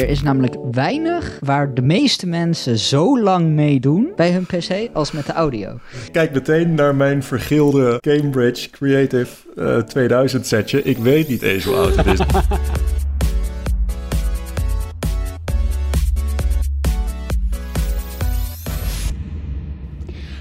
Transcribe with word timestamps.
Er 0.00 0.08
is 0.08 0.22
namelijk 0.22 0.54
weinig 0.70 1.38
waar 1.40 1.74
de 1.74 1.82
meeste 1.82 2.26
mensen 2.26 2.78
zo 2.78 3.20
lang 3.20 3.48
meedoen 3.48 4.12
bij 4.16 4.32
hun 4.32 4.46
PC 4.46 4.88
als 4.92 5.12
met 5.12 5.26
de 5.26 5.32
audio. 5.32 5.78
Kijk 6.12 6.32
meteen 6.32 6.74
naar 6.74 6.94
mijn 6.94 7.22
vergilde 7.22 8.00
Cambridge 8.00 8.70
Creative 8.70 9.34
uh, 9.56 9.78
2000 9.78 10.46
setje. 10.46 10.82
Ik 10.82 10.98
weet 10.98 11.28
niet 11.28 11.42
eens 11.42 11.64
hoe 11.64 11.74
oud 11.74 11.96
het 11.96 12.06
is. 12.06 12.20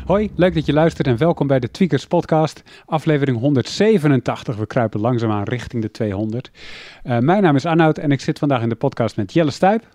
Hoi, 0.05 0.29
leuk 0.35 0.54
dat 0.54 0.65
je 0.65 0.73
luistert 0.73 1.07
en 1.07 1.17
welkom 1.17 1.47
bij 1.47 1.59
de 1.59 1.71
Tweakers 1.71 2.07
podcast, 2.07 2.63
aflevering 2.85 3.39
187. 3.39 4.55
We 4.55 4.65
kruipen 4.65 4.99
langzaamaan 4.99 5.43
richting 5.43 5.81
de 5.81 5.91
200. 5.91 6.52
Uh, 7.03 7.17
mijn 7.20 7.41
naam 7.43 7.55
is 7.55 7.65
Arnoud 7.65 7.97
en 7.97 8.11
ik 8.11 8.21
zit 8.21 8.39
vandaag 8.39 8.61
in 8.61 8.70
de 8.70 8.75
podcast 8.75 9.16
met 9.16 9.34
Jelle 9.34 9.52
Stuip. 9.52 9.88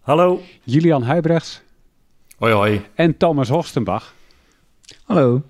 Hallo. 0.00 0.40
Julian 0.62 1.02
Huibrechts. 1.02 1.62
Hoi 2.38 2.52
hoi. 2.52 2.82
En 2.94 3.16
Thomas 3.16 3.48
Horstenbach. 3.48 4.14
Hallo. 5.04 5.42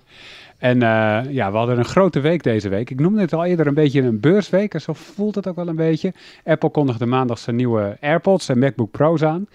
En 0.57 0.75
uh, 0.75 1.21
ja, 1.29 1.51
we 1.51 1.57
hadden 1.57 1.77
een 1.77 1.85
grote 1.85 2.19
week 2.19 2.43
deze 2.43 2.69
week. 2.69 2.89
Ik 2.89 2.99
noemde 2.99 3.21
het 3.21 3.33
al 3.33 3.45
eerder 3.45 3.67
een 3.67 3.73
beetje 3.73 4.01
een 4.01 4.19
beursweek 4.19 4.73
en 4.73 4.81
zo 4.81 4.93
voelt 4.93 5.35
het 5.35 5.47
ook 5.47 5.55
wel 5.55 5.67
een 5.67 5.75
beetje. 5.75 6.13
Apple 6.43 6.69
kondigde 6.69 7.05
maandag 7.05 7.39
zijn 7.39 7.55
nieuwe 7.55 7.97
AirPods 8.01 8.49
en 8.49 8.59
MacBook 8.59 8.91
Pro's 8.91 9.21
aan. 9.21 9.47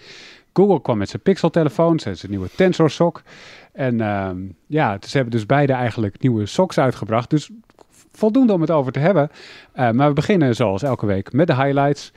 Google 0.53 0.81
kwam 0.81 0.97
met 0.97 1.09
zijn 1.09 1.21
Pixel-telefoons 1.21 2.05
en 2.05 2.17
zijn 2.17 2.31
nieuwe 2.31 2.49
Tensor 2.55 2.89
Sok. 2.89 3.21
En 3.79 3.99
uh, 3.99 4.29
ja, 4.67 4.97
ze 5.01 5.15
hebben 5.17 5.31
dus 5.35 5.45
beide 5.45 5.73
eigenlijk 5.73 6.21
nieuwe 6.21 6.45
socks 6.45 6.77
uitgebracht. 6.77 7.29
Dus 7.29 7.49
voldoende 8.11 8.53
om 8.53 8.61
het 8.61 8.71
over 8.71 8.91
te 8.91 8.99
hebben. 8.99 9.29
Uh, 9.75 9.91
maar 9.91 10.07
we 10.07 10.13
beginnen 10.13 10.55
zoals 10.55 10.83
elke 10.83 11.05
week 11.05 11.33
met 11.33 11.47
de 11.47 11.55
highlights. 11.55 12.11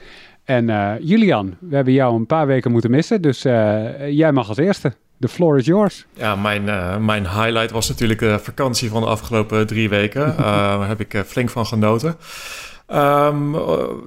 En 0.45 0.69
uh, 0.69 0.93
Julian, 1.01 1.57
we 1.61 1.75
hebben 1.75 1.93
jou 1.93 2.15
een 2.15 2.27
paar 2.27 2.47
weken 2.47 2.71
moeten 2.71 2.91
missen. 2.91 3.23
Dus 3.23 3.45
eh, 3.45 4.11
jij 4.11 4.33
mag 4.33 4.49
als 4.49 4.57
eerste. 4.57 4.93
The 5.19 5.29
floor 5.29 5.59
is 5.59 5.67
yours. 5.67 6.07
Ja, 6.13 6.37
mijn, 6.37 6.65
mijn 7.05 7.23
highlight 7.29 7.71
was 7.71 7.89
natuurlijk 7.89 8.21
de 8.21 8.39
vakantie 8.39 8.91
van 8.91 9.03
de 9.03 9.09
afgelopen 9.09 9.67
drie 9.67 9.89
weken. 9.89 10.35
Daar 10.37 10.89
heb 10.89 11.01
ik 11.01 11.23
flink 11.27 11.51
van 11.51 11.67
genoten. 11.67 12.17
Um, 12.95 13.57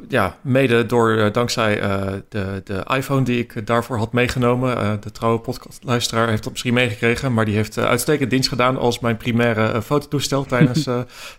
ja, 0.08 0.38
mede 0.42 0.86
door, 0.86 1.12
uh, 1.12 1.32
dankzij 1.32 1.82
uh, 1.82 2.14
de, 2.30 2.62
de 2.64 2.84
iPhone 2.96 3.24
die 3.24 3.40
ik 3.40 3.68
daarvoor 3.68 3.98
had 3.98 4.14
meegenomen. 4.14 5.02
De 5.02 5.12
trouwe 5.12 5.40
podcastluisteraar 5.40 6.28
heeft 6.28 6.44
dat 6.44 6.52
misschien 6.52 6.74
meegekregen, 6.74 7.34
maar 7.34 7.46
die 7.46 7.56
heeft 7.56 7.78
uitstekend 7.78 8.30
dienst 8.30 8.50
gedaan 8.50 8.78
als 8.78 9.00
mijn 9.00 9.18
primaire 9.18 9.82
fototoestel 9.82 10.44
tijdens 10.56 10.88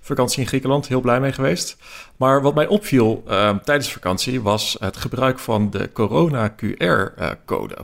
vakantie 0.00 0.40
in 0.40 0.46
Griekenland. 0.46 0.88
Heel 0.88 1.00
blij 1.00 1.20
mee 1.20 1.32
geweest. 1.32 1.76
Maar 2.16 2.42
wat 2.42 2.54
mij 2.54 2.66
opviel 2.66 3.22
ehm, 3.28 3.58
tijdens 3.64 3.92
vakantie 3.92 4.42
was 4.42 4.76
het 4.80 4.96
gebruik 4.96 5.38
van 5.38 5.70
de 5.70 5.90
corona 5.92 6.54
QR-code. 6.54 7.76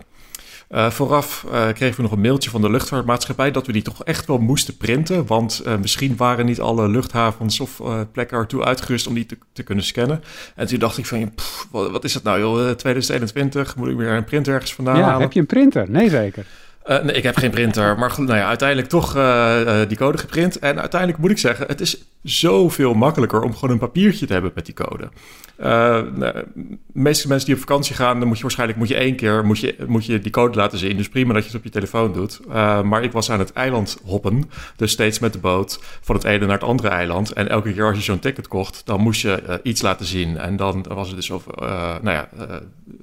Uh, 0.74 0.90
vooraf 0.90 1.44
uh, 1.46 1.68
kregen 1.72 1.96
we 1.96 2.02
nog 2.02 2.12
een 2.12 2.20
mailtje 2.20 2.50
van 2.50 2.60
de 2.60 2.70
luchtvaartmaatschappij 2.70 3.50
dat 3.50 3.66
we 3.66 3.72
die 3.72 3.82
toch 3.82 4.04
echt 4.04 4.26
wel 4.26 4.38
moesten 4.38 4.76
printen. 4.76 5.26
Want 5.26 5.62
uh, 5.66 5.76
misschien 5.76 6.16
waren 6.16 6.46
niet 6.46 6.60
alle 6.60 6.88
luchthavens 6.88 7.60
of 7.60 7.82
plekken 8.12 8.38
ertoe 8.38 8.64
uitgerust 8.64 9.06
om 9.06 9.14
die 9.14 9.26
te, 9.26 9.38
te, 9.52 9.62
kunnen 9.62 9.84
scannen. 9.84 10.22
En 10.54 10.66
toen 10.66 10.78
dacht 10.78 10.98
ik 10.98 11.06
van, 11.06 11.34
pff, 11.34 11.68
wat, 11.70 11.90
wat, 11.90 12.04
is 12.04 12.12
dat 12.12 12.22
nou 12.22 12.40
joh, 12.40 12.70
2021, 12.70 13.76
moet 13.76 13.88
ik 13.88 13.96
weer 13.96 14.10
een 14.10 14.24
printer 14.24 14.54
ergens 14.54 14.74
vandaan 14.74 14.96
ja, 14.96 15.02
halen? 15.02 15.20
heb 15.20 15.32
je 15.32 15.40
een 15.40 15.46
printer? 15.46 15.90
Nee, 15.90 16.08
zeker. 16.08 16.46
Uh, 16.86 17.02
nee, 17.02 17.14
ik 17.14 17.22
heb 17.22 17.36
geen 17.36 17.50
printer, 17.50 17.98
maar 17.98 18.14
nou 18.16 18.38
ja, 18.38 18.46
uiteindelijk 18.46 18.88
toch 18.88 19.16
uh, 19.16 19.60
uh, 19.66 19.88
die 19.88 19.96
code 19.96 20.18
geprint. 20.18 20.58
En 20.58 20.80
uiteindelijk 20.80 21.20
moet 21.20 21.30
ik 21.30 21.38
zeggen, 21.38 21.66
het 21.66 21.80
is 21.80 22.04
zoveel 22.22 22.94
makkelijker 22.94 23.42
om 23.42 23.54
gewoon 23.54 23.70
een 23.70 23.78
papiertje 23.78 24.26
te 24.26 24.32
hebben 24.32 24.52
met 24.54 24.66
die 24.66 24.74
code. 24.74 25.08
De 25.62 26.44
meeste 26.92 27.28
mensen 27.28 27.46
die 27.46 27.54
op 27.54 27.60
vakantie 27.60 27.94
gaan, 27.94 28.18
dan 28.18 28.28
moet 28.28 28.36
je 28.36 28.42
waarschijnlijk 28.42 28.78
moet 28.78 28.88
je 28.88 28.94
één 28.94 29.16
keer 29.16 29.44
moet 29.44 29.58
je, 29.58 29.76
moet 29.86 30.06
je 30.06 30.18
die 30.18 30.30
code 30.30 30.58
laten 30.58 30.78
zien. 30.78 30.96
Dus 30.96 31.08
prima 31.08 31.32
dat 31.32 31.42
je 31.42 31.48
het 31.48 31.58
op 31.58 31.64
je 31.64 31.70
telefoon 31.70 32.12
doet. 32.12 32.40
maar 32.84 33.02
ik 33.02 33.12
was 33.12 33.30
aan 33.30 33.38
het 33.38 33.52
eiland 33.52 33.98
hoppen, 34.04 34.50
dus 34.76 34.92
steeds 34.92 35.18
met 35.18 35.32
de 35.32 35.38
boot 35.38 35.80
van 36.00 36.14
het 36.14 36.24
ene 36.24 36.46
naar 36.46 36.58
het 36.58 36.68
andere 36.68 36.88
eiland. 36.88 37.32
En 37.32 37.48
elke 37.48 37.72
keer 37.72 37.86
als 37.86 37.96
je 37.96 38.02
zo'n 38.02 38.18
ticket 38.18 38.48
kocht, 38.48 38.82
dan 38.84 39.00
moest 39.00 39.20
je 39.20 39.60
iets 39.62 39.82
laten 39.82 40.06
zien. 40.06 40.38
En 40.38 40.56
dan 40.56 40.84
was 40.88 41.06
het 41.06 41.16
dus 41.16 41.30
over, 41.30 41.52
nou 42.02 42.10
ja, 42.10 42.28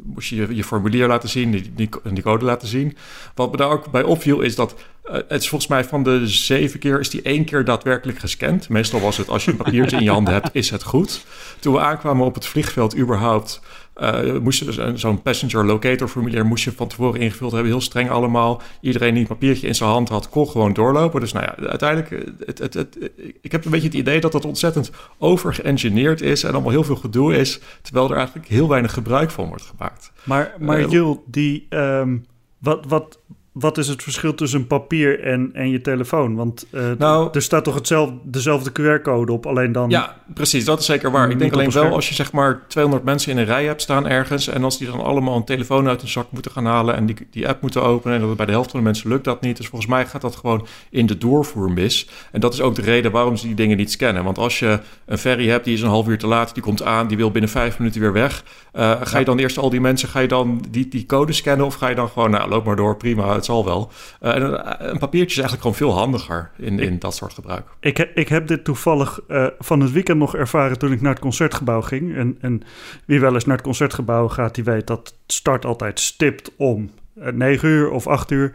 moest 0.03 0.29
je, 0.29 0.35
je 0.35 0.55
je 0.55 0.63
formulier 0.63 1.07
laten 1.07 1.29
zien, 1.29 1.51
die, 1.51 1.71
die, 1.75 1.89
die 2.13 2.23
code 2.23 2.45
laten 2.45 2.67
zien. 2.67 2.97
Wat 3.35 3.51
me 3.51 3.57
daar 3.57 3.69
ook 3.69 3.91
bij 3.91 4.03
opviel 4.03 4.41
is 4.41 4.55
dat 4.55 4.75
uh, 5.09 5.15
het 5.15 5.41
is 5.41 5.49
volgens 5.49 5.69
mij 5.69 5.83
van 5.83 6.03
de 6.03 6.27
zeven 6.27 6.79
keer 6.79 6.99
is 6.99 7.09
die 7.09 7.21
één 7.21 7.45
keer 7.45 7.63
daadwerkelijk 7.65 8.19
gescand. 8.19 8.69
Meestal 8.69 8.99
was 8.99 9.17
het 9.17 9.29
als 9.29 9.45
je 9.45 9.51
een 9.51 9.57
papiertje 9.57 9.97
in 9.97 10.03
je 10.03 10.09
handen 10.09 10.33
hebt, 10.33 10.49
is 10.51 10.69
het 10.69 10.83
goed. 10.83 11.25
Toen 11.59 11.73
we 11.73 11.79
aankwamen 11.79 12.25
op 12.25 12.35
het 12.35 12.45
vliegveld 12.45 12.97
überhaupt, 12.97 13.61
uh, 13.97 14.37
moest 14.37 14.59
je 14.59 14.65
dus 14.65 15.01
zo'n 15.01 15.21
passenger 15.21 15.65
locator 15.65 16.07
formulier 16.07 16.45
moest 16.45 16.63
je 16.63 16.71
van 16.71 16.87
tevoren 16.87 17.19
ingevuld 17.19 17.51
hebben, 17.51 17.71
heel 17.71 17.81
streng 17.81 18.09
allemaal. 18.09 18.61
Iedereen 18.81 19.13
die 19.13 19.21
een 19.21 19.27
papiertje 19.27 19.67
in 19.67 19.75
zijn 19.75 19.89
hand 19.89 20.09
had, 20.09 20.29
kon 20.29 20.47
gewoon 20.47 20.73
doorlopen. 20.73 21.19
Dus 21.19 21.33
nou 21.33 21.45
ja, 21.45 21.67
uiteindelijk, 21.67 22.25
het, 22.45 22.59
het, 22.59 22.73
het, 22.73 22.97
ik 23.41 23.51
heb 23.51 23.65
een 23.65 23.71
beetje 23.71 23.87
het 23.87 23.97
idee 23.97 24.19
dat 24.19 24.31
dat 24.31 24.45
ontzettend 24.45 24.91
overgeëngineerd 25.17 26.21
is 26.21 26.43
en 26.43 26.51
allemaal 26.51 26.71
heel 26.71 26.83
veel 26.83 26.95
gedoe 26.95 27.35
is, 27.35 27.59
terwijl 27.81 28.09
er 28.09 28.17
eigenlijk 28.17 28.47
heel 28.47 28.67
weinig 28.67 28.93
gebruik 28.93 29.31
van 29.31 29.47
wordt 29.47 29.63
gemaakt. 29.63 30.11
Maar, 30.23 30.53
maar 30.59 30.79
uh, 30.79 30.89
Jul, 30.89 31.23
die, 31.27 31.65
um, 31.69 32.25
wat, 32.57 32.85
wat, 32.87 33.19
wat 33.59 33.77
is 33.77 33.87
het 33.87 34.03
verschil 34.03 34.35
tussen 34.35 34.67
papier 34.67 35.23
en, 35.23 35.49
en 35.53 35.69
je 35.69 35.81
telefoon? 35.81 36.35
Want 36.35 36.65
uh, 36.71 36.83
nou, 36.97 37.29
er 37.31 37.41
staat 37.41 37.63
toch 37.63 37.75
hetzelfde, 37.75 38.15
dezelfde 38.23 38.71
QR-code 38.71 39.31
op, 39.31 39.45
alleen 39.45 39.71
dan... 39.71 39.89
Ja, 39.89 40.15
precies, 40.33 40.65
dat 40.65 40.79
is 40.79 40.85
zeker 40.85 41.11
waar. 41.11 41.29
Ik 41.29 41.39
denk 41.39 41.53
alleen 41.53 41.71
wel 41.71 41.93
als 41.93 42.09
je 42.09 42.15
zeg 42.15 42.31
maar 42.31 42.61
200 42.67 43.05
mensen 43.05 43.31
in 43.31 43.37
een 43.37 43.45
rij 43.45 43.65
hebt 43.65 43.81
staan 43.81 44.07
ergens... 44.07 44.47
en 44.47 44.63
als 44.63 44.77
die 44.77 44.87
dan 44.87 45.03
allemaal 45.03 45.35
een 45.35 45.45
telefoon 45.45 45.87
uit 45.87 46.01
een 46.01 46.07
zak 46.07 46.27
moeten 46.29 46.51
gaan 46.51 46.65
halen... 46.65 46.95
en 46.95 47.05
die, 47.05 47.15
die 47.31 47.47
app 47.47 47.61
moeten 47.61 47.83
openen 47.83 48.21
en 48.21 48.27
dat 48.27 48.37
bij 48.37 48.45
de 48.45 48.51
helft 48.51 48.71
van 48.71 48.79
de 48.79 48.85
mensen 48.85 49.09
lukt 49.09 49.23
dat 49.23 49.41
niet. 49.41 49.57
Dus 49.57 49.67
volgens 49.67 49.91
mij 49.91 50.05
gaat 50.05 50.21
dat 50.21 50.35
gewoon 50.35 50.67
in 50.89 51.05
de 51.05 51.17
doorvoer 51.17 51.71
mis. 51.71 52.09
En 52.31 52.39
dat 52.39 52.53
is 52.53 52.61
ook 52.61 52.75
de 52.75 52.81
reden 52.81 53.11
waarom 53.11 53.37
ze 53.37 53.45
die 53.45 53.55
dingen 53.55 53.77
niet 53.77 53.91
scannen. 53.91 54.23
Want 54.23 54.37
als 54.37 54.59
je 54.59 54.79
een 55.05 55.17
ferry 55.17 55.49
hebt, 55.49 55.65
die 55.65 55.73
is 55.73 55.81
een 55.81 55.87
half 55.89 56.07
uur 56.07 56.17
te 56.17 56.27
laat... 56.27 56.53
die 56.53 56.63
komt 56.63 56.83
aan, 56.83 57.07
die 57.07 57.17
wil 57.17 57.31
binnen 57.31 57.49
vijf 57.49 57.77
minuten 57.79 58.01
weer 58.01 58.13
weg... 58.13 58.43
Uh, 58.73 58.95
ga 59.01 59.19
je 59.19 59.25
dan 59.25 59.37
eerst 59.37 59.57
al 59.57 59.69
die 59.69 59.81
mensen, 59.81 60.09
ga 60.09 60.19
je 60.19 60.27
dan 60.27 60.63
die, 60.69 60.87
die 60.87 61.05
code 61.05 61.33
scannen... 61.33 61.65
of 61.65 61.75
ga 61.75 61.87
je 61.87 61.95
dan 61.95 62.09
gewoon, 62.09 62.31
nou, 62.31 62.49
loop 62.49 62.65
maar 62.65 62.75
door, 62.75 62.97
prima, 62.97 63.33
het 63.33 63.45
zal 63.49 63.65
wel. 63.65 63.91
Uh, 64.21 64.35
en 64.35 64.41
een, 64.41 64.89
een, 64.89 64.97
papiertje 64.97 65.41
is 65.41 65.47
eigenlijk 65.47 65.61
gewoon 65.61 65.75
veel 65.75 66.01
handiger 66.01 66.51
in, 66.57 66.79
in 66.79 66.99
dat 66.99 67.15
soort 67.15 67.33
gebruik. 67.33 67.67
Ik, 67.79 68.11
ik 68.15 68.27
heb 68.27 68.47
dit 68.47 68.63
toevallig 68.63 69.19
uh, 69.27 69.47
van 69.59 69.79
het 69.79 69.91
weekend 69.91 70.17
nog 70.17 70.35
ervaren 70.35 70.77
toen 70.79 70.91
ik 70.91 71.01
naar 71.01 71.11
het 71.11 71.21
concertgebouw 71.21 71.81
ging. 71.81 72.15
En, 72.15 72.37
en 72.41 72.61
wie 73.05 73.19
wel 73.19 73.33
eens 73.33 73.45
naar 73.45 73.55
het 73.55 73.65
concertgebouw 73.65 74.27
gaat, 74.27 74.55
die 74.55 74.63
weet 74.63 74.87
dat 74.87 74.97
het 74.97 75.33
start 75.33 75.65
altijd 75.65 75.99
stipt 75.99 76.51
om 76.57 76.89
9 77.13 77.69
uur 77.69 77.89
of 77.89 78.07
8 78.07 78.31
uur. 78.31 78.53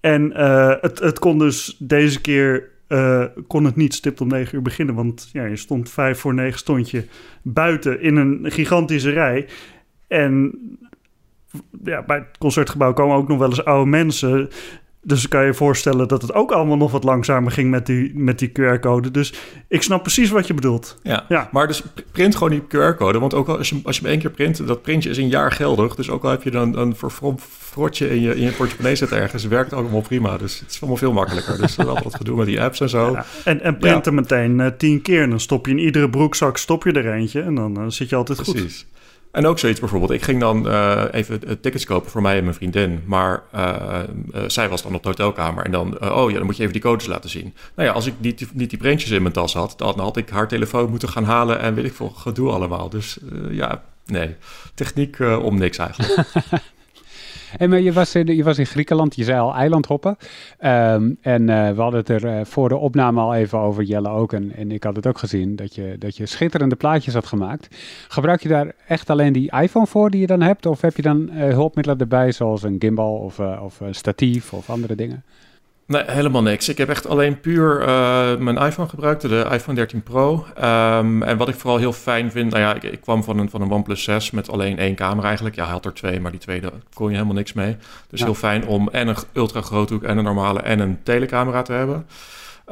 En 0.00 0.32
het, 0.80 0.98
het 0.98 1.18
kon 1.18 1.38
dus 1.38 1.76
deze 1.78 2.20
keer 2.20 2.76
uh, 2.88 3.24
kon 3.46 3.64
het 3.64 3.76
niet 3.76 3.94
stipt 3.94 4.20
om 4.20 4.28
9 4.28 4.54
uur 4.54 4.62
beginnen. 4.62 4.94
Want 4.94 5.28
ja, 5.32 5.44
je 5.44 5.56
stond 5.56 5.90
vijf 5.90 6.18
voor 6.18 6.34
negen 6.34 6.58
stond 6.58 6.90
je 6.90 7.04
buiten 7.42 8.00
in 8.00 8.16
een 8.16 8.40
gigantische 8.42 9.10
rij. 9.10 9.46
En 10.06 10.52
ja, 11.84 12.02
bij 12.02 12.16
het 12.16 12.38
concertgebouw 12.38 12.92
komen 12.92 13.16
ook 13.16 13.28
nog 13.28 13.38
wel 13.38 13.48
eens 13.48 13.64
oude 13.64 13.90
mensen. 13.90 14.50
Dus 15.02 15.28
kan 15.28 15.40
je 15.40 15.46
je 15.46 15.54
voorstellen 15.54 16.08
dat 16.08 16.22
het 16.22 16.34
ook 16.34 16.52
allemaal 16.52 16.76
nog 16.76 16.90
wat 16.90 17.04
langzamer 17.04 17.52
ging 17.52 17.70
met 17.70 17.86
die, 17.86 18.12
met 18.14 18.38
die 18.38 18.52
QR-code. 18.52 19.10
Dus 19.10 19.32
ik 19.68 19.82
snap 19.82 20.02
precies 20.02 20.30
wat 20.30 20.46
je 20.46 20.54
bedoelt. 20.54 20.98
Ja, 21.02 21.24
ja. 21.28 21.48
maar 21.52 21.66
dus 21.66 21.82
print 22.12 22.36
gewoon 22.36 22.50
die 22.50 22.62
QR-code. 22.62 23.18
Want 23.18 23.34
ook 23.34 23.48
als 23.48 23.68
je, 23.68 23.80
als 23.84 23.96
je 23.96 24.02
hem 24.02 24.10
één 24.10 24.20
keer 24.20 24.30
print, 24.30 24.66
dat 24.66 24.82
printje 24.82 25.10
is 25.10 25.16
een 25.16 25.28
jaar 25.28 25.52
geldig. 25.52 25.94
Dus 25.94 26.10
ook 26.10 26.24
al 26.24 26.30
heb 26.30 26.42
je 26.42 26.50
dan 26.50 26.76
een 26.76 26.94
frotje 27.38 28.10
in 28.10 28.20
je, 28.20 28.34
in 28.34 28.42
je 28.42 28.50
portemonnee 28.50 28.96
zit 28.96 29.12
ergens, 29.12 29.44
werkt 29.44 29.70
het 29.70 29.80
allemaal 29.80 30.00
prima. 30.00 30.36
Dus 30.36 30.60
het 30.60 30.70
is 30.70 30.80
allemaal 30.80 30.98
veel 30.98 31.12
makkelijker. 31.12 31.58
Dus 31.58 31.76
dat 31.76 32.02
wat 32.02 32.14
gedoe 32.14 32.36
met 32.36 32.46
die 32.46 32.62
apps 32.62 32.80
en 32.80 32.88
zo. 32.88 33.10
Ja. 33.10 33.24
En, 33.44 33.60
en 33.60 33.78
print 33.78 34.04
ja. 34.04 34.10
meteen 34.10 34.58
uh, 34.58 34.66
tien 34.78 35.02
keer. 35.02 35.22
En 35.22 35.30
dan 35.30 35.40
stop 35.40 35.66
je 35.66 35.72
in 35.72 35.78
iedere 35.78 36.10
broekzak 36.10 36.56
stop 36.56 36.84
je 36.84 36.92
er 36.92 37.12
eentje. 37.12 37.42
En 37.42 37.54
dan 37.54 37.80
uh, 37.80 37.84
zit 37.88 38.08
je 38.08 38.16
altijd 38.16 38.38
precies. 38.42 38.54
goed. 38.54 38.62
Precies. 38.62 38.86
En 39.32 39.46
ook 39.46 39.58
zoiets 39.58 39.80
bijvoorbeeld. 39.80 40.10
Ik 40.10 40.22
ging 40.22 40.40
dan 40.40 40.66
uh, 40.66 41.04
even 41.10 41.60
tickets 41.60 41.84
kopen 41.84 42.10
voor 42.10 42.22
mij 42.22 42.36
en 42.36 42.44
mijn 42.44 42.56
vriendin. 42.56 43.02
Maar 43.06 43.42
uh, 43.54 44.00
zij 44.46 44.68
was 44.68 44.82
dan 44.82 44.94
op 44.94 45.02
de 45.02 45.08
hotelkamer. 45.08 45.64
En 45.64 45.70
dan, 45.70 46.10
oh 46.10 46.30
ja, 46.30 46.36
dan 46.36 46.46
moet 46.46 46.56
je 46.56 46.62
even 46.62 46.72
die 46.72 46.82
codes 46.82 47.06
laten 47.06 47.30
zien. 47.30 47.54
Nou 47.74 47.88
ja, 47.88 47.94
als 47.94 48.06
ik 48.06 48.14
niet, 48.18 48.46
niet 48.52 48.70
die 48.70 48.78
printjes 48.78 49.10
in 49.10 49.22
mijn 49.22 49.34
tas 49.34 49.54
had, 49.54 49.74
dan 49.76 50.00
had 50.00 50.16
ik 50.16 50.28
haar 50.28 50.48
telefoon 50.48 50.90
moeten 50.90 51.08
gaan 51.08 51.24
halen 51.24 51.60
en 51.60 51.74
weet 51.74 51.84
ik 51.84 51.94
veel 51.94 52.10
gedoe 52.10 52.50
allemaal. 52.50 52.88
Dus 52.88 53.18
ja, 53.50 53.82
nee. 54.06 54.36
Techniek 54.74 55.18
om 55.20 55.58
niks 55.58 55.78
eigenlijk. 55.78 56.28
Maar 57.66 57.80
je, 57.80 57.92
was 57.92 58.14
in, 58.14 58.26
je 58.26 58.44
was 58.44 58.58
in 58.58 58.66
Griekenland, 58.66 59.16
je 59.16 59.24
zei 59.24 59.40
al 59.40 59.54
eilandhoppen. 59.54 60.16
Um, 60.64 61.18
en 61.20 61.42
uh, 61.48 61.70
we 61.70 61.80
hadden 61.80 62.00
het 62.00 62.08
er 62.08 62.24
uh, 62.24 62.44
voor 62.44 62.68
de 62.68 62.76
opname 62.76 63.20
al 63.20 63.34
even 63.34 63.58
over, 63.58 63.82
Jelle 63.82 64.08
ook. 64.08 64.32
En, 64.32 64.52
en 64.56 64.72
ik 64.72 64.82
had 64.82 64.96
het 64.96 65.06
ook 65.06 65.18
gezien, 65.18 65.56
dat 65.56 65.74
je, 65.74 65.96
dat 65.98 66.16
je 66.16 66.26
schitterende 66.26 66.76
plaatjes 66.76 67.14
had 67.14 67.26
gemaakt. 67.26 67.76
Gebruik 68.08 68.42
je 68.42 68.48
daar 68.48 68.72
echt 68.86 69.10
alleen 69.10 69.32
die 69.32 69.52
iPhone 69.60 69.86
voor 69.86 70.10
die 70.10 70.20
je 70.20 70.26
dan 70.26 70.42
hebt? 70.42 70.66
Of 70.66 70.80
heb 70.80 70.96
je 70.96 71.02
dan 71.02 71.30
uh, 71.32 71.48
hulpmiddelen 71.48 72.00
erbij, 72.00 72.32
zoals 72.32 72.62
een 72.62 72.76
gimbal 72.78 73.14
of, 73.14 73.38
of 73.38 73.80
een 73.80 73.94
statief 73.94 74.52
of 74.52 74.70
andere 74.70 74.94
dingen? 74.94 75.24
Nee, 75.88 76.02
helemaal 76.06 76.42
niks. 76.42 76.68
Ik 76.68 76.78
heb 76.78 76.88
echt 76.88 77.06
alleen 77.06 77.40
puur 77.40 77.80
uh, 77.80 78.36
mijn 78.36 78.56
iPhone 78.56 78.88
gebruikt, 78.88 79.20
de 79.20 79.46
iPhone 79.50 79.76
13 79.76 80.02
Pro. 80.02 80.46
Um, 80.56 81.22
en 81.22 81.36
wat 81.36 81.48
ik 81.48 81.54
vooral 81.54 81.78
heel 81.78 81.92
fijn 81.92 82.30
vind, 82.30 82.50
nou 82.50 82.62
ja, 82.62 82.74
ik, 82.74 82.82
ik, 82.82 83.00
kwam 83.00 83.24
van 83.24 83.38
een, 83.38 83.50
van 83.50 83.60
een 83.60 83.70
OnePlus 83.70 84.02
6 84.02 84.30
met 84.30 84.50
alleen 84.50 84.78
één 84.78 84.94
camera 84.94 85.26
eigenlijk. 85.26 85.56
Ja, 85.56 85.62
hij 85.62 85.72
had 85.72 85.84
er 85.84 85.94
twee, 85.94 86.20
maar 86.20 86.30
die 86.30 86.40
tweede 86.40 86.72
kon 86.92 87.08
je 87.08 87.14
helemaal 87.14 87.34
niks 87.34 87.52
mee. 87.52 87.76
Dus 88.08 88.18
ja. 88.18 88.24
heel 88.24 88.34
fijn 88.34 88.66
om 88.66 88.88
en 88.88 89.08
een 89.08 89.16
ultra 89.32 89.60
groothoek 89.60 90.02
en 90.02 90.18
een 90.18 90.24
normale 90.24 90.60
en 90.60 90.78
een 90.78 90.98
telecamera 91.02 91.62
te 91.62 91.72
hebben. 91.72 92.06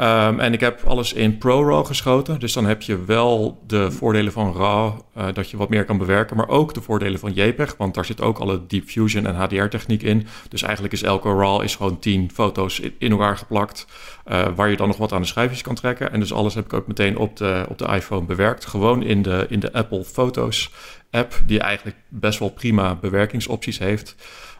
Um, 0.00 0.40
en 0.40 0.52
ik 0.52 0.60
heb 0.60 0.82
alles 0.84 1.12
in 1.12 1.38
ProRAW 1.38 1.86
geschoten. 1.86 2.40
Dus 2.40 2.52
dan 2.52 2.66
heb 2.66 2.82
je 2.82 3.04
wel 3.04 3.62
de 3.66 3.90
voordelen 3.90 4.32
van 4.32 4.52
RAW, 4.52 4.92
uh, 5.16 5.24
dat 5.32 5.50
je 5.50 5.56
wat 5.56 5.68
meer 5.68 5.84
kan 5.84 5.98
bewerken. 5.98 6.36
Maar 6.36 6.48
ook 6.48 6.74
de 6.74 6.80
voordelen 6.80 7.18
van 7.18 7.32
JPEG, 7.32 7.74
want 7.76 7.94
daar 7.94 8.04
zit 8.04 8.20
ook 8.20 8.38
alle 8.38 8.66
Deep 8.66 8.88
Fusion 8.88 9.26
en 9.26 9.34
HDR-techniek 9.34 10.02
in. 10.02 10.26
Dus 10.48 10.62
eigenlijk 10.62 10.94
is 10.94 11.02
elke 11.02 11.28
RAW 11.28 11.62
is 11.62 11.74
gewoon 11.74 11.98
10 11.98 12.30
foto's 12.34 12.80
in, 12.98 13.10
elkaar 13.10 13.36
geplakt. 13.36 13.86
Uh, 14.26 14.46
waar 14.54 14.68
je 14.68 14.76
dan 14.76 14.88
nog 14.88 14.96
wat 14.96 15.12
aan 15.12 15.20
de 15.20 15.26
schijfjes 15.26 15.62
kan 15.62 15.74
trekken. 15.74 16.12
En 16.12 16.20
dus 16.20 16.32
alles 16.32 16.54
heb 16.54 16.64
ik 16.64 16.72
ook 16.72 16.86
meteen 16.86 17.16
op 17.16 17.36
de, 17.36 17.64
op 17.68 17.78
de 17.78 17.86
iPhone 17.86 18.26
bewerkt. 18.26 18.66
Gewoon 18.66 19.02
in 19.02 19.22
de, 19.22 19.46
in 19.48 19.60
de 19.60 19.72
Apple 19.72 20.04
Photos 20.04 20.70
app, 21.10 21.40
die 21.46 21.60
eigenlijk 21.60 21.96
best 22.08 22.38
wel 22.38 22.50
prima 22.50 22.94
bewerkingsopties 22.94 23.78
heeft. 23.78 24.14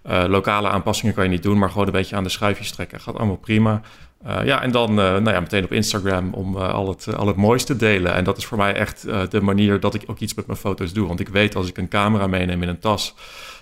Uh, 0.07 0.25
lokale 0.29 0.69
aanpassingen 0.69 1.15
kan 1.15 1.25
je 1.25 1.31
niet 1.31 1.43
doen, 1.43 1.59
maar 1.59 1.71
gewoon 1.71 1.87
een 1.87 1.93
beetje 1.93 2.17
aan 2.17 2.23
de 2.23 2.29
schuifjes 2.29 2.71
trekken. 2.71 3.01
Gaat 3.01 3.17
allemaal 3.17 3.37
prima. 3.37 3.83
Uh, 4.25 4.45
ja, 4.45 4.63
en 4.63 4.71
dan 4.71 4.91
uh, 4.91 4.97
nou 4.97 5.31
ja, 5.31 5.41
meteen 5.41 5.65
op 5.65 5.73
Instagram 5.73 6.35
om 6.35 6.57
uh, 6.57 6.73
al, 6.73 6.89
het, 6.89 7.17
al 7.17 7.27
het 7.27 7.37
mooiste 7.37 7.73
te 7.73 7.79
delen. 7.79 8.15
En 8.15 8.25
dat 8.25 8.37
is 8.37 8.47
voor 8.47 8.59
mij 8.59 8.75
echt 8.75 9.03
de 9.31 9.41
manier 9.41 9.81
dat 9.81 9.95
ik 9.95 10.03
ook 10.07 10.19
iets 10.19 10.35
met 10.35 10.47
mijn 10.47 10.59
foto's 10.59 10.93
doe. 10.93 11.07
Want 11.07 11.21
ik 11.21 11.29
weet 11.29 11.57
als 11.57 11.69
ik 11.69 11.77
een 11.79 11.89
camera 11.89 12.27
meeneem 12.27 12.63
in 12.63 12.69
een 12.69 12.79
tas, 12.79 13.15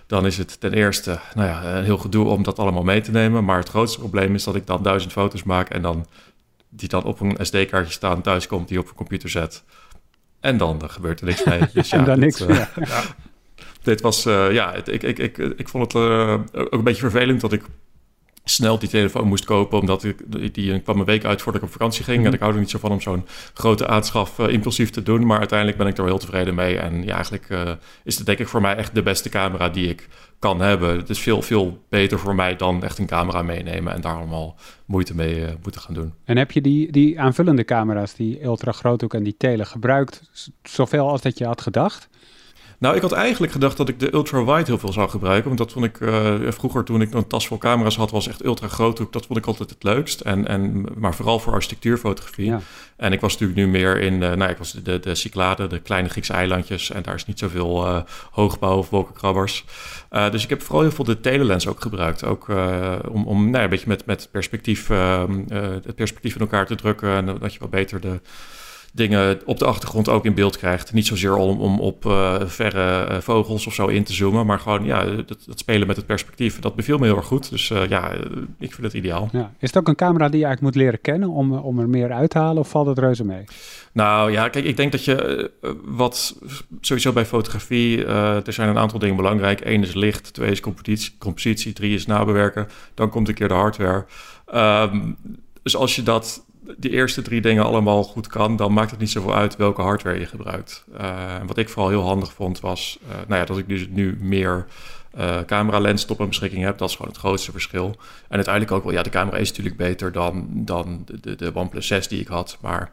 dan 0.06 0.26
is 0.26 0.38
het 0.38 0.60
ten 0.60 0.72
eerste 0.72 1.18
nou 1.34 1.48
ja, 1.48 1.76
een 1.76 1.84
heel 1.84 1.98
gedoe 1.98 2.26
om 2.26 2.42
dat 2.42 2.58
allemaal 2.58 2.82
mee 2.82 3.00
te 3.00 3.10
nemen. 3.10 3.44
Maar 3.44 3.58
het 3.58 3.68
grootste 3.68 3.98
probleem 3.98 4.34
is 4.34 4.44
dat 4.44 4.54
ik 4.54 4.66
dan 4.66 4.82
duizend 4.82 5.12
foto's 5.12 5.42
maak 5.42 5.68
en 5.68 5.82
dan 5.82 6.06
die 6.68 6.88
dan 6.88 7.04
op 7.04 7.20
een 7.20 7.36
SD-kaartje 7.40 7.92
staan, 7.92 8.22
thuis 8.22 8.46
komt, 8.46 8.68
die 8.68 8.78
op 8.78 8.88
een 8.88 8.94
computer 8.94 9.28
zet. 9.28 9.64
En 10.40 10.56
dan 10.56 10.90
gebeurt 10.90 11.20
er 11.20 11.26
niks 11.26 11.44
mee. 11.44 11.60
Dus 11.74 11.90
ja, 11.90 11.98
en 11.98 12.04
dan 12.04 12.18
niks. 12.18 12.38
ja. 12.38 12.46
ja. 12.74 13.02
Dit 13.82 14.00
was, 14.00 14.22
ja, 14.22 14.72
het, 14.72 14.88
ik, 14.88 15.02
ik, 15.02 15.18
ik, 15.18 15.38
ik 15.38 15.68
vond 15.68 15.92
het 15.92 16.02
ook 16.54 16.72
een 16.72 16.84
beetje 16.84 17.00
vervelend 17.00 17.40
dat 17.40 17.52
ik 17.52 17.62
snel 18.44 18.78
die 18.78 18.88
telefoon 18.88 19.26
moest 19.26 19.44
kopen, 19.44 19.78
omdat 19.78 20.04
ik 20.04 20.54
die 20.54 20.80
kwam 20.80 20.98
een 20.98 21.04
week 21.04 21.24
uit 21.24 21.42
voordat 21.42 21.62
ik 21.62 21.66
op 21.68 21.72
vakantie 21.72 22.04
ging. 22.04 22.18
Mhm. 22.18 22.26
En 22.26 22.32
ik 22.32 22.40
hou 22.40 22.52
er 22.52 22.58
niet 22.58 22.70
zo 22.70 22.78
van 22.78 22.90
om 22.90 23.00
zo'n 23.00 23.26
grote 23.54 23.86
aanschaf 23.86 24.38
uh, 24.38 24.48
impulsief 24.48 24.90
te 24.90 25.02
doen. 25.02 25.26
Maar 25.26 25.38
uiteindelijk 25.38 25.78
ben 25.78 25.86
ik 25.86 25.98
er 25.98 26.04
heel 26.04 26.18
tevreden 26.18 26.54
mee. 26.54 26.78
En 26.78 27.04
ja, 27.04 27.14
eigenlijk 27.14 27.48
uh, 27.48 27.70
is 28.04 28.16
het 28.16 28.26
denk 28.26 28.38
ik 28.38 28.48
voor 28.48 28.60
mij 28.60 28.76
echt 28.76 28.94
de 28.94 29.02
beste 29.02 29.28
camera 29.28 29.68
die 29.68 29.88
ik 29.88 30.08
kan 30.38 30.60
hebben. 30.60 30.96
Het 30.96 31.10
is 31.10 31.18
veel, 31.18 31.42
veel 31.42 31.84
beter 31.88 32.18
voor 32.18 32.34
mij 32.34 32.56
dan 32.56 32.82
echt 32.82 32.98
een 32.98 33.06
camera 33.06 33.42
meenemen 33.42 33.92
en 33.92 34.00
daar 34.00 34.16
allemaal 34.16 34.56
moeite 34.84 35.14
mee 35.14 35.40
uh, 35.40 35.48
moeten 35.62 35.80
gaan 35.80 35.94
doen. 35.94 36.12
En 36.24 36.36
heb 36.36 36.50
je 36.50 36.60
die, 36.60 36.92
die 36.92 37.20
aanvullende 37.20 37.64
camera's, 37.64 38.14
die 38.14 38.42
ultra 38.42 38.72
groothoek 38.72 39.14
en 39.14 39.22
die 39.22 39.36
tele, 39.36 39.64
gebruikt 39.64 40.30
zoveel 40.62 41.08
als 41.08 41.20
dat 41.20 41.38
je 41.38 41.46
had 41.46 41.60
gedacht? 41.60 42.08
Nou, 42.84 42.96
ik 42.96 43.02
had 43.02 43.12
eigenlijk 43.12 43.52
gedacht 43.52 43.76
dat 43.76 43.88
ik 43.88 44.00
de 44.00 44.14
ultra-wide 44.14 44.64
heel 44.64 44.78
veel 44.78 44.92
zou 44.92 45.08
gebruiken. 45.08 45.44
Want 45.44 45.58
dat 45.58 45.72
vond 45.72 45.84
ik 45.84 46.00
uh, 46.00 46.34
vroeger, 46.48 46.84
toen 46.84 47.00
ik 47.00 47.14
een 47.14 47.26
tas 47.26 47.46
vol 47.46 47.58
camera's 47.58 47.96
had, 47.96 48.10
was 48.10 48.28
echt 48.28 48.44
ultra 48.44 48.68
groot. 48.68 48.96
Dat 49.10 49.26
vond 49.26 49.38
ik 49.38 49.46
altijd 49.46 49.70
het 49.70 49.82
leukst. 49.82 50.20
En, 50.20 50.48
en, 50.48 50.84
maar 50.96 51.14
vooral 51.14 51.38
voor 51.38 51.52
architectuurfotografie. 51.52 52.46
Ja. 52.46 52.60
En 52.96 53.12
ik 53.12 53.20
was 53.20 53.32
natuurlijk 53.32 53.58
nu 53.58 53.68
meer 53.68 54.00
in, 54.00 54.12
uh, 54.12 54.32
nou, 54.32 54.50
ik 54.50 54.56
was 54.56 54.72
de, 54.72 55.00
de 55.00 55.14
Cyclade, 55.14 55.66
de 55.66 55.80
kleine 55.80 56.08
Griekse 56.08 56.32
eilandjes. 56.32 56.90
En 56.90 57.02
daar 57.02 57.14
is 57.14 57.26
niet 57.26 57.38
zoveel 57.38 57.86
uh, 57.86 58.00
hoogbouw 58.30 58.76
of 58.76 58.90
wolkenkrabbers. 58.90 59.64
dus 60.30 60.42
ik 60.42 60.48
heb 60.48 60.62
vooral 60.62 60.82
heel 60.82 60.92
veel 60.92 61.04
de 61.04 61.20
telelens 61.20 61.66
ook 61.66 61.80
gebruikt. 61.80 62.24
Ook 62.24 62.48
om, 63.10 63.26
om 63.26 63.50
nou, 63.50 63.64
een 63.64 63.70
beetje 63.70 63.88
met, 63.88 64.06
met 64.06 64.28
perspectief, 64.30 64.90
ehm, 64.90 65.44
het 65.48 65.94
perspectief 65.94 66.34
in 66.34 66.40
elkaar 66.40 66.66
te 66.66 66.74
drukken. 66.74 67.16
En 67.16 67.26
dat 67.26 67.52
je 67.52 67.58
wat 67.58 67.70
beter 67.70 68.00
de 68.00 68.20
dingen 68.94 69.40
op 69.44 69.58
de 69.58 69.64
achtergrond 69.64 70.08
ook 70.08 70.24
in 70.24 70.34
beeld 70.34 70.56
krijgt. 70.56 70.92
Niet 70.92 71.06
zozeer 71.06 71.36
om, 71.36 71.60
om 71.60 71.80
op 71.80 72.04
uh, 72.04 72.40
verre 72.44 73.10
uh, 73.10 73.18
vogels 73.20 73.66
of 73.66 73.74
zo 73.74 73.86
in 73.86 74.04
te 74.04 74.12
zoomen, 74.12 74.46
maar 74.46 74.58
gewoon 74.58 74.84
ja, 74.84 75.04
dat, 75.04 75.26
dat, 75.46 75.58
spelen 75.58 75.86
met 75.86 75.96
het 75.96 76.06
perspectief. 76.06 76.58
Dat 76.58 76.74
beviel 76.74 76.98
me 76.98 77.04
heel 77.06 77.16
erg 77.16 77.26
goed. 77.26 77.50
Dus 77.50 77.70
uh, 77.70 77.88
ja, 77.88 78.12
ik 78.58 78.74
vind 78.74 78.82
het 78.82 78.92
ideaal. 78.92 79.28
Ja. 79.32 79.52
Is 79.58 79.68
het 79.68 79.78
ook 79.78 79.88
een 79.88 79.94
camera 79.94 80.28
die 80.28 80.38
je 80.38 80.44
eigenlijk 80.44 80.74
moet 80.74 80.84
leren 80.84 81.00
kennen 81.00 81.28
om, 81.28 81.52
om 81.52 81.78
er 81.78 81.88
meer 81.88 82.12
uit 82.12 82.30
te 82.30 82.38
halen 82.38 82.58
of 82.58 82.68
valt 82.68 82.86
het 82.86 82.98
reuze 82.98 83.24
mee? 83.24 83.44
Nou 83.92 84.30
ja, 84.30 84.48
kijk, 84.48 84.64
ik 84.64 84.76
denk 84.76 84.92
dat 84.92 85.04
je 85.04 85.50
wat 85.84 86.36
sowieso 86.80 87.12
bij 87.12 87.26
fotografie, 87.26 88.04
er 88.04 88.52
zijn 88.52 88.68
een 88.68 88.78
aantal 88.78 88.98
dingen 88.98 89.16
belangrijk. 89.16 89.60
Eén 89.64 89.82
is 89.82 89.94
licht, 89.94 90.32
twee 90.32 90.50
is 90.50 90.60
compositie, 90.60 91.14
compositie 91.18 91.72
drie 91.72 91.94
is 91.94 92.06
nabewerken. 92.06 92.68
Dan 92.94 93.10
komt 93.10 93.28
een 93.28 93.34
keer 93.34 93.48
de 93.48 93.54
hardware. 93.54 94.04
Um, 94.54 95.16
dus 95.62 95.76
als 95.76 95.96
je 95.96 96.02
dat 96.02 96.44
de 96.76 96.90
eerste 96.90 97.22
drie 97.22 97.40
dingen 97.40 97.64
allemaal 97.64 98.04
goed 98.04 98.26
kan, 98.26 98.56
dan 98.56 98.72
maakt 98.72 98.90
het 98.90 99.00
niet 99.00 99.10
zoveel 99.10 99.34
uit 99.34 99.56
welke 99.56 99.82
hardware 99.82 100.18
je 100.18 100.26
gebruikt. 100.26 100.84
En 100.96 101.46
wat 101.46 101.58
ik 101.58 101.68
vooral 101.68 101.90
heel 101.90 102.02
handig 102.02 102.32
vond 102.32 102.60
was, 102.60 102.98
uh, 103.02 103.14
nou 103.26 103.40
ja, 103.40 103.46
dat 103.46 103.58
ik 103.58 103.68
dus 103.68 103.86
nu 103.88 104.18
meer 104.20 104.66
uh, 105.18 105.40
camera-lens 105.46 106.04
tot 106.04 106.16
mijn 106.16 106.28
beschikking 106.28 106.64
heb. 106.64 106.78
Dat 106.78 106.88
is 106.88 106.96
gewoon 106.96 107.10
het 107.10 107.20
grootste 107.20 107.50
verschil. 107.50 107.96
En 108.28 108.34
uiteindelijk 108.34 108.74
ook 108.74 108.84
wel, 108.84 108.92
ja, 108.92 109.02
de 109.02 109.10
camera 109.10 109.36
is 109.36 109.48
natuurlijk 109.48 109.76
beter 109.76 110.12
dan, 110.12 110.48
dan 110.50 111.02
de, 111.04 111.20
de, 111.20 111.36
de 111.36 111.54
OnePlus 111.54 111.86
6 111.86 112.08
die 112.08 112.20
ik 112.20 112.28
had. 112.28 112.58
Maar 112.60 112.90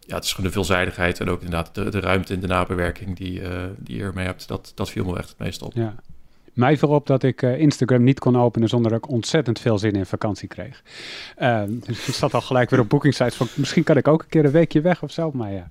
ja, 0.00 0.14
het 0.14 0.24
is 0.24 0.30
gewoon 0.30 0.46
de 0.46 0.52
veelzijdigheid 0.52 1.20
en 1.20 1.28
ook 1.28 1.42
inderdaad 1.42 1.74
de, 1.74 1.90
de 1.90 2.00
ruimte 2.00 2.32
in 2.32 2.40
de 2.40 2.46
nabewerking 2.46 3.16
die, 3.16 3.42
die 3.76 3.96
je 3.96 4.02
ermee 4.02 4.26
hebt. 4.26 4.48
Dat, 4.48 4.72
dat 4.74 4.90
viel 4.90 5.04
me 5.04 5.18
echt 5.18 5.28
het 5.28 5.38
meest 5.38 5.62
op. 5.62 5.72
Ja. 5.74 5.94
Mij 6.58 6.76
viel 6.76 6.88
op 6.88 7.06
dat 7.06 7.22
ik 7.22 7.42
uh, 7.42 7.60
Instagram 7.60 8.02
niet 8.02 8.18
kon 8.18 8.38
openen 8.38 8.68
zonder 8.68 8.90
dat 8.90 9.04
ik 9.04 9.10
ontzettend 9.10 9.60
veel 9.60 9.78
zin 9.78 9.92
in 9.92 10.06
vakantie 10.06 10.48
kreeg. 10.48 10.82
Uh, 11.38 11.62
dus 11.66 12.08
ik 12.08 12.14
zat 12.14 12.34
al 12.34 12.40
gelijk 12.40 12.70
weer 12.70 12.80
op 12.80 12.88
boekingsites 12.88 13.34
van 13.34 13.46
misschien 13.54 13.82
kan 13.82 13.96
ik 13.96 14.08
ook 14.08 14.22
een 14.22 14.28
keer 14.28 14.44
een 14.44 14.50
weekje 14.50 14.80
weg 14.80 15.02
of 15.02 15.10
zo. 15.10 15.30
Maar 15.34 15.52
ja, 15.52 15.68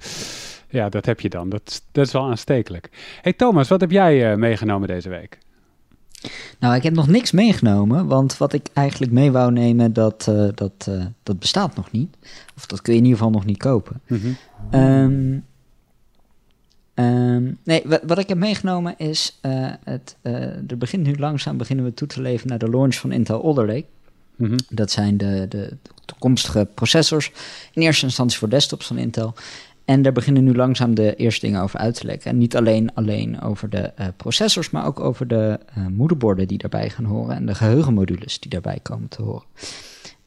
ja 0.69 0.89
dat 0.89 1.06
heb 1.06 1.19
je 1.19 1.30
dan. 1.30 1.50
Dat, 1.50 1.81
dat 1.92 2.06
is 2.06 2.12
wel 2.12 2.30
aanstekelijk. 2.30 2.89
Hey 3.22 3.34
Thomas, 3.34 3.68
wat 3.68 3.81
heb 3.81 3.92
jij 3.92 4.31
uh, 4.31 4.38
meegenomen 4.38 4.88
deze 4.88 5.10
week? 5.10 5.38
Nou, 6.60 6.75
ik 6.75 6.84
heb 6.84 6.94
nog 6.94 7.07
niks 7.07 7.31
meegenomen, 7.31 8.07
want 8.07 8.38
wat 8.38 8.54
ik 8.54 8.68
eigenlijk 8.74 9.12
mee 9.12 9.31
wou 9.31 9.51
nemen, 9.51 9.94
dat, 9.94 10.28
uh, 10.30 10.48
dat, 10.54 10.89
dat 11.24 11.39
bestaat 11.39 11.75
nog 11.75 11.92
niet. 11.92 12.18
Of 12.56 12.66
dat 12.66 12.81
kun 12.81 12.94
je 12.94 13.00
in 13.00 13.06
ieder 13.06 13.19
geval 13.19 13.34
nog 13.34 13.45
niet 13.45 13.57
kopen. 13.57 14.01
Mm 14.07 14.19
-hmm. 14.19 14.80
um, 14.81 15.45
Um, 16.99 17.57
nee, 17.63 17.81
wat, 17.85 18.01
wat, 18.05 18.17
ik 18.17 18.27
heb 18.27 18.38
meegenomen 18.38 18.97
is, 18.97 19.39
uh, 19.41 19.71
het, 19.83 20.15
uh, 20.23 20.33
er 20.71 20.77
begint 20.77 21.03
nu 21.03 21.15
langzaam 21.15 21.57
beginnen 21.57 21.85
we 21.85 21.94
toe 21.94 22.07
te 22.07 22.21
leven 22.21 22.47
naar 22.47 22.57
de 22.57 22.69
launch 22.69 22.95
van 22.95 23.11
Intel 23.11 23.44
Alder 23.44 23.67
Lake. 23.67 23.85
Mm 24.35 24.47
-hmm. 24.47 24.57
Dat 24.69 24.91
zijn 24.91 25.17
de, 25.17 25.45
de 25.49 25.77
toekomstige 26.05 26.67
processors, 26.73 27.31
in 27.73 27.81
eerste 27.81 28.05
instantie 28.05 28.38
voor 28.38 28.49
desktops 28.49 28.88
van 28.88 28.97
Intel. 28.97 29.33
En 29.85 30.01
daar 30.01 30.11
beginnen 30.11 30.44
nu 30.44 30.55
langzaam 30.55 30.95
de 30.95 31.15
eerste 31.15 31.45
dingen 31.45 31.61
over 31.61 31.79
uit 31.79 31.95
te 31.95 32.05
lekken. 32.05 32.31
En 32.31 32.38
niet 32.38 32.55
alleen, 32.55 32.94
alleen 32.94 33.41
over 33.41 33.69
de 33.69 33.91
uh, 34.00 34.07
processors, 34.15 34.69
maar 34.69 34.85
ook 34.85 35.00
over 35.00 35.27
de 35.27 35.59
moederborden 35.89 36.47
die 36.47 36.57
daarbij 36.57 36.89
gaan 36.89 37.05
horen 37.05 37.35
en 37.35 37.45
de 37.45 37.55
geheugenmodules 37.55 38.39
die 38.39 38.50
daarbij 38.50 38.79
komen 38.81 39.07
te 39.07 39.22
horen. 39.22 39.45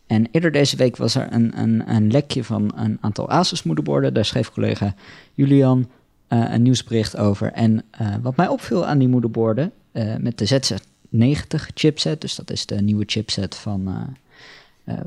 En 0.06 0.28
eerder 0.30 0.52
deze 0.52 0.76
week 0.76 0.96
was 0.96 1.14
er 1.14 1.26
een, 1.30 1.58
een, 1.58 1.82
een 1.94 2.10
lekje 2.10 2.44
van 2.44 2.72
een 2.76 2.98
aantal 3.00 3.30
Asus 3.30 3.62
moederborden. 3.62 4.14
Daar 4.14 4.24
schreef 4.24 4.52
collega 4.52 4.94
Julian 5.34 5.88
een 6.36 6.62
nieuwsbericht 6.62 7.16
over. 7.16 7.52
En 7.52 7.84
uh, 8.00 8.14
wat 8.22 8.36
mij 8.36 8.48
opviel 8.48 8.86
aan 8.86 8.98
die 8.98 9.08
moederborden 9.08 9.72
uh, 9.92 10.16
met 10.16 10.38
de 10.38 10.48
ZZ90 10.48 11.74
chipset, 11.74 12.20
dus 12.20 12.34
dat 12.34 12.50
is 12.50 12.66
de 12.66 12.82
nieuwe 12.82 13.04
chipset 13.06 13.54
van 13.54 14.14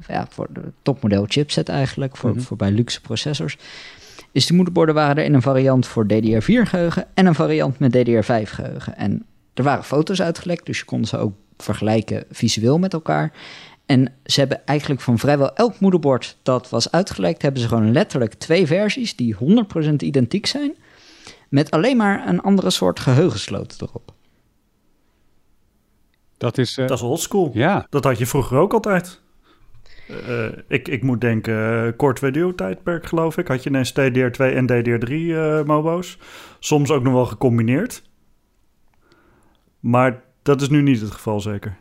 ja, 0.07 0.27
voor 0.29 0.47
de 0.53 0.61
topmodel 0.81 1.25
chipset 1.27 1.69
eigenlijk, 1.69 2.17
voor, 2.17 2.29
Mhm. 2.29 2.39
voor 2.39 2.57
bij 2.57 2.71
luxe 2.71 3.01
processors. 3.01 3.57
Is 4.31 4.45
die 4.45 4.55
moederborden 4.55 4.95
waren 4.95 5.17
er 5.17 5.23
in 5.23 5.33
een 5.33 5.41
variant 5.41 5.87
voor 5.87 6.05
DDR4 6.07 6.67
geheugen 6.67 7.05
en 7.13 7.25
een 7.25 7.35
variant 7.35 7.79
met 7.79 7.91
DDR5 7.91 8.49
geheugen. 8.49 8.95
En 8.97 9.25
er 9.53 9.63
waren 9.63 9.83
foto's 9.83 10.21
uitgelekt, 10.21 10.65
dus 10.65 10.79
je 10.79 10.85
kon 10.85 11.05
ze 11.05 11.17
ook 11.17 11.33
vergelijken 11.57 12.23
visueel 12.31 12.79
met 12.79 12.93
elkaar. 12.93 13.31
En 13.85 14.11
ze 14.25 14.39
hebben 14.39 14.65
eigenlijk 14.65 15.01
van 15.01 15.19
vrijwel 15.19 15.55
elk 15.55 15.79
moederbord 15.79 16.37
dat 16.43 16.69
was 16.69 16.91
uitgelekt, 16.91 17.41
hebben 17.41 17.61
ze 17.61 17.67
gewoon 17.67 17.91
letterlijk 17.91 18.33
twee 18.33 18.67
versies 18.67 19.15
die 19.15 19.35
100% 19.35 20.03
identiek 20.03 20.45
zijn. 20.45 20.73
Met 21.53 21.71
alleen 21.71 21.97
maar 21.97 22.27
een 22.27 22.41
andere 22.41 22.69
soort 22.69 22.99
geheugensloot 22.99 23.81
erop. 23.81 24.13
Dat 26.37 26.57
is... 26.57 26.77
Uh, 26.77 26.87
Dat 26.87 26.97
is 26.97 27.03
oldschool. 27.03 27.51
ja, 27.53 27.87
Dat 27.89 28.03
had 28.03 28.17
je 28.17 28.25
vroeger 28.25 28.57
ook 28.57 28.73
altijd. 28.73 29.21
Uh, 30.09 30.45
ik, 30.67 30.87
ik 30.87 31.03
moet 31.03 31.21
denken, 31.21 31.85
uh, 31.85 31.91
kort 31.97 32.19
video-tijdperk 32.19 33.05
geloof 33.05 33.37
ik. 33.37 33.47
Had 33.47 33.63
je 33.63 33.69
ineens 33.69 33.91
DDR2 33.91 34.37
en 34.37 34.67
DDR3 34.71 35.11
uh, 35.11 35.63
MOBO's. 35.63 36.17
Soms 36.59 36.91
ook 36.91 37.03
nog 37.03 37.13
wel 37.13 37.25
gecombineerd. 37.25 38.03
Maar 39.79 40.23
dat 40.41 40.61
is 40.61 40.69
nu 40.69 40.81
niet 40.81 41.01
het 41.01 41.11
geval 41.11 41.39
zeker. 41.39 41.77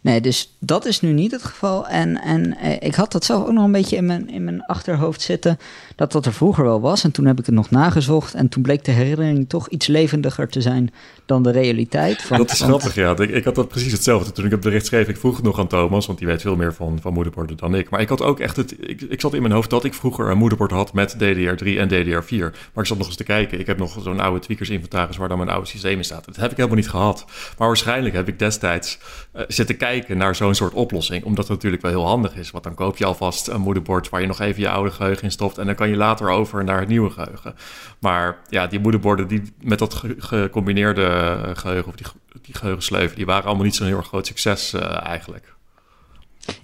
Nee, 0.00 0.20
dus 0.20 0.56
dat 0.58 0.84
is 0.84 1.00
nu 1.00 1.12
niet 1.12 1.30
het 1.30 1.42
geval. 1.42 1.88
En, 1.88 2.20
en 2.20 2.56
eh, 2.56 2.76
ik 2.88 2.94
had 2.94 3.12
dat 3.12 3.24
zelf 3.24 3.46
ook 3.46 3.52
nog 3.52 3.64
een 3.64 3.72
beetje 3.72 3.96
in 3.96 4.06
mijn, 4.06 4.30
in 4.30 4.44
mijn 4.44 4.64
achterhoofd 4.64 5.20
zitten, 5.20 5.58
dat 5.96 6.12
dat 6.12 6.26
er 6.26 6.32
vroeger 6.32 6.64
wel 6.64 6.80
was. 6.80 7.04
En 7.04 7.10
toen 7.10 7.26
heb 7.26 7.38
ik 7.38 7.46
het 7.46 7.54
nog 7.54 7.70
nagezocht 7.70 8.34
en 8.34 8.48
toen 8.48 8.62
bleek 8.62 8.84
de 8.84 8.90
herinnering 8.90 9.48
toch 9.48 9.68
iets 9.68 9.86
levendiger 9.86 10.48
te 10.48 10.60
zijn 10.60 10.92
dan 11.26 11.42
de 11.42 11.50
realiteit. 11.50 12.22
Van, 12.22 12.38
dat 12.38 12.50
is 12.50 12.60
grappig, 12.60 12.94
ja. 12.94 13.16
Ik, 13.16 13.30
ik, 13.30 13.44
had 13.44 13.54
dat 13.54 13.68
precies 13.68 13.92
hetzelfde. 13.92 14.32
Toen 14.32 14.44
ik 14.44 14.50
het 14.50 14.60
bericht 14.60 14.86
schreef, 14.86 15.08
ik 15.08 15.16
vroeg 15.16 15.36
het 15.36 15.44
nog 15.44 15.58
aan 15.58 15.66
Thomas, 15.66 16.06
want 16.06 16.18
die 16.18 16.26
weet 16.26 16.40
veel 16.40 16.56
meer 16.56 16.74
van, 16.74 16.98
van 17.00 17.12
moederborden 17.12 17.56
dan 17.56 17.74
ik. 17.74 17.90
Maar 17.90 18.00
ik 18.00 18.08
had 18.08 18.22
ook 18.22 18.40
echt 18.40 18.56
het, 18.56 18.74
ik, 18.80 19.00
ik 19.00 19.20
zat 19.20 19.34
in 19.34 19.42
mijn 19.42 19.54
hoofd 19.54 19.70
dat 19.70 19.84
ik 19.84 19.94
vroeger 19.94 20.30
een 20.30 20.38
moederbord 20.38 20.70
had 20.70 20.92
met 20.92 21.14
DDR3 21.14 21.66
en 21.66 21.88
DDR4. 21.88 22.38
Maar 22.38 22.82
ik 22.82 22.86
zat 22.86 22.98
nog 22.98 23.06
eens 23.06 23.16
te 23.16 23.24
kijken. 23.24 23.60
Ik 23.60 23.66
heb 23.66 23.78
nog 23.78 23.98
zo'n 24.02 24.20
oude 24.20 24.40
tweakers 24.40 24.70
inventaris 24.70 25.16
waar 25.16 25.28
dan 25.28 25.38
mijn 25.38 25.50
oude 25.50 25.66
systeem 25.66 25.96
in 25.96 26.04
staat. 26.04 26.24
Dat 26.24 26.36
heb 26.36 26.50
ik 26.50 26.56
helemaal 26.56 26.78
niet 26.78 26.90
gehad. 26.90 27.24
Maar 27.58 27.66
waarschijnlijk 27.66 28.14
heb 28.14 28.28
ik 28.28 28.38
destijds 28.38 28.98
uh, 29.36 29.42
zitten 29.66 29.88
kijken 29.88 30.16
naar 30.16 30.34
zo'n 30.34 30.54
soort 30.54 30.72
oplossing. 30.72 31.24
Omdat 31.24 31.44
het 31.44 31.56
natuurlijk 31.56 31.82
wel 31.82 31.90
heel 31.90 32.06
handig 32.06 32.36
is. 32.36 32.50
Want 32.50 32.64
dan 32.64 32.74
koop 32.74 32.96
je 32.96 33.04
alvast 33.04 33.48
een 33.48 33.60
moederbord 33.60 34.08
waar 34.08 34.20
je 34.20 34.26
nog 34.26 34.40
even 34.40 34.60
je 34.60 34.68
oude 34.68 34.90
geheugen 34.90 35.22
in 35.24 35.30
stopt. 35.30 35.58
En 35.58 35.66
dan 35.66 35.74
kan 35.74 35.88
je 35.88 35.96
later 35.96 36.28
over 36.30 36.64
naar 36.64 36.80
het 36.80 36.88
nieuwe 36.88 37.10
geheugen. 37.10 37.54
Maar 37.98 38.38
ja, 38.48 38.66
die 38.66 38.80
moederborden 38.80 39.28
die 39.28 39.42
met 39.60 39.78
dat 39.78 40.02
gecombineerde 40.18 41.40
geheugen 41.54 41.88
of 41.88 41.94
die, 41.94 42.06
die 42.42 42.54
geheugensleuven, 42.54 43.16
die 43.16 43.26
waren 43.26 43.44
allemaal 43.44 43.64
niet 43.64 43.74
zo'n 43.74 43.86
heel 43.86 43.96
erg 43.96 44.06
groot 44.06 44.26
succes 44.26 44.74
uh, 44.74 45.06
eigenlijk. 45.06 45.54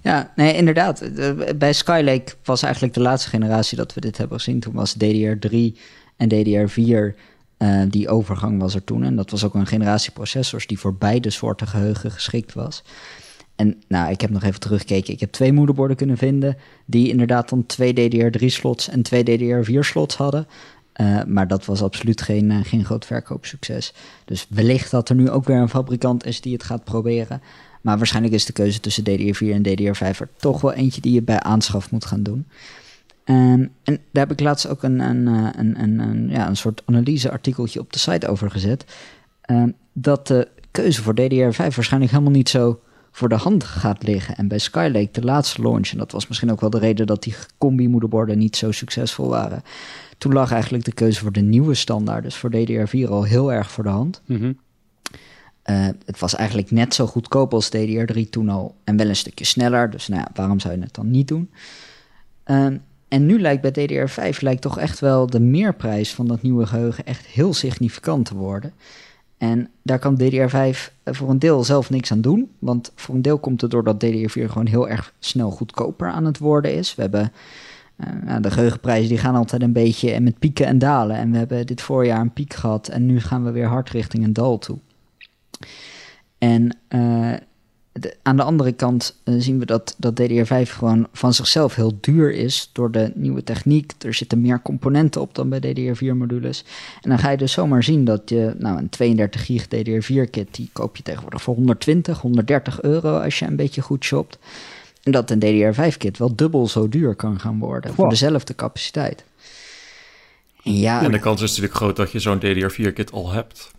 Ja, 0.01 0.31
nee, 0.35 0.53
inderdaad. 0.53 1.09
Bij 1.57 1.73
Skylake 1.73 2.33
was 2.43 2.63
eigenlijk 2.63 2.93
de 2.93 3.01
laatste 3.01 3.29
generatie 3.29 3.77
dat 3.77 3.93
we 3.93 4.01
dit 4.01 4.17
hebben 4.17 4.37
gezien. 4.37 4.59
Toen 4.59 4.73
was 4.73 4.95
DDR3 4.95 5.55
en 6.17 6.29
DDR4 6.33 7.19
uh, 7.57 7.81
die 7.89 8.09
overgang 8.09 8.59
was 8.59 8.75
er 8.75 8.83
toen. 8.83 9.03
En 9.03 9.15
dat 9.15 9.31
was 9.31 9.43
ook 9.43 9.53
een 9.53 9.67
generatie 9.67 10.11
processors 10.11 10.67
die 10.67 10.79
voor 10.79 10.95
beide 10.95 11.29
soorten 11.29 11.67
geheugen 11.67 12.11
geschikt 12.11 12.53
was. 12.53 12.83
En 13.55 13.81
nou, 13.87 14.11
ik 14.11 14.21
heb 14.21 14.29
nog 14.29 14.43
even 14.43 14.59
teruggekeken. 14.59 15.13
Ik 15.13 15.19
heb 15.19 15.31
twee 15.31 15.53
moederborden 15.53 15.97
kunnen 15.97 16.17
vinden 16.17 16.57
die 16.85 17.09
inderdaad 17.09 17.49
dan 17.49 17.65
twee 17.65 17.93
DDR3-slots 17.93 18.89
en 18.89 19.01
twee 19.01 19.23
DDR4-slots 19.23 20.15
hadden. 20.15 20.47
Uh, 21.01 21.23
maar 21.23 21.47
dat 21.47 21.65
was 21.65 21.81
absoluut 21.81 22.21
geen, 22.21 22.49
uh, 22.49 22.57
geen 22.63 22.85
groot 22.85 23.05
verkoopsucces. 23.05 23.93
Dus 24.25 24.45
wellicht 24.49 24.91
dat 24.91 25.09
er 25.09 25.15
nu 25.15 25.29
ook 25.29 25.45
weer 25.45 25.57
een 25.57 25.69
fabrikant 25.69 26.25
is 26.25 26.41
die 26.41 26.53
het 26.53 26.63
gaat 26.63 26.83
proberen. 26.83 27.41
Maar 27.81 27.97
waarschijnlijk 27.97 28.35
is 28.35 28.45
de 28.45 28.53
keuze 28.53 28.79
tussen 28.79 29.03
DDR4 29.03 29.51
en 29.51 29.67
DDR5 29.67 30.19
er 30.19 30.29
toch 30.37 30.61
wel 30.61 30.73
eentje 30.73 31.01
die 31.01 31.13
je 31.13 31.21
bij 31.21 31.39
aanschaf 31.39 31.91
moet 31.91 32.05
gaan 32.05 32.23
doen. 32.23 32.47
Um, 33.29 33.71
en 33.83 33.99
daar 34.11 34.27
heb 34.27 34.31
ik 34.31 34.39
laatst 34.39 34.67
ook 34.67 34.83
een, 34.83 34.99
een, 34.99 35.27
eh, 35.27 35.49
een, 35.55 35.81
een, 35.81 35.99
een, 35.99 36.29
ja, 36.29 36.47
een 36.47 36.57
soort 36.57 36.81
analyseartikeltje 36.85 37.79
op 37.79 37.93
de 37.93 37.99
site 37.99 38.27
over 38.27 38.51
gezet. 38.51 38.85
Um, 39.51 39.75
dat 39.93 40.27
de 40.27 40.47
keuze 40.71 41.03
voor 41.03 41.13
DDR5 41.13 41.55
waarschijnlijk 41.55 42.11
helemaal 42.11 42.31
niet 42.31 42.49
zo 42.49 42.79
voor 43.11 43.29
de 43.29 43.35
hand 43.35 43.63
gaat 43.63 44.03
liggen. 44.03 44.35
En 44.35 44.47
bij 44.47 44.57
Skylake, 44.57 45.09
de 45.11 45.23
laatste 45.23 45.61
launch, 45.61 45.89
en 45.89 45.97
dat 45.97 46.11
was 46.11 46.27
misschien 46.27 46.51
ook 46.51 46.61
wel 46.61 46.69
de 46.69 46.79
reden 46.79 47.07
dat 47.07 47.23
die 47.23 47.35
combi-moederborden 47.57 48.37
niet 48.37 48.55
zo 48.55 48.71
succesvol 48.71 49.29
waren. 49.29 49.63
Toen 50.17 50.33
lag 50.33 50.51
eigenlijk 50.51 50.85
de 50.85 50.93
keuze 50.93 51.19
voor 51.19 51.31
de 51.31 51.41
nieuwe 51.41 51.73
standaard, 51.73 52.23
dus 52.23 52.35
voor 52.35 52.51
DDR4, 52.51 53.09
al 53.09 53.23
heel 53.23 53.53
erg 53.53 53.71
voor 53.71 53.83
de 53.83 53.89
hand. 53.89 54.21
Mm 54.25 54.37
-hmm. 54.37 54.57
uh, 55.65 55.87
het 56.05 56.19
was 56.19 56.35
eigenlijk 56.35 56.71
net 56.71 56.93
zo 56.93 57.05
goedkoop 57.07 57.53
als 57.53 57.69
DDR3 57.77 58.29
toen 58.29 58.49
al, 58.49 58.75
en 58.83 58.97
wel 58.97 59.07
een 59.07 59.15
stukje 59.15 59.45
sneller. 59.45 59.89
Dus 59.89 60.07
nou 60.07 60.21
ja, 60.21 60.29
waarom 60.33 60.59
zou 60.59 60.75
je 60.75 60.81
het 60.81 60.93
dan 60.93 61.11
niet 61.11 61.27
doen? 61.27 61.49
En 63.07 63.25
nu 63.25 63.39
lijkt 63.39 63.61
bij 63.61 63.87
DDR5 63.87 64.39
lijkt 64.39 64.61
toch 64.61 64.79
echt 64.79 64.99
wel 64.99 65.27
de 65.27 65.39
meerprijs 65.39 66.13
van 66.13 66.27
dat 66.27 66.41
nieuwe 66.41 66.65
geheugen 66.65 67.05
echt 67.05 67.25
heel 67.25 67.53
significant 67.53 68.25
te 68.25 68.35
worden. 68.35 68.73
En 69.37 69.69
daar 69.81 69.99
kan 69.99 70.21
DDR5 70.21 70.93
voor 71.05 71.29
een 71.29 71.39
deel 71.39 71.63
zelf 71.63 71.89
niks 71.89 72.11
aan 72.11 72.21
doen. 72.21 72.49
Want 72.59 72.91
voor 72.95 73.15
een 73.15 73.21
deel 73.21 73.39
komt 73.39 73.61
het 73.61 73.71
doordat 73.71 74.05
DDR4 74.05 74.43
gewoon 74.45 74.67
heel 74.67 74.89
erg 74.89 75.13
snel 75.19 75.51
goedkoper 75.51 76.09
aan 76.09 76.25
het 76.25 76.37
worden 76.37 76.73
is. 76.73 76.95
We 76.95 77.01
hebben 77.01 77.31
uh, 77.97 78.35
de 78.41 78.51
geheugenprijzen 78.51 79.09
die 79.09 79.17
gaan 79.17 79.35
altijd 79.35 79.61
een 79.61 79.73
beetje 79.73 80.19
met 80.19 80.39
pieken 80.39 80.65
en 80.65 80.77
dalen. 80.77 81.15
En 81.15 81.31
we 81.31 81.37
hebben 81.37 81.65
dit 81.65 81.81
voorjaar 81.81 82.19
een 82.19 82.33
piek 82.33 82.53
gehad 82.53 82.87
en 82.87 83.05
nu 83.05 83.19
gaan 83.19 83.43
we 83.43 83.51
weer 83.51 83.67
hard 83.67 83.89
richting 83.89 84.23
een 84.23 84.33
dal 84.33 84.57
toe. 84.57 84.77
En 86.37 86.77
uh, 86.89 87.33
de, 87.99 88.15
aan 88.21 88.35
de 88.37 88.43
andere 88.43 88.71
kant 88.71 89.15
uh, 89.23 89.35
zien 89.37 89.59
we 89.59 89.65
dat, 89.65 89.95
dat 89.97 90.21
DDR5 90.21 90.69
gewoon 90.71 91.07
van 91.13 91.33
zichzelf 91.33 91.75
heel 91.75 91.97
duur 92.01 92.33
is 92.33 92.69
door 92.73 92.91
de 92.91 93.11
nieuwe 93.15 93.43
techniek. 93.43 93.93
Er 93.99 94.13
zitten 94.13 94.41
meer 94.41 94.61
componenten 94.61 95.21
op 95.21 95.35
dan 95.35 95.49
bij 95.49 95.59
DDR4-modules. 95.59 96.63
En 97.01 97.09
dan 97.09 97.19
ga 97.19 97.29
je 97.29 97.37
dus 97.37 97.51
zomaar 97.51 97.83
zien 97.83 98.05
dat 98.05 98.21
je, 98.25 98.55
nou, 98.57 98.77
een 98.77 98.89
32 98.89 99.45
gig 99.45 99.65
DDR4-kit, 99.65 100.55
die 100.55 100.69
koop 100.73 100.97
je 100.97 101.03
tegenwoordig 101.03 101.41
voor 101.41 101.55
120, 101.55 102.21
130 102.21 102.81
euro 102.81 103.17
als 103.17 103.39
je 103.39 103.45
een 103.45 103.55
beetje 103.55 103.81
goed 103.81 104.03
shopt. 104.03 104.37
En 105.03 105.11
dat 105.11 105.31
een 105.31 105.39
DDR5-kit 105.39 106.17
wel 106.17 106.35
dubbel 106.35 106.67
zo 106.67 106.89
duur 106.89 107.15
kan 107.15 107.39
gaan 107.39 107.59
worden 107.59 107.89
wow. 107.89 107.99
voor 107.99 108.09
dezelfde 108.09 108.55
capaciteit. 108.55 109.23
Ja, 110.61 111.03
en 111.03 111.11
de 111.11 111.19
kans 111.19 111.41
is 111.41 111.49
natuurlijk 111.49 111.75
groot 111.75 111.95
dat 111.95 112.11
je 112.11 112.19
zo'n 112.19 112.39
DDR4-kit 112.39 113.11
al 113.11 113.31
hebt. 113.31 113.71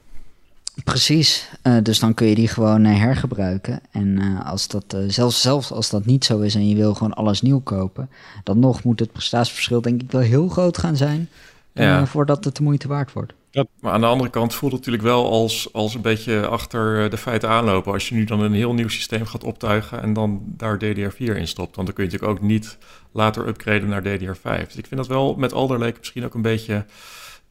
Precies, 0.84 1.48
uh, 1.62 1.76
dus 1.82 1.98
dan 1.98 2.14
kun 2.14 2.26
je 2.26 2.34
die 2.34 2.48
gewoon 2.48 2.84
uh, 2.84 2.96
hergebruiken. 2.96 3.80
En 3.90 4.06
uh, 4.06 4.46
als 4.46 4.68
dat, 4.68 4.96
zelfs, 5.06 5.40
zelfs 5.40 5.72
als 5.72 5.90
dat 5.90 6.06
niet 6.06 6.24
zo 6.24 6.40
is 6.40 6.54
en 6.54 6.68
je 6.68 6.76
wil 6.76 6.94
gewoon 6.94 7.14
alles 7.14 7.42
nieuw 7.42 7.60
kopen, 7.60 8.10
dan 8.44 8.58
nog 8.58 8.82
moet 8.82 9.00
het 9.00 9.12
prestatieverschil 9.12 9.80
denk 9.80 10.02
ik 10.02 10.10
wel 10.10 10.20
heel 10.20 10.48
groot 10.48 10.78
gaan 10.78 10.96
zijn 10.96 11.28
ja. 11.72 12.06
voordat 12.06 12.44
het 12.44 12.56
de 12.56 12.62
moeite 12.62 12.88
waard 12.88 13.12
wordt. 13.12 13.32
Ja, 13.50 13.64
maar 13.80 13.92
aan 13.92 14.00
de 14.00 14.06
andere 14.06 14.30
kant 14.30 14.54
voelt 14.54 14.72
het 14.72 14.80
natuurlijk 14.80 15.08
wel 15.08 15.30
als, 15.30 15.72
als 15.72 15.94
een 15.94 16.00
beetje 16.00 16.46
achter 16.46 17.10
de 17.10 17.16
feiten 17.16 17.48
aanlopen. 17.48 17.92
Als 17.92 18.08
je 18.08 18.14
nu 18.14 18.24
dan 18.24 18.40
een 18.40 18.52
heel 18.52 18.74
nieuw 18.74 18.88
systeem 18.88 19.26
gaat 19.26 19.44
optuigen 19.44 20.02
en 20.02 20.12
dan 20.12 20.42
daar 20.44 20.78
DDR4 20.84 21.16
in 21.18 21.48
stopt, 21.48 21.76
want 21.76 21.86
dan 21.86 21.96
kun 21.96 22.04
je 22.04 22.10
natuurlijk 22.10 22.40
ook 22.40 22.48
niet 22.48 22.78
later 23.12 23.48
upgraden 23.48 23.88
naar 23.88 24.02
DDR5. 24.02 24.66
Dus 24.66 24.76
ik 24.76 24.86
vind 24.86 24.96
dat 24.96 25.06
wel 25.06 25.34
met 25.34 25.52
Alder 25.52 25.94
misschien 25.98 26.24
ook 26.24 26.34
een 26.34 26.42
beetje 26.42 26.84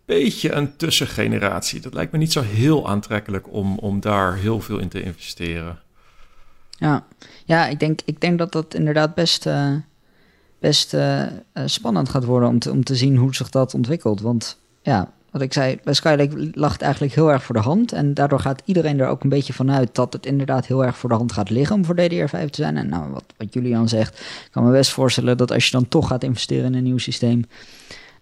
beetje 0.08 0.52
een 0.52 0.76
tussengeneratie. 0.76 1.82
Dat 1.82 1.94
lijkt 1.94 2.12
me 2.12 2.18
niet 2.18 2.32
zo 2.32 2.42
heel 2.42 2.90
aantrekkelijk 2.90 3.54
om, 3.54 3.78
om 3.78 4.00
daar 4.00 4.36
heel 4.36 4.62
veel 4.62 4.78
in 4.78 4.88
te 4.88 5.02
investeren. 5.02 5.80
Ja, 6.70 7.06
ja 7.46 7.68
ik, 7.68 7.80
denk, 7.80 8.00
ik 8.06 8.22
denk 8.22 8.38
dat 8.38 8.52
dat 8.52 8.74
inderdaad 8.74 9.16
best, 9.16 9.46
uh, 9.46 9.74
best 10.60 10.94
uh, 10.94 11.24
spannend 11.66 12.10
gaat 12.10 12.26
worden 12.26 12.50
om 12.50 12.60
te, 12.60 12.72
om 12.72 12.84
te 12.84 12.96
zien 12.96 13.16
hoe 13.16 13.36
zich 13.36 13.50
dat 13.50 13.74
ontwikkelt. 13.74 14.22
Want 14.22 14.60
ja, 14.82 15.12
wat 15.32 15.42
ik 15.42 15.54
zei, 15.54 15.80
bij 15.84 15.94
Skylake 15.94 16.50
lag 16.54 16.72
het 16.72 16.82
eigenlijk 16.82 17.14
heel 17.14 17.32
erg 17.32 17.44
voor 17.44 17.56
de 17.56 17.62
hand. 17.62 17.92
En 17.92 18.14
daardoor 18.14 18.40
gaat 18.40 18.62
iedereen 18.66 19.00
er 19.00 19.08
ook 19.08 19.24
een 19.24 19.30
beetje 19.30 19.54
vanuit 19.54 19.96
dat 19.96 20.14
het 20.14 20.26
inderdaad 20.26 20.66
heel 20.66 20.86
erg 20.86 20.98
voor 20.98 21.10
de 21.10 21.16
hand 21.16 21.32
gaat 21.32 21.50
liggen 21.50 21.76
om 21.76 21.86
voor 21.86 21.96
DDR5 21.96 22.30
te 22.30 22.48
zijn. 22.52 22.78
En 22.78 22.90
nou, 22.90 23.12
wat, 23.12 23.24
wat 23.38 23.54
Julian 23.54 23.90
zegt, 23.90 24.22
kan 24.52 24.66
me 24.66 24.72
best 24.72 24.92
voorstellen 24.92 25.38
dat 25.38 25.52
als 25.52 25.66
je 25.66 25.72
dan 25.72 25.88
toch 25.88 26.08
gaat 26.08 26.24
investeren 26.24 26.66
in 26.66 26.74
een 26.74 26.84
nieuw 26.84 26.98
systeem, 26.98 27.46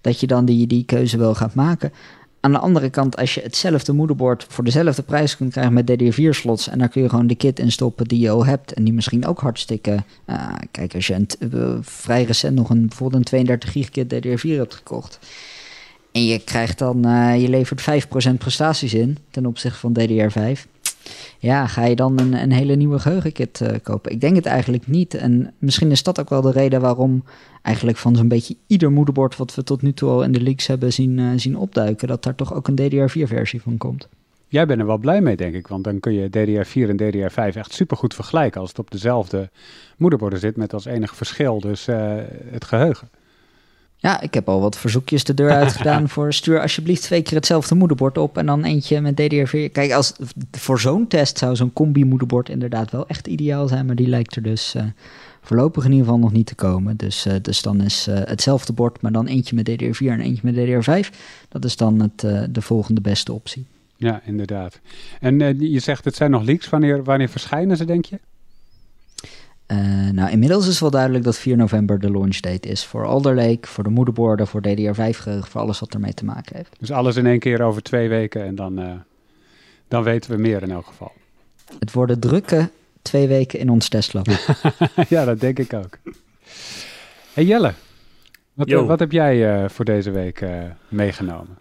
dat 0.06 0.20
je 0.20 0.28
dan 0.28 0.46
die, 0.46 0.68
die 0.68 0.86
keuze 0.86 1.18
wel 1.18 1.36
gaat 1.36 1.54
maken. 1.54 1.92
Aan 2.40 2.52
de 2.52 2.60
andere 2.60 2.90
kant, 2.90 3.18
als 3.18 3.34
je 3.34 3.42
hetzelfde 3.42 3.94
moederbord 3.94 4.46
voor 4.50 4.64
dezelfde 4.64 5.02
prijs 5.02 5.38
kunt 5.38 5.52
krijgen 5.52 5.74
met 5.74 5.92
DDR4-slots... 5.92 6.70
en 6.72 6.80
daar 6.80 6.90
kun 6.90 7.02
je 7.02 7.10
gewoon 7.10 7.28
de 7.28 7.36
kit 7.36 7.60
in 7.60 7.72
stoppen 7.72 8.08
die 8.08 8.20
je 8.20 8.30
al 8.30 8.46
hebt... 8.46 8.74
en 8.74 8.84
die 8.84 8.94
misschien 8.94 9.26
ook 9.26 9.40
hartstikke... 9.40 10.04
Uh, 10.26 10.54
kijk, 10.72 10.96
als 10.96 11.08
je 11.08 11.26
uh, 11.40 11.76
vrij 11.82 12.24
recent 12.24 12.56
nog 12.56 12.70
een, 12.70 12.88
bijvoorbeeld 12.88 13.22
een 13.22 13.28
32 13.28 13.72
gig 13.72 13.90
kit 13.90 14.14
DDR4 14.14 14.58
hebt 14.58 14.74
gekocht... 14.74 15.20
en 16.12 16.26
je 16.26 16.40
krijgt 16.40 16.80
dan... 16.80 17.08
Uh, 17.08 17.42
je 17.42 17.50
levert 17.50 17.82
5% 17.82 18.34
prestaties 18.38 18.94
in 18.94 19.18
ten 19.32 19.46
opzichte 19.46 19.80
van 19.80 19.98
DDR5... 20.00 20.75
Ja, 21.40 21.68
ga 21.68 21.86
je 21.86 21.96
dan 21.96 22.20
een, 22.20 22.34
een 22.34 22.52
hele 22.52 22.76
nieuwe 22.76 23.00
geheugenkit 23.00 23.60
uh, 23.64 23.70
kopen? 23.84 24.12
Ik 24.12 24.22
denk 24.22 24.36
het 24.36 24.46
eigenlijk 24.46 24.88
niet. 24.88 25.14
En 25.14 25.54
misschien 25.58 25.92
is 25.92 26.04
dat 26.04 26.20
ook 26.20 26.30
wel 26.30 26.42
de 26.42 26.52
reden 26.52 26.82
waarom 26.82 27.24
eigenlijk 27.62 27.98
van 27.98 28.16
zo'n 28.16 28.28
beetje 28.28 28.56
ieder 28.68 28.92
moederbord 28.92 29.38
wat 29.38 29.56
we 29.56 29.64
tot 29.64 29.82
nu 29.82 29.94
toe 29.94 30.10
al 30.10 30.24
in 30.24 30.32
de 30.32 30.42
leaks 30.42 30.68
hebben 30.68 30.94
zien, 30.94 31.18
uh, 31.18 31.32
zien 31.36 31.58
opduiken, 31.58 32.08
dat 32.08 32.24
daar 32.24 32.36
toch 32.36 32.54
ook 32.54 32.68
een 32.68 32.80
DDR4-versie 32.80 33.62
van 33.62 33.78
komt. 33.78 34.08
Jij 34.48 34.66
bent 34.66 34.80
er 34.80 34.86
wel 34.86 34.98
blij 34.98 35.22
mee, 35.22 35.36
denk 35.36 35.54
ik, 35.54 35.68
want 35.68 35.84
dan 35.84 36.00
kun 36.00 36.14
je 36.14 36.28
DDR4 36.28 36.90
en 36.90 36.98
DDR5 36.98 37.56
echt 37.56 37.74
supergoed 37.74 38.14
vergelijken 38.14 38.62
als 38.62 38.70
het 38.70 38.80
op 38.80 38.92
dezelfde 38.92 39.50
moederborden 39.98 40.40
zit, 40.40 40.56
met 40.56 40.74
als 40.74 40.86
enig 40.86 41.16
verschil 41.16 41.60
dus 41.60 41.88
uh, 41.88 42.16
het 42.52 42.66
geheugen. 42.66 43.10
Ja, 43.98 44.22
ik 44.22 44.34
heb 44.34 44.50
al 44.50 44.62
wat 44.62 44.78
verzoekjes 44.78 45.24
de 45.24 45.34
deur 45.34 45.52
uitgedaan 45.52 46.10
voor 46.14 46.34
stuur 46.34 46.62
alsjeblieft 46.62 47.02
twee 47.02 47.22
keer 47.22 47.38
hetzelfde 47.38 47.76
moederbord 47.76 48.18
op 48.18 48.38
en 48.38 48.46
dan 48.46 48.64
eentje 48.64 49.02
met 49.02 49.22
DDR4. 49.22 49.72
Kijk, 49.72 49.92
als, 49.92 50.14
voor 50.52 50.80
zo'n 50.80 51.08
test 51.08 51.38
zou 51.38 51.56
zo'n 51.56 51.74
combi-moederbord 51.74 52.50
inderdaad 52.50 52.92
wel 52.92 53.08
echt 53.08 53.28
ideaal 53.28 53.68
zijn, 53.68 53.86
maar 53.86 53.96
die 53.96 54.08
lijkt 54.08 54.36
er 54.36 54.42
dus 54.42 54.76
uh, 54.76 54.84
voorlopig 55.42 55.86
in 55.86 55.92
ieder 55.92 56.06
geval 56.06 56.20
nog 56.20 56.32
niet 56.32 56.46
te 56.46 56.56
komen. 56.56 56.98
Dus, 56.98 57.28
uh, 57.28 57.34
dus 57.42 57.62
dan 57.62 57.82
is 57.82 58.08
uh, 58.08 58.16
hetzelfde 58.24 58.74
bord, 58.74 59.02
maar 59.02 59.12
dan 59.12 59.28
eentje 59.28 59.56
met 59.56 59.70
DDR4 59.70 60.08
en 60.08 60.20
eentje 60.20 60.52
met 60.52 60.56
DDR5. 60.56 61.18
Dat 61.50 61.66
is 61.66 61.76
dan 61.76 62.00
het, 62.00 62.20
de 62.54 62.62
volgende 62.62 63.02
beste 63.02 63.34
optie. 63.34 63.66
Ja, 63.98 64.22
inderdaad. 64.26 64.80
En 65.20 65.60
je 65.72 65.80
zegt 65.80 66.06
het 66.06 66.16
zijn 66.16 66.32
nog 66.32 66.44
leaks. 66.44 66.70
Wanneer, 66.70 67.04
wanneer 67.04 67.30
verschijnen 67.30 67.78
ze, 67.78 67.86
denk 67.86 68.06
je? 68.06 68.20
Uh, 69.68 70.10
nou, 70.10 70.32
inmiddels 70.32 70.68
is 70.68 70.80
wel 70.80 70.90
duidelijk 70.90 71.24
dat 71.24 71.38
4 71.38 71.58
november 71.58 72.00
de 72.00 72.12
launch 72.12 72.40
date 72.40 72.68
is 72.68 72.86
voor 72.86 73.06
Alder 73.06 73.36
Lake, 73.36 73.68
voor 73.68 73.84
de 73.84 73.90
moederborden, 73.90 74.48
voor 74.48 74.62
DDR5 74.62 75.18
geheugen, 75.18 75.52
voor 75.52 75.62
alles 75.62 75.80
wat 75.80 75.94
ermee 75.94 76.14
te 76.14 76.26
maken 76.26 76.56
heeft. 76.56 76.76
Dus 76.80 76.92
alles 76.92 77.16
in 77.16 77.26
één 77.26 77.40
keer 77.40 77.62
over 77.62 77.84
twee 77.84 78.10
weken 78.10 78.46
en 78.46 78.56
dan, 78.56 78.80
uh, 78.80 78.92
dan 79.88 80.04
weten 80.04 80.32
we 80.32 80.38
meer 80.38 80.62
in 80.62 80.72
elk 80.72 80.86
geval. 80.86 81.12
Het 81.80 81.92
worden 81.92 82.20
drukke 82.20 82.70
twee 83.02 83.28
weken 83.28 83.60
in 83.60 83.70
ons 83.70 83.90
testlab. 83.90 84.28
ja, 85.10 85.26
dat 85.26 85.40
denk 85.40 85.60
ik 85.60 85.74
ook. 85.74 85.98
Hey 87.34 87.44
Jelle, 87.44 87.74
wat, 88.54 88.70
Yo. 88.70 88.86
wat 88.86 89.00
heb 89.00 89.12
jij 89.12 89.64
eh, 89.64 89.70
voor 89.70 89.86
deze 89.86 90.12
week 90.12 90.42
eh, 90.42 90.64
meegenomen? 90.88 91.58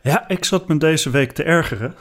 Ja, 0.00 0.28
ik 0.28 0.44
zat 0.44 0.68
me 0.68 0.76
deze 0.78 1.10
week 1.10 1.32
te 1.32 1.42
ergeren. 1.42 1.94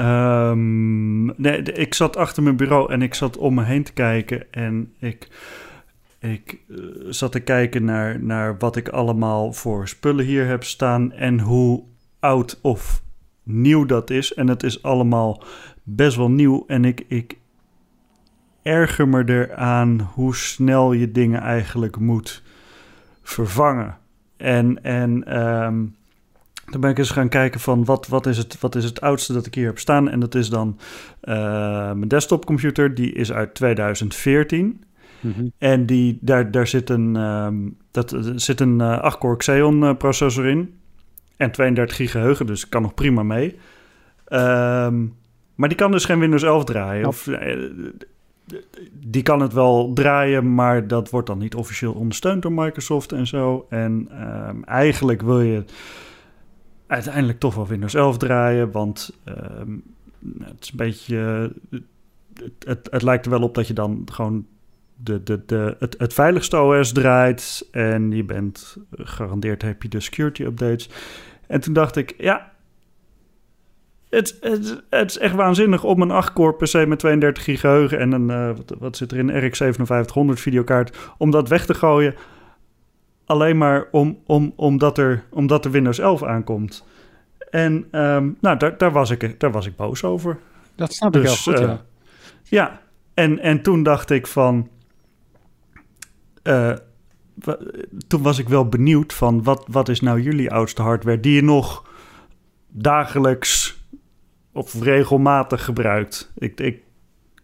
Ehm, 0.00 1.24
nee, 1.26 1.62
ik 1.62 1.94
zat 1.94 2.16
achter 2.16 2.42
mijn 2.42 2.56
bureau 2.56 2.92
en 2.92 3.02
ik 3.02 3.14
zat 3.14 3.36
om 3.36 3.54
me 3.54 3.64
heen 3.64 3.82
te 3.82 3.92
kijken. 3.92 4.52
En 4.52 4.92
ik, 4.98 5.28
ik 6.18 6.60
eh, 6.68 6.76
zat 7.08 7.32
te 7.32 7.40
kijken 7.40 7.84
naar, 7.84 8.22
naar 8.22 8.58
wat 8.58 8.76
ik 8.76 8.88
allemaal 8.88 9.52
voor 9.52 9.88
spullen 9.88 10.24
hier 10.24 10.46
heb 10.46 10.64
staan. 10.64 11.12
En 11.12 11.40
hoe 11.40 11.82
oud 12.20 12.58
of 12.62 13.02
nieuw 13.42 13.84
dat 13.86 14.10
is. 14.10 14.34
En 14.34 14.48
het 14.48 14.62
is 14.62 14.82
allemaal 14.82 15.42
best 15.82 16.16
wel 16.16 16.30
nieuw. 16.30 16.64
En 16.66 16.84
ik, 16.84 17.04
ik 17.08 17.38
erger 18.62 19.08
me 19.08 19.22
eraan 19.26 20.10
hoe 20.14 20.34
snel 20.36 20.92
je 20.92 21.10
dingen 21.10 21.40
eigenlijk 21.40 21.98
moet 21.98 22.42
vervangen. 23.22 23.98
En, 24.36 24.82
en 24.82 25.24
ehm, 25.24 25.84
toen 26.70 26.80
ben 26.80 26.90
ik 26.90 26.98
eens 26.98 27.10
gaan 27.10 27.28
kijken 27.28 27.60
van 27.60 27.84
wat, 27.84 28.06
wat, 28.06 28.26
is 28.26 28.38
het, 28.38 28.60
wat 28.60 28.74
is 28.74 28.84
het 28.84 29.00
oudste 29.00 29.32
dat 29.32 29.46
ik 29.46 29.54
hier 29.54 29.66
heb 29.66 29.78
staan. 29.78 30.08
En 30.08 30.20
dat 30.20 30.34
is 30.34 30.48
dan 30.48 30.78
eh, 31.20 31.34
mijn 31.92 32.08
desktopcomputer. 32.08 32.94
Die 32.94 33.12
is 33.12 33.32
uit 33.32 33.54
2014. 33.54 34.84
Mhm. 35.20 35.46
En 35.58 35.86
die, 35.86 36.18
daar, 36.20 36.50
daar 36.50 36.66
zit 36.66 36.90
een, 36.90 37.16
ehm, 37.16 37.56
dat, 37.90 38.10
er 38.12 38.40
zit 38.40 38.60
een 38.60 38.80
eh 38.80 39.14
8-core 39.14 39.36
Xeon 39.36 39.84
eh, 39.84 39.96
processor 39.96 40.46
in. 40.46 40.74
En 41.36 41.50
32 41.50 41.96
gig 41.96 42.10
geheugen, 42.10 42.46
dus 42.46 42.68
kan 42.68 42.82
nog 42.82 42.94
prima 42.94 43.22
mee. 43.22 43.58
Ehm, 44.24 45.04
maar 45.54 45.68
die 45.68 45.78
kan 45.78 45.90
dus 45.90 46.04
geen 46.04 46.18
Windows 46.18 46.42
11 46.42 46.64
draaien. 46.64 47.06
Of, 47.06 47.26
eh, 47.26 47.58
die 48.92 49.22
kan 49.22 49.40
het 49.40 49.52
wel 49.52 49.92
draaien, 49.94 50.54
maar 50.54 50.86
dat 50.86 51.10
wordt 51.10 51.26
dan 51.26 51.38
niet 51.38 51.54
officieel 51.54 51.92
ondersteund 51.92 52.42
door 52.42 52.52
Microsoft 52.52 53.12
en 53.12 53.26
zo. 53.26 53.66
En 53.68 54.08
ehm, 54.10 54.62
eigenlijk 54.62 55.22
wil 55.22 55.40
je 55.40 55.64
uiteindelijk 56.90 57.38
toch 57.38 57.54
wel 57.54 57.66
Windows 57.66 57.94
11 57.94 58.16
draaien, 58.16 58.70
want 58.70 59.16
ehm, 59.24 59.76
het 60.42 60.56
is 60.60 60.70
een 60.70 60.76
beetje... 60.76 61.50
eh, 61.70 61.78
het, 62.64 62.88
het, 62.90 63.02
lijkt 63.02 63.24
er 63.24 63.30
wel 63.30 63.42
op 63.42 63.54
dat 63.54 63.66
je 63.66 63.72
dan 63.72 64.02
gewoon 64.12 64.46
de, 64.96 65.22
de, 65.22 65.42
de, 65.46 65.76
het, 65.78 65.94
het 65.98 66.12
veiligste 66.12 66.60
OS 66.60 66.92
draait 66.92 67.68
en 67.70 68.10
je 68.10 68.24
bent 68.24 68.76
gegarandeerd 68.90 69.62
heb 69.62 69.82
je 69.82 69.88
de 69.88 70.00
security 70.00 70.42
updates. 70.42 70.88
En 71.46 71.60
toen 71.60 71.72
dacht 71.72 71.96
ik, 71.96 72.14
ja, 72.18 72.52
het, 74.08 74.36
het, 74.40 74.82
het 74.90 75.10
is 75.10 75.18
echt 75.18 75.34
waanzinnig 75.34 75.84
om 75.84 76.02
een 76.02 76.24
8-core 76.24 76.56
PC 76.56 76.86
met 76.86 76.98
32 76.98 77.44
gig 77.44 77.60
geheugen 77.60 77.98
en 77.98 78.12
een, 78.12 78.30
eh, 78.30 78.56
wat, 78.56 78.74
wat 78.78 78.96
zit 78.96 79.12
er 79.12 79.18
in, 79.18 79.46
RX 79.46 79.58
5700 79.58 80.40
videokaart, 80.40 80.96
om 81.18 81.30
dat 81.30 81.48
weg 81.48 81.66
te 81.66 81.74
gooien. 81.74 82.14
Alleen 83.30 83.58
maar 83.58 83.88
om, 83.90 84.18
om, 84.26 84.52
omdat, 84.56 84.98
er, 84.98 85.24
omdat 85.30 85.64
er 85.64 85.70
Windows 85.70 85.98
11 85.98 86.22
aankomt. 86.22 86.86
En 87.50 87.86
ehm, 87.90 88.30
nou, 88.40 88.56
daar, 88.56 88.78
daar, 88.78 88.92
was 88.92 89.10
ik, 89.10 89.40
daar 89.40 89.50
was 89.52 89.66
ik 89.66 89.76
boos 89.76 90.04
over. 90.04 90.38
Dat 90.74 90.92
snap 90.94 91.16
ik 91.16 91.22
Dus, 91.22 91.44
heel 91.44 91.52
goed, 91.54 91.62
eh, 91.62 91.68
ja. 91.68 91.84
Ja, 92.42 92.80
en, 93.14 93.38
en 93.38 93.62
toen 93.62 93.82
dacht 93.82 94.10
ik 94.10 94.26
van. 94.26 94.68
eh, 96.42 96.72
toen 98.06 98.22
was 98.22 98.38
ik 98.38 98.48
wel 98.48 98.68
benieuwd 98.68 99.12
van 99.12 99.42
wat, 99.42 99.64
wat 99.70 99.88
is 99.88 100.00
nou 100.00 100.20
jullie 100.20 100.50
oudste 100.50 100.82
hardware 100.82 101.20
die 101.20 101.34
je 101.34 101.42
nog 101.42 101.88
dagelijks 102.68 103.82
of 104.52 104.82
regelmatig 104.82 105.64
gebruikt. 105.64 106.32
Ik, 106.38 106.60
ik 106.60 106.82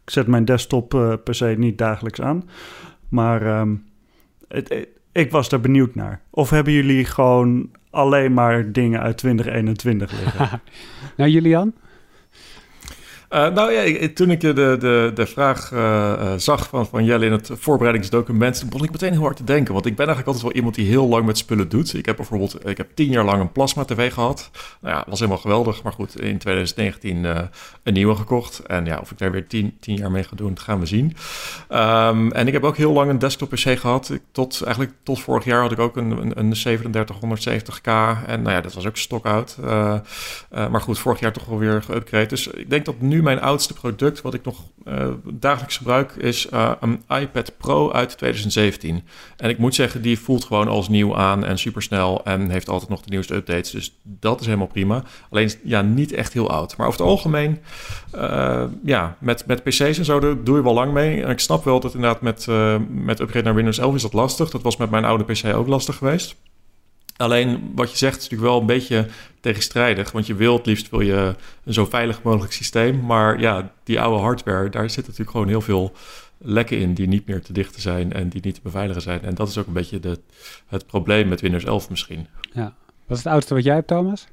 zet 0.05 0.27
mijn 0.27 0.45
desktop 0.45 0.95
eh, 0.95 1.13
per 1.25 1.35
se 1.35 1.47
niet 1.59 1.79
dagelijks 1.79 2.21
aan, 2.21 2.49
maar 3.09 3.47
ehm, 3.47 3.75
het- 4.49 4.89
ik 5.17 5.31
was 5.31 5.49
daar 5.49 5.61
benieuwd 5.61 5.95
naar. 5.95 6.21
Of 6.31 6.51
hebben 6.51 6.73
jullie 6.73 7.05
gewoon 7.05 7.71
alleen 7.91 8.35
maar 8.35 8.73
dingen 8.73 9.01
uit 9.01 9.17
2021 9.17 10.13
liggen? 10.13 10.61
Nou, 11.17 11.31
Julian? 11.31 11.73
Eh, 13.29 13.49
nou 13.49 13.73
ja, 13.73 14.09
toen 14.15 14.31
ik 14.31 14.41
de, 14.41 14.53
de, 14.53 15.11
de 15.15 15.27
vraag 15.27 15.73
eh, 15.73 16.13
eh, 16.13 16.39
zag 16.39 16.69
van, 16.69 16.87
van 16.87 17.05
Jelle 17.05 17.27
in 17.27 17.33
het 17.33 17.51
voorbereidingsdocument, 17.53 18.65
begon 18.69 18.85
ik 18.85 18.93
meteen 18.93 19.13
heel 19.13 19.21
hard 19.21 19.37
te 19.37 19.45
denken. 19.45 19.73
Want 19.75 19.87
ik 19.87 19.97
ben 19.97 20.07
eigenlijk 20.07 20.27
altijd 20.37 20.45
wel 20.45 20.57
iemand 20.57 20.75
die 20.75 20.89
heel 20.89 21.09
lang 21.09 21.27
met 21.27 21.39
spullen 21.39 21.69
doet. 21.69 21.95
Ik 21.95 22.07
heb 22.07 22.17
bijvoorbeeld 22.17 22.69
ik 22.69 22.77
heb 22.77 22.89
tien 22.95 23.11
jaar 23.11 23.25
lang 23.25 23.41
een 23.41 23.53
plasma 23.53 23.85
tv 23.85 24.13
gehad. 24.13 24.51
Nou 24.81 24.97
ja, 24.97 25.05
was 25.09 25.19
helemaal 25.19 25.41
geweldig. 25.41 25.83
Maar 25.83 25.93
goed, 25.93 26.21
in 26.21 26.39
2019 26.39 27.25
eh, 27.25 27.39
een 27.83 27.93
nieuwe 27.93 28.15
gekocht. 28.15 28.59
En 28.59 28.85
ja, 28.85 28.99
of 28.99 29.11
ik 29.11 29.19
daar 29.19 29.31
weer 29.31 29.47
tien, 29.47 29.77
tien 29.81 29.97
jaar 29.97 30.11
mee 30.11 30.23
ga 30.23 30.37
doen, 30.37 30.55
dat 30.55 30.63
gaan 30.63 30.81
we 30.81 30.87
zien. 30.87 31.17
Ehm, 31.69 32.31
en 32.31 32.47
ik 32.47 32.53
heb 32.53 32.65
ook 32.65 32.77
heel 32.77 32.93
lang 32.93 33.11
een 33.11 33.19
desktop 33.19 33.49
PC 33.49 33.79
gehad. 33.79 34.11
Ik, 34.11 34.23
tot, 34.33 34.63
eigenlijk 34.63 34.95
tot 35.03 35.21
vorig 35.21 35.45
jaar 35.45 35.61
had 35.61 35.73
ik 35.73 35.79
ook 35.79 35.97
een, 35.97 36.11
een, 36.11 36.39
een 36.39 36.55
3770K. 36.55 37.91
En 38.27 38.43
nou 38.43 38.51
ja, 38.51 38.61
dat 38.61 38.75
was 38.75 38.87
ook 38.87 38.97
eh, 40.51 40.69
maar 40.69 40.81
goed, 40.81 40.99
vorig 40.99 41.21
jaar 41.21 41.33
toch 41.33 41.45
wel 41.45 41.59
weer 41.59 41.83
geüpgrade. 41.83 42.27
Dus 42.27 42.47
ik 42.47 42.71
denk 42.71 42.85
dat 42.85 43.01
nu 43.01 43.16
mijn 43.23 43.41
oudste 43.41 43.75
product, 43.75 44.23
wat 44.23 44.35
ik 44.35 44.45
nog 44.45 44.65
eh, 44.85 45.09
dagelijks 45.25 45.77
gebruik, 45.77 46.13
is 46.13 46.49
eh, 46.49 46.73
een 46.81 47.03
iPad 47.09 47.53
Pro 47.59 47.93
uit 47.93 48.19
2017. 48.19 49.03
En 49.37 49.51
ik 49.51 49.59
moet 49.59 49.75
zeggen, 49.75 50.03
die 50.03 50.19
voelt 50.19 50.45
gewoon 50.45 50.69
als 50.69 50.89
nieuw 50.89 51.17
aan 51.17 51.45
en 51.45 51.59
supersnel 51.59 52.25
en 52.25 52.51
heeft 52.51 52.69
altijd 52.69 52.91
nog 52.91 53.01
de 53.01 53.11
nieuwste 53.11 53.35
updates. 53.35 53.71
Dus 53.71 53.99
dat 54.03 54.41
is 54.41 54.47
helemaal 54.47 54.67
prima. 54.67 55.03
Alleen 55.31 55.51
ja, 55.65 55.83
niet 55.83 56.13
echt 56.13 56.33
heel 56.33 56.51
oud. 56.51 56.77
Maar 56.77 56.87
over 56.87 57.01
het 57.01 57.09
algemeen, 57.09 57.59
eh, 58.11 58.65
ja, 58.85 59.17
met, 59.19 59.47
met 59.47 59.63
PC's 59.63 59.99
en 59.99 60.05
zo 60.05 60.43
doe 60.43 60.57
je 60.57 60.63
wel 60.63 60.75
lang 60.75 60.93
mee. 60.93 61.23
En 61.23 61.31
ik 61.31 61.41
snap 61.41 61.65
wel 61.65 61.81
dat 61.81 61.95
inderdaad 61.95 62.21
met, 62.21 62.47
met 62.89 63.21
upgrade 63.21 63.45
naar 63.45 63.55
Windows 63.55 63.79
11 63.79 63.95
is 63.95 64.03
dat 64.03 64.13
lastig. 64.13 64.51
Dat 64.51 64.63
was 64.63 64.77
met 64.77 64.91
mijn 64.91 65.05
oude 65.05 65.25
PC 65.25 65.55
ook 65.55 65.67
lastig 65.67 65.97
geweest. 65.97 66.37
Alleen 67.17 67.73
wat 67.75 67.91
je 67.91 67.97
zegt 67.97 68.17
is 68.17 68.23
natuurlijk 68.23 68.51
wel 68.51 68.61
een 68.61 68.67
beetje 68.67 69.07
tegenstrijdig. 69.41 70.13
Want 70.13 70.27
je 70.27 70.35
wil 70.35 70.57
het 70.57 70.67
liefst 70.67 70.91
wil 70.91 71.01
je 71.01 71.35
een 71.65 71.73
zo 71.73 71.85
veilig 71.85 72.23
mogelijk 72.23 72.53
systeem. 72.53 73.01
Maar 73.07 73.41
ja, 73.41 73.73
die 73.85 74.01
oude 74.01 74.23
hardware, 74.23 74.69
daar 74.69 74.91
zit 74.91 75.05
natuurlijk 75.05 75.31
gewoon 75.31 75.49
heel 75.49 75.61
veel 75.61 75.93
lekken 76.39 76.79
in 76.79 76.95
die 76.95 77.09
niet 77.09 77.27
meer 77.27 77.43
te 77.43 77.53
dichten 77.53 77.81
zijn 77.81 78.13
en 78.13 78.29
die 78.29 78.41
niet 78.45 78.55
te 78.55 78.61
beveiligen 78.63 79.03
zijn. 79.03 79.23
En 79.23 79.35
dat 79.35 79.49
is 79.49 79.59
ook 79.59 79.67
een 79.67 79.73
beetje 79.73 80.01
de, 80.01 80.19
het 80.67 80.87
probleem 80.87 81.29
met 81.29 81.41
Windows 81.41 81.65
11 81.65 81.91
misschien. 81.91 82.27
Wat 83.07 83.17
is 83.19 83.25
het 83.25 83.33
oudste 83.33 83.55
wat 83.55 83.65
jij 83.65 83.75
hebt, 83.75 83.87
Thomas? 83.87 84.27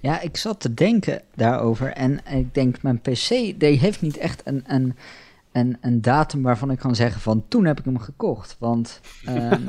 Ja, 0.00 0.20
ik 0.20 0.36
zat 0.36 0.60
te 0.60 0.74
denken 0.74 1.22
daarover 1.34 1.92
en 1.92 2.20
ik 2.26 2.54
denk, 2.54 2.82
mijn 2.82 3.00
PC, 3.00 3.28
die 3.28 3.78
heeft 3.78 4.00
niet 4.00 4.16
echt 4.16 4.42
een, 4.44 4.64
een, 4.66 4.96
een, 5.52 5.78
een 5.80 6.00
datum 6.02 6.42
waarvan 6.42 6.70
ik 6.70 6.78
kan 6.78 6.94
zeggen 6.94 7.20
van 7.20 7.44
toen 7.48 7.64
heb 7.64 7.78
ik 7.78 7.84
hem 7.84 7.98
gekocht. 7.98 8.56
Want 8.58 9.00
ehm, 9.24 9.62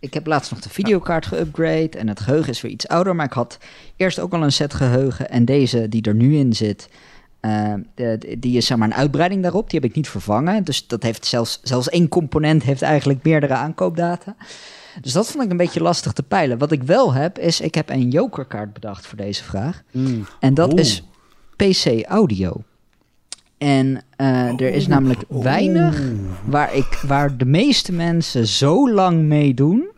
ik 0.00 0.14
heb 0.14 0.26
laatst 0.26 0.50
nog 0.50 0.60
de 0.60 0.68
videokaart 0.68 1.26
geüpgrade 1.34 1.98
en 1.98 2.08
het 2.08 2.20
geheugen 2.20 2.50
is 2.52 2.60
weer 2.60 2.72
iets 2.72 2.88
ouder, 2.88 3.16
maar 3.16 3.26
ik 3.26 3.32
had 3.32 3.58
eerst 3.96 4.18
ook 4.20 4.32
al 4.32 4.42
een 4.42 4.52
set 4.52 4.74
geheugen 4.74 5.30
en 5.30 5.44
deze 5.44 5.88
die 5.88 6.02
er 6.02 6.14
nu 6.14 6.36
in 6.36 6.52
zit, 6.52 6.88
de- 7.94 8.36
die 8.38 8.56
is 8.56 8.66
zeg 8.66 8.78
maar 8.78 8.88
een 8.88 8.94
uitbreiding 8.94 9.42
daarop, 9.42 9.70
die 9.70 9.80
heb 9.80 9.88
ik 9.88 9.96
niet 9.96 10.08
vervangen. 10.08 10.64
Dus 10.64 10.86
dat 10.86 11.02
heeft 11.02 11.26
zelfs, 11.26 11.60
zelfs 11.62 11.88
één 11.88 12.08
component 12.08 12.62
heeft 12.62 12.82
eigenlijk 12.82 13.22
meerdere 13.22 13.54
aankoopdata. 13.54 14.36
Dus 15.00 15.12
dat 15.12 15.30
vond 15.30 15.44
ik 15.44 15.50
een 15.50 15.56
beetje 15.56 15.82
lastig 15.82 16.12
te 16.12 16.22
peilen. 16.22 16.58
Wat 16.58 16.72
ik 16.72 16.82
wel 16.82 17.12
heb, 17.14 17.38
is 17.38 17.60
ik 17.60 17.74
heb 17.74 17.90
een 17.90 18.10
jokerkaart 18.10 18.72
bedacht 18.72 19.06
voor 19.06 19.16
deze 19.18 19.44
vraag. 19.44 19.82
En 20.40 20.54
dat 20.54 20.72
Oeh. 20.72 20.80
is 20.80 21.02
PC 21.56 22.02
audio. 22.08 22.62
En 23.58 24.02
eh, 24.16 24.60
er 24.60 24.72
is 24.74 24.86
namelijk 24.86 25.20
weinig 25.28 26.02
waar, 26.44 26.74
ik, 26.74 27.00
waar 27.06 27.36
de 27.36 27.44
meeste 27.44 27.92
mensen 27.92 28.46
zo 28.46 28.90
lang 28.90 29.22
meedoen 29.22 29.88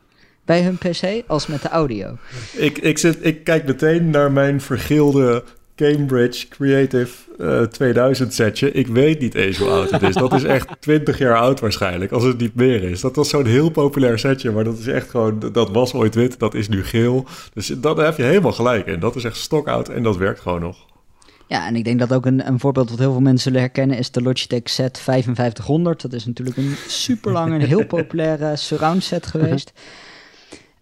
bij 0.45 0.63
hun 0.63 0.79
PC 0.79 1.23
als 1.27 1.47
met 1.47 1.63
de 1.63 1.69
audio. 1.69 2.17
Ik, 2.57 2.79
ik, 2.79 2.99
zit, 2.99 3.19
ik 3.21 3.45
kijk 3.45 3.67
meteen 3.67 4.11
naar 4.11 4.33
mijn 4.33 4.61
vergeelde 4.61 5.45
Cambridge 5.77 6.49
Creative 6.49 7.13
eh, 7.39 7.63
2000 7.63 8.35
setje. 8.35 8.73
Ik 8.73 8.87
weet 8.87 9.21
niet 9.21 9.35
eens 9.35 9.59
hoe 9.59 9.69
oud 9.69 9.91
het 9.91 10.03
is. 10.03 10.15
Dat 10.15 10.33
is 10.33 10.45
echt 10.45 10.69
20 10.81 11.19
jaar 11.19 11.37
oud 11.37 11.61
waarschijnlijk, 11.61 12.13
als 12.13 12.25
het 12.25 12.39
niet 12.39 12.55
meer 12.55 12.83
is. 12.83 13.01
Dat 13.01 13.17
was 13.17 13.29
zo'n 13.29 13.47
heel 13.47 13.71
populair 13.71 14.19
setje, 14.19 14.51
maar 14.51 14.65
dat 14.65 14.79
is 14.79 14.87
echt 14.87 15.11
gewoon... 15.11 15.39
Dat 15.53 15.71
was 15.71 15.95
ooit 15.95 16.15
wit, 16.15 16.39
dat 16.39 16.55
is 16.55 16.69
nu 16.69 16.85
geel. 16.85 17.27
Dus 17.53 17.67
dat, 17.67 17.97
daar 17.97 18.07
heb 18.07 18.17
je 18.17 18.23
helemaal 18.23 18.53
gelijk 18.53 18.87
in. 18.87 19.01
Dat 19.01 19.17
is 19.17 19.25
echt 19.25 19.37
stokoud 19.37 19.89
en 19.89 20.03
dat 20.03 20.17
werkt 20.17 20.41
gewoon 20.41 20.61
nog. 20.61 20.87
Ja, 21.49 21.67
en 21.67 21.77
ik 21.77 21.85
denk 21.85 21.99
dat 21.99 22.13
ook 22.13 22.27
een, 22.27 22.47
een 22.47 22.61
voorbeeld 22.61 22.91
wat 22.91 22.99
heel 22.99 23.13
veel 23.13 23.21
mensen 23.21 23.43
zullen 23.43 23.61
herkennen 23.61 23.99
is 23.99 24.11
de 24.11 24.23
Logitech 24.23 24.81
Z5500. 24.81 25.97
Dat 25.97 26.13
is 26.13 26.27
natuurlijk 26.27 26.57
een 26.57 26.75
super 26.87 27.33
lange 27.33 27.59
en 27.59 27.67
heel 27.67 27.87
populaire 27.97 28.57
surround 28.57 29.05
set 29.05 29.27
geweest. 29.27 29.73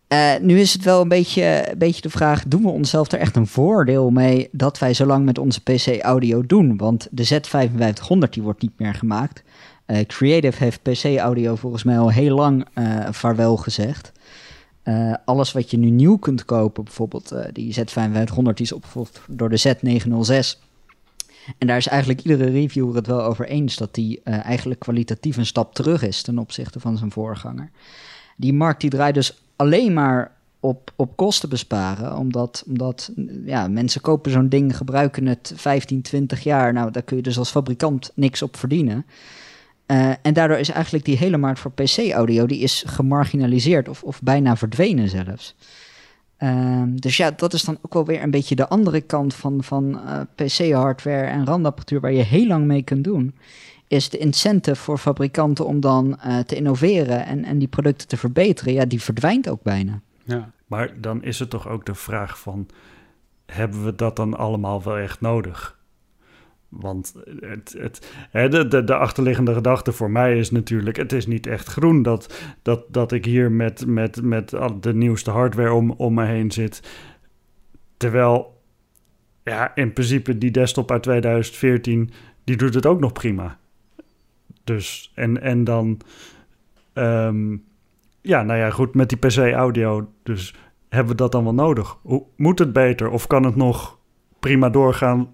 Eh, 0.08 0.32
nu 0.40 0.60
is 0.60 0.72
het 0.72 0.84
wel 0.84 1.00
een 1.00 1.08
beetje, 1.08 1.70
een 1.70 1.78
beetje 1.78 2.00
de 2.00 2.10
vraag, 2.10 2.44
doen 2.46 2.62
we 2.62 2.68
onszelf 2.68 3.12
er 3.12 3.18
echt 3.18 3.36
een 3.36 3.46
voordeel 3.46 4.10
mee 4.10 4.48
dat 4.52 4.78
wij 4.78 4.94
zo 4.94 5.06
lang 5.06 5.24
met 5.24 5.38
onze 5.38 5.62
PC 5.62 6.02
audio 6.02 6.46
doen? 6.46 6.76
Want 6.76 7.08
de 7.10 7.26
Z5500 7.26 8.28
die 8.30 8.42
wordt 8.42 8.62
niet 8.62 8.78
meer 8.78 8.94
gemaakt. 8.94 9.42
Eh, 9.86 10.06
Creative 10.06 10.64
heeft 10.64 10.82
PC 10.82 11.04
audio 11.18 11.54
volgens 11.54 11.82
mij 11.82 11.98
al 11.98 12.10
heel 12.10 12.34
lang 12.34 12.66
eh 12.74 13.08
vaarwel 13.10 13.56
gezegd. 13.56 14.12
Eh, 14.86 15.14
alles 15.24 15.52
wat 15.52 15.70
je 15.70 15.76
nu 15.76 15.90
nieuw 15.90 16.16
kunt 16.16 16.44
kopen, 16.44 16.84
bijvoorbeeld 16.84 17.32
eh, 17.32 17.44
die 17.52 17.74
Z5500, 17.74 18.54
die 18.54 18.54
is 18.54 18.72
opgevolgd 18.72 19.20
door 19.28 19.48
de 19.48 19.60
Z906. 19.60 20.64
En 21.58 21.66
daar 21.66 21.76
is 21.76 21.86
eigenlijk 21.86 22.20
iedere 22.20 22.50
reviewer 22.50 22.94
het 22.94 23.06
wel 23.06 23.22
over 23.22 23.46
eens 23.46 23.76
dat 23.76 23.94
die 23.94 24.20
uh, 24.24 24.44
eigenlijk 24.44 24.80
kwalitatief 24.80 25.36
een 25.36 25.46
stap 25.46 25.74
terug 25.74 26.02
is 26.02 26.22
ten 26.22 26.38
opzichte 26.38 26.80
van 26.80 26.96
zijn 26.96 27.10
voorganger. 27.10 27.70
Die 28.36 28.52
markt 28.52 28.80
die 28.80 28.90
draait 28.90 29.14
dus 29.14 29.42
alleen 29.56 29.92
maar 29.92 30.32
op, 30.60 30.92
op 30.96 31.16
kosten 31.16 31.48
besparen, 31.48 32.16
omdat, 32.16 32.64
omdat 32.66 33.12
ja, 33.44 33.68
mensen 33.68 34.00
kopen 34.00 34.30
zo'n 34.30 34.48
ding, 34.48 34.76
gebruiken 34.76 35.26
het 35.26 35.52
15, 35.56 36.02
20 36.02 36.42
jaar. 36.42 36.72
Nou, 36.72 36.90
daar 36.90 37.02
kun 37.02 37.16
je 37.16 37.22
dus 37.22 37.38
als 37.38 37.50
fabrikant 37.50 38.10
niks 38.14 38.42
op 38.42 38.56
verdienen. 38.56 39.06
Uh, 39.86 40.10
en 40.22 40.34
daardoor 40.34 40.58
is 40.58 40.68
eigenlijk 40.68 41.04
die 41.04 41.16
hele 41.16 41.36
markt 41.36 41.58
voor 41.58 41.72
PC-audio 41.72 42.46
die 42.46 42.60
is 42.60 42.84
gemarginaliseerd 42.86 43.88
of, 43.88 44.02
of 44.02 44.22
bijna 44.22 44.56
verdwenen 44.56 45.08
zelfs. 45.08 45.54
Uh, 46.38 46.82
dus 46.86 47.16
ja, 47.16 47.30
dat 47.30 47.52
is 47.52 47.62
dan 47.62 47.78
ook 47.82 47.94
wel 47.94 48.04
weer 48.04 48.22
een 48.22 48.30
beetje 48.30 48.54
de 48.54 48.68
andere 48.68 49.00
kant 49.00 49.34
van, 49.34 49.62
van 49.62 50.00
uh, 50.04 50.20
PC-hardware 50.34 51.26
en 51.26 51.46
randapparatuur 51.46 52.00
waar 52.00 52.12
je 52.12 52.22
heel 52.22 52.46
lang 52.46 52.66
mee 52.66 52.82
kunt 52.82 53.04
doen. 53.04 53.34
Is 53.88 54.08
de 54.08 54.18
incentive 54.18 54.82
voor 54.82 54.98
fabrikanten 54.98 55.66
om 55.66 55.80
dan 55.80 56.18
uh, 56.26 56.38
te 56.38 56.56
innoveren 56.56 57.26
en, 57.26 57.44
en 57.44 57.58
die 57.58 57.68
producten 57.68 58.08
te 58.08 58.16
verbeteren, 58.16 58.72
ja, 58.72 58.84
die 58.84 59.02
verdwijnt 59.02 59.48
ook 59.48 59.62
bijna. 59.62 60.00
Ja, 60.24 60.50
maar 60.66 61.00
dan 61.00 61.22
is 61.22 61.38
het 61.38 61.50
toch 61.50 61.68
ook 61.68 61.86
de 61.86 61.94
vraag 61.94 62.38
van, 62.38 62.68
hebben 63.46 63.84
we 63.84 63.94
dat 63.94 64.16
dan 64.16 64.36
allemaal 64.36 64.82
wel 64.82 64.96
echt 64.96 65.20
nodig? 65.20 65.75
Want 66.80 67.14
het, 67.40 67.76
het, 67.78 68.12
de, 68.32 68.68
de, 68.68 68.84
de 68.84 68.94
achterliggende 68.94 69.54
gedachte 69.54 69.92
voor 69.92 70.10
mij 70.10 70.38
is 70.38 70.50
natuurlijk: 70.50 70.96
het 70.96 71.12
is 71.12 71.26
niet 71.26 71.46
echt 71.46 71.66
groen 71.66 72.02
dat, 72.02 72.42
dat, 72.62 72.84
dat 72.88 73.12
ik 73.12 73.24
hier 73.24 73.52
met, 73.52 73.86
met, 73.86 74.22
met 74.22 74.54
de 74.80 74.94
nieuwste 74.94 75.30
hardware 75.30 75.72
om, 75.72 75.90
om 75.90 76.14
me 76.14 76.24
heen 76.24 76.50
zit. 76.50 76.82
Terwijl, 77.96 78.62
ja, 79.42 79.74
in 79.74 79.92
principe 79.92 80.38
die 80.38 80.50
desktop 80.50 80.90
uit 80.90 81.02
2014, 81.02 82.10
die 82.44 82.56
doet 82.56 82.74
het 82.74 82.86
ook 82.86 83.00
nog 83.00 83.12
prima. 83.12 83.58
Dus, 84.64 85.12
en, 85.14 85.42
en 85.42 85.64
dan, 85.64 86.00
um, 86.94 87.64
ja, 88.20 88.42
nou 88.42 88.58
ja, 88.58 88.70
goed, 88.70 88.94
met 88.94 89.08
die 89.08 89.18
PC-audio, 89.18 90.12
dus 90.22 90.54
hebben 90.88 91.12
we 91.12 91.22
dat 91.22 91.32
dan 91.32 91.44
wel 91.44 91.54
nodig? 91.54 91.98
Hoe, 92.02 92.22
moet 92.36 92.58
het 92.58 92.72
beter 92.72 93.10
of 93.10 93.26
kan 93.26 93.44
het 93.44 93.56
nog 93.56 93.98
prima 94.40 94.70
doorgaan 94.70 95.28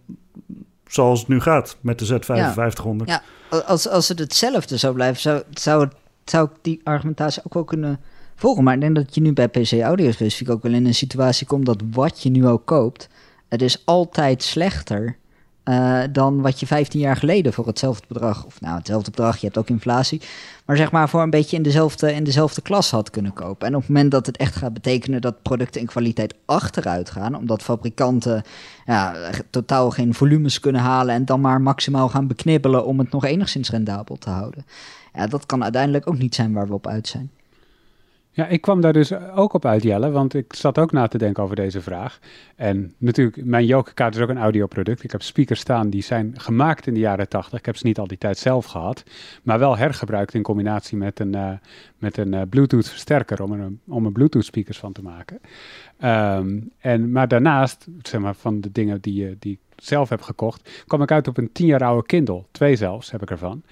zoals 0.92 1.18
het 1.18 1.28
nu 1.28 1.40
gaat 1.40 1.76
met 1.81 1.98
de 1.98 2.07
Z5500. 2.07 3.05
Ja, 3.05 3.22
als, 3.66 3.88
als 3.88 4.09
het 4.09 4.18
hetzelfde 4.18 4.76
zou 4.76 4.94
blijven, 4.94 5.20
zou, 5.20 5.42
zou, 5.50 5.88
zou 6.24 6.48
ik 6.48 6.57
die 6.62 6.81
argumentatie 6.85 7.42
ook 7.44 7.55
wel 7.55 7.64
kunnen 7.64 8.00
volgen. 8.37 8.64
Maar 8.64 8.74
ik 8.74 8.81
denk 8.81 8.94
dat 8.94 9.14
je 9.14 9.20
nu 9.20 9.33
bij 9.33 9.48
PC 9.48 9.72
Audio 9.72 10.11
specifiek 10.11 10.50
ook 10.50 10.62
wel 10.62 10.72
in 10.72 10.87
een 10.87 10.94
situatie 10.94 11.46
komt 11.46 11.66
dat 11.66 11.83
wat 11.90 12.22
je 12.22 12.31
nu 12.31 12.46
ook 12.46 12.66
koopt, 12.66 13.09
het 13.48 13.62
is 13.62 13.83
altijd 13.85 14.42
slechter 14.42 15.16
uh, 15.64 16.03
dan 16.12 16.40
wat 16.40 16.61
je 16.61 16.66
15 16.66 17.01
jaar 17.01 17.16
geleden 17.16 17.53
voor 17.53 17.66
hetzelfde 17.66 18.07
bedrag, 18.09 18.44
of 18.44 18.61
nou 18.61 18.77
hetzelfde 18.77 19.11
bedrag, 19.11 19.37
je 19.37 19.46
hebt 19.46 19.59
ook 19.59 19.68
inflatie, 19.68 20.20
maar 20.64 20.77
zeg 20.77 20.90
maar 20.92 21.09
voor 21.09 21.22
een 21.22 21.31
beetje 21.31 21.57
in 21.57 21.62
dezelfde, 21.62 22.14
in 22.14 22.25
dezelfde 22.25 22.61
klas 22.61 22.90
had 22.90 23.11
kunnen 23.11 23.33
kopen. 23.33 23.66
En 23.66 23.75
op 23.75 23.81
het 23.81 23.90
moment 23.90 24.11
dat 24.11 24.27
het 24.27 24.37
echt 24.37 24.57
gaat 24.57 24.72
betekenen 24.72 25.20
dat 25.20 25.42
producten 25.42 25.81
in 25.81 25.87
kwaliteit 25.87 26.35
achteruit 26.44 27.11
gaan, 27.11 27.35
omdat 27.35 27.62
fabrikanten 27.62 28.42
ja, 28.87 29.14
totaal 29.51 29.90
geen 29.90 30.14
volumes 30.14 30.61
kunnen 30.61 30.81
halen 30.81 31.14
en 31.14 31.25
dan 31.25 31.40
maar 31.40 31.61
maximaal 31.61 32.09
gaan 32.09 32.27
beknibbelen 32.27 32.87
om 32.87 32.98
het 32.98 33.11
nog 33.11 33.25
enigszins 33.25 33.70
rendabel 33.70 34.16
te 34.16 34.31
houden. 34.31 34.66
Ja, 35.14 35.27
dat 35.27 35.46
kan 35.46 35.62
uiteindelijk 35.62 36.09
ook 36.09 36.18
niet 36.18 36.35
zijn 36.35 36.53
waar 36.53 36.66
we 36.66 36.75
op 36.75 36.87
uit 36.87 37.09
zijn. 37.09 37.31
Ja, 38.35 38.47
ik 38.47 38.61
kwam 38.61 38.81
daar 38.81 38.92
dus 38.92 39.14
ook 39.14 39.53
op 39.53 39.64
uit, 39.64 39.83
Jelle, 39.83 40.11
want 40.11 40.35
ik 40.35 40.53
zat 40.53 40.79
ook 40.79 40.92
na 40.92 41.07
te 41.07 41.18
denken 41.18 41.42
over 41.42 41.57
deze 41.57 41.81
vraag. 41.81 42.18
En 42.57 42.95
natuurlijk, 42.99 43.45
mijn 43.45 43.66
Jokerkaart 43.66 44.14
is 44.14 44.21
ook 44.21 44.29
een 44.29 44.38
audioproduct. 44.38 45.05
Ik 45.05 45.11
heb 45.11 45.23
speakers 45.23 45.61
staan 45.61 45.90
die 45.90 46.03
zijn 46.03 46.35
gemaakt 46.37 46.87
in 46.87 46.95
de 46.95 47.01
jaren 47.01 47.29
80. 47.29 47.59
Ik 47.59 47.66
heb 47.66 47.77
ze 47.77 47.87
niet 47.87 47.99
al 47.99 48.07
die 48.07 48.18
tijd 48.18 48.38
zelf 48.38 48.64
gehad, 48.64 49.05
maar 49.42 49.59
wel 49.59 49.77
hergebruikt 49.77 50.35
in 50.35 50.42
combinatie 50.42 50.97
met 50.97 51.21
een, 51.21 51.37
uh, 51.37 51.51
met 51.99 52.16
een 52.16 52.33
uh, 52.33 52.42
Bluetooth 52.49 52.88
versterker 52.88 53.42
om 53.42 53.53
er, 53.53 53.73
om 53.87 54.05
er 54.05 54.12
Bluetooth 54.12 54.45
speakers 54.45 54.79
van 54.79 54.92
te 54.92 55.03
maken. 55.03 55.40
Um, 56.38 56.71
en, 56.79 57.12
maar 57.12 57.29
daarnaast, 57.29 57.87
zeg 58.03 58.21
maar, 58.21 58.35
van 58.35 58.61
de 58.61 58.73
dingen 58.73 59.01
die, 59.01 59.37
die 59.38 59.59
zelf 59.85 60.09
heb 60.09 60.23
gekocht, 60.23 60.71
kwam 60.87 61.03
ik 61.03 61.11
uit 61.11 61.29
op 61.29 61.37
een 61.37 61.53
tien 61.53 61.66
jaar 61.66 61.85
oude 61.85 62.07
Kindle. 62.07 62.45
Twee 62.51 62.77
zelfs 62.77 63.11
heb 63.11 63.23
ik 63.23 63.31
ervan. 63.31 63.62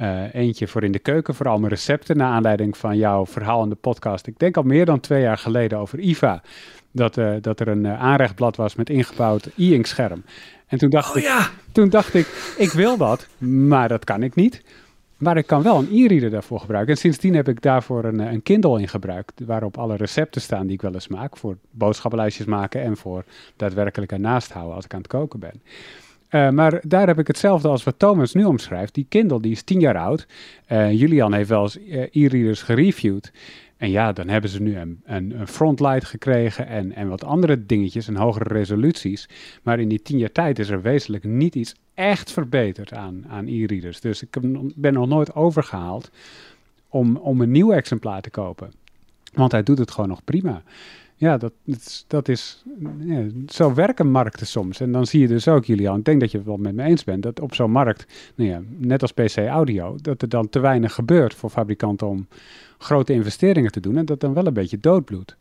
Uh, 0.00 0.34
eentje 0.34 0.68
voor 0.68 0.84
in 0.84 0.92
de 0.92 0.98
keuken, 0.98 1.34
voor 1.34 1.48
al 1.48 1.58
mijn 1.58 1.72
recepten, 1.72 2.16
naar 2.16 2.32
aanleiding 2.32 2.76
van 2.76 2.96
jouw 2.96 3.26
verhaal 3.26 3.62
in 3.62 3.68
de 3.68 3.74
podcast. 3.74 4.26
Ik 4.26 4.38
denk 4.38 4.56
al 4.56 4.62
meer 4.62 4.84
dan 4.84 5.00
twee 5.00 5.22
jaar 5.22 5.38
geleden 5.38 5.78
over 5.78 5.98
IVA. 5.98 6.42
Dat, 6.90 7.16
uh, 7.16 7.34
dat 7.40 7.60
er 7.60 7.68
een 7.68 7.84
uh, 7.84 8.02
aanrechtblad 8.02 8.56
was 8.56 8.74
met 8.74 8.90
ingebouwd 8.90 9.48
e-ink 9.56 9.86
scherm. 9.86 10.24
En 10.66 10.78
toen 10.78 10.90
dacht, 10.90 11.10
oh, 11.10 11.16
ik, 11.16 11.22
ja. 11.22 11.48
toen 11.72 11.88
dacht 11.88 12.14
ik, 12.14 12.54
ik 12.56 12.72
wil 12.72 12.96
dat, 12.96 13.26
maar 13.38 13.88
dat 13.88 14.04
kan 14.04 14.22
ik 14.22 14.34
niet. 14.34 14.62
Maar 15.22 15.36
ik 15.36 15.46
kan 15.46 15.62
wel 15.62 15.78
een 15.78 15.88
e-reader 15.92 16.30
daarvoor 16.30 16.60
gebruiken. 16.60 16.94
En 16.94 17.00
sindsdien 17.00 17.34
heb 17.34 17.48
ik 17.48 17.62
daarvoor 17.62 18.04
een, 18.04 18.18
een 18.18 18.42
Kindle 18.42 18.80
in 18.80 18.88
gebruikt. 18.88 19.32
Waarop 19.46 19.78
alle 19.78 19.96
recepten 19.96 20.40
staan 20.40 20.66
die 20.66 20.74
ik 20.74 20.82
wel 20.82 20.94
eens 20.94 21.08
maak. 21.08 21.36
Voor 21.36 21.56
boodschappenlijstjes 21.70 22.46
maken 22.46 22.82
en 22.82 22.96
voor 22.96 23.24
daadwerkelijk 23.56 24.12
ernaast 24.12 24.52
houden 24.52 24.74
als 24.74 24.84
ik 24.84 24.92
aan 24.94 24.98
het 24.98 25.08
koken 25.08 25.40
ben. 25.40 25.62
Uh, 26.30 26.50
maar 26.50 26.80
daar 26.86 27.06
heb 27.06 27.18
ik 27.18 27.26
hetzelfde 27.26 27.68
als 27.68 27.84
wat 27.84 27.98
Thomas 27.98 28.34
nu 28.34 28.44
omschrijft. 28.44 28.94
Die 28.94 29.06
Kindle 29.08 29.40
die 29.40 29.52
is 29.52 29.62
tien 29.62 29.80
jaar 29.80 29.98
oud. 29.98 30.26
Uh, 30.68 30.92
Julian 30.92 31.32
heeft 31.32 31.48
wel 31.48 31.62
eens 31.62 31.78
e-readers 32.10 32.62
gereviewd. 32.62 33.32
En 33.76 33.90
ja, 33.90 34.12
dan 34.12 34.28
hebben 34.28 34.50
ze 34.50 34.62
nu 34.62 34.76
een, 34.76 35.00
een, 35.04 35.40
een 35.40 35.48
frontlight 35.48 36.04
gekregen 36.04 36.66
en, 36.66 36.94
en 36.94 37.08
wat 37.08 37.24
andere 37.24 37.66
dingetjes 37.66 38.08
en 38.08 38.16
hogere 38.16 38.54
resoluties. 38.54 39.28
Maar 39.62 39.80
in 39.80 39.88
die 39.88 40.02
tien 40.02 40.18
jaar 40.18 40.32
tijd 40.32 40.58
is 40.58 40.68
er 40.68 40.82
wezenlijk 40.82 41.24
niet 41.24 41.54
iets 41.54 41.74
echt 41.94 42.32
verbeterd 42.32 42.92
aan, 42.92 43.24
aan 43.28 43.46
e-readers. 43.46 44.00
Dus 44.00 44.22
ik 44.22 44.36
ben 44.74 44.92
nog 44.92 45.08
nooit 45.08 45.34
overgehaald 45.34 46.10
om, 46.88 47.16
om 47.16 47.40
een 47.40 47.50
nieuw 47.50 47.72
exemplaar 47.72 48.20
te 48.20 48.30
kopen. 48.30 48.72
Want 49.32 49.52
hij 49.52 49.62
doet 49.62 49.78
het 49.78 49.90
gewoon 49.90 50.08
nog 50.08 50.24
prima. 50.24 50.62
Ja, 51.16 51.36
dat, 51.36 51.52
dat 52.06 52.28
is, 52.28 52.64
ja, 52.98 53.24
zo 53.48 53.74
werken 53.74 54.10
markten 54.10 54.46
soms. 54.46 54.80
En 54.80 54.92
dan 54.92 55.06
zie 55.06 55.20
je 55.20 55.28
dus 55.28 55.48
ook, 55.48 55.64
Julian, 55.64 55.98
ik 55.98 56.04
denk 56.04 56.20
dat 56.20 56.30
je 56.30 56.36
het 56.36 56.46
wel 56.46 56.56
met 56.56 56.74
me 56.74 56.82
eens 56.82 57.04
bent, 57.04 57.22
dat 57.22 57.40
op 57.40 57.54
zo'n 57.54 57.70
markt, 57.70 58.06
nou 58.34 58.50
ja, 58.50 58.62
net 58.76 59.02
als 59.02 59.12
PC 59.12 59.36
Audio, 59.36 59.96
dat 60.00 60.22
er 60.22 60.28
dan 60.28 60.48
te 60.48 60.60
weinig 60.60 60.94
gebeurt 60.94 61.34
voor 61.34 61.50
fabrikanten 61.50 62.06
om 62.06 62.26
grote 62.78 63.12
investeringen 63.12 63.70
te 63.70 63.80
doen 63.80 63.96
en 63.96 64.04
dat 64.04 64.20
dan 64.20 64.34
wel 64.34 64.46
een 64.46 64.52
beetje 64.52 64.78
doodbloedt. 64.80 65.36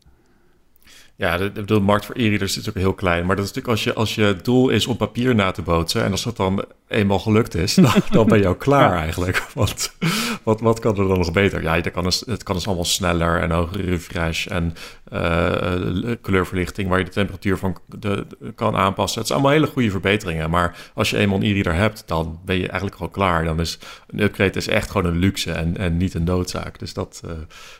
Ja, 1.22 1.38
de, 1.38 1.66
de, 1.66 1.80
markt 1.80 2.06
voor 2.06 2.16
e-readers 2.16 2.58
is 2.58 2.70
ook 2.70 2.76
heel 2.76 2.94
klein. 2.94 3.26
Maar 3.26 3.36
dat 3.36 3.46
is 3.46 3.52
natuurlijk 3.52 3.78
als 3.78 3.84
je, 3.84 3.94
als 3.94 4.16
je 4.16 4.36
doel 4.42 4.70
is 4.70 4.88
om 4.88 4.98
papier 4.98 5.36
na 5.36 5.52
te 5.52 5.62
bootsen... 5.62 6.04
en 6.04 6.12
als 6.12 6.24
dat 6.24 6.38
dan 6.38 6.66
eenmaal 6.88 7.20
gelukt 7.20 7.56
is, 7.56 7.76
dan, 7.86 7.94
dan 8.10 8.28
ben 8.28 8.40
je 8.40 8.48
ook 8.48 8.60
klaar 8.60 8.94
eigenlijk. 8.98 9.48
Want 9.54 9.96
wat, 10.44 10.62
wat 10.62 10.80
kan 10.80 10.98
er 10.98 11.08
dan 11.08 11.18
nog 11.18 11.32
beter? 11.32 11.62
Ja, 11.62 11.76
het 11.76 11.92
kan, 11.92 12.04
dus, 12.04 12.24
het 12.26 12.44
kan 12.44 12.56
dus 12.56 12.68
allemaal 12.68 12.86
sneller 12.86 13.42
en 13.42 13.52
hogere 13.52 13.84
refresh... 13.84 14.48
en 14.48 14.74
uh, 15.14 16.12
kleurverlichting 16.22 16.90
waar 16.90 17.00
je 17.00 17.06
de 17.06 17.12
temperatuur 17.12 17.58
van 17.58 17.78
de, 17.86 18.26
kan 18.56 18.76
aanpassen. 18.76 19.20
Het 19.20 19.28
zijn 19.28 19.40
allemaal 19.40 19.58
hele 19.58 19.72
goede 19.72 19.92
verbeteringen. 19.92 20.50
Maar 20.50 20.92
als 20.94 21.10
je 21.10 21.18
eenmaal 21.18 21.38
een 21.38 21.44
e-reader 21.44 21.76
hebt, 21.76 22.04
dan 22.06 22.40
ben 22.46 22.56
je 22.56 22.68
eigenlijk 22.68 22.96
gewoon 22.96 23.12
klaar. 23.12 23.44
Dan 23.44 23.60
is 23.60 23.80
een 24.08 24.20
upgrade 24.20 24.58
is 24.58 24.68
echt 24.68 24.92
gewoon 24.92 25.12
een 25.12 25.20
luxe 25.20 25.52
en, 25.52 25.78
en 25.78 25.98
niet 25.98 26.14
een 26.14 26.24
noodzaak. 26.24 26.80
Dus 26.80 26.94
dat, 26.94 27.22
uh, 27.26 27.32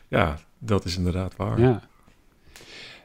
ja, 0.08 0.38
dat 0.60 0.86
is 0.86 0.98
inderdaad 0.98 1.34
waar. 1.38 1.60
Ja. 1.60 1.90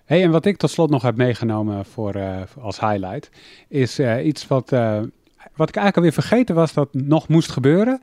Hey, 0.06 0.22
en 0.22 0.30
wat 0.30 0.46
ik 0.46 0.56
tot 0.56 0.70
slot 0.70 0.90
nog 0.90 1.02
heb 1.02 1.16
meegenomen 1.16 1.84
voor, 1.84 2.16
uh, 2.16 2.40
als 2.60 2.80
highlight, 2.80 3.30
is 3.68 3.98
uh, 3.98 4.26
iets 4.26 4.46
wat, 4.46 4.72
uh, 4.72 5.00
wat 5.54 5.68
ik 5.68 5.76
eigenlijk 5.76 5.96
alweer 5.96 6.12
vergeten 6.12 6.54
was 6.54 6.72
dat 6.72 6.94
nog 6.94 7.28
moest 7.28 7.50
gebeuren. 7.50 8.02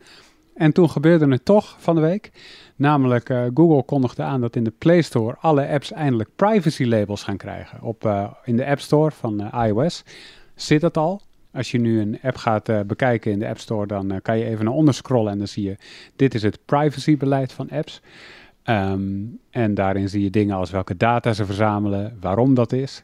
En 0.56 0.72
toen 0.72 0.90
gebeurde 0.90 1.28
het 1.28 1.46
toch 1.46 1.76
van 1.80 1.96
de 1.96 2.02
week. 2.02 2.32
Namelijk, 2.76 3.34
Google 3.54 3.84
kondigde 3.84 4.24
aan 4.24 4.42
dat 4.42 4.56
in 4.56 4.64
de 4.64 4.74
Play 4.78 5.02
Store 5.02 5.36
alle 5.40 5.68
apps 5.68 5.92
eindelijk 5.92 6.30
privacy 6.36 6.86
labels 6.86 7.24
gaan 7.24 7.38
krijgen. 7.38 7.82
Op, 7.82 8.30
in 8.44 8.58
de 8.58 8.66
App 8.66 8.80
Store 8.80 9.12
van 9.12 9.52
iOS 9.52 10.04
zit 10.56 10.82
dat 10.82 10.98
al. 10.98 11.22
Als 11.54 11.72
je 11.72 11.80
nu 11.80 12.02
een 12.02 12.20
app 12.24 12.38
gaat 12.38 12.88
bekijken 12.88 13.32
in 13.32 13.40
de 13.40 13.48
App 13.48 13.60
Store, 13.60 13.88
dan 13.88 14.20
kan 14.22 14.38
je 14.38 14.46
even 14.46 14.66
naar 14.66 14.74
onder 14.74 14.94
scrollen 14.94 15.32
en 15.32 15.38
dan 15.38 15.48
zie 15.48 15.64
je, 15.64 15.78
dit 16.16 16.34
is 16.34 16.44
het 16.44 16.60
privacybeleid 16.66 17.54
van 17.54 17.70
apps. 17.70 18.02
Um, 18.66 19.40
en 19.50 19.74
daarin 19.74 20.10
zie 20.10 20.24
je 20.24 20.30
dingen 20.30 20.56
als 20.56 20.72
welke 20.72 20.98
data 20.98 21.34
ze 21.34 21.46
verzamelen, 21.46 22.18
waarom 22.20 22.54
dat 22.54 22.72
is. 22.72 23.04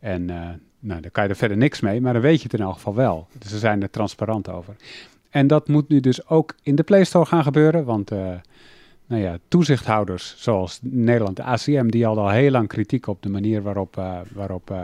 En 0.00 0.22
uh, 0.28 0.48
nou, 0.78 1.00
daar 1.00 1.10
kan 1.10 1.24
je 1.24 1.28
er 1.28 1.36
verder 1.36 1.56
niks 1.56 1.80
mee, 1.80 2.00
maar 2.00 2.12
dan 2.12 2.22
weet 2.22 2.36
je 2.36 2.42
het 2.42 2.60
in 2.60 2.66
elk 2.66 2.74
geval 2.74 2.94
wel. 2.94 3.28
Dus 3.38 3.50
ze 3.50 3.58
zijn 3.58 3.82
er 3.82 3.90
transparant 3.90 4.48
over. 4.48 4.76
En 5.30 5.46
dat 5.46 5.68
moet 5.68 5.88
nu 5.88 6.00
dus 6.00 6.28
ook 6.28 6.54
in 6.62 6.74
de 6.74 6.82
Play 6.82 7.04
Store 7.04 7.26
gaan 7.26 7.42
gebeuren, 7.42 7.84
want 7.84 8.12
uh, 8.12 8.18
nou 9.06 9.22
ja, 9.22 9.38
toezichthouders 9.48 10.34
zoals 10.38 10.78
Nederland, 10.82 11.36
de 11.36 11.42
ACM, 11.42 11.88
die 11.88 12.04
hadden 12.04 12.24
al 12.24 12.30
heel 12.30 12.50
lang 12.50 12.68
kritiek 12.68 13.06
op 13.06 13.22
de 13.22 13.28
manier 13.28 13.62
waarop, 13.62 13.96
uh, 13.96 14.18
waarop 14.32 14.74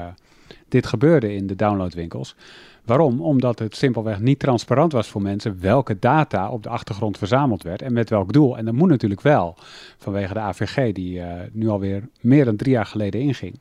dit 0.68 0.87
gebeurde 0.87 1.34
in 1.34 1.46
de 1.46 1.56
downloadwinkels. 1.56 2.37
Waarom? 2.84 3.20
Omdat 3.20 3.58
het 3.58 3.76
simpelweg 3.76 4.20
niet 4.20 4.38
transparant 4.38 4.92
was 4.92 5.08
voor 5.08 5.22
mensen 5.22 5.60
welke 5.60 5.98
data 5.98 6.50
op 6.50 6.62
de 6.62 6.68
achtergrond 6.68 7.18
verzameld 7.18 7.62
werd 7.62 7.82
en 7.82 7.92
met 7.92 8.10
welk 8.10 8.32
doel. 8.32 8.58
En 8.58 8.64
dat 8.64 8.74
moet 8.74 8.88
natuurlijk 8.88 9.20
wel, 9.20 9.56
vanwege 9.98 10.34
de 10.34 10.40
AVG 10.40 10.92
die 10.92 11.18
uh, 11.18 11.32
nu 11.52 11.68
alweer 11.68 12.08
meer 12.20 12.44
dan 12.44 12.56
drie 12.56 12.72
jaar 12.72 12.86
geleden 12.86 13.20
inging. 13.20 13.58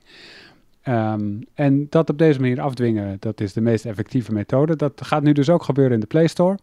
Ehm, 0.82 1.32
en 1.54 1.88
dat 1.90 2.10
op 2.10 2.18
deze 2.18 2.40
manier 2.40 2.62
afdwingen, 2.62 3.18
dat 3.20 3.42
is 3.42 3.54
de 3.54 3.62
meest 3.62 3.86
effectieve 3.86 4.34
methode. 4.34 4.76
Dat 4.76 5.02
gaat 5.06 5.24
nu 5.24 5.32
dus 5.32 5.50
ook 5.50 5.64
gebeuren 5.64 5.94
in 5.94 6.00
de 6.00 6.06
Play 6.08 6.28
Store. 6.28 6.58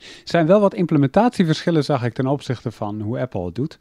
Er 0.00 0.28
zijn 0.28 0.46
wel 0.46 0.60
wat 0.60 0.74
implementatieverschillen, 0.74 1.84
zag 1.84 2.04
ik, 2.04 2.12
ten 2.12 2.26
opzichte 2.26 2.70
van 2.70 3.00
hoe 3.00 3.20
Apple 3.20 3.44
het 3.44 3.54
doet. 3.54 3.78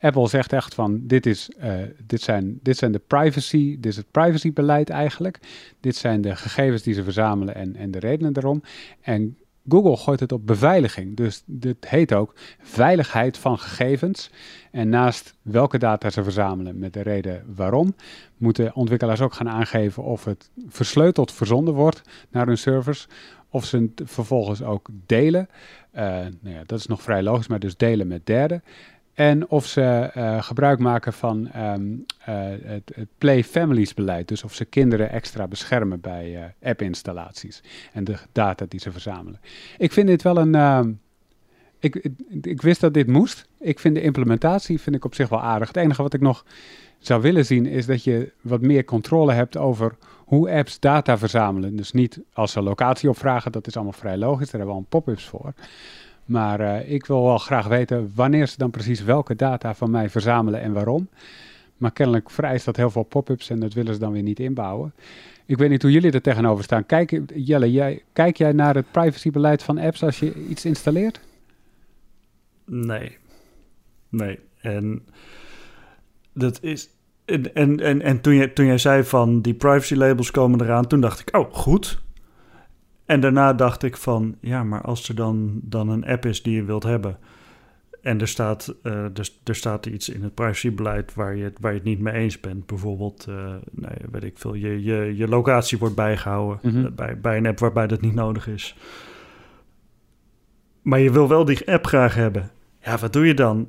Apple 0.00 0.28
zegt 0.28 0.52
echt 0.52 0.74
van, 0.74 1.06
dit, 1.06 1.26
is, 1.26 1.50
uh, 1.62 1.72
dit, 2.06 2.22
zijn, 2.22 2.58
dit 2.62 2.76
zijn 2.76 2.92
de 2.92 3.02
privacy, 3.06 3.76
dit 3.80 3.86
is 3.86 3.96
het 3.96 4.10
privacybeleid 4.10 4.90
eigenlijk. 4.90 5.38
Dit 5.80 5.96
zijn 5.96 6.20
de 6.20 6.36
gegevens 6.36 6.82
die 6.82 6.94
ze 6.94 7.02
verzamelen 7.02 7.54
en, 7.54 7.76
en 7.76 7.90
de 7.90 7.98
redenen 7.98 8.32
daarom. 8.32 8.62
En 9.00 9.36
Google 9.68 9.96
gooit 9.96 10.20
het 10.20 10.32
op 10.32 10.46
beveiliging. 10.46 11.16
Dus 11.16 11.42
dit 11.46 11.88
heet 11.88 12.12
ook 12.12 12.34
veiligheid 12.60 13.38
van 13.38 13.58
gegevens. 13.58 14.30
En 14.70 14.88
naast 14.88 15.34
welke 15.42 15.78
data 15.78 16.10
ze 16.10 16.22
verzamelen 16.22 16.78
met 16.78 16.92
de 16.92 17.02
reden 17.02 17.44
waarom, 17.54 17.94
moeten 18.36 18.74
ontwikkelaars 18.74 19.20
ook 19.20 19.32
gaan 19.32 19.48
aangeven 19.48 20.02
of 20.02 20.24
het 20.24 20.50
versleuteld 20.68 21.32
verzonden 21.32 21.74
wordt 21.74 22.02
naar 22.30 22.46
hun 22.46 22.58
servers. 22.58 23.08
Of 23.52 23.64
ze 23.64 23.90
het 23.94 24.10
vervolgens 24.10 24.62
ook 24.62 24.88
delen. 25.06 25.48
Uh, 25.94 26.00
nou 26.00 26.54
ja, 26.56 26.62
dat 26.66 26.78
is 26.78 26.86
nog 26.86 27.02
vrij 27.02 27.22
logisch, 27.22 27.46
maar 27.46 27.58
dus 27.58 27.76
delen 27.76 28.06
met 28.06 28.26
derden. 28.26 28.62
En 29.14 29.48
of 29.48 29.66
ze 29.66 30.10
uh, 30.16 30.42
gebruik 30.42 30.78
maken 30.78 31.12
van 31.12 31.50
um, 31.56 32.04
uh, 32.28 32.34
het, 32.62 32.92
Play 33.18 33.44
Families 33.44 33.94
beleid. 33.94 34.28
Dus 34.28 34.44
of 34.44 34.54
ze 34.54 34.64
kinderen 34.64 35.10
extra 35.10 35.46
beschermen 35.46 36.00
bij 36.00 36.54
app-installaties 36.62 37.62
en 37.92 38.04
de 38.04 38.16
data 38.32 38.64
die 38.68 38.80
ze 38.80 38.92
verzamelen. 38.92 39.40
Ik 39.78 39.92
vind 39.92 40.06
dit 40.06 40.22
wel 40.22 40.36
een. 40.36 40.54
Ehm, 40.54 40.92
ik, 41.78 42.10
ik, 42.42 42.62
wist 42.62 42.80
dat 42.80 42.94
dit 42.94 43.06
moest. 43.06 43.48
Ik 43.60 43.78
vind 43.78 43.94
de 43.94 44.02
implementatie 44.02 44.80
vind 44.80 44.96
ik 44.96 45.04
op 45.04 45.14
zich 45.14 45.28
wel 45.28 45.42
aardig. 45.42 45.68
Het 45.68 45.76
enige 45.76 46.02
wat 46.02 46.14
ik 46.14 46.20
nog 46.20 46.44
zou 46.98 47.22
willen 47.22 47.46
zien 47.46 47.66
is 47.66 47.86
dat 47.86 48.04
je 48.04 48.32
wat 48.40 48.60
meer 48.60 48.84
controle 48.84 49.32
hebt 49.32 49.56
over 49.56 49.96
hoe 50.32 50.50
apps 50.50 50.80
data 50.80 51.18
verzamelen. 51.18 51.76
Dus 51.76 51.92
niet 51.92 52.20
als 52.32 52.52
ze 52.52 52.62
locatie 52.62 53.08
opvragen, 53.08 53.52
dat 53.52 53.66
is 53.66 53.74
allemaal 53.74 53.92
vrij 53.92 54.16
logisch. 54.16 54.50
Daar 54.50 54.60
hebben 54.60 54.76
we 54.76 54.82
al 54.82 54.86
pop-ups 54.88 55.24
voor. 55.24 55.54
Maar 56.24 56.60
uh, 56.60 56.92
ik 56.92 57.06
wil 57.06 57.24
wel 57.24 57.38
graag 57.38 57.66
weten 57.66 58.12
wanneer 58.14 58.46
ze 58.48 58.58
dan 58.58 58.70
precies 58.70 59.02
welke 59.02 59.36
data 59.36 59.74
van 59.74 59.90
mij 59.90 60.10
verzamelen 60.10 60.60
en 60.60 60.72
waarom. 60.72 61.08
Maar 61.76 61.92
kennelijk 61.92 62.30
vereist 62.30 62.64
dat 62.64 62.76
heel 62.76 62.90
veel 62.90 63.02
pop-ups 63.02 63.50
en 63.50 63.60
dat 63.60 63.72
willen 63.72 63.94
ze 63.94 64.00
dan 64.00 64.12
weer 64.12 64.22
niet 64.22 64.40
inbouwen. 64.40 64.92
Ik 65.46 65.56
weet 65.56 65.70
niet 65.70 65.82
hoe 65.82 65.90
jullie 65.90 66.12
er 66.12 66.22
tegenover 66.22 66.64
staan. 66.64 66.86
Kijk, 66.86 67.20
Jelle, 67.34 67.72
jij, 67.72 68.02
kijk 68.12 68.36
jij 68.36 68.52
naar 68.52 68.74
het 68.74 68.90
privacybeleid 68.90 69.62
van 69.62 69.78
apps 69.78 70.02
als 70.02 70.18
je 70.18 70.46
iets 70.48 70.64
installeert? 70.64 71.20
Nee. 72.64 73.18
Nee. 74.08 74.38
En 74.60 75.02
dat 76.32 76.62
is. 76.62 76.88
En, 77.24 77.54
en, 77.54 77.80
en, 77.80 78.02
en 78.02 78.20
toen, 78.20 78.34
jij, 78.34 78.48
toen 78.48 78.66
jij 78.66 78.78
zei 78.78 79.04
van 79.04 79.40
die 79.40 79.54
privacy 79.54 79.94
labels 79.94 80.30
komen 80.30 80.60
eraan, 80.60 80.86
toen 80.86 81.00
dacht 81.00 81.20
ik, 81.20 81.36
oh 81.36 81.52
goed, 81.52 82.02
en 83.06 83.20
daarna 83.20 83.52
dacht 83.52 83.82
ik 83.82 83.96
van, 83.96 84.36
ja, 84.40 84.64
maar 84.64 84.80
als 84.80 85.08
er 85.08 85.14
dan, 85.14 85.60
dan 85.62 85.88
een 85.88 86.06
app 86.06 86.26
is 86.26 86.42
die 86.42 86.54
je 86.54 86.64
wilt 86.64 86.82
hebben... 86.82 87.18
en 88.02 88.20
er 88.20 88.28
staat, 88.28 88.74
uh, 88.82 88.92
er, 88.92 89.28
er 89.44 89.54
staat 89.54 89.86
iets 89.86 90.08
in 90.08 90.22
het 90.22 90.34
privacybeleid 90.34 91.14
waar 91.14 91.36
je, 91.36 91.52
waar 91.60 91.72
je 91.72 91.78
het 91.78 91.86
niet 91.86 92.00
mee 92.00 92.14
eens 92.14 92.40
bent... 92.40 92.66
bijvoorbeeld, 92.66 93.26
uh, 93.28 93.54
nee, 93.70 93.96
weet 94.10 94.24
ik 94.24 94.38
veel, 94.38 94.54
je, 94.54 94.82
je, 94.82 95.16
je 95.16 95.28
locatie 95.28 95.78
wordt 95.78 95.94
bijgehouden 95.94 96.58
mm 96.62 96.70
-hmm. 96.70 96.94
bij, 96.94 97.20
bij 97.20 97.36
een 97.36 97.46
app 97.46 97.58
waarbij 97.58 97.86
dat 97.86 98.00
niet 98.00 98.14
nodig 98.14 98.48
is... 98.48 98.76
Maar 100.82 101.00
je 101.00 101.10
wil 101.10 101.28
wel 101.28 101.44
die 101.44 101.70
app 101.70 101.86
graag 101.86 102.14
hebben. 102.14 102.50
Ja, 102.80 102.98
wat 102.98 103.12
doe 103.12 103.26
je 103.26 103.34
dan? 103.34 103.68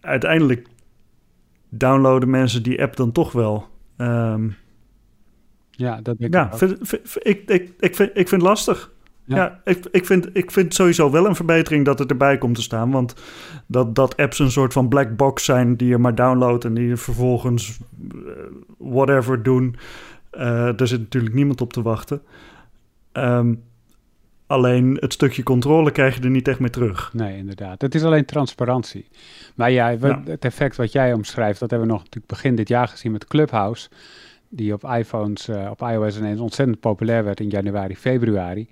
Uiteindelijk 0.00 0.66
downloaden 1.74 2.30
mensen 2.30 2.62
die 2.62 2.82
app 2.82 2.96
dan 2.96 3.12
toch 3.12 3.32
wel. 3.32 3.68
Um, 3.96 4.56
ja, 5.70 6.00
dat 6.00 6.18
denk 6.18 6.34
ja, 6.34 6.52
ik, 6.52 6.58
vind, 6.58 6.78
vind, 6.82 7.26
ik, 7.26 7.50
ik, 7.50 7.72
ik, 7.78 7.96
vind, 7.96 8.10
ik 8.10 8.28
vind 8.28 8.30
het 8.30 8.50
lastig. 8.50 8.90
Ja, 9.24 9.36
ja 9.36 9.60
ik, 9.64 9.86
ik, 9.90 10.06
vind, 10.06 10.28
ik 10.32 10.50
vind 10.50 10.74
sowieso 10.74 11.10
wel 11.10 11.26
een 11.26 11.34
verbetering 11.34 11.84
dat 11.84 11.98
het 11.98 12.10
erbij 12.10 12.38
komt 12.38 12.54
te 12.54 12.62
staan. 12.62 12.90
Want 12.90 13.14
dat, 13.66 13.94
dat 13.94 14.16
apps 14.16 14.38
een 14.38 14.50
soort 14.50 14.72
van 14.72 14.88
black 14.88 15.16
box 15.16 15.44
zijn 15.44 15.76
die 15.76 15.88
je 15.88 15.98
maar 15.98 16.14
downloadt 16.14 16.64
en 16.64 16.74
die 16.74 16.88
je 16.88 16.96
vervolgens 16.96 17.78
uh, 18.12 18.32
whatever 18.78 19.42
doen. 19.42 19.76
Uh, 20.32 20.40
daar 20.76 20.86
zit 20.86 21.00
natuurlijk 21.00 21.34
niemand 21.34 21.60
op 21.60 21.72
te 21.72 21.82
wachten. 21.82 22.22
Um, 23.12 23.62
alleen 24.52 24.96
het 25.00 25.12
stukje 25.12 25.42
controle 25.42 25.90
krijg 25.90 26.16
je 26.16 26.22
er 26.22 26.30
niet 26.30 26.48
echt 26.48 26.58
mee 26.58 26.70
terug. 26.70 27.10
Nee, 27.12 27.36
inderdaad. 27.36 27.82
Het 27.82 27.94
is 27.94 28.04
alleen 28.04 28.24
transparantie. 28.24 29.08
Maar 29.54 29.70
ja, 29.70 29.88
ja. 29.88 30.22
het 30.24 30.44
effect 30.44 30.76
wat 30.76 30.92
jij 30.92 31.12
omschrijft, 31.12 31.60
dat 31.60 31.70
hebben 31.70 31.88
we 31.88 31.94
nog 31.94 32.02
natuurlijk 32.02 32.32
begin 32.32 32.54
dit 32.54 32.68
jaar 32.68 32.88
gezien 32.88 33.12
met 33.12 33.24
Clubhouse 33.24 33.88
die 34.48 34.72
op 34.72 34.84
iPhones, 34.84 35.48
uh, 35.48 35.70
op 35.70 35.80
iOS 35.80 36.18
ineens 36.18 36.40
ontzettend 36.40 36.80
populair 36.80 37.24
werd 37.24 37.40
in 37.40 37.48
januari, 37.48 37.96
februari. 37.96 38.68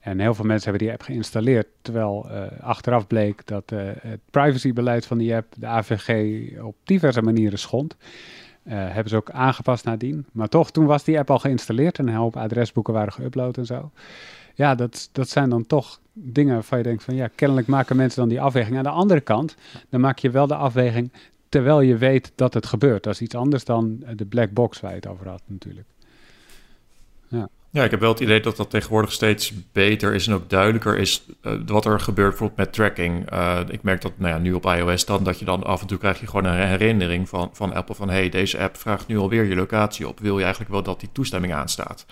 En 0.00 0.20
heel 0.20 0.34
veel 0.34 0.44
mensen 0.44 0.70
hebben 0.70 0.86
die 0.86 0.96
app 0.96 1.02
geïnstalleerd, 1.02 1.66
terwijl 1.82 2.26
uh, 2.30 2.42
achteraf 2.60 3.06
bleek 3.06 3.46
dat 3.46 3.72
uh, 3.72 3.80
het 4.00 4.20
privacybeleid 4.30 5.06
van 5.06 5.18
die 5.18 5.34
app 5.34 5.54
de 5.58 5.66
AVG 5.66 6.48
op 6.60 6.76
diverse 6.84 7.22
manieren 7.22 7.58
schond. 7.58 7.96
hebben 8.64 9.08
ze 9.08 9.16
ook 9.16 9.30
aangepast 9.30 9.84
nadien. 9.84 10.26
Maar 10.32 10.48
toch, 10.48 10.70
toen 10.70 10.86
was 10.86 11.04
die 11.04 11.18
app 11.18 11.30
al 11.30 11.38
geïnstalleerd 11.38 11.98
en 11.98 12.08
een 12.08 12.14
hoop 12.14 12.36
adresboeken 12.36 12.94
waren 12.94 13.12
geüpload 13.12 13.58
en 13.58 13.66
zo. 13.66 13.90
Ja, 14.54 14.74
dat, 14.74 15.08
dat 15.12 15.28
zijn 15.28 15.50
dan 15.50 15.66
toch 15.66 16.00
dingen 16.12 16.54
waarvan 16.54 16.78
je 16.78 16.84
denkt 16.84 17.04
van 17.04 17.14
ja, 17.14 17.28
kennelijk 17.34 17.66
maken 17.66 17.96
mensen 17.96 18.20
dan 18.20 18.28
die 18.28 18.40
afweging. 18.40 18.76
Aan 18.76 18.82
de 18.82 18.88
andere 18.88 19.20
kant, 19.20 19.56
dan 19.88 20.00
maak 20.00 20.18
je 20.18 20.30
wel 20.30 20.46
de 20.46 20.54
afweging 20.54 21.12
terwijl 21.48 21.80
je 21.80 21.96
weet 21.96 22.32
dat 22.34 22.54
het 22.54 22.66
gebeurt. 22.66 23.02
Dat 23.02 23.14
is 23.14 23.20
iets 23.20 23.34
anders 23.34 23.64
dan 23.64 24.04
de 24.14 24.24
black 24.24 24.50
box 24.50 24.80
waar 24.80 24.90
je 24.90 24.96
het 24.96 25.06
over 25.06 25.28
had 25.28 25.42
natuurlijk. 25.46 25.86
Ja. 27.28 27.48
Ja, 27.74 27.84
ik 27.84 27.90
heb 27.90 28.00
wel 28.00 28.10
het 28.10 28.20
idee 28.20 28.40
dat 28.40 28.56
dat 28.56 28.70
tegenwoordig 28.70 29.12
steeds 29.12 29.52
beter 29.72 30.14
is 30.14 30.26
en 30.26 30.34
ook 30.34 30.50
duidelijker 30.50 30.98
is 30.98 31.26
uh, 31.42 31.52
wat 31.66 31.84
er 31.84 32.00
gebeurt 32.00 32.28
bijvoorbeeld 32.28 32.58
met 32.58 32.72
tracking. 32.72 33.32
Uh, 33.32 33.60
ik 33.68 33.82
merk 33.82 34.00
dat 34.00 34.12
nou 34.16 34.34
ja, 34.34 34.38
nu 34.38 34.52
op 34.52 34.64
iOS 34.64 35.04
dan, 35.04 35.24
dat 35.24 35.38
je 35.38 35.44
dan 35.44 35.64
af 35.64 35.80
en 35.80 35.86
toe 35.86 35.98
krijg 35.98 36.20
je 36.20 36.26
gewoon 36.26 36.44
een 36.44 36.66
herinnering 36.66 37.28
van, 37.28 37.50
van 37.52 37.72
Apple 37.74 37.94
van 37.94 38.10
hey, 38.10 38.28
deze 38.28 38.58
app 38.58 38.76
vraagt 38.76 39.06
nu 39.06 39.18
alweer 39.18 39.44
je 39.44 39.54
locatie 39.54 40.08
op. 40.08 40.20
Wil 40.20 40.36
je 40.36 40.42
eigenlijk 40.42 40.72
wel 40.72 40.82
dat 40.82 41.00
die 41.00 41.08
toestemming 41.12 41.54
aanstaat? 41.54 42.06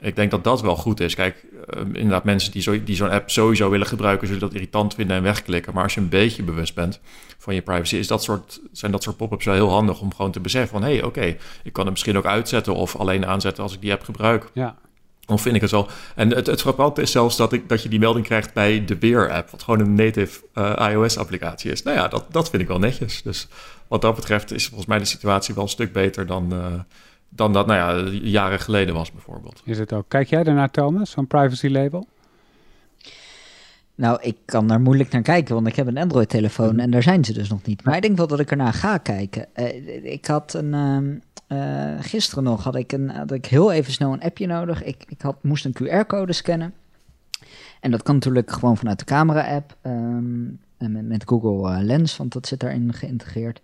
Ik 0.00 0.16
denk 0.16 0.30
dat 0.30 0.44
dat 0.44 0.60
wel 0.60 0.76
goed 0.76 1.00
is. 1.00 1.14
Kijk, 1.14 1.44
uh, 1.74 1.80
inderdaad, 1.80 2.24
mensen 2.24 2.52
die, 2.52 2.62
zo, 2.62 2.84
die 2.84 2.96
zo'n 2.96 3.10
app 3.10 3.30
sowieso 3.30 3.70
willen 3.70 3.86
gebruiken, 3.86 4.26
zullen 4.26 4.42
dat 4.42 4.54
irritant 4.54 4.94
vinden 4.94 5.16
en 5.16 5.22
wegklikken. 5.22 5.74
Maar 5.74 5.82
als 5.82 5.94
je 5.94 6.00
een 6.00 6.08
beetje 6.08 6.42
bewust 6.42 6.74
bent 6.74 7.00
van 7.38 7.54
je 7.54 7.62
privacy, 7.62 7.96
is 7.96 8.06
dat 8.06 8.22
soort, 8.22 8.60
zijn 8.72 8.92
dat 8.92 9.02
soort 9.02 9.16
pop-ups 9.16 9.44
wel 9.44 9.54
heel 9.54 9.70
handig 9.70 10.00
om 10.00 10.14
gewoon 10.14 10.32
te 10.32 10.40
beseffen 10.40 10.70
van 10.70 10.82
hé, 10.82 10.94
hey, 10.94 11.02
oké, 11.02 11.36
ik 11.62 11.72
kan 11.72 11.84
het 11.84 11.90
misschien 11.90 12.16
ook 12.16 12.26
uitzetten 12.26 12.74
of 12.74 12.96
alleen 12.96 13.26
aanzetten 13.26 13.62
als 13.62 13.74
ik 13.74 13.80
die 13.80 13.92
app 13.92 14.02
gebruik. 14.02 14.50
Ja. 14.54 14.76
Dan 15.26 15.38
vind 15.38 15.54
ik 15.54 15.60
het 15.60 15.70
wel. 15.70 15.88
En 16.14 16.34
het, 16.34 16.46
het 16.46 16.60
frappante 16.60 17.02
is 17.02 17.10
zelfs 17.10 17.36
dat, 17.36 17.52
ik, 17.52 17.68
dat 17.68 17.82
je 17.82 17.88
die 17.88 17.98
melding 17.98 18.26
krijgt 18.26 18.52
bij 18.52 18.84
de 18.84 18.96
Beer-app, 18.96 19.50
wat 19.50 19.62
gewoon 19.62 19.80
een 19.80 19.94
native 19.94 20.40
uh, 20.54 20.88
iOS-applicatie 20.90 21.70
is. 21.70 21.82
Nou 21.82 21.96
ja, 21.96 22.08
dat, 22.08 22.24
dat 22.30 22.50
vind 22.50 22.62
ik 22.62 22.68
wel 22.68 22.78
netjes. 22.78 23.22
Dus 23.22 23.48
wat 23.88 24.02
dat 24.02 24.14
betreft 24.14 24.52
is 24.52 24.66
volgens 24.66 24.88
mij 24.88 24.98
de 24.98 25.04
situatie 25.04 25.54
wel 25.54 25.62
een 25.64 25.70
stuk 25.70 25.92
beter 25.92 26.26
dan. 26.26 26.54
Uh, 26.54 26.66
dan 27.28 27.52
dat, 27.52 27.66
nou 27.66 28.06
ja, 28.06 28.18
jaren 28.22 28.60
geleden 28.60 28.94
was 28.94 29.12
bijvoorbeeld. 29.12 29.62
Is 29.64 29.78
het 29.78 29.92
ook. 29.92 30.04
Kijk 30.08 30.28
jij 30.28 30.44
daarnaar, 30.44 30.70
Thomas, 30.70 31.10
zo'n 31.10 31.26
privacy 31.26 31.68
label? 31.68 32.06
Nou, 33.94 34.18
ik 34.22 34.36
kan 34.44 34.66
daar 34.66 34.80
moeilijk 34.80 35.10
naar 35.10 35.22
kijken, 35.22 35.54
want 35.54 35.66
ik 35.66 35.76
heb 35.76 35.86
een 35.86 35.98
Android-telefoon 35.98 36.72
mhm. 36.72 36.78
en 36.78 36.90
daar 36.90 37.02
zijn 37.02 37.24
ze 37.24 37.32
dus 37.32 37.48
nog 37.48 37.62
niet. 37.62 37.84
Maar 37.84 37.96
ik 37.96 38.02
denk 38.02 38.16
wel 38.16 38.26
dat 38.26 38.40
ik 38.40 38.50
ernaar 38.50 38.72
ga 38.72 38.98
kijken. 38.98 39.46
Uh, 39.56 40.04
ik 40.04 40.26
had 40.26 40.54
een. 40.54 41.22
Uh, 41.48 41.94
gisteren 42.00 42.44
nog 42.44 42.64
had 42.64 42.74
ik, 42.76 42.92
een, 42.92 43.10
had 43.10 43.32
ik 43.32 43.46
heel 43.46 43.72
even 43.72 43.92
snel 43.92 44.12
een 44.12 44.22
appje 44.22 44.46
nodig. 44.46 44.82
Ik, 44.82 45.04
ik 45.08 45.22
had, 45.22 45.36
moest 45.42 45.64
een 45.64 45.76
QR-code 45.82 46.32
scannen. 46.32 46.74
En 47.80 47.90
dat 47.90 48.02
kan 48.02 48.14
natuurlijk 48.14 48.50
gewoon 48.50 48.76
vanuit 48.76 48.98
de 48.98 49.04
camera-app. 49.04 49.76
Um, 49.82 50.60
met, 50.78 51.06
met 51.06 51.22
Google 51.26 51.82
Lens, 51.82 52.16
want 52.16 52.32
dat 52.32 52.46
zit 52.46 52.60
daarin 52.60 52.92
geïntegreerd. 52.92 53.60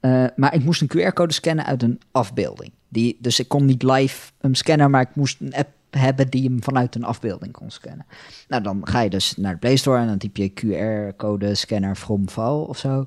Uh, 0.00 0.24
maar 0.36 0.54
ik 0.54 0.64
moest 0.64 0.80
een 0.80 0.90
QR-code 0.96 1.32
scannen 1.32 1.64
uit 1.64 1.82
een 1.82 2.00
afbeelding. 2.10 2.72
Die, 2.88 3.16
dus 3.20 3.40
ik 3.40 3.48
kon 3.48 3.64
niet 3.64 3.82
live 3.82 4.30
hem 4.40 4.54
scannen, 4.54 4.90
maar 4.90 5.02
ik 5.02 5.14
moest 5.14 5.40
een 5.40 5.54
app 5.54 5.68
hebben 5.90 6.28
die 6.28 6.44
hem 6.44 6.62
vanuit 6.62 6.94
een 6.94 7.04
afbeelding 7.04 7.52
kon 7.52 7.70
scannen. 7.70 8.06
Nou, 8.48 8.62
dan 8.62 8.80
ga 8.82 9.00
je 9.00 9.10
dus 9.10 9.36
naar 9.36 9.52
de 9.52 9.58
Play 9.58 9.76
Store 9.76 10.00
en 10.00 10.06
dan 10.06 10.18
typ 10.18 10.36
je 10.36 10.50
QR-code 10.50 11.54
scanner 11.54 11.96
from 11.96 12.28
file 12.28 12.66
of 12.66 12.78
zo. 12.78 13.06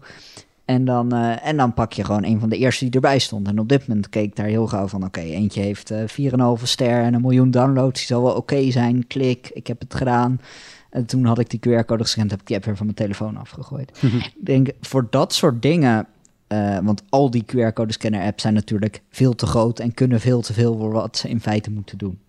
En 0.66 0.86
dan, 0.86 1.16
uh, 1.16 1.48
en 1.48 1.58
dan 1.58 1.74
pak 1.74 1.94
je 1.94 2.04
gewoon 2.04 2.24
een 2.24 2.40
van 2.40 2.50
de 2.50 2.58
eerste 2.58 2.86
die 2.86 2.94
erbij 2.94 3.20
stond. 3.20 3.48
En 3.48 3.60
op 3.60 3.70
dit 3.70 3.88
moment 3.88 4.10
keek 4.10 4.26
ik 4.26 4.36
daar 4.36 4.46
heel 4.46 4.68
gauw 4.68 4.88
van: 4.88 5.04
oké, 5.04 5.20
okay, 5.20 5.32
eentje 5.32 5.62
heeft 5.62 5.92
uh, 5.92 6.02
eh, 6.04 6.58
4,5 6.58 6.64
ster 6.64 7.04
en 7.04 7.14
een 7.14 7.22
miljoen 7.22 7.52
downloads. 7.52 8.00
Die 8.00 8.08
zal 8.08 8.22
wel 8.22 8.32
oké 8.32 8.40
okay 8.40 8.72
zijn. 8.72 9.08
Klik, 9.08 9.50
ik 9.54 9.68
heb 9.68 9.80
het 9.80 9.96
gedaan. 9.96 10.42
En 10.90 11.06
toen 11.06 11.26
had 11.26 11.40
ik 11.40 11.50
die 11.50 11.60
QR-code 11.60 12.04
gescand, 12.04 12.32
heb 12.32 12.40
ik 12.40 12.48
die 12.48 12.56
app 12.56 12.66
weer 12.66 12.78
van 12.78 12.86
mijn 12.86 12.98
telefoon 12.98 13.38
afgegooid. 13.38 14.02
ik 14.02 14.46
denk, 14.46 14.70
voor 14.82 15.08
dat 15.10 15.34
soort 15.34 15.62
dingen 15.62 16.08
uh, 16.52 16.78
want 16.84 17.04
al 17.10 17.32
die 17.32 17.46
QR-code 17.46 17.94
scanner 17.94 18.26
apps 18.26 18.42
zijn 18.42 18.54
natuurlijk 18.54 19.02
veel 19.10 19.36
te 19.36 19.46
groot 19.46 19.80
en 19.80 19.94
kunnen 19.94 20.20
veel 20.20 20.42
te 20.42 20.54
veel 20.54 20.78
voor 20.78 20.92
wat 20.92 21.18
ze 21.18 21.30
in 21.30 21.42
feite 21.42 21.72
moeten 21.72 21.98
doen. 21.98 22.20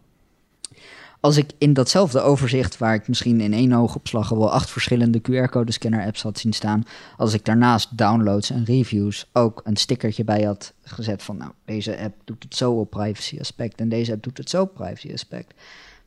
als 1.20 1.36
ik 1.36 1.50
in 1.58 1.72
datzelfde 1.72 2.20
overzicht, 2.20 2.78
waar 2.78 2.94
ik 2.94 3.08
misschien 3.08 3.40
in 3.40 3.52
één 3.52 3.72
oogopslag 3.72 4.32
al 4.32 4.38
wel 4.38 4.52
acht 4.52 4.70
verschillende 4.70 5.20
QR-code-scanner-apps 5.20 6.22
had 6.22 6.38
zien 6.38 6.52
staan, 6.52 6.84
als 7.16 7.34
ik 7.34 7.44
daarnaast 7.44 7.98
downloads 7.98 8.50
en 8.50 8.64
reviews 8.64 9.28
ook 9.32 9.60
een 9.64 9.76
stickertje 9.76 10.24
bij 10.24 10.42
had 10.42 10.72
gezet 10.82 11.22
van, 11.22 11.36
nou, 11.36 11.50
deze 11.64 11.98
app 11.98 12.14
doet 12.24 12.42
het 12.42 12.56
zo 12.56 12.72
op 12.72 12.90
privacy-aspect 12.90 13.80
en 13.80 13.88
deze 13.88 14.12
app 14.12 14.22
doet 14.22 14.38
het 14.38 14.50
zo 14.50 14.62
op 14.62 14.74
privacy-aspect. 14.74 15.54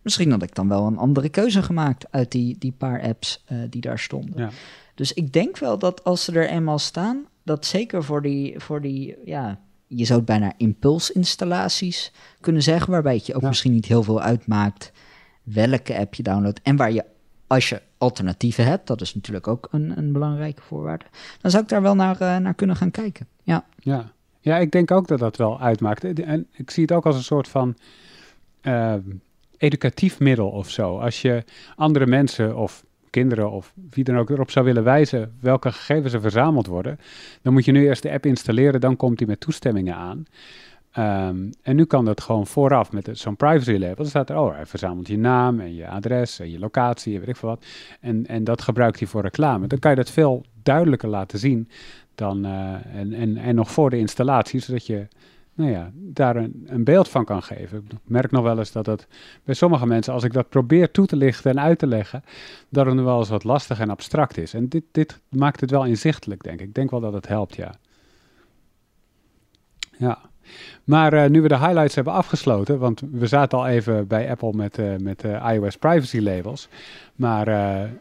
Misschien 0.02 0.32
had 0.32 0.44
ik 0.44 0.56
dan 0.56 0.68
wel 0.68 0.86
een 0.86 0.98
andere 0.98 1.30
keuze 1.30 1.64
gemaakt 1.64 2.06
uit 2.12 2.32
die, 2.32 2.56
die 2.60 2.72
paar 2.72 3.02
apps 3.02 3.44
uh, 3.52 3.58
die 3.70 3.82
daar 3.82 4.00
stonden. 4.00 4.42
Ja. 4.42 4.50
Dus 4.96 5.14
ik 5.14 5.34
denk 5.34 5.58
wel 5.58 5.78
dat 5.78 6.04
als 6.04 6.24
ze 6.24 6.32
er 6.32 6.50
eenmaal 6.50 6.80
staan, 6.80 7.26
dat 7.46 7.66
zeker 7.66 8.04
voor 8.04 8.22
die, 8.22 8.60
voor 8.60 8.82
die 8.82 9.16
ja, 9.26 9.60
je 9.88 10.06
zou 10.06 10.18
het 10.18 10.28
bijna 10.28 10.54
impulsinstallaties 10.58 12.12
kunnen 12.40 12.62
zeggen, 12.64 12.92
waarbij 12.92 13.14
het 13.16 13.26
je 13.26 13.36
ook 13.36 13.42
Ja. 13.42 13.48
misschien 13.48 13.72
niet 13.74 13.86
heel 13.86 14.04
veel 14.04 14.22
uitmaakt 14.22 14.92
welke 15.44 15.98
app 15.98 16.14
je 16.14 16.24
downloadt 16.24 16.62
en 16.64 16.76
waar 16.76 16.92
je, 16.92 17.06
als 17.48 17.70
je 17.70 17.82
alternatieven 17.98 18.66
hebt, 18.66 18.88
dat 18.88 19.02
is 19.02 19.16
natuurlijk 19.16 19.48
ook 19.48 19.68
een, 19.72 19.98
een 19.98 20.12
belangrijke 20.12 20.62
voorwaarde, 20.62 21.06
dan 21.42 21.52
zou 21.52 21.64
ik 21.64 21.70
daar 21.70 21.82
wel 21.82 21.96
naar, 21.96 22.22
eh, 22.22 22.38
naar 22.38 22.54
kunnen 22.54 22.76
gaan 22.76 22.92
kijken. 22.92 23.28
Ja, 23.44 23.66
Ja. 23.80 24.12
ja, 24.40 24.58
ik 24.58 24.72
denk 24.72 24.92
ook 24.92 25.08
dat 25.08 25.20
dat 25.20 25.38
wel 25.38 25.60
uitmaakt. 25.62 26.04
En 26.24 26.48
ik 26.52 26.72
zie 26.72 26.84
het 26.84 26.92
ook 26.92 27.06
als 27.06 27.16
een 27.16 27.24
soort 27.24 27.48
van 27.48 27.76
eh, 28.62 28.94
educatief 29.58 30.20
middel 30.20 30.50
of 30.50 30.70
zo. 30.70 30.98
Als 31.00 31.22
je 31.22 31.44
andere 31.76 32.06
mensen 32.06 32.58
of 32.58 32.86
kinderen 33.20 33.52
of 33.52 33.74
wie 33.90 34.04
dan 34.04 34.18
ook 34.18 34.30
erop 34.30 34.52
zou 34.52 34.66
willen 34.66 34.84
wijzen 34.84 35.34
welke 35.40 35.72
gegevens 35.72 36.14
er 36.14 36.22
verzameld 36.22 36.68
worden, 36.68 37.00
dan 37.42 37.54
moet 37.54 37.66
je 37.66 37.72
nu 37.72 37.86
eerst 37.86 38.04
de 38.04 38.12
app 38.12 38.26
installeren, 38.26 38.82
dan 38.82 38.96
komt 38.96 39.18
die 39.18 39.28
met 39.28 39.40
toestemmingen 39.40 39.96
aan. 39.96 40.26
Ehm, 40.92 41.52
en 41.62 41.76
nu 41.76 41.86
kan 41.86 42.06
dat 42.06 42.22
gewoon 42.22 42.48
vooraf 42.48 42.92
met 42.92 43.10
zo'n 43.12 43.36
privacy 43.36 43.72
label. 43.72 43.96
Dan 43.96 44.06
staat 44.06 44.30
er, 44.30 44.38
oh, 44.38 44.56
hij 44.56 44.66
verzamelt 44.66 45.08
je 45.08 45.18
naam 45.18 45.60
en 45.60 45.76
je 45.76 45.88
adres 45.88 46.40
en 46.40 46.52
je 46.52 46.60
locatie 46.60 47.14
en 47.14 47.20
weet 47.20 47.30
ik 47.30 47.36
veel 47.36 47.50
wat. 47.50 47.66
En, 48.00 48.26
en 48.28 48.44
dat 48.44 48.62
gebruikt 48.62 49.00
hij 49.00 49.08
voor 49.08 49.22
reclame. 49.22 49.68
Dan 49.68 49.80
kan 49.80 49.92
je 49.92 49.98
dat 49.98 50.10
veel 50.10 50.46
duidelijker 50.64 51.10
laten 51.10 51.40
zien 51.40 51.70
dan, 52.16 52.46
eh, 52.46 52.74
en, 52.96 53.14
en, 53.14 53.38
en 53.38 53.56
nog 53.56 53.72
voor 53.72 53.90
de 53.90 53.98
installatie, 53.98 54.60
zodat 54.60 54.86
je 54.86 55.08
nou 55.56 55.72
ja, 55.72 55.92
daar 55.94 56.36
een, 56.36 56.64
een 56.66 56.84
beeld 56.84 57.10
van 57.10 57.26
kan 57.26 57.44
geven. 57.44 57.86
Ik 57.90 57.98
merk 58.04 58.32
nog 58.32 58.44
wel 58.44 58.58
eens 58.58 58.72
dat 58.72 58.86
het 58.86 59.08
bij 59.44 59.56
sommige 59.56 59.86
mensen, 59.86 60.14
als 60.14 60.24
ik 60.24 60.34
dat 60.34 60.50
probeer 60.50 60.92
toe 60.92 61.06
te 61.06 61.16
lichten 61.16 61.52
en 61.52 61.60
uit 61.60 61.80
te 61.80 61.88
leggen, 61.88 62.24
dat 62.70 62.86
het 62.86 63.02
wel 63.02 63.20
eens 63.20 63.30
wat 63.30 63.44
lastig 63.44 63.80
en 63.80 63.90
abstract 63.90 64.38
is. 64.38 64.54
En 64.54 64.70
dit, 64.70 64.84
dit 64.92 65.22
maakt 65.30 65.62
het 65.62 65.72
wel 65.72 65.86
inzichtelijk, 65.86 66.44
denk 66.44 66.60
ik. 66.60 66.68
Ik 66.68 66.74
denk 66.74 66.92
wel 66.92 67.00
dat 67.00 67.14
het 67.14 67.28
helpt, 67.28 67.56
ja. 67.56 67.76
Ja. 69.98 70.20
Maar 70.84 71.14
eh, 71.14 71.30
nu 71.30 71.42
we 71.42 71.48
de 71.48 71.58
highlights 71.58 71.96
hebben 71.96 72.14
afgesloten, 72.14 72.80
want 72.80 73.02
we 73.12 73.28
zaten 73.28 73.58
al 73.58 73.68
even 73.68 74.08
bij 74.08 74.30
Apple 74.30 74.54
met, 74.54 74.78
eh, 74.78 74.96
met 75.00 75.24
eh, 75.24 75.50
iOS 75.54 75.78
privacy 75.78 76.20
labels. 76.20 76.68
Maar 77.16 77.48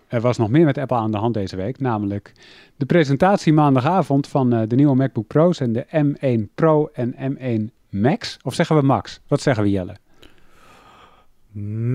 er 0.09 0.21
was 0.21 0.39
nog 0.39 0.51
meer 0.51 0.65
met 0.65 0.79
Apple 0.79 0.97
aan 0.97 1.11
de 1.11 1.19
hand 1.19 1.35
deze 1.35 1.57
week, 1.57 1.81
namelijk 1.81 2.33
de 2.77 2.87
presentatie 2.87 3.53
maandagavond 3.53 4.29
van 4.29 4.51
de 4.51 4.77
nieuwe 4.77 4.95
MacBook 4.95 5.27
Pro's 5.27 5.61
en 5.61 5.73
de 5.73 5.87
M1 5.91 6.55
Pro 6.55 6.91
en 6.93 7.15
M1 7.15 7.73
Max. 7.89 8.37
Of 8.43 8.55
zeggen 8.55 8.77
we 8.77 8.83
Max? 8.83 9.21
Wat 9.27 9.41
zeggen 9.41 9.65
we 9.65 9.71
Jelle? 9.71 9.97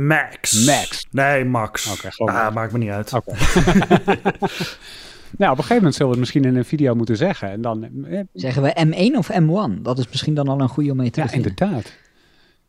Max. 0.08 0.66
Max. 0.66 1.08
Nee, 1.12 1.46
Max. 1.46 1.92
Oké, 1.92 2.32
ah, 2.32 2.54
maakt 2.54 2.72
me 2.72 2.78
niet 2.78 2.90
uit. 2.90 3.14
Oké. 3.14 3.32
nou, 5.38 5.52
op 5.52 5.58
een 5.58 5.64
gegeven 5.64 5.76
moment 5.76 5.94
zullen 5.96 6.12
we 6.12 6.18
het 6.20 6.20
misschien 6.20 6.44
in 6.52 6.56
een 6.56 6.66
video 6.66 6.96
moeten 6.96 7.18
zeggen. 7.18 7.50
En 7.50 7.62
dan, 7.62 8.06
eh, 8.06 8.20
zeggen 8.34 8.62
we 8.62 8.86
M1 8.86 9.18
of 9.18 9.30
M1? 9.32 9.82
Dat 9.82 9.98
is 9.98 10.08
misschien 10.10 10.34
dan 10.34 10.48
al 10.48 10.62
een 10.62 10.70
goede 10.70 10.92
om 10.92 10.98
mee 10.98 11.10
te 11.10 11.20
ja, 11.20 11.26
beginnen. 11.26 11.50
inderdaad. 11.50 11.94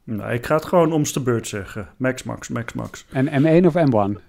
Nou, 0.04 0.32
ik 0.32 0.46
ga 0.46 0.54
het 0.54 0.64
gewoon 0.64 0.92
omst 0.92 1.14
de 1.14 1.20
beurt 1.20 1.46
zeggen. 1.48 1.88
Max, 1.96 2.22
Max, 2.22 2.48
Max, 2.48 2.72
Max. 2.72 3.04
En 3.12 3.26
M1 3.28 3.66
of 3.66 3.74
M1? 3.74 4.20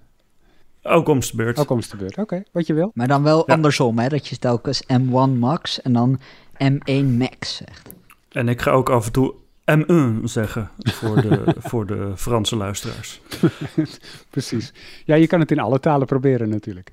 Ook 0.84 1.08
omst 1.08 1.32
de 1.32 1.38
beurt. 1.38 1.60
Ook 1.60 1.70
om 1.70 1.80
de 1.80 1.98
beurt. 1.98 2.18
Oké, 2.18 2.44
wat 2.52 2.68
je 2.68 2.74
wil. 2.74 2.92
Maar 2.94 3.08
dan 3.08 3.24
wel 3.24 3.44
Ja. 3.48 3.54
andersom, 3.54 4.00
hè? 4.00 4.08
dat 4.10 4.28
je 4.28 4.38
telkens 4.38 4.84
M1 4.88 5.38
Max 5.40 5.82
en 5.82 5.94
dan 5.94 6.20
M1 6.58 7.18
Max 7.18 7.56
zegt. 7.56 7.90
En 8.32 8.50
ik 8.50 8.62
ga 8.62 8.72
ook 8.72 8.90
af 8.90 9.06
en 9.06 9.12
toe 9.12 9.34
M1 9.72 10.24
zeggen 10.24 10.70
voor 10.78 11.22
de, 11.22 11.56
voor 11.70 11.86
de 11.86 12.12
Franse 12.16 12.56
luisteraars. 12.56 13.22
Precies. 14.30 14.74
Ja, 15.06 15.16
je 15.16 15.28
kan 15.28 15.40
het 15.40 15.52
in 15.52 15.60
alle 15.60 15.80
talen 15.80 16.08
proberen 16.08 16.50
natuurlijk. 16.50 16.92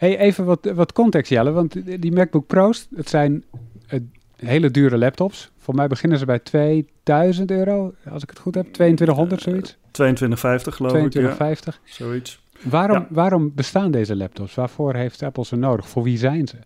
Hey, 0.00 0.18
even 0.18 0.44
wat, 0.44 0.70
wat 0.74 0.92
context, 0.92 1.30
Jelle. 1.30 1.50
Want 1.50 2.00
die 2.02 2.12
MacBook 2.12 2.46
Pro's, 2.46 2.88
het 2.94 3.08
zijn 3.08 3.44
eh, 3.86 4.00
hele 4.36 4.70
dure 4.70 4.98
laptops. 4.98 5.50
Voor 5.58 5.74
mij 5.74 5.86
beginnen 5.86 6.18
ze 6.18 6.24
bij 6.24 6.38
2000 6.38 7.50
euro, 7.50 7.94
als 8.10 8.22
ik 8.22 8.30
het 8.30 8.38
goed 8.38 8.54
heb. 8.54 8.72
2200, 8.72 9.42
zoiets. 9.42 9.76
22,50 9.76 9.80
geloof 9.92 10.92
ik. 10.92 11.10
2250. 11.10 11.80
Ja, 11.84 11.92
zoiets. 11.92 12.40
Waarom, 12.62 12.98
Ja. 12.98 13.06
waarom 13.10 13.52
bestaan 13.54 13.90
deze 13.90 14.16
laptops? 14.16 14.54
Waarvoor 14.54 14.94
heeft 14.94 15.22
Apple 15.22 15.44
ze 15.44 15.56
nodig? 15.56 15.88
Voor 15.88 16.02
wie 16.02 16.18
zijn 16.18 16.48
ze? 16.48 16.56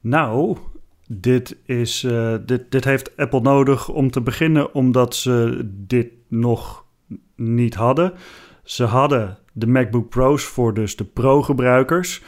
Nou, 0.00 0.56
dit, 1.08 1.56
is, 1.64 2.04
eh, 2.04 2.34
dit, 2.46 2.70
dit 2.70 2.84
heeft 2.84 3.16
Apple 3.16 3.40
nodig 3.40 3.88
om 3.88 4.10
te 4.10 4.20
beginnen, 4.20 4.74
omdat 4.74 5.14
ze 5.14 5.60
dit 5.86 6.08
nog 6.28 6.84
niet 7.36 7.74
hadden. 7.74 8.12
Ze 8.64 8.84
hadden 8.84 9.38
de 9.52 9.66
MacBook 9.66 10.08
Pro's 10.08 10.44
voor 10.44 10.74
dus 10.74 10.96
de 10.96 11.04
Pro-gebruikers. 11.04 12.22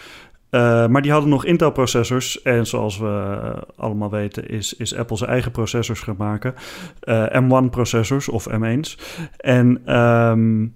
Eh, 0.53 0.87
maar 0.87 1.03
die 1.03 1.11
hadden 1.11 1.31
nog 1.31 1.45
Intel-processors. 1.45 2.43
En 2.43 2.67
zoals 2.67 2.99
we 2.99 3.39
eh, 3.43 3.63
allemaal 3.77 4.11
weten, 4.11 4.49
is, 4.49 4.75
is 4.75 4.95
Apple 4.95 5.17
zijn 5.17 5.31
eigen 5.31 5.51
processors 5.51 6.01
gaan 6.01 6.17
maken. 6.19 6.55
Eh, 7.01 7.27
M1-processors 7.43 8.29
of 8.29 8.49
M1's. 8.51 8.99
En 9.37 9.81
ehm, 9.85 10.67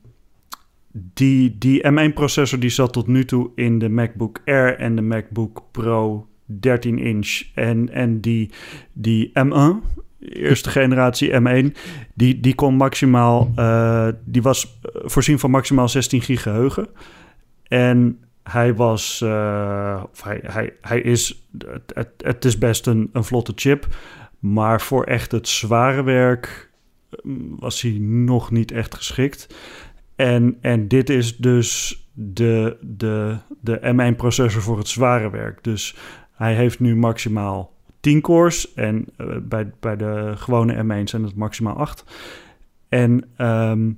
die, 0.93 1.59
die 1.59 1.87
M1-processor 1.87 2.59
die 2.59 2.71
zat 2.71 2.93
tot 2.93 3.07
nu 3.07 3.25
toe 3.25 3.51
in 3.55 3.79
de 3.79 3.89
MacBook 3.89 4.41
Air 4.45 4.79
en 4.79 4.97
de 4.97 5.03
MacBook 5.03 5.63
Pro 5.71 6.27
13 6.45 6.99
inch. 6.99 7.43
En, 7.55 7.93
en 7.93 8.21
die, 8.21 8.51
die 8.93 9.29
M1, 9.29 10.01
eerste 10.29 10.71
generatie 10.71 11.33
M1, 11.33 11.77
die, 12.15 12.41
die 12.41 12.55
kon 12.55 12.75
maximaal, 12.75 13.53
eh, 13.57 14.09
die 14.25 14.43
was 14.43 14.79
eh, 14.83 15.01
voorzien 15.05 15.39
van 15.39 15.51
maximaal 15.51 15.89
16 15.89 16.23
gig 16.23 16.43
geheugen. 16.43 16.89
En 17.69 18.19
hij 18.43 18.75
was, 18.75 19.21
eh, 19.21 20.03
of 20.13 20.23
hij, 20.23 20.41
hij, 20.43 20.73
hij 20.81 21.01
is, 21.01 21.49
het, 21.95 22.13
het, 22.19 22.45
is 22.45 22.59
best 22.59 22.87
een, 22.87 23.11
een 23.13 23.25
vlotte 23.25 23.53
chip. 23.55 23.87
Maar 24.39 24.81
voor 24.81 25.05
echt 25.05 25.33
het 25.33 25.49
zware 25.49 26.03
werk 26.03 26.71
was 27.59 27.83
hij 27.83 27.99
nog 28.01 28.51
niet 28.51 28.73
echt 28.73 28.95
geschikt. 28.95 29.57
En, 30.17 30.59
en 30.61 30.89
dit 30.89 31.11
is 31.11 31.37
dus 31.37 32.01
de, 32.13 32.77
de, 32.81 33.37
de 33.61 33.79
M1-processor 33.81 34.63
voor 34.63 34.79
het 34.79 34.89
zware 34.89 35.31
werk. 35.31 35.65
Dus 35.65 35.97
hij 36.33 36.55
heeft 36.55 36.81
nu 36.81 36.97
maximaal 36.97 37.76
10 38.07 38.21
cores. 38.21 38.75
En 38.75 39.05
eh, 39.17 39.27
bij, 39.43 39.71
bij 39.81 39.97
de 39.97 40.33
gewone 40.37 40.75
M1 40.75 41.05
zijn 41.05 41.23
het 41.23 41.35
maximaal 41.35 41.77
8. 41.77 42.05
En 42.89 43.25
ehm, 43.37 43.91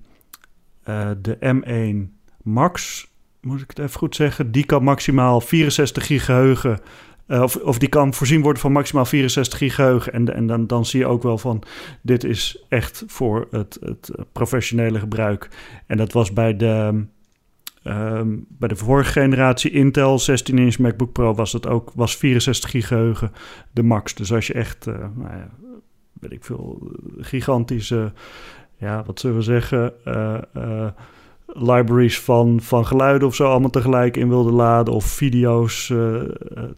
eh, 0.83 1.11
de 1.23 1.39
M1 1.41 2.17
Max, 2.43 3.07
moet 3.41 3.61
ik 3.61 3.69
het 3.69 3.79
even 3.79 3.99
goed 3.99 4.15
zeggen, 4.15 4.53
die 4.53 4.65
kan 4.65 4.83
maximaal 4.83 5.41
64 5.41 6.07
gig 6.07 6.25
geheugen. 6.25 6.81
eh, 7.27 7.43
of, 7.43 7.57
of 7.57 7.79
die 7.79 7.89
kan 7.89 8.15
voorzien 8.15 8.43
worden 8.43 8.63
van 8.63 8.73
maximaal 8.73 9.05
64 9.05 9.59
gig 9.59 9.75
geheugen. 9.75 10.13
En, 10.13 10.35
en 10.35 10.47
dan, 10.47 10.67
dan 10.67 10.87
zie 10.87 11.01
je 11.01 11.07
ook 11.07 11.23
wel 11.23 11.39
van, 11.39 11.63
dit 12.03 12.25
is 12.25 12.65
echt 12.69 13.05
voor 13.07 13.49
het, 13.51 13.79
het 13.81 14.11
professionele 14.33 14.99
gebruik. 14.99 15.49
En 15.87 15.97
dat 15.97 16.13
was 16.13 16.33
bij 16.33 16.57
de, 16.57 17.05
ehm, 17.83 18.37
bij 18.49 18.69
de 18.69 18.77
vorige 18.77 19.13
generatie 19.13 19.71
Intel 19.71 20.21
16-inch 20.21 20.79
MacBook 20.79 21.13
Pro 21.13 21.35
was 21.35 21.53
het 21.53 21.67
ook 21.67 21.93
was 21.95 22.17
64 22.17 22.71
gig 22.71 22.87
geheugen 22.87 23.33
de 23.73 23.83
max. 23.83 24.15
Dus 24.15 24.33
als 24.33 24.47
je 24.47 24.53
echt, 24.53 24.87
eh, 24.87 24.95
nou 24.95 25.37
ja, 25.37 25.51
weet 26.13 26.33
ik 26.33 26.45
veel, 26.45 26.93
gigantische, 27.19 28.13
ja, 28.77 29.05
wat 29.07 29.21
zullen 29.21 29.37
we 29.37 29.43
zeggen, 29.43 30.05
eh, 30.05 30.39
eh, 30.53 30.91
libraries 31.47 32.21
van, 32.21 32.61
van 32.61 32.87
geluiden 32.87 33.29
of 33.29 33.35
zo 33.35 33.51
allemaal 33.51 33.71
tegelijk 33.71 34.17
in 34.17 34.29
wilde 34.29 34.53
laden 34.53 34.95
of 34.95 35.05
video's 35.05 35.93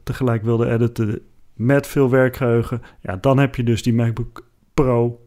tegelijk 0.02 0.42
wilde 0.42 0.70
editen 0.70 1.20
met 1.54 1.86
veel 1.86 2.10
werkgeheugen, 2.10 2.82
ja, 3.00 3.16
dan 3.16 3.38
heb 3.38 3.54
je 3.54 3.64
dus 3.64 3.82
die 3.82 3.94
MacBook 3.94 4.48
Pro 4.74 5.20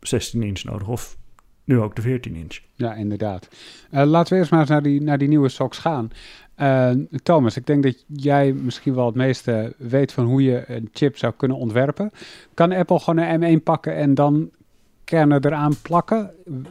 16 0.00 0.42
inch 0.42 0.64
nodig 0.64 0.88
of 0.88 1.16
nu 1.64 1.80
ook 1.80 1.96
de 1.96 2.02
14 2.02 2.34
inch. 2.34 2.60
Ja, 2.74 2.94
inderdaad. 2.94 3.48
Eh, 3.90 4.04
laten 4.04 4.32
we 4.32 4.38
eerst 4.38 4.50
maar 4.50 4.60
eens 4.60 4.68
naar 4.68 4.82
die, 4.82 5.02
naar 5.02 5.18
die 5.18 5.28
nieuwe 5.28 5.48
socks 5.48 5.78
gaan. 5.78 6.10
Eh, 6.54 6.90
Thomas, 7.22 7.56
ik 7.56 7.66
denk 7.66 7.82
dat 7.82 8.04
jij 8.06 8.52
misschien 8.52 8.94
wel 8.94 9.06
het 9.06 9.14
meeste 9.14 9.74
weet 9.78 10.12
van 10.12 10.24
hoe 10.24 10.42
je 10.42 10.64
een 10.66 10.88
chip 10.92 11.18
zou 11.18 11.32
kunnen 11.36 11.56
ontwerpen. 11.56 12.10
Kan 12.54 12.72
Apple 12.72 12.98
gewoon 12.98 13.24
een 13.24 13.60
M1 13.60 13.62
pakken 13.62 13.96
en 13.96 14.14
dan 14.14 14.50
kernen 15.04 15.44
eraan 15.44 15.80
plakken? 15.82 16.30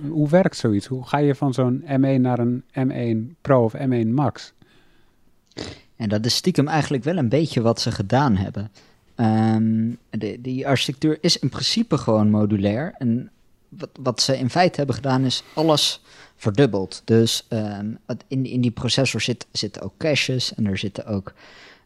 Hoe 0.10 0.30
werkt 0.30 0.58
zoiets? 0.58 0.88
Hoe 0.88 1.08
ga 1.08 1.18
je 1.18 1.36
van 1.36 1.54
zo'n 1.54 1.84
M1 1.86 2.20
naar 2.22 2.40
een 2.40 2.64
M1 2.74 3.36
Pro 3.42 3.64
of 3.64 3.74
M1 3.76 4.08
Max? 4.08 4.54
En 5.96 6.10
dat 6.10 6.26
is 6.26 6.36
stiekem 6.36 6.68
eigenlijk 6.68 7.04
wel 7.04 7.18
een 7.18 7.30
beetje 7.30 7.62
wat 7.62 7.82
ze 7.82 7.92
gedaan 7.92 8.36
hebben. 8.36 8.72
Ehm, 9.16 9.92
de, 10.10 10.38
die 10.42 10.68
architectuur 10.68 11.18
is 11.22 11.40
in 11.40 11.50
principe 11.50 11.98
gewoon 11.98 12.30
modulair. 12.30 12.94
En 12.98 13.32
wat, 13.78 13.90
wat 14.00 14.22
ze 14.22 14.38
in 14.38 14.50
feite 14.50 14.78
hebben 14.78 14.96
gedaan 14.96 15.26
is 15.26 15.44
alles 15.54 16.02
verdubbeld. 16.36 17.02
Dus 17.06 17.46
ehm, 17.48 17.92
in, 18.28 18.46
in 18.46 18.62
die 18.62 18.72
processor 18.72 19.22
zit, 19.22 19.48
zitten 19.52 19.82
ook 19.82 19.98
caches 19.98 20.54
en 20.54 20.66
er 20.66 20.78
zitten 20.78 21.06
ook... 21.06 21.34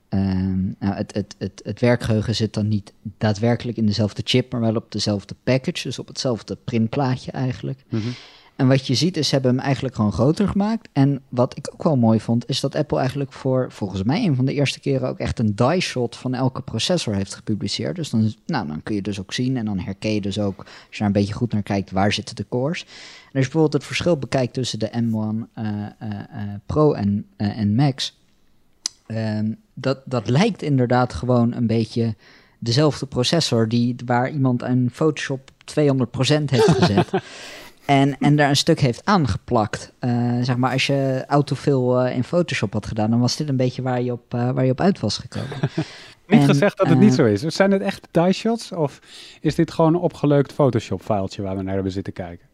ehm, 0.10 0.66
nou, 0.80 0.96
het, 0.96 1.14
het, 1.14 1.36
het, 1.38 1.62
het 1.64 1.80
werkgeheugen 1.80 2.36
zit 2.36 2.54
dan 2.54 2.68
niet 2.68 2.94
daadwerkelijk 3.18 3.78
in 3.78 3.86
dezelfde 3.86 4.22
chip, 4.26 4.52
maar 4.52 4.62
wel 4.62 4.76
op 4.76 4.92
dezelfde 4.92 5.36
package, 5.44 5.84
dus 5.84 6.00
op 6.00 6.08
hetzelfde 6.08 6.58
printplaatje 6.64 7.32
eigenlijk. 7.32 7.84
Mhm. 7.90 8.08
En 8.58 8.68
wat 8.68 8.88
je 8.88 8.94
ziet 8.94 9.18
is, 9.18 9.28
ze 9.28 9.34
hebben 9.34 9.56
hem 9.56 9.64
eigenlijk 9.64 9.96
gewoon 9.96 10.12
groter 10.12 10.48
gemaakt. 10.48 10.90
En 10.94 11.22
wat 11.30 11.58
ik 11.58 11.70
ook 11.74 11.84
wel 11.84 11.98
mooi 11.98 12.20
vond, 12.20 12.50
is 12.50 12.60
dat 12.60 12.76
Apple 12.76 12.98
eigenlijk 12.98 13.32
voor, 13.32 13.72
volgens 13.72 14.04
mij, 14.04 14.26
een 14.26 14.36
van 14.36 14.46
de 14.46 14.54
eerste 14.54 14.80
keren 14.80 15.10
ook 15.10 15.20
echt 15.20 15.40
een 15.40 15.56
die 15.56 15.80
shot 15.80 16.16
van 16.16 16.34
elke 16.34 16.62
processor 16.62 17.16
heeft 17.16 17.36
gepubliceerd. 17.36 17.96
Dus 17.96 18.10
dan, 18.10 18.34
nou, 18.46 18.68
dan 18.68 18.84
kun 18.84 18.96
je 18.96 19.02
dus 19.02 19.20
ook 19.20 19.34
zien 19.34 19.58
en 19.58 19.66
dan 19.66 19.80
herken 19.80 20.14
je 20.14 20.22
dus 20.22 20.40
ook, 20.40 20.58
als 20.58 20.68
je 20.90 20.98
daar 20.98 21.08
een 21.08 21.14
beetje 21.14 21.34
goed 21.34 21.54
naar 21.54 21.64
kijkt, 21.64 21.92
waar 21.92 22.14
zitten 22.14 22.36
de 22.36 22.46
cores. 22.50 22.82
En 22.82 22.88
als 23.34 23.46
je 23.46 23.52
bijvoorbeeld 23.52 23.74
het 23.74 23.84
verschil 23.84 24.18
bekijkt 24.18 24.54
tussen 24.54 24.80
de 24.80 24.90
M1 24.90 25.54
eh, 25.54 25.66
eh, 25.66 26.10
eh, 26.10 26.50
Pro 26.66 26.94
en, 26.94 27.26
en 27.36 27.76
Max, 27.76 28.20
ehm, 29.06 29.52
dat, 29.74 30.00
dat 30.06 30.30
lijkt 30.30 30.62
inderdaad 30.62 31.14
gewoon 31.14 31.54
een 31.54 31.68
beetje 31.68 32.16
dezelfde 32.60 33.06
processor 33.06 33.68
die, 33.68 33.96
waar 34.06 34.32
iemand 34.32 34.62
een 34.62 34.90
Photoshop 34.94 35.52
200% 35.66 35.76
heeft 36.46 36.70
gezet. 36.70 37.10
En, 37.88 38.18
en 38.20 38.36
daar 38.36 38.50
een 38.50 38.56
stuk 38.56 38.80
heeft 38.80 39.06
aangeplakt. 39.06 39.94
Eh, 40.00 40.38
zeg 40.42 40.58
maar, 40.58 40.72
als 40.72 40.88
je 40.88 41.24
autofill 41.28 41.92
eh 41.92 42.16
in 42.16 42.24
Photoshop 42.24 42.74
had 42.74 42.86
gedaan, 42.86 43.10
dan 43.10 43.20
was 43.20 43.36
dit 43.36 43.50
een 43.50 43.58
beetje 43.58 43.82
waar 43.82 44.02
je 44.02 44.12
op, 44.12 44.34
eh, 44.34 44.50
waar 44.52 44.66
je 44.66 44.72
op 44.72 44.82
uit 44.82 45.00
was 45.00 45.18
gekomen. 45.18 45.58
Niet 46.28 46.40
En, 46.40 46.46
gezegd 46.46 46.78
dat 46.78 46.88
het 46.88 47.00
niet 47.00 47.14
zo 47.14 47.26
is. 47.26 47.42
Zijn 47.42 47.72
het 47.72 47.82
echt 47.82 48.08
die 48.12 48.34
shots 48.34 48.72
of 48.72 49.00
is 49.42 49.56
dit 49.56 49.72
gewoon 49.72 49.94
een 49.94 50.00
opgeleukt 50.00 50.54
Photoshop-filetje 50.54 51.42
waar 51.42 51.58
we 51.58 51.64
naar 51.64 51.74
hebben 51.74 51.92
zitten 51.92 52.14
kijken? 52.14 52.47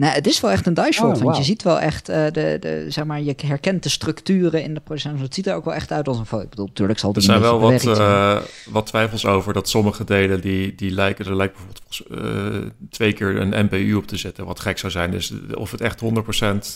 Nou, 0.00 0.12
het 0.12 0.26
is 0.26 0.40
wel 0.40 0.50
echt 0.50 0.66
een 0.66 0.92
shot, 0.92 1.16
Oh, 1.16 1.22
want 1.22 1.36
je 1.36 1.42
ziet 1.42 1.62
wel 1.62 1.80
echt, 1.80 2.08
eh, 2.08 2.24
de, 2.24 2.56
de, 2.60 2.84
zeg 2.88 3.04
maar, 3.04 3.22
je 3.22 3.34
herkent 3.46 3.82
de 3.82 3.88
structuren 3.88 4.62
in 4.62 4.74
de 4.74 4.80
processor. 4.80 5.20
Het 5.20 5.34
ziet 5.34 5.46
er 5.46 5.54
ook 5.54 5.64
wel 5.64 5.74
echt 5.74 5.92
uit 5.92 6.08
als 6.08 6.18
een 6.18 6.26
foto. 6.26 6.42
Ik 6.42 6.50
bedoel, 6.50 6.66
natuurlijk 6.66 6.98
zal 6.98 7.10
Er 7.10 7.16
het 7.16 7.24
zijn 7.24 7.36
een 7.36 7.42
wel 7.42 7.60
wat, 7.60 7.80
zijn. 7.80 7.96
eh, 7.96 8.42
wat 8.66 8.86
twijfels 8.86 9.26
over 9.26 9.52
dat 9.52 9.68
sommige 9.68 10.04
delen 10.04 10.40
die, 10.40 10.74
die 10.74 10.90
lijken, 10.90 11.26
er 11.26 11.36
lijkt 11.36 11.54
bijvoorbeeld 11.54 12.24
eh, 12.64 12.70
twee 12.90 13.12
keer 13.12 13.36
een 13.36 13.64
NPU 13.64 13.94
op 13.94 14.06
te 14.06 14.16
zetten, 14.16 14.46
wat 14.46 14.60
gek 14.60 14.78
zou 14.78 14.92
zijn. 14.92 15.10
Dus 15.10 15.32
of 15.54 15.70
het 15.70 15.80
echt 15.80 16.00
100% 16.00 16.04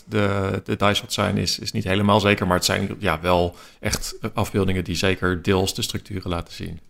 de, 0.09 0.63
de 0.65 0.95
shots 0.95 1.15
zijn, 1.15 1.37
is, 1.37 1.59
is 1.59 1.73
niet 1.73 1.85
helemaal 1.85 2.21
zeker. 2.21 2.47
Maar 2.47 2.57
het 2.57 2.65
zijn 2.65 2.95
ja, 2.99 3.21
wel 3.21 3.55
echt 3.81 4.19
afbeeldingen 4.35 4.85
die 4.85 4.97
zeker 4.97 5.43
deels 5.43 5.75
de 5.75 5.83
structuren 5.83 6.31
laten 6.31 6.55
zien. 6.55 6.81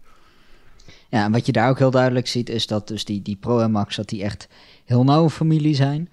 Ja, 1.09 1.25
en 1.25 1.33
wat 1.33 1.47
je 1.47 1.53
daar 1.53 1.69
ook 1.69 1.79
heel 1.79 1.91
duidelijk 1.91 2.27
ziet, 2.27 2.49
is 2.49 2.67
dat 2.67 2.89
dus 2.89 3.05
die, 3.05 3.23
die 3.23 3.37
Pro 3.41 3.59
en 3.59 3.71
Max, 3.71 3.97
dat 3.97 4.09
die 4.09 4.23
echt 4.23 4.49
heel 4.85 5.05
nauwe 5.05 5.31
familie 5.31 5.75
zijn. 5.75 6.09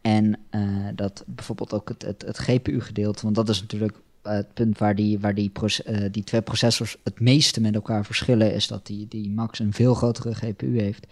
En 0.00 0.38
eh, 0.50 0.60
dat 0.94 1.24
bijvoorbeeld 1.26 1.72
ook 1.72 1.88
het, 1.88 2.02
het, 2.02 2.22
het 2.26 2.38
GPU-gedeelte, 2.38 3.22
want 3.22 3.34
dat 3.34 3.48
is 3.48 3.60
natuurlijk 3.60 3.96
eh, 4.22 4.32
het 4.32 4.54
punt 4.54 4.78
waar 4.78 4.94
die, 4.94 5.18
waar 5.18 5.34
die, 5.34 5.52
eh, 5.84 6.04
die 6.10 6.24
twee 6.24 6.42
processors 6.42 6.96
het 7.04 7.20
meeste 7.20 7.60
met 7.60 7.74
elkaar 7.74 8.04
verschillen, 8.04 8.54
is 8.54 8.66
dat 8.66 8.86
die, 8.86 9.06
die 9.08 9.30
Max 9.30 9.58
een 9.58 9.72
veel 9.72 9.94
grotere 9.94 10.34
GPU 10.34 10.80
heeft. 10.80 11.06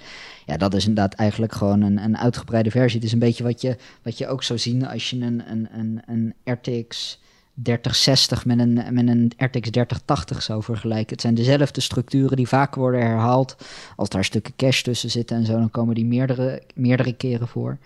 Ja, 0.46 0.56
dat 0.56 0.74
is 0.74 0.86
inderdaad 0.86 1.14
eigenlijk 1.14 1.52
gewoon 1.52 1.80
een, 1.80 1.98
een 1.98 2.18
uitgebreide 2.18 2.70
versie. 2.70 2.96
Het 2.96 3.06
is 3.06 3.12
een 3.12 3.18
beetje 3.18 3.44
wat 3.44 3.60
je, 3.60 3.76
wat 4.02 4.18
je 4.18 4.28
ook 4.28 4.42
zou 4.42 4.58
zien 4.58 4.86
als 4.86 5.10
je 5.10 5.16
een, 5.16 5.50
een, 5.50 5.68
een, 5.72 6.02
een 6.06 6.34
RTX 6.44 7.18
3060 7.62 8.44
met 8.44 8.58
een, 8.58 8.74
met 8.74 9.08
een 9.08 9.32
RTX 9.36 9.70
3080 9.70 10.42
zou 10.42 10.62
vergelijken. 10.62 11.12
Het 11.12 11.20
zijn 11.20 11.34
dezelfde 11.34 11.80
structuren 11.80 12.36
die 12.36 12.48
vaak 12.48 12.74
worden 12.74 13.00
herhaald. 13.00 13.56
Als 13.96 14.08
daar 14.08 14.24
stukken 14.24 14.52
cache 14.56 14.82
tussen 14.82 15.10
zitten 15.10 15.36
en 15.36 15.46
zo, 15.46 15.52
dan 15.52 15.70
komen 15.70 15.94
die 15.94 16.04
meerdere, 16.04 16.62
meerdere 16.74 17.12
keren 17.12 17.48
voor. 17.48 17.78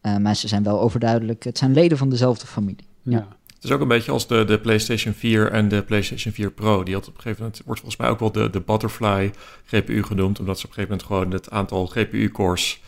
Eh, 0.00 0.16
maar 0.16 0.36
ze 0.36 0.48
zijn 0.48 0.62
wel 0.62 0.80
overduidelijk. 0.80 1.44
Het 1.44 1.58
zijn 1.58 1.72
leden 1.72 1.98
van 1.98 2.08
dezelfde 2.08 2.46
familie. 2.46 2.86
Ja. 3.02 3.28
Het 3.54 3.64
is 3.64 3.70
ook 3.70 3.80
een 3.80 3.88
beetje 3.88 4.12
als 4.12 4.26
de, 4.26 4.44
de 4.44 4.60
PlayStation 4.60 5.14
4 5.14 5.50
en 5.50 5.68
de 5.68 5.82
PlayStation 5.82 6.32
4 6.32 6.50
Pro. 6.50 6.82
Die 6.82 6.94
had 6.94 7.08
op 7.08 7.14
een 7.14 7.20
gegeven 7.20 7.42
moment, 7.42 7.62
wordt 7.64 7.80
volgens 7.80 8.00
mij 8.00 8.10
ook 8.10 8.20
wel 8.20 8.32
de, 8.32 8.50
de 8.50 8.60
Butterfly 8.60 9.32
GPU 9.64 10.02
genoemd, 10.02 10.38
omdat 10.38 10.58
ze 10.58 10.66
op 10.66 10.70
een 10.70 10.74
gegeven 10.74 10.96
moment 10.96 11.02
gewoon 11.02 11.30
het 11.30 11.50
aantal 11.50 11.86
GPU-cores 11.86 12.80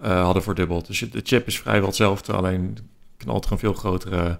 eh, 0.00 0.22
hadden 0.22 0.42
verdubbeld. 0.42 0.86
Dus 0.86 0.98
de 0.98 1.20
chip 1.22 1.46
is 1.46 1.58
vrijwel 1.58 1.86
hetzelfde, 1.86 2.32
alleen 2.32 2.78
knalt 3.16 3.44
er 3.44 3.52
een 3.52 3.58
veel 3.58 3.74
grotere 3.74 4.38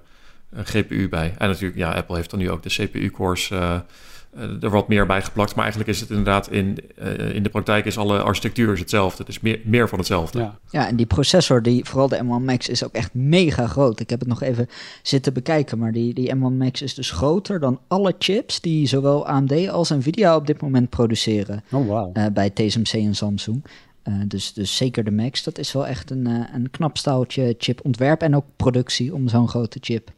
eh, 0.54 0.60
GPU 0.64 1.08
bij. 1.08 1.34
En 1.38 1.48
natuurlijk, 1.48 1.78
ja, 1.78 1.92
Apple 1.92 2.16
heeft 2.16 2.30
dan 2.30 2.38
nu 2.38 2.50
ook 2.50 2.62
de 2.62 2.68
CPU-cores 2.68 3.50
eh, 3.50 3.78
eh, 4.34 4.62
er 4.62 4.70
wat 4.70 4.88
meer 4.88 5.06
bij 5.06 5.22
geplakt. 5.22 5.54
Maar 5.54 5.64
eigenlijk 5.64 5.94
is 5.94 6.00
het 6.00 6.10
inderdaad 6.10 6.50
in, 6.50 6.78
eh, 6.96 7.34
in 7.34 7.42
de 7.42 7.48
praktijk 7.48 7.84
is 7.84 7.98
alle 7.98 8.22
architectuur 8.22 8.72
is 8.72 8.78
hetzelfde. 8.78 9.18
Het 9.18 9.28
is 9.28 9.40
meer, 9.40 9.60
meer 9.64 9.88
van 9.88 9.98
hetzelfde. 9.98 10.38
Ja. 10.38 10.58
Ja, 10.70 10.88
en 10.88 10.96
die 10.96 11.06
processor, 11.06 11.62
die, 11.62 11.84
vooral 11.84 12.08
de 12.08 12.20
M1 12.22 12.44
Max, 12.44 12.68
is 12.68 12.84
ook 12.84 12.92
echt 12.92 13.14
mega 13.14 13.66
groot. 13.66 14.00
Ik 14.00 14.10
heb 14.10 14.18
het 14.20 14.28
nog 14.28 14.42
even 14.42 14.68
zitten 15.02 15.32
bekijken, 15.32 15.78
maar 15.78 15.92
die, 15.92 16.14
die 16.14 16.34
M1 16.34 16.56
Max 16.56 16.82
is 16.82 16.94
dus 16.94 17.10
groter 17.10 17.60
dan 17.60 17.80
alle 17.88 18.14
chips 18.18 18.60
die 18.60 18.86
zowel 18.86 19.26
AMD 19.26 19.68
als 19.68 19.90
Nvidia 19.90 20.36
op 20.36 20.46
dit 20.46 20.60
moment 20.60 20.90
produceren. 20.90 21.64
Oh, 21.70 21.88
wauw. 21.88 22.10
eh, 22.12 22.26
bij 22.32 22.50
TSMC 22.50 22.92
en 22.92 23.14
Samsung. 23.14 23.64
Eh, 24.02 24.14
dus, 24.26 24.52
dus 24.52 24.76
zeker 24.76 25.04
de 25.04 25.10
Max, 25.10 25.42
dat 25.42 25.58
is 25.58 25.72
wel 25.72 25.86
echt 25.86 26.10
een, 26.10 26.26
eh, 26.26 26.54
een 26.54 26.70
knap 26.70 26.96
staaltje 26.96 27.54
chipontwerp 27.58 28.22
en 28.22 28.36
ook 28.36 28.44
productie 28.56 29.14
om 29.14 29.28
zo'n 29.28 29.48
grote 29.48 29.78
chip 29.80 30.10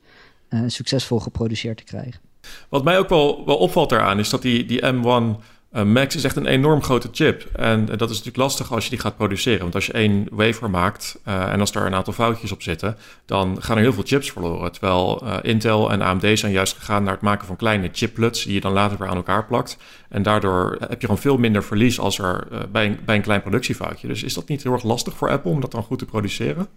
eh, 0.48 0.60
succesvol 0.66 1.20
geproduceerd 1.20 1.76
te 1.76 1.84
krijgen. 1.84 2.20
Wat 2.68 2.84
mij 2.84 2.98
ook 2.98 3.08
wel, 3.08 3.42
wel 3.46 3.56
opvalt 3.56 3.90
daaraan 3.90 4.18
is 4.18 4.30
dat 4.30 4.42
die, 4.42 4.66
die 4.66 4.82
M1 4.82 5.42
eh, 5.70 5.82
Max 5.82 6.16
is 6.16 6.24
echt 6.24 6.36
een 6.36 6.46
enorm 6.46 6.82
grote 6.82 7.08
chip. 7.12 7.44
En 7.52 7.80
eh, 7.80 7.86
dat 7.98 8.10
is 8.10 8.16
natuurlijk 8.16 8.36
lastig 8.36 8.72
als 8.72 8.84
je 8.84 8.90
die 8.90 8.98
gaat 8.98 9.16
produceren. 9.16 9.60
Want 9.60 9.74
als 9.74 9.86
je 9.86 9.92
één 9.92 10.26
wafer 10.30 10.70
maakt 10.70 11.18
en 11.24 11.60
als 11.60 11.72
daar 11.72 11.86
een 11.86 11.94
aantal 11.94 12.12
foutjes 12.12 12.52
op 12.52 12.62
zitten, 12.62 12.96
dan 13.24 13.62
gaan 13.62 13.76
er 13.76 13.82
heel 13.82 13.92
veel 13.92 14.02
chips 14.06 14.32
verloren. 14.32 14.72
Terwijl 14.72 15.24
Intel 15.42 15.92
en 15.92 16.02
AMD 16.02 16.38
zijn 16.38 16.52
juist 16.52 16.76
gegaan 16.76 17.02
naar 17.02 17.12
het 17.12 17.22
maken 17.22 17.46
van 17.46 17.56
kleine 17.56 17.88
chiplets 17.92 18.44
die 18.44 18.54
je 18.54 18.60
dan 18.60 18.72
later 18.72 18.98
weer 18.98 19.08
aan 19.08 19.16
elkaar 19.16 19.46
plakt. 19.46 19.76
En 20.08 20.22
daardoor 20.22 20.76
heb 20.80 21.00
je 21.00 21.06
gewoon 21.06 21.22
veel 21.22 21.38
minder 21.38 21.64
verlies 21.64 21.98
als 21.98 22.18
er 22.18 22.48
bij, 22.72 22.86
een, 22.86 22.98
bij 23.04 23.16
een 23.16 23.22
klein 23.22 23.42
productiefoutje. 23.42 24.08
Dus 24.08 24.22
is 24.22 24.34
dat 24.34 24.48
niet 24.48 24.62
heel 24.62 24.72
erg 24.72 24.82
lastig 24.82 25.16
voor 25.16 25.30
Apple 25.30 25.50
om 25.50 25.60
dat 25.60 25.70
dan 25.70 25.82
goed 25.82 25.98
te 25.98 26.04
produceren? 26.04 26.68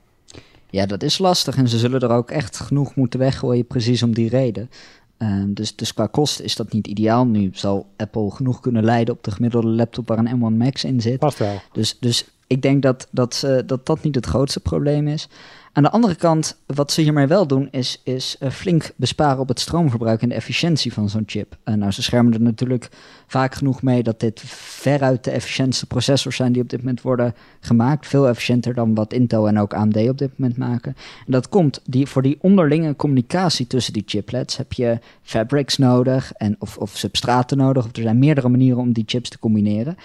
Ja, 0.70 0.86
dat 0.86 1.04
is 1.04 1.18
lastig 1.18 1.58
en 1.58 1.68
ze 1.68 1.78
zullen 1.78 2.02
er 2.02 2.10
ook 2.10 2.32
echt 2.32 2.60
genoeg 2.60 2.96
moeten 2.96 3.20
weggooien, 3.20 3.68
precies 3.68 4.04
om 4.04 4.14
die 4.14 4.30
reden. 4.30 4.70
Eh, 5.18 5.44
dus, 5.48 5.76
dus 5.76 5.94
qua 5.94 6.08
kosten 6.08 6.46
is 6.46 6.56
dat 6.56 6.74
niet 6.74 6.88
ideaal. 6.88 7.26
Nu 7.26 7.50
zal 7.54 7.88
Apple 7.98 8.32
genoeg 8.32 8.60
kunnen 8.60 8.84
leiden 8.84 9.14
op 9.14 9.24
de 9.24 9.32
gemiddelde 9.32 9.68
laptop 9.68 10.08
waar 10.08 10.18
een 10.18 10.38
M1 10.38 10.58
Max 10.58 10.84
in 10.84 11.02
zit. 11.02 11.20
Past 11.20 11.38
wel. 11.38 11.62
Dus, 11.72 11.98
dus 12.00 12.26
ik 12.50 12.62
denk 12.62 12.82
dat 12.82 13.08
dat, 13.12 13.48
dat 13.66 13.86
dat 13.86 14.04
niet 14.04 14.16
het 14.16 14.26
grootste 14.26 14.60
probleem 14.60 15.08
is. 15.08 15.28
Aan 15.74 15.84
de 15.84 15.92
andere 15.92 16.16
kant, 16.16 16.58
wat 16.66 16.92
ze 16.92 17.02
hiermee 17.02 17.28
wel 17.28 17.48
doen, 17.48 17.68
is, 17.72 18.02
is 18.04 18.36
eh, 18.40 18.50
flink 18.50 18.92
besparen 18.96 19.40
op 19.40 19.48
het 19.48 19.60
stroomverbruik 19.60 20.22
en 20.22 20.30
de 20.30 20.36
efficiëntie 20.36 20.94
van 20.94 21.10
zo'n 21.10 21.24
chip. 21.26 21.58
Eh, 21.64 21.74
nou, 21.74 21.92
ze 21.92 22.02
schermen 22.02 22.34
er 22.34 22.42
natuurlijk 22.42 22.90
vaak 23.28 23.56
genoeg 23.56 23.82
mee 23.82 24.04
dat 24.04 24.20
dit 24.20 24.42
veruit 24.46 25.24
de 25.24 25.32
efficiëntste 25.32 25.86
processors 25.86 26.36
zijn 26.36 26.52
die 26.52 26.62
op 26.62 26.70
dit 26.70 26.80
moment 26.80 27.02
worden 27.02 27.36
gemaakt. 27.60 28.08
Veel 28.08 28.28
efficiënter 28.28 28.74
dan 28.74 28.96
wat 28.96 29.14
Intel 29.14 29.48
en 29.48 29.60
ook 29.60 29.74
AMD 29.74 30.10
op 30.10 30.18
dit 30.18 30.32
moment 30.38 30.58
maken. 30.58 30.96
En 31.26 31.32
dat 31.32 31.50
komt 31.50 31.82
die, 31.84 32.08
voor 32.08 32.22
die 32.22 32.38
onderlinge 32.42 32.96
communicatie 32.96 33.68
tussen 33.68 33.94
die 33.94 34.04
chiplets 34.06 34.58
heb 34.58 34.74
je 34.74 35.00
fabrics 35.22 35.78
nodig 35.78 36.34
en, 36.34 36.56
of, 36.60 36.78
of 36.78 36.98
substraten 36.98 37.58
nodig. 37.58 37.86
Of 37.86 37.96
er 37.96 38.02
zijn 38.02 38.20
meerdere 38.20 38.50
manieren 38.50 38.80
om 38.80 38.94
die 38.94 39.04
chips 39.08 39.30
te 39.30 39.40
combineren 39.40 39.98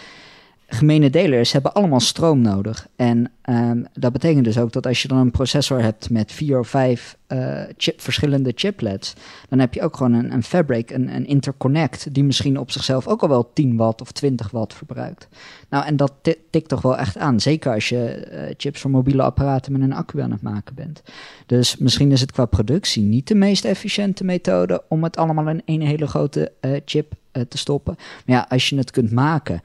gemene 0.66 1.10
delers 1.10 1.52
hebben 1.52 1.72
allemaal 1.72 2.00
stroom 2.00 2.40
nodig. 2.40 2.86
En 2.96 3.32
ehm, 3.42 3.82
dat 3.92 4.12
betekent 4.12 4.44
dus 4.44 4.58
ook 4.58 4.72
dat 4.72 4.86
als 4.86 5.02
je 5.02 5.08
dan 5.08 5.18
een 5.18 5.30
processor 5.30 5.82
hebt 5.82 6.10
met 6.10 6.32
vier 6.32 6.58
of 6.58 6.68
vijf 6.68 7.16
eh, 7.26 7.62
chip, 7.76 8.00
verschillende 8.00 8.52
chiplets, 8.54 9.14
dan 9.48 9.58
heb 9.58 9.74
je 9.74 9.82
ook 9.82 9.96
gewoon 9.96 10.12
een, 10.12 10.32
een 10.32 10.42
fabric, 10.42 10.90
een, 10.90 11.14
een 11.14 11.26
interconnect, 11.26 12.14
die 12.14 12.24
misschien 12.24 12.58
op 12.58 12.70
zichzelf 12.70 13.08
ook 13.08 13.22
al 13.22 13.28
wel 13.28 13.52
10 13.52 13.76
watt 13.76 14.00
of 14.00 14.12
20 14.12 14.50
watt 14.50 14.74
verbruikt. 14.74 15.28
Nou, 15.68 15.86
en 15.86 15.96
dat 15.96 16.12
ti- 16.22 16.34
tikt 16.50 16.68
toch 16.68 16.82
wel 16.82 16.96
echt 16.96 17.18
aan. 17.18 17.40
Zeker 17.40 17.72
als 17.72 17.88
je 17.88 18.06
eh, 18.08 18.54
chips 18.56 18.80
voor 18.80 18.90
mobiele 18.90 19.22
apparaten 19.22 19.72
met 19.72 19.80
een 19.80 19.92
accu 19.92 20.20
aan 20.20 20.30
het 20.30 20.42
maken 20.42 20.74
bent. 20.74 21.02
Dus 21.46 21.76
misschien 21.76 22.12
is 22.12 22.20
het 22.20 22.32
qua 22.32 22.46
productie 22.46 23.02
niet 23.02 23.28
de 23.28 23.34
meest 23.34 23.64
efficiënte 23.64 24.24
methode 24.24 24.82
om 24.88 25.04
het 25.04 25.16
allemaal 25.16 25.48
in 25.48 25.62
één 25.64 25.80
hele 25.80 26.06
grote 26.06 26.52
eh, 26.60 26.80
chip 26.84 27.12
te 27.48 27.58
stoppen. 27.58 27.94
Maar 27.96 28.36
ja, 28.36 28.46
als 28.48 28.68
je 28.68 28.76
het 28.76 28.90
kunt 28.90 29.12
maken, 29.12 29.62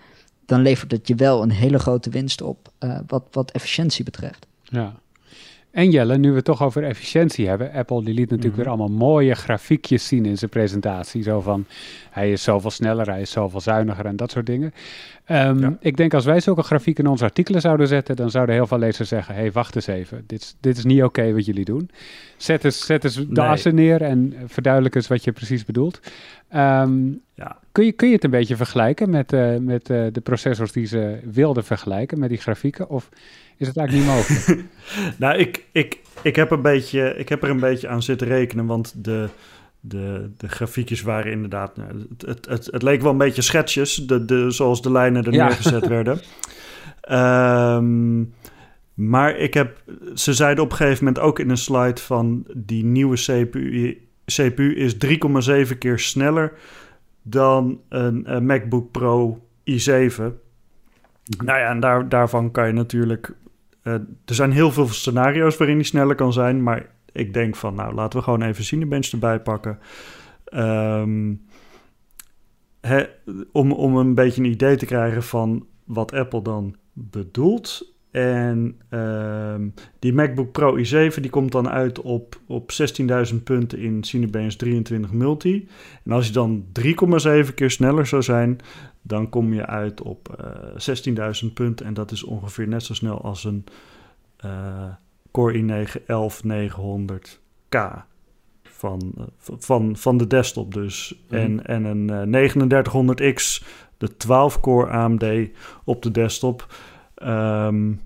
dan 0.50 0.62
levert 0.62 0.91
het 0.91 1.08
je 1.08 1.16
wel 1.16 1.41
een 1.41 1.52
hele 1.52 1.80
grote 1.80 2.10
winst 2.10 2.41
op 2.41 2.72
eh, 2.78 3.00
wat, 3.08 3.24
wat 3.32 3.52
efficiëntie 3.52 4.04
betreft. 4.04 4.47
Ja. 4.64 4.93
En 5.72 5.91
Jelle, 5.91 6.18
nu 6.18 6.30
we 6.30 6.36
het 6.36 6.45
toch 6.45 6.64
over 6.64 6.84
efficiëntie 6.84 7.47
hebben. 7.47 7.72
Apple 7.72 8.04
die 8.04 8.14
liet 8.14 8.30
natuurlijk 8.30 8.56
Mhm. 8.56 8.62
weer 8.62 8.68
allemaal 8.68 8.97
mooie 8.97 9.36
grafiekjes 9.36 10.08
zien 10.08 10.26
in 10.26 10.38
zijn 10.38 10.50
presentatie. 10.50 11.24
Zo 11.24 11.41
van, 11.41 11.66
hij 12.10 12.32
is 12.32 12.43
zoveel 12.43 12.70
sneller, 12.72 13.08
hij 13.10 13.22
is 13.22 13.32
zoveel 13.32 13.62
zuiniger 13.62 14.06
en 14.06 14.16
dat 14.16 14.32
soort 14.32 14.45
dingen. 14.45 14.74
Ehm, 15.26 15.60
Ja. 15.60 15.78
Ik 15.80 15.97
denk 15.97 16.14
als 16.14 16.26
wij 16.26 16.39
zulke 16.39 16.62
grafieken 16.64 17.04
in 17.04 17.10
onze 17.10 17.24
artikelen 17.24 17.62
zouden 17.62 17.88
zetten, 17.88 18.16
dan 18.16 18.30
zouden 18.30 18.56
heel 18.56 18.68
veel 18.68 18.78
lezers 18.80 19.10
zeggen, 19.10 19.34
hé, 19.36 19.41
hey, 19.41 19.52
wacht 19.52 19.76
eens 19.76 19.88
even. 19.88 20.24
Dit, 20.28 20.41
is- 20.41 20.56
dit 20.60 20.78
is 20.78 20.84
niet 20.84 21.04
oké 21.04 21.34
wat 21.34 21.45
jullie 21.45 21.66
doen. 21.66 21.89
Zet 22.38 22.66
eens, 22.66 22.86
zet 22.86 23.04
eens 23.04 23.16
de 23.16 23.26
Nee. 23.30 23.45
assen 23.47 23.76
neer 23.76 24.02
en 24.02 24.34
verduidelijk 24.47 24.95
eens 24.95 25.08
wat 25.08 25.24
je 25.24 25.32
precies 25.32 25.66
bedoelt. 25.66 26.00
Ehm, 26.50 27.08
Ja. 27.34 27.59
Kun, 27.72 27.86
je, 27.86 27.91
kun 27.91 28.07
je 28.07 28.13
het 28.13 28.24
een 28.24 28.30
beetje 28.30 28.55
vergelijken 28.55 29.09
met, 29.09 29.34
uh, 29.34 29.57
met 29.57 29.89
uh, 29.89 30.05
de 30.11 30.22
processors 30.22 30.72
die 30.72 30.86
ze 30.86 31.20
wilden 31.32 31.63
vergelijken 31.63 32.20
met 32.20 32.30
die 32.30 32.38
grafieken? 32.38 32.89
Of 32.89 33.09
is 33.57 33.67
het 33.67 33.78
eigenlijk 33.78 34.07
niet 34.07 34.15
mogelijk? 34.15 34.65
nou, 35.20 35.38
ik, 35.38 35.65
ik, 35.72 35.99
ik, 36.22 36.36
heb 36.36 36.51
een 36.51 36.61
beetje, 36.61 37.15
ik 37.17 37.30
heb 37.30 37.43
er 37.43 37.49
een 37.49 37.59
beetje 37.59 37.88
aan 37.88 38.03
zitten 38.03 38.28
rekenen, 38.28 38.65
want 38.65 39.03
de, 39.03 39.30
de, 39.80 40.30
de 40.38 40.47
grafiekjes 40.47 41.01
waren 41.01 41.32
inderdaad... 41.32 41.78
Nou, 41.78 41.89
het, 41.89 42.22
het, 42.28 42.45
het, 42.45 42.65
het, 42.72 42.82
leek 42.82 43.01
wel 43.01 43.11
een 43.11 43.17
beetje 43.17 43.41
schetsjes, 43.41 43.95
de, 43.95 44.26
de, 44.26 44.51
zoals 44.51 44.82
de 44.82 44.91
lijnen 44.91 45.26
er 45.26 45.34
ja. 45.34 45.45
neergezet 45.47 45.88
werden. 45.97 46.20
Um, 47.11 48.34
maar 48.93 49.38
ik 49.38 49.53
heb, 49.53 49.84
ze 50.13 50.34
zeiden 50.34 50.63
op 50.63 50.72
een 50.72 50.78
gegeven 50.78 51.05
moment 51.05 51.24
ook 51.24 51.39
in 51.39 51.49
een 51.49 51.57
slide 51.57 52.01
van 52.01 52.45
die 52.55 52.84
nieuwe 52.84 53.15
CPU, 53.15 53.97
CPU 54.26 54.76
is 54.76 54.95
3,7 55.70 55.78
keer 55.78 55.99
sneller 55.99 56.53
dan 57.30 57.82
een, 57.89 58.36
een, 58.36 58.45
MacBook 58.45 58.91
Pro 58.91 59.39
i7. 59.71 60.23
Nou 61.43 61.59
ja, 61.59 61.69
en 61.69 61.80
daar, 61.80 62.09
daarvan 62.09 62.51
kan 62.51 62.67
je 62.67 62.73
natuurlijk. 62.73 63.36
Uh, 63.84 63.93
er 64.25 64.36
zijn 64.36 64.51
heel 64.51 64.71
veel 64.71 64.88
scenario's 64.88 65.57
waarin 65.57 65.77
die 65.77 65.86
sneller 65.86 66.15
kan 66.15 66.34
zijn. 66.34 66.63
Maar 66.63 66.89
ik 67.11 67.34
denk 67.34 67.55
van, 67.55 67.75
nou, 67.75 67.93
laten 67.93 68.19
we 68.19 68.25
gewoon 68.25 68.41
even 68.41 68.63
Cinebench 68.63 69.11
erbij 69.11 69.39
pakken. 69.39 69.80
Um, 70.53 71.41
hè, 72.82 73.03
om, 73.51 73.71
om 73.71 73.97
een 73.97 74.13
beetje 74.13 74.41
een 74.41 74.49
idee 74.49 74.75
te 74.75 74.86
krijgen 74.86 75.23
van 75.23 75.67
wat 75.84 76.13
Apple 76.13 76.41
dan 76.41 76.75
bedoelt. 76.93 77.89
En 78.12 78.82
uh, 78.89 79.55
die 79.99 80.14
MacBook 80.14 80.51
Pro 80.51 80.78
i7 80.78 81.20
die 81.22 81.30
komt 81.30 81.51
dan 81.51 81.70
uit 81.70 82.01
op, 82.01 82.39
op 82.47 82.72
16.000 83.32 83.43
punten 83.43 83.80
in 83.80 84.03
Cinebench 84.03 84.53
23 84.53 85.12
Multi. 85.12 85.68
En 86.05 86.12
als 86.12 86.28
je 86.28 86.34
dan 86.34 86.66
3,7 86.82 87.53
keer 87.55 87.72
sneller 87.72 88.05
zou 88.05 88.22
zijn, 88.22 88.60
dan 89.01 89.30
kom 89.30 89.53
je 89.53 89.66
uit 89.66 90.01
op 90.01 90.38
uh, 90.39 90.45
eh, 91.16 91.43
16.000 91.45 91.53
punten. 91.53 91.86
En 91.86 91.93
dat 91.93 92.12
is 92.12 92.24
ongeveer 92.24 92.68
net 92.68 92.84
zo 92.84 92.93
snel 92.93 93.22
als 93.22 93.43
een 93.43 93.64
uh, 94.45 94.84
Core 95.32 95.60
i9 95.60 95.99
11900K 96.01 97.78
van, 98.64 99.14
uh, 99.18 99.24
van, 99.57 99.97
van 99.97 100.18
de 100.18 100.28
desktop 100.28 100.74
dus. 100.74 101.24
Mm. 101.30 101.38
En, 101.38 101.66
en 101.66 101.84
een 101.84 102.51
3900X, 102.51 103.66
de 103.97 104.12
12-core 104.12 104.89
AMD 104.89 105.49
op 105.84 106.01
de 106.01 106.12
desktop... 106.12 106.68
Um, 107.24 108.01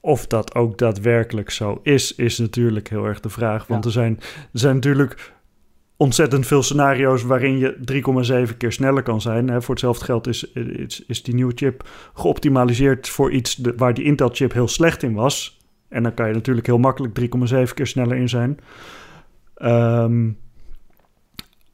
of 0.00 0.26
dat 0.26 0.54
ook 0.54 0.78
daadwerkelijk 0.78 1.50
zo 1.50 1.80
is, 1.82 2.14
is 2.14 2.38
natuurlijk 2.38 2.88
heel 2.88 3.04
erg 3.04 3.20
de 3.20 3.28
vraag. 3.28 3.66
Want 3.66 3.84
er, 3.84 3.90
zijn, 3.90 4.18
er 4.52 4.58
zijn 4.58 4.74
natuurlijk 4.74 5.32
ontzettend 5.96 6.46
veel 6.46 6.62
scenario's 6.62 7.22
waarin 7.22 7.58
je 7.58 8.46
3,7 8.48 8.56
keer 8.56 8.72
sneller 8.72 9.02
kan 9.02 9.20
zijn. 9.20 9.48
Hè, 9.48 9.62
voor 9.62 9.74
hetzelfde 9.74 10.04
geld 10.04 10.26
is, 10.26 10.52
is, 10.52 11.04
is 11.06 11.22
die 11.22 11.34
nieuwe 11.34 11.52
chip 11.54 11.88
geoptimaliseerd 12.14 13.08
voor 13.08 13.32
iets 13.32 13.54
de, 13.54 13.74
waar 13.76 13.94
die 13.94 14.04
Intel-chip 14.04 14.52
heel 14.52 14.68
slecht 14.68 15.02
in 15.02 15.14
was. 15.14 15.58
En 15.88 16.02
dan 16.02 16.14
kan 16.14 16.28
je 16.28 16.34
natuurlijk 16.34 16.66
heel 16.66 16.78
makkelijk 16.78 17.20
3,7 17.20 17.74
keer 17.74 17.86
sneller 17.86 18.16
in 18.16 18.28
zijn. 18.28 18.58
Um, 19.62 20.38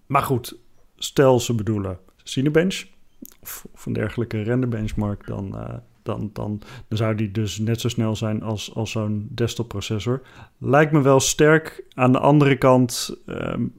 maar 0.06 0.22
goed, 0.22 0.58
stel 0.96 1.40
ze 1.40 1.54
bedoelen 1.54 1.98
Cinebench 2.22 2.84
of, 3.40 3.66
of 3.72 3.86
een 3.86 3.92
dergelijke 3.92 4.42
renderbenchmark, 4.42 5.26
dan, 5.26 5.54
uh, 5.54 5.74
dan, 6.02 6.30
dan, 6.32 6.60
dan 6.88 6.98
zou 6.98 7.14
die 7.14 7.30
dus 7.30 7.58
net 7.58 7.80
zo 7.80 7.88
snel 7.88 8.16
zijn 8.16 8.42
als, 8.42 8.74
als 8.74 8.90
zo'n 8.90 9.28
desktop 9.30 9.68
processor. 9.68 10.22
Lijkt 10.58 10.92
me 10.92 11.00
wel 11.00 11.20
sterk. 11.20 11.84
Aan 11.94 12.12
de 12.12 12.18
andere 12.18 12.56
kant, 12.56 13.16
um, 13.26 13.74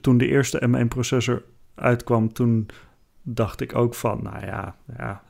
toen 0.00 0.18
de 0.18 0.26
eerste 0.26 0.68
M1 0.68 0.88
processor 0.88 1.42
uitkwam, 1.74 2.32
toen 2.32 2.68
dacht 3.22 3.60
ik 3.60 3.76
ook 3.76 3.94
van, 3.94 4.22
nou 4.22 4.46
ja, 4.46 4.76
ja 4.96 5.22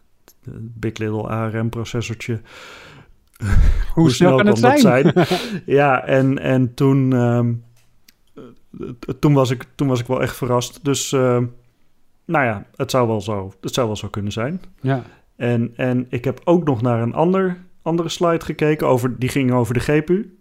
Big 0.59 0.99
Little 0.99 1.29
ARM 1.29 1.69
processortje. 1.69 2.41
Hoe, 3.95 4.11
snel, 4.11 4.37
kan, 4.37 4.47
het 4.47 4.59
zijn? 4.59 4.79
zijn? 4.79 5.13
ja, 5.67 6.05
en, 6.05 6.39
en 6.39 6.75
toen, 6.75 7.13
um, 7.13 7.65
toen, 9.19 9.33
was 9.33 9.51
ik, 9.51 9.67
toen 9.75 9.89
was 9.89 10.01
ik 10.01 10.07
wel 10.07 10.23
echt 10.23 10.37
verrast. 10.37 10.85
Dus 10.85 11.13
uh, 11.13 11.43
nou 12.31 12.45
ja, 12.45 12.66
het 12.76 12.91
zou 12.91 13.09
wel 13.09 13.20
zo, 13.20 13.53
het 13.61 13.74
zou 13.74 13.87
wel 13.87 13.97
zo 13.97 14.09
kunnen 14.09 14.33
zijn. 14.33 14.61
Ja. 14.81 15.03
En, 15.37 15.72
en 15.76 16.07
ik 16.09 16.24
heb 16.24 16.41
ook 16.45 16.64
nog 16.64 16.83
naar 16.83 17.03
een 17.03 17.14
ander, 17.14 17.57
andere 17.83 18.09
slide 18.09 18.45
gekeken, 18.45 18.87
over, 18.87 19.18
die 19.18 19.28
ging 19.28 19.53
over 19.53 19.74
de 19.74 19.81
GPU. 19.81 20.39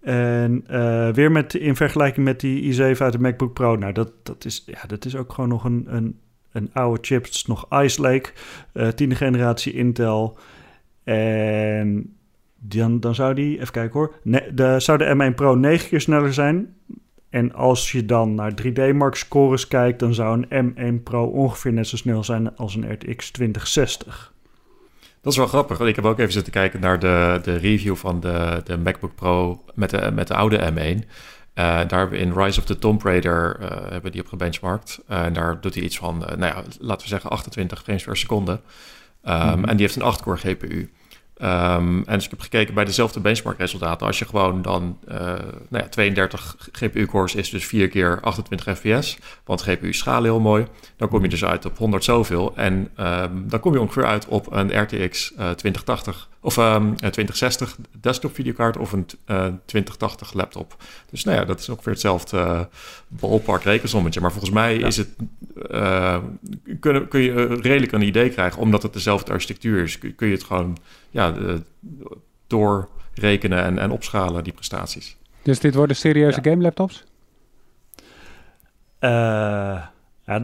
En 0.00 0.64
uh, 0.70 1.08
weer 1.08 1.32
met, 1.32 1.54
in 1.54 1.76
vergelijking 1.76 2.26
met 2.26 2.40
die 2.40 2.74
i7 2.74 2.98
uit 2.98 3.12
de 3.12 3.18
MacBook 3.18 3.52
Pro. 3.52 3.76
Nou, 3.76 3.92
dat, 3.92 4.12
dat, 4.22 4.44
is, 4.44 4.62
ja, 4.66 4.86
dat 4.86 5.04
is 5.04 5.16
ook 5.16 5.32
gewoon 5.32 5.50
nog 5.50 5.64
een, 5.64 5.86
een, 5.88 6.18
een 6.52 6.70
oude 6.72 6.98
chip. 7.02 7.24
Het 7.24 7.34
is 7.34 7.46
nog 7.46 7.66
Ice 7.70 8.00
Lake, 8.00 8.30
uh, 8.72 8.88
tiende 8.88 9.14
generatie 9.14 9.72
Intel. 9.72 10.38
En 11.04 12.16
dan, 12.58 13.00
dan 13.00 13.14
zou 13.14 13.34
die, 13.34 13.60
even 13.60 13.72
kijken 13.72 13.98
hoor, 13.98 14.14
ne, 14.22 14.50
de, 14.54 14.74
zou 14.78 14.98
de 14.98 15.30
M1 15.30 15.34
Pro 15.34 15.54
9 15.54 15.88
keer 15.88 16.00
sneller 16.00 16.34
zijn. 16.34 16.74
En 17.30 17.54
als 17.54 17.92
je 17.92 18.04
dan 18.04 18.34
naar 18.34 18.52
3D-mark 18.62 19.14
scores 19.14 19.68
kijkt, 19.68 19.98
dan 19.98 20.14
zou 20.14 20.46
een 20.48 20.74
M1 20.74 21.02
Pro 21.02 21.24
ongeveer 21.24 21.72
net 21.72 21.86
zo 21.86 21.96
snel 21.96 22.24
zijn 22.24 22.56
als 22.56 22.74
een 22.74 22.92
RTX 22.92 23.30
2060. 23.30 24.34
Dat 25.20 25.32
is 25.32 25.38
wel 25.38 25.48
grappig, 25.50 25.78
want 25.78 25.90
ik 25.90 25.96
heb 25.96 26.04
ook 26.04 26.18
even 26.18 26.32
zitten 26.32 26.52
kijken 26.52 26.80
naar 26.80 26.98
de, 26.98 27.40
de 27.42 27.56
review 27.56 27.96
van 27.96 28.20
de, 28.20 28.60
de 28.64 28.76
MacBook 28.76 29.14
Pro 29.14 29.64
met 29.74 29.90
de, 29.90 30.10
met 30.14 30.28
de 30.28 30.34
oude 30.34 30.72
M1. 30.72 30.98
Uh, 30.98 31.04
daar 31.54 31.98
hebben 31.98 32.18
we 32.18 32.24
in 32.24 32.32
Rise 32.32 32.60
of 32.60 32.66
the 32.66 32.78
Tomb 32.78 33.02
Raider 33.02 33.56
uh, 33.60 33.68
hebben 33.90 34.12
die 34.12 34.20
op 34.20 34.26
gebenchmarkt. 34.26 35.02
Uh, 35.10 35.24
en 35.24 35.32
daar 35.32 35.60
doet 35.60 35.74
hij 35.74 35.82
iets 35.82 35.98
van, 35.98 36.18
nou 36.18 36.40
ja, 36.40 36.62
laten 36.78 37.02
we 37.02 37.08
zeggen 37.08 37.30
28 37.30 37.82
frames 37.82 38.04
per 38.04 38.16
seconde. 38.16 38.52
Um, 38.52 38.60
mm-hmm. 39.32 39.64
En 39.64 39.76
die 39.76 39.86
heeft 39.86 39.96
een 39.96 40.14
8-core 40.14 40.36
GPU. 40.36 40.90
Um, 41.42 42.04
en 42.06 42.14
dus 42.14 42.24
ik 42.24 42.30
heb 42.30 42.40
gekeken 42.40 42.74
bij 42.74 42.84
dezelfde 42.84 43.20
benchmark 43.20 43.58
resultaten. 43.58 44.06
Als 44.06 44.18
je 44.18 44.24
gewoon 44.24 44.62
dan 44.62 44.98
uh, 45.08 45.16
nou 45.68 45.82
ja, 45.82 45.88
32 45.88 46.56
GPU-cores 46.72 47.34
is 47.34 47.50
dus 47.50 47.66
4 47.66 47.88
keer 47.88 48.20
28 48.20 48.78
fps. 48.78 49.18
Want 49.44 49.62
GPU 49.62 49.92
schalen 49.92 50.30
heel 50.30 50.40
mooi. 50.40 50.66
Dan 50.96 51.08
kom 51.08 51.22
je 51.22 51.28
dus 51.28 51.44
uit 51.44 51.64
op 51.64 51.78
100 51.78 52.04
zoveel. 52.04 52.52
En 52.56 52.90
um, 53.00 53.48
dan 53.48 53.60
kom 53.60 53.72
je 53.72 53.80
ongeveer 53.80 54.06
uit 54.06 54.26
op 54.26 54.52
een 54.52 54.82
RTX 54.82 55.32
uh, 55.32 55.50
2080 55.50 56.28
of 56.46 56.56
um, 56.56 56.96
2060 56.96 57.76
desktop 58.00 58.34
videokaart 58.34 58.76
of 58.76 58.92
een 58.92 59.06
uh, 59.26 59.46
2080 59.64 60.32
laptop. 60.32 60.76
Dus 61.10 61.24
nou 61.24 61.38
ja, 61.38 61.44
dat 61.44 61.60
is 61.60 61.68
ongeveer 61.68 61.92
hetzelfde 61.92 62.36
uh, 62.36 62.60
ballpark 63.08 63.62
rekensommetje. 63.62 64.20
Maar 64.20 64.30
volgens 64.30 64.52
mij 64.52 64.78
ja. 64.78 64.86
is 64.86 64.96
het, 64.96 65.08
uh, 65.70 66.18
kun, 66.80 67.08
kun 67.08 67.20
je 67.20 67.46
redelijk 67.46 67.92
een 67.92 68.02
idee 68.02 68.30
krijgen, 68.30 68.60
omdat 68.60 68.82
het 68.82 68.92
dezelfde 68.92 69.32
architectuur 69.32 69.82
is. 69.82 69.98
Kun, 69.98 70.14
kun 70.14 70.26
je 70.26 70.34
het 70.34 70.44
gewoon 70.44 70.76
ja, 71.10 71.34
doorrekenen 72.46 73.62
en, 73.62 73.78
en 73.78 73.90
opschalen, 73.90 74.44
die 74.44 74.52
prestaties. 74.52 75.16
Dus 75.42 75.60
dit 75.60 75.74
worden 75.74 75.96
serieuze 75.96 76.40
ja. 76.42 76.50
game 76.50 76.62
laptops? 76.62 77.04
ja, 79.00 79.92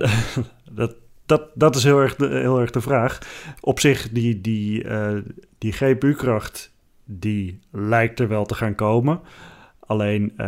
dat, 0.71 0.95
dat, 1.27 1.43
dat 1.55 1.77
is 1.77 1.85
heel 1.85 2.01
erg, 2.01 2.17
de, 2.17 2.29
heel 2.29 2.61
erg 2.61 2.71
de 2.71 2.81
vraag. 2.81 3.19
Op 3.61 3.81
zich, 3.81 4.09
die, 4.11 4.41
die, 4.41 4.85
uh, 4.85 5.19
die 5.63 5.73
GPU-kracht, 5.73 6.73
die 7.05 7.61
lijkt 7.71 8.21
er 8.21 8.29
wel 8.29 8.45
te 8.45 8.55
gaan 8.55 8.75
komen. 8.75 9.21
Alleen, 9.79 10.33
uh, 10.37 10.47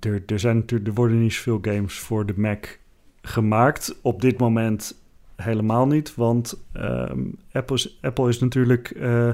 er, 0.00 0.22
er, 0.26 0.38
zijn 0.38 0.56
natuurlijk, 0.56 0.88
er 0.88 0.94
worden 0.94 1.20
niet 1.20 1.32
zoveel 1.32 1.58
games 1.62 1.98
voor 1.98 2.26
de 2.26 2.34
Mac 2.36 2.78
gemaakt. 3.22 3.98
Op 4.02 4.20
dit 4.20 4.38
moment 4.38 5.02
helemaal 5.36 5.86
niet, 5.86 6.14
want 6.14 6.64
um, 6.76 7.36
Apple, 7.52 7.76
is, 7.76 7.98
Apple 8.00 8.28
is 8.28 8.38
natuurlijk... 8.38 8.92
Uh, 8.96 9.30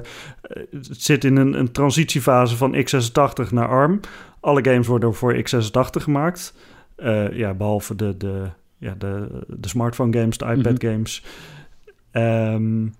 het 0.71 0.87
zit 1.01 1.23
in 1.23 1.35
een, 1.35 1.59
een 1.59 1.71
transitiefase 1.71 2.57
van 2.57 2.75
x86 2.75 3.51
naar 3.51 3.67
ARM. 3.67 3.99
Alle 4.39 4.65
games 4.65 4.87
worden 4.87 5.13
voor 5.13 5.35
x86 5.35 6.01
gemaakt. 6.01 6.53
Uh, 6.97 7.31
ja, 7.31 7.53
behalve 7.53 7.95
de... 7.95 8.17
de 8.17 8.49
ja, 8.79 8.95
de, 8.97 9.27
de 9.47 9.67
smartphone 9.67 10.17
games, 10.17 10.37
de 10.37 10.45
iPad 10.45 10.83
mm 10.83 10.89
-hmm. 10.89 10.91
games. 10.91 11.25
Um, 12.11 12.93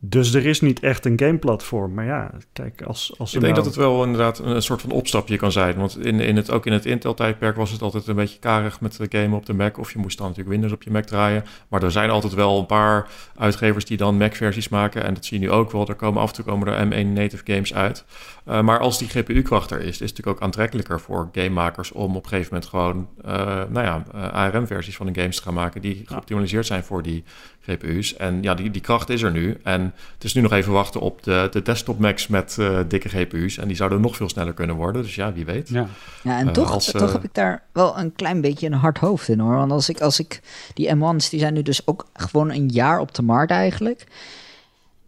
dus 0.00 0.34
er 0.34 0.46
is 0.46 0.60
niet 0.60 0.80
echt 0.80 1.04
een 1.04 1.18
gameplatform. 1.18 1.94
Maar 1.94 2.04
ja, 2.04 2.30
kijk, 2.52 2.82
als... 2.82 3.14
als 3.18 3.34
ik 3.34 3.40
denk 3.40 3.52
nou... 3.52 3.64
dat 3.64 3.74
het 3.74 3.84
wel 3.84 4.04
inderdaad 4.04 4.38
een, 4.38 4.62
soort 4.62 4.80
van 4.80 4.90
opstapje 4.90 5.36
kan 5.36 5.52
zijn. 5.52 5.76
Want 5.76 6.04
in, 6.04 6.20
in 6.20 6.36
het, 6.36 6.50
ook 6.50 6.66
in 6.66 6.72
het 6.72 6.86
Intel-tijdperk 6.86 7.56
was 7.56 7.70
het 7.70 7.82
altijd 7.82 8.06
een 8.06 8.14
beetje 8.14 8.38
karig 8.38 8.80
met 8.80 8.96
de 8.96 9.18
game 9.18 9.36
op 9.36 9.46
de 9.46 9.52
Mac. 9.52 9.78
Of 9.78 9.92
je 9.92 9.98
moest 9.98 10.18
dan 10.18 10.26
natuurlijk 10.26 10.54
Windows 10.54 10.72
op 10.72 10.82
je 10.82 10.90
Mac 10.90 11.04
draaien. 11.04 11.44
Maar 11.68 11.82
er 11.82 11.90
zijn 11.90 12.10
altijd 12.10 12.34
wel 12.34 12.58
een 12.58 12.66
paar 12.66 13.08
uitgevers 13.36 13.84
die 13.84 13.96
dan 13.96 14.16
Mac-versies 14.16 14.68
maken. 14.68 15.04
En 15.04 15.14
dat 15.14 15.24
zie 15.24 15.40
je 15.40 15.46
nu 15.46 15.52
ook 15.52 15.72
wel. 15.72 15.88
Er 15.88 15.94
komen 15.94 16.22
af 16.22 16.28
en 16.28 16.34
toe 16.34 16.44
komen 16.44 16.68
er 16.68 16.86
M1 16.86 17.08
native 17.12 17.42
games 17.44 17.74
uit. 17.74 18.04
Uh, 18.48 18.60
maar 18.60 18.78
als 18.78 18.98
die 18.98 19.08
GPU-kracht 19.08 19.70
er 19.70 19.80
is, 19.80 19.86
is 19.86 19.92
het 19.92 20.00
natuurlijk 20.00 20.36
ook 20.36 20.42
aantrekkelijker 20.42 21.00
voor 21.00 21.28
gamemakers... 21.32 21.92
om 21.92 22.16
op 22.16 22.22
een 22.22 22.28
gegeven 22.28 22.52
moment 22.52 22.70
gewoon, 22.70 23.08
uh, 23.26 23.34
nou 23.68 23.86
ja, 23.86 24.04
uh, 24.14 24.32
ARM-versies 24.32 24.96
van 24.96 25.06
de 25.06 25.20
games 25.20 25.36
te 25.36 25.42
gaan 25.42 25.54
maken... 25.54 25.80
die 25.80 26.02
geoptimaliseerd 26.06 26.66
zijn 26.66 26.84
voor 26.84 27.02
die 27.02 27.24
GPU's. 27.60 28.16
En 28.16 28.42
ja, 28.42 28.54
die, 28.54 28.70
die 28.70 28.80
kracht 28.80 29.08
is 29.08 29.22
er 29.22 29.30
nu. 29.30 29.58
En 29.62 29.94
het 30.14 30.24
is 30.24 30.34
nu 30.34 30.40
nog 30.40 30.52
even 30.52 30.72
wachten 30.72 31.00
op 31.00 31.22
de, 31.22 31.48
de 31.50 31.62
desktop 31.62 31.98
Macs 31.98 32.26
met 32.26 32.56
uh, 32.60 32.80
dikke 32.88 33.08
GPU's. 33.08 33.58
En 33.58 33.66
die 33.66 33.76
zouden 33.76 34.00
nog 34.00 34.16
veel 34.16 34.28
sneller 34.28 34.54
kunnen 34.54 34.76
worden. 34.76 35.02
Dus 35.02 35.14
ja, 35.14 35.32
wie 35.32 35.44
weet. 35.44 35.68
Ja, 35.68 35.86
ja 36.22 36.38
en 36.38 36.52
toch, 36.52 36.82
toch 36.82 37.12
heb 37.12 37.24
ik 37.24 37.34
daar 37.34 37.62
wel 37.72 37.98
een 37.98 38.12
klein 38.12 38.40
beetje 38.40 38.66
een 38.66 38.72
hard 38.72 38.98
hoofd 38.98 39.28
in 39.28 39.38
hoor. 39.38 39.54
Want 39.54 39.72
als 39.72 39.88
ik, 39.88 40.00
als 40.00 40.18
ik 40.18 40.40
die 40.74 40.96
M1's, 40.96 41.28
die 41.28 41.40
zijn 41.40 41.54
nu 41.54 41.62
dus 41.62 41.86
ook 41.86 42.06
gewoon 42.12 42.50
een 42.50 42.68
jaar 42.68 43.00
op 43.00 43.14
de 43.14 43.22
markt 43.22 43.50
eigenlijk. 43.50 44.06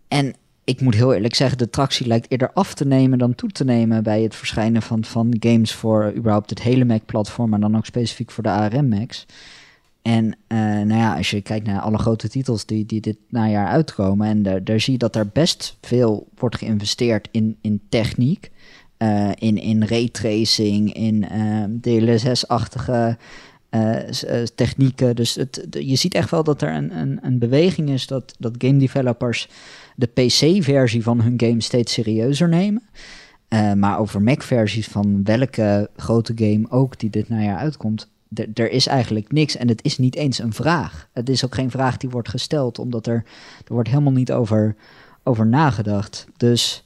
En 0.09 0.34
ik 0.71 0.81
moet 0.81 0.95
heel 0.95 1.14
eerlijk 1.14 1.35
zeggen, 1.35 1.59
de 1.59 1.71
tractie 1.71 2.07
lijkt 2.07 2.31
eerder 2.31 2.53
af 2.53 2.75
te 2.75 2.87
nemen 2.87 3.18
dan 3.18 3.35
toe 3.35 3.51
te 3.51 3.64
nemen 3.64 4.03
bij 4.03 4.23
het 4.23 4.35
verschijnen 4.35 4.83
van, 4.83 5.05
van 5.05 5.37
games 5.41 5.75
voor 5.75 6.12
überhaupt 6.16 6.51
het 6.51 6.62
hele 6.62 6.85
Mac-platform, 6.85 7.51
maar 7.51 7.61
dan 7.61 7.77
ook 7.77 7.87
specifiek 7.87 8.31
voor 8.31 8.43
de 8.43 8.51
ARM-Macs. 8.51 9.27
En 10.03 10.25
uh, 10.25 10.59
nou 10.59 10.95
ja, 10.95 11.16
als 11.16 11.31
je 11.31 11.41
kijkt 11.41 11.66
naar 11.66 11.81
alle 11.81 11.99
grote 11.99 12.29
titels 12.29 12.66
die, 12.66 12.87
die 12.87 13.01
dit 13.01 13.16
najaar 13.29 13.66
uitkomen, 13.66 14.27
en 14.27 14.43
daar, 14.43 14.64
daar 14.64 14.81
zie 14.81 14.93
je 14.93 14.99
dat 14.99 15.16
er 15.16 15.29
best 15.29 15.77
veel 15.81 16.29
wordt 16.35 16.57
geïnvesteerd 16.57 17.29
in, 17.31 17.57
in 17.61 17.81
techniek, 17.89 18.51
uh, 18.99 19.31
in, 19.35 19.57
in 19.57 19.85
raytracing, 19.85 20.95
in 20.95 21.27
uh, 21.33 21.64
DLSS-achtige 21.81 23.18
technieken. 24.55 25.16
Dus 25.16 25.35
het, 25.35 25.66
je 25.71 25.97
ziet 25.97 26.14
echt 26.14 26.31
wel 26.31 26.45
dat 26.45 26.62
er 26.62 26.75
een, 26.75 26.97
een, 26.97 27.18
een 27.23 27.39
beweging 27.39 27.91
is 27.91 28.07
dat, 28.07 28.35
dat 28.39 28.55
game 28.59 28.79
developers 28.79 29.49
de 29.97 30.07
PC-versie 30.07 31.03
van 31.03 31.21
hun 31.21 31.35
game 31.37 31.62
steeds 31.62 31.93
serieuzer 31.93 32.49
nemen. 32.49 32.83
Uh, 33.49 33.73
maar 33.73 33.99
over 33.99 34.23
Mac-versies 34.23 34.89
van 34.89 35.25
welke 35.25 35.91
grote 35.97 36.33
game 36.37 36.71
ook 36.71 36.99
die 36.99 37.11
dit 37.11 37.29
najaar 37.29 37.59
uitkomt, 37.59 38.09
er 38.55 38.71
is 38.71 38.87
eigenlijk 38.87 39.33
niks. 39.33 39.57
En 39.57 39.68
het 39.68 39.85
is 39.85 39.99
niet 39.99 40.16
eens 40.16 40.39
een 40.39 40.53
vraag. 40.53 41.09
Het 41.12 41.29
is 41.29 41.45
ook 41.45 41.55
geen 41.55 41.71
vraag 41.71 41.97
die 41.97 42.11
wordt 42.11 42.29
gesteld, 42.29 42.79
omdat 42.79 43.07
er, 43.07 43.25
er 43.66 43.73
wordt 43.73 43.89
helemaal 43.89 44.12
niet 44.12 44.33
over, 44.33 44.77
over 45.23 45.47
nagedacht. 45.47 46.27
Dus 46.37 46.85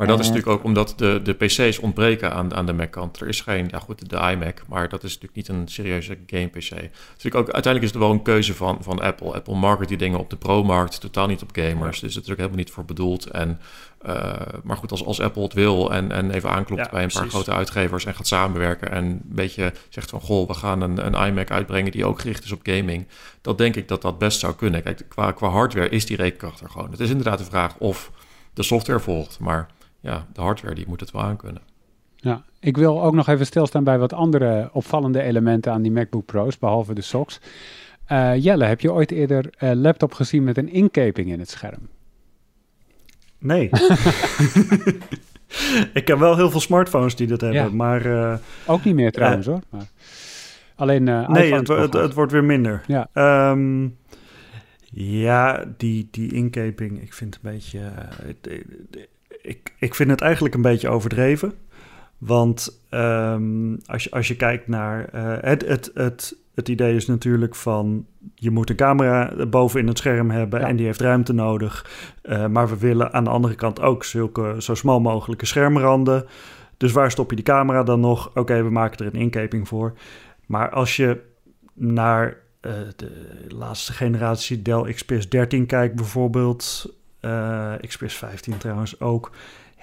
maar 0.00 0.08
dat 0.08 0.18
is 0.18 0.28
eh, 0.28 0.32
natuurlijk 0.32 0.58
ook 0.58 0.66
omdat 0.66 0.92
de, 0.96 1.20
de 1.22 1.32
PC's 1.32 1.78
ontbreken 1.78 2.32
aan, 2.32 2.54
aan 2.54 2.66
de 2.66 2.72
Mac-kant. 2.72 3.20
Er 3.20 3.28
is 3.28 3.40
geen, 3.40 3.68
ja 3.70 3.78
goed, 3.78 4.10
de 4.10 4.16
iMac, 4.16 4.62
maar 4.68 4.88
dat 4.88 5.04
is 5.04 5.18
natuurlijk 5.18 5.34
niet 5.34 5.48
een 5.48 5.68
serieuze 5.68 6.18
game-PC. 6.26 6.70
Dus 7.16 7.32
ook, 7.32 7.50
uiteindelijk 7.50 7.82
is 7.82 7.90
het 7.90 7.98
wel 7.98 8.10
een 8.10 8.22
keuze 8.22 8.54
van, 8.54 8.78
van 8.80 9.00
Apple. 9.00 9.32
Apple 9.32 9.54
market 9.54 9.88
die 9.88 9.96
dingen 9.96 10.18
op 10.18 10.30
de 10.30 10.36
pro-markt, 10.36 11.00
totaal 11.00 11.26
niet 11.26 11.42
op 11.42 11.50
gamers. 11.52 12.00
Dus 12.00 12.14
het 12.14 12.24
is 12.24 12.30
ook 12.30 12.36
helemaal 12.36 12.58
niet 12.58 12.70
voor 12.70 12.84
bedoeld. 12.84 13.26
En, 13.26 13.60
uh, 14.06 14.32
maar 14.62 14.76
goed, 14.76 14.90
als, 14.90 15.04
als 15.04 15.20
Apple 15.20 15.42
het 15.42 15.52
wil 15.52 15.92
en, 15.92 16.12
en 16.12 16.30
even 16.30 16.50
aanklopt 16.50 16.90
bij 16.90 17.02
een 17.02 17.10
paar 17.12 17.28
grote 17.28 17.52
uitgevers 17.52 18.04
en 18.04 18.14
gaat 18.14 18.26
samenwerken 18.26 18.90
en 18.90 19.04
een 19.04 19.22
beetje 19.24 19.72
zegt 19.88 20.10
van, 20.10 20.20
goh, 20.20 20.48
we 20.48 20.54
gaan 20.54 20.80
een, 20.80 21.06
een 21.06 21.26
iMac 21.26 21.50
uitbrengen 21.50 21.92
die 21.92 22.04
ook 22.04 22.20
gericht 22.20 22.44
is 22.44 22.52
op 22.52 22.60
gaming. 22.62 23.06
Dat 23.40 23.58
denk 23.58 23.76
ik 23.76 23.88
dat 23.88 24.02
dat 24.02 24.18
best 24.18 24.40
zou 24.40 24.54
kunnen. 24.54 24.82
Kijk, 24.82 25.04
qua, 25.08 25.32
qua 25.32 25.48
hardware 25.48 25.88
is 25.88 26.06
die 26.06 26.16
rekenkracht 26.16 26.60
er 26.60 26.70
gewoon. 26.70 26.90
Het 26.90 27.00
is 27.00 27.10
inderdaad 27.10 27.38
de 27.38 27.44
vraag 27.44 27.76
of 27.78 28.10
de 28.54 28.62
software 28.62 29.00
volgt, 29.00 29.38
maar 29.38 29.68
ja, 30.00 30.26
de 30.32 30.40
hardware 30.40 30.74
die 30.74 30.84
moet 30.88 31.00
het 31.00 31.10
wel 31.10 31.22
aankunnen. 31.22 31.62
Ja, 32.16 32.44
ik 32.60 32.76
wil 32.76 33.02
ook 33.02 33.14
nog 33.14 33.28
even 33.28 33.46
stilstaan 33.46 33.84
bij 33.84 33.98
wat 33.98 34.12
andere 34.12 34.70
opvallende 34.72 35.22
elementen 35.22 35.72
aan 35.72 35.82
die 35.82 35.92
MacBook 35.92 36.26
Pro's, 36.26 36.58
behalve 36.58 36.94
de 36.94 37.00
socks. 37.00 37.40
Uh, 38.12 38.36
Jelle, 38.36 38.64
heb 38.64 38.80
je 38.80 38.92
ooit 38.92 39.10
eerder 39.10 39.50
een 39.58 39.76
uh, 39.76 39.82
laptop 39.82 40.12
gezien 40.12 40.44
met 40.44 40.58
een 40.58 40.68
inkeping 40.68 41.30
in 41.30 41.38
het 41.38 41.50
scherm? 41.50 41.88
Nee. 43.38 43.62
ik 46.00 46.08
heb 46.08 46.18
wel 46.18 46.36
heel 46.36 46.50
veel 46.50 46.60
smartphones 46.60 47.16
die 47.16 47.26
dat 47.26 47.40
hebben, 47.40 47.76
maar... 47.76 48.06
Uh, 48.06 48.34
ook 48.66 48.84
niet 48.84 48.94
meer 48.94 49.12
trouwens 49.12 49.46
hoor. 49.46 49.60
Maar 49.70 49.86
alleen 50.74 51.04
Nee, 51.04 51.54
het, 51.54 51.68
het, 51.68 51.92
het, 51.92 52.14
wordt 52.14 52.32
weer 52.32 52.44
minder. 52.44 52.82
Ja. 52.86 53.08
Um, 53.50 53.98
ja, 54.92 55.64
die, 55.76 56.08
die 56.10 56.32
inkeping, 56.32 57.02
ik 57.02 57.12
vind 57.12 57.34
het 57.34 57.44
een 57.44 57.52
beetje 57.52 57.80
ik, 59.42 59.74
ik 59.78 59.94
vind 59.94 60.10
het 60.10 60.20
eigenlijk 60.20 60.54
een 60.54 60.62
beetje 60.62 60.88
overdreven. 60.88 61.52
Want 62.18 62.80
um, 62.90 63.78
als, 63.86 64.04
je, 64.04 64.10
als 64.10 64.28
je 64.28 64.36
kijkt 64.36 64.68
naar. 64.68 65.10
Uh, 65.14 65.36
het, 65.40 65.66
het, 65.66 65.90
het, 65.94 66.36
het 66.54 66.68
idee 66.68 66.96
is 66.96 67.06
natuurlijk 67.06 67.54
van. 67.54 68.06
Je 68.34 68.50
moet 68.50 68.70
een 68.70 68.76
camera 68.76 69.46
boven 69.46 69.80
in 69.80 69.86
het 69.86 69.98
scherm 69.98 70.30
hebben 70.30 70.60
en 70.60 70.76
die 70.76 70.86
heeft 70.86 71.00
ruimte 71.00 71.32
nodig. 71.32 71.90
Uh, 72.22 72.46
maar 72.46 72.68
we 72.68 72.78
willen 72.78 73.12
aan 73.12 73.24
de 73.24 73.30
andere 73.30 73.54
kant 73.54 73.80
ook 73.80 74.04
zulke 74.04 74.54
zo 74.58 74.74
smal 74.74 75.00
mogelijke 75.00 75.46
schermranden. 75.46 76.26
Dus 76.76 76.92
waar 76.92 77.10
stop 77.10 77.30
je 77.30 77.36
die 77.36 77.44
camera 77.44 77.82
dan 77.82 78.00
nog? 78.00 78.30
Oké, 78.34 78.62
we 78.62 78.70
maken 78.70 79.06
er 79.06 79.14
een 79.14 79.20
inkeping 79.20 79.68
voor. 79.68 79.92
Maar 80.46 80.70
als 80.70 80.96
je 80.96 81.20
naar 81.74 82.36
uh, 82.60 82.72
de 82.96 83.10
laatste 83.48 83.92
generatie 83.92 84.62
Dell 84.62 84.92
XPS 84.92 85.28
13 85.28 85.66
kijkt, 85.66 85.94
bijvoorbeeld. 85.94 86.94
Uh, 87.20 87.72
XPS 87.86 88.14
15 88.14 88.58
trouwens 88.58 89.00
ook. 89.00 89.30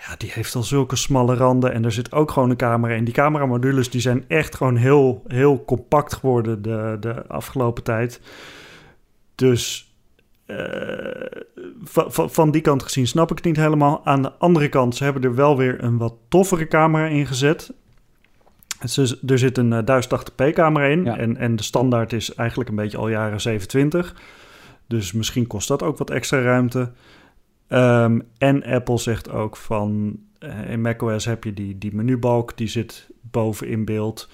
Ja, 0.08 0.16
die 0.18 0.32
heeft 0.34 0.56
al 0.56 0.64
zulke 0.64 0.96
smalle 0.96 1.36
randen 1.36 1.74
en 1.74 1.86
er 1.86 1.92
zit 1.92 2.12
ook 2.12 2.32
gewoon 2.32 2.50
een 2.50 2.56
camera 2.56 2.94
in. 2.94 3.04
Die 3.04 3.14
cameramodules 3.14 3.90
die 3.90 4.02
zijn 4.02 4.26
echt 4.28 4.56
gewoon 4.56 4.76
heel, 4.76 5.24
heel 5.28 5.66
compact 5.66 6.14
geworden 6.14 6.62
de, 6.62 6.98
de 7.00 7.28
afgelopen 7.28 7.84
tijd. 7.84 8.22
Dus 9.36 9.92
uh, 10.48 10.58
van, 11.84 12.32
van 12.32 12.52
die 12.52 12.62
kant 12.62 12.84
gezien 12.84 13.08
snap 13.08 13.32
ik 13.32 13.38
het 13.38 13.46
niet 13.46 13.56
helemaal. 13.56 14.06
Aan 14.06 14.22
de 14.22 14.32
andere 14.32 14.70
kant, 14.70 14.96
ze 14.96 15.04
hebben 15.04 15.24
er 15.24 15.36
wel 15.36 15.58
weer 15.58 15.84
een 15.84 15.98
wat 15.98 16.14
toffere 16.28 16.68
camera 16.68 17.06
in 17.06 17.28
gezet. 17.28 17.74
er 19.28 19.38
zit 19.40 19.58
een 19.58 19.86
1080p 19.86 20.54
camera 20.54 20.86
in 20.86 21.08
en, 21.08 21.38
en 21.38 21.56
de 21.56 21.64
standaard 21.64 22.14
is 22.14 22.34
eigenlijk 22.34 22.70
een 22.70 22.76
beetje 22.76 22.98
al 22.98 23.10
jaren 23.10 23.42
27. 23.42 24.16
Dus 24.88 25.12
misschien 25.12 25.48
kost 25.48 25.68
dat 25.68 25.84
ook 25.84 25.98
wat 25.98 26.10
extra 26.10 26.42
ruimte. 26.42 26.92
Um, 27.70 28.22
en 28.38 28.64
Apple 28.64 28.98
zegt 28.98 29.30
ook 29.30 29.58
van 29.58 30.20
uh, 30.40 30.70
in 30.70 30.82
macOS 30.82 31.26
heb 31.26 31.44
je 31.44 31.54
die, 31.54 31.78
die 31.78 31.96
menubalk, 31.96 32.58
die 32.58 32.68
zit 32.68 33.10
boven 33.22 33.68
in 33.68 33.86
beeld. 33.86 34.30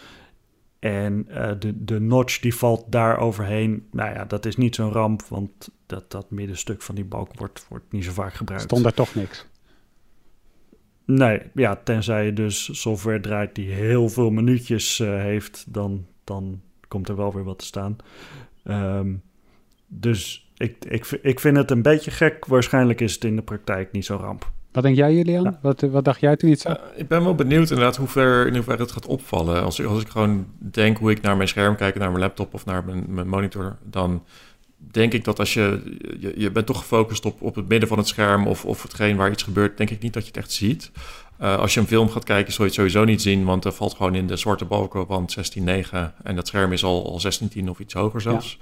En 0.79 1.27
uh, 1.29 1.51
de, 1.59 1.84
de 1.84 1.99
notch 1.99 2.39
die 2.39 2.55
valt 2.55 2.91
daar 2.91 3.17
overheen. 3.17 3.88
Nou 3.91 4.13
ja, 4.13 4.25
dat 4.25 4.45
is 4.45 4.55
niet 4.55 4.75
zo'n 4.75 4.91
ramp, 4.91 5.21
want 5.21 5.69
dat, 5.86 6.11
dat 6.11 6.31
middenstuk 6.31 6.81
van 6.81 6.95
die 6.95 7.05
balk 7.05 7.38
wordt, 7.38 7.65
wordt 7.69 7.91
niet 7.91 8.03
zo 8.03 8.11
vaak 8.11 8.34
gebruikt. 8.34 8.63
Stond 8.63 8.84
daar 8.84 8.93
toch 8.93 9.15
niks? 9.15 9.47
Nee, 11.05 11.41
ja, 11.53 11.75
tenzij 11.75 12.25
je 12.25 12.34
dus 12.34 12.81
software 12.81 13.19
draait 13.19 13.55
die 13.55 13.71
heel 13.71 14.09
veel 14.09 14.29
minuutjes 14.29 14.99
uh, 14.99 15.07
heeft, 15.07 15.65
dan, 15.73 16.05
dan 16.23 16.61
komt 16.88 17.09
er 17.09 17.15
wel 17.15 17.34
weer 17.34 17.43
wat 17.43 17.59
te 17.59 17.65
staan. 17.65 17.95
Um, 18.63 19.21
dus 19.88 20.43
ik, 20.58 20.76
ik, 20.88 21.20
ik 21.22 21.39
vind 21.39 21.58
het 21.58 21.72
een 21.72 21.82
beetje 21.82 22.12
gek. 22.12 22.45
Waarschijnlijk 22.45 23.01
is 23.01 23.14
het 23.14 23.24
in 23.24 23.36
de 23.36 23.41
praktijk 23.41 23.91
niet 23.91 24.06
zo 24.06 24.16
ramp. 24.16 24.51
Wat 24.72 24.84
denk 24.84 24.95
jij, 24.95 25.14
Julian? 25.14 25.58
Wat, 25.62 25.82
wat 25.82 26.06
dacht 26.06 26.20
jij 26.20 26.36
toen 26.36 26.49
iets 26.49 26.62
zag? 26.62 26.78
ik 26.95 27.08
ben 27.08 27.24
wel 27.24 27.36
benieuwd 27.36 27.70
inderdaad 27.70 27.95
hoe 27.95 28.08
ver, 28.08 28.47
in 28.47 28.56
hoeverre 28.56 28.82
het 28.82 28.91
gaat 28.91 29.06
opvallen. 29.06 29.64
Als, 29.64 29.86
als 29.86 30.01
ik 30.01 30.08
gewoon 30.08 30.45
denk 30.58 30.97
hoe 30.97 31.12
ik 31.12 31.22
naar 31.22 31.38
mijn 31.38 31.47
scherm 31.47 31.76
kijk, 31.76 31.95
naar 31.95 32.10
mijn 32.10 32.24
laptop 32.24 32.54
of 32.54 32.66
naar 32.66 32.86
mijn, 32.86 33.06
mijn 33.08 33.28
monitor, 33.28 33.78
dan 33.84 34.24
denk 34.78 35.14
ik 35.14 35.24
dat 35.24 35.39
als 35.39 35.54
je, 35.54 35.97
je, 36.20 36.34
je 36.38 36.51
bent 36.51 36.66
toch 36.66 36.78
gefocust 36.78 37.26
op, 37.26 37.41
op 37.41 37.56
het 37.56 37.68
midden 37.68 37.89
van 37.89 37.97
het 37.97 38.08
scherm 38.08 38.47
of, 38.47 38.66
of 38.66 38.82
hetgeen 38.82 39.16
waar 39.16 39.32
iets 39.32 39.43
gebeurt, 39.43 39.78
denk 39.78 39.89
ik 39.89 40.01
niet 40.01 40.14
dat 40.14 40.22
je 40.24 40.28
het 40.28 40.38
echt 40.38 40.51
ziet. 40.51 40.91
Uh, 41.41 41.57
als 41.57 41.73
je 41.73 41.79
een 41.79 41.88
film 41.88 42.09
gaat 42.09 42.23
kijken, 42.23 42.53
zul 42.53 42.63
je 42.63 42.69
het 42.69 42.79
sowieso 42.79 43.03
niet 43.03 43.21
zien, 43.21 43.45
want 43.45 43.65
er 43.65 43.71
valt 43.71 43.93
gewoon 43.93 44.15
in 44.15 44.27
de 44.27 44.36
zwarte 44.36 44.65
balken 44.65 45.07
van 45.07 45.29
16.9 45.59 45.63
en 46.23 46.36
dat 46.36 46.47
scherm 46.47 46.71
is 46.71 46.84
al, 46.84 47.05
al 47.05 47.21
16.10 47.57 47.69
of 47.69 47.79
iets 47.79 47.93
hoger 47.93 48.21
zelfs. 48.21 48.57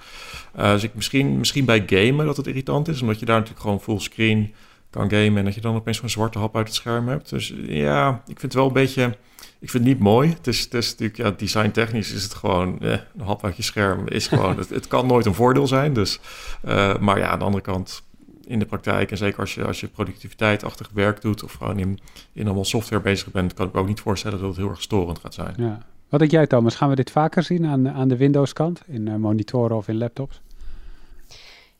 Ja. 0.55 0.63
Uh, 0.63 0.72
dus 0.72 0.84
ik, 0.84 0.95
misschien, 0.95 1.38
misschien 1.38 1.65
bij 1.65 1.84
gamen 1.86 2.26
dat 2.26 2.38
het 2.38 2.47
irritant 2.47 2.88
is, 2.88 3.01
omdat 3.01 3.19
je 3.19 3.26
daar 3.26 3.36
natuurlijk 3.36 3.63
gewoon 3.63 3.82
fullscreen 3.82 4.53
kan 4.89 5.09
gamen 5.09 5.38
en 5.38 5.45
dat 5.45 5.55
je 5.55 5.61
dan 5.61 5.76
opeens 5.76 5.97
zo'n 5.97 6.09
zwarte 6.09 6.39
hap 6.39 6.55
uit 6.55 6.67
het 6.67 6.76
scherm 6.76 7.07
hebt. 7.07 7.30
Dus 7.30 7.53
ja, 7.67 8.09
ik 8.09 8.39
vind 8.39 8.41
het 8.41 8.53
wel 8.53 8.67
een 8.67 8.74
beetje 8.74 9.15
ik 9.61 9.69
vind 9.69 9.84
het 9.84 9.93
niet 9.93 10.03
mooi. 10.03 10.30
Het 10.30 10.47
is, 10.47 10.59
het 10.59 10.74
is 10.74 10.89
natuurlijk, 10.89 11.17
ja, 11.17 11.32
design 11.32 11.72
technisch 11.72 12.11
is 12.11 12.24
het 12.24 12.34
gewoon, 12.34 12.80
eh, 12.80 12.91
een 12.91 13.26
hap 13.26 13.43
uit 13.43 13.55
je 13.55 13.63
scherm 13.63 14.07
is 14.07 14.28
gewoon, 14.28 14.57
het, 14.61 14.69
het, 14.69 14.88
kan 14.88 15.07
nooit 15.07 15.26
een 15.26 15.34
voordeel 15.34 15.67
zijn. 15.67 15.93
Dus, 15.93 16.19
uh, 16.65 16.97
maar 16.97 17.17
ja, 17.17 17.28
aan 17.28 17.39
de 17.39 17.45
andere 17.45 17.63
kant, 17.63 18.03
in 18.46 18.60
de 18.60 18.66
praktijk 18.66 19.12
en 19.12 19.18
zeker 19.18 19.39
als 19.39 19.56
je, 19.56 19.66
als 19.66 19.80
je 19.80 19.88
productiviteitachtig 19.88 20.89
werk 20.94 21.22
doet 21.22 21.44
of 21.44 21.54
gewoon 21.54 21.80
in, 21.80 22.00
in 22.34 22.46
allemaal 22.46 22.66
software 22.66 23.02
bezig 23.02 23.32
bent, 23.32 23.54
kan 23.54 23.68
ik 23.68 23.74
me 23.74 23.80
ook 23.80 23.88
niet 23.88 24.00
voorstellen 24.00 24.39
dat 24.39 24.48
het 24.48 24.58
heel 24.58 24.70
erg 24.70 24.82
storend 24.82 25.20
gaat 25.20 25.34
zijn. 25.34 25.54
Ja. 25.58 25.80
Wat 26.10 26.20
denk 26.20 26.32
jij 26.32 26.48
Thomas, 26.48 26.76
gaan 26.76 26.89
we 26.89 26.96
dit 26.96 27.12
vaker 27.12 27.44
zien 27.44 27.66
aan, 27.66 27.89
aan 27.89 28.08
de 28.08 28.18
Windows 28.18 28.54
kant, 28.54 28.82
in 28.88 29.08
uh, 29.08 29.16
monitoren 29.16 29.78
of 29.78 29.88
in 29.88 29.98
laptops? 29.98 30.42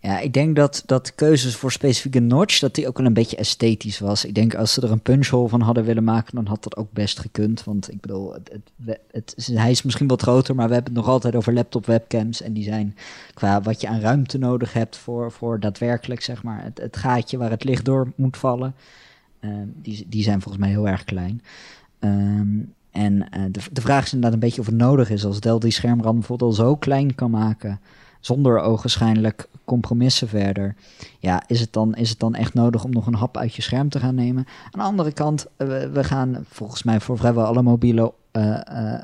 Ja, 0.02 0.20
ik 0.20 0.34
denk 0.34 0.56
dat, 0.56 0.84
dat 0.86 1.16
keuzes 1.16 1.56
voor 1.56 1.72
specifieke 1.72 2.20
notch, 2.20 2.60
dat 2.60 2.76
die 2.76 2.88
ook 2.88 2.98
wel 2.98 3.06
een 3.06 3.14
beetje 3.14 3.38
esthetisch 3.38 4.00
was. 4.00 4.26
Ik 4.26 4.36
denk 4.36 4.56
als 4.56 4.74
ze 4.74 4.82
er 4.82 4.92
een 4.92 5.02
punchhole 5.02 5.50
van 5.50 5.62
hadden 5.62 5.84
willen 5.84 6.04
maken, 6.04 6.36
dan 6.36 6.46
had 6.46 6.64
dat 6.64 6.78
ook 6.78 6.92
best 6.92 7.20
gekund. 7.20 7.64
Want 7.64 7.92
ik 7.92 8.02
bedoel, 8.02 8.34
het, 8.34 8.60
het, 8.86 9.00
het, 9.12 9.50
hij 9.54 9.72
is 9.72 9.82
misschien 9.82 10.08
wat 10.08 10.22
groter, 10.22 10.56
maar 10.56 10.68
we 10.68 10.74
hebben 10.74 10.94
het 10.94 11.02
nog 11.02 11.12
altijd 11.12 11.36
over 11.36 11.54
laptop 11.54 11.86
webcams. 11.86 12.42
En 12.42 12.54
die 12.54 12.64
zijn 12.64 12.96
qua 13.34 13.62
wat 13.62 13.82
je 13.82 13.88
aan 13.88 14.00
ruimte 14.00 14.38
nodig 14.38 14.74
hebt 14.74 14.98
voor, 14.98 15.32
voor 15.32 15.60
daadwerkelijk, 15.60 16.22
zeg 16.22 16.44
maar, 16.44 16.64
het, 16.64 16.78
het 16.78 16.98
gaatje 16.98 17.38
waar 17.38 17.50
het 17.50 17.64
licht 17.64 17.86
door 17.86 18.12
moet 18.16 18.38
vallen. 18.38 18.76
Uh, 19.42 19.52
die, 19.66 20.06
die 20.10 20.24
zijn 20.24 20.42
volgens 20.42 20.64
mij 20.64 20.72
heel 20.72 20.88
erg 20.88 21.04
klein. 21.04 21.42
Um, 22.00 22.74
en 22.92 23.14
uh, 23.14 23.44
de, 23.52 23.60
de 23.72 23.82
vraag 23.82 24.06
is 24.06 24.14
inderdaad 24.14 24.34
een 24.34 24.48
beetje 24.48 24.62
of 24.62 24.68
het 24.68 24.76
nodig 24.76 25.10
is 25.10 25.26
als 25.26 25.40
Dell 25.40 25.58
die 25.58 25.72
schermrand 25.72 26.18
bijvoorbeeld 26.18 26.50
al 26.50 26.66
zo 26.66 26.76
klein 26.76 27.16
kan 27.16 27.32
maken 27.32 27.80
zonder 28.22 28.60
ogenschijnlijk 28.60 29.48
compromissen 29.66 30.28
verder. 30.28 30.76
Ja, 31.20 31.44
is 31.48 31.60
het, 31.60 31.74
dan, 31.74 31.96
is 31.96 32.10
het 32.10 32.20
dan 32.20 32.36
echt 32.36 32.54
nodig 32.54 32.84
om 32.84 32.92
nog 32.92 33.08
een 33.08 33.14
hap 33.14 33.38
uit 33.38 33.56
je 33.56 33.62
scherm 33.62 33.90
te 33.90 34.00
gaan 34.00 34.16
nemen? 34.16 34.46
Aan 34.64 34.80
de 34.80 34.86
andere 34.86 35.12
kant, 35.12 35.48
eh, 35.58 35.68
we, 35.68 36.04
gaan 36.04 36.46
volgens 36.50 36.84
mij 36.84 37.00
voor 37.00 37.18
vrijwel 37.18 37.46
alle 37.46 37.62
mobiele 37.62 38.14
eh, 38.32 38.60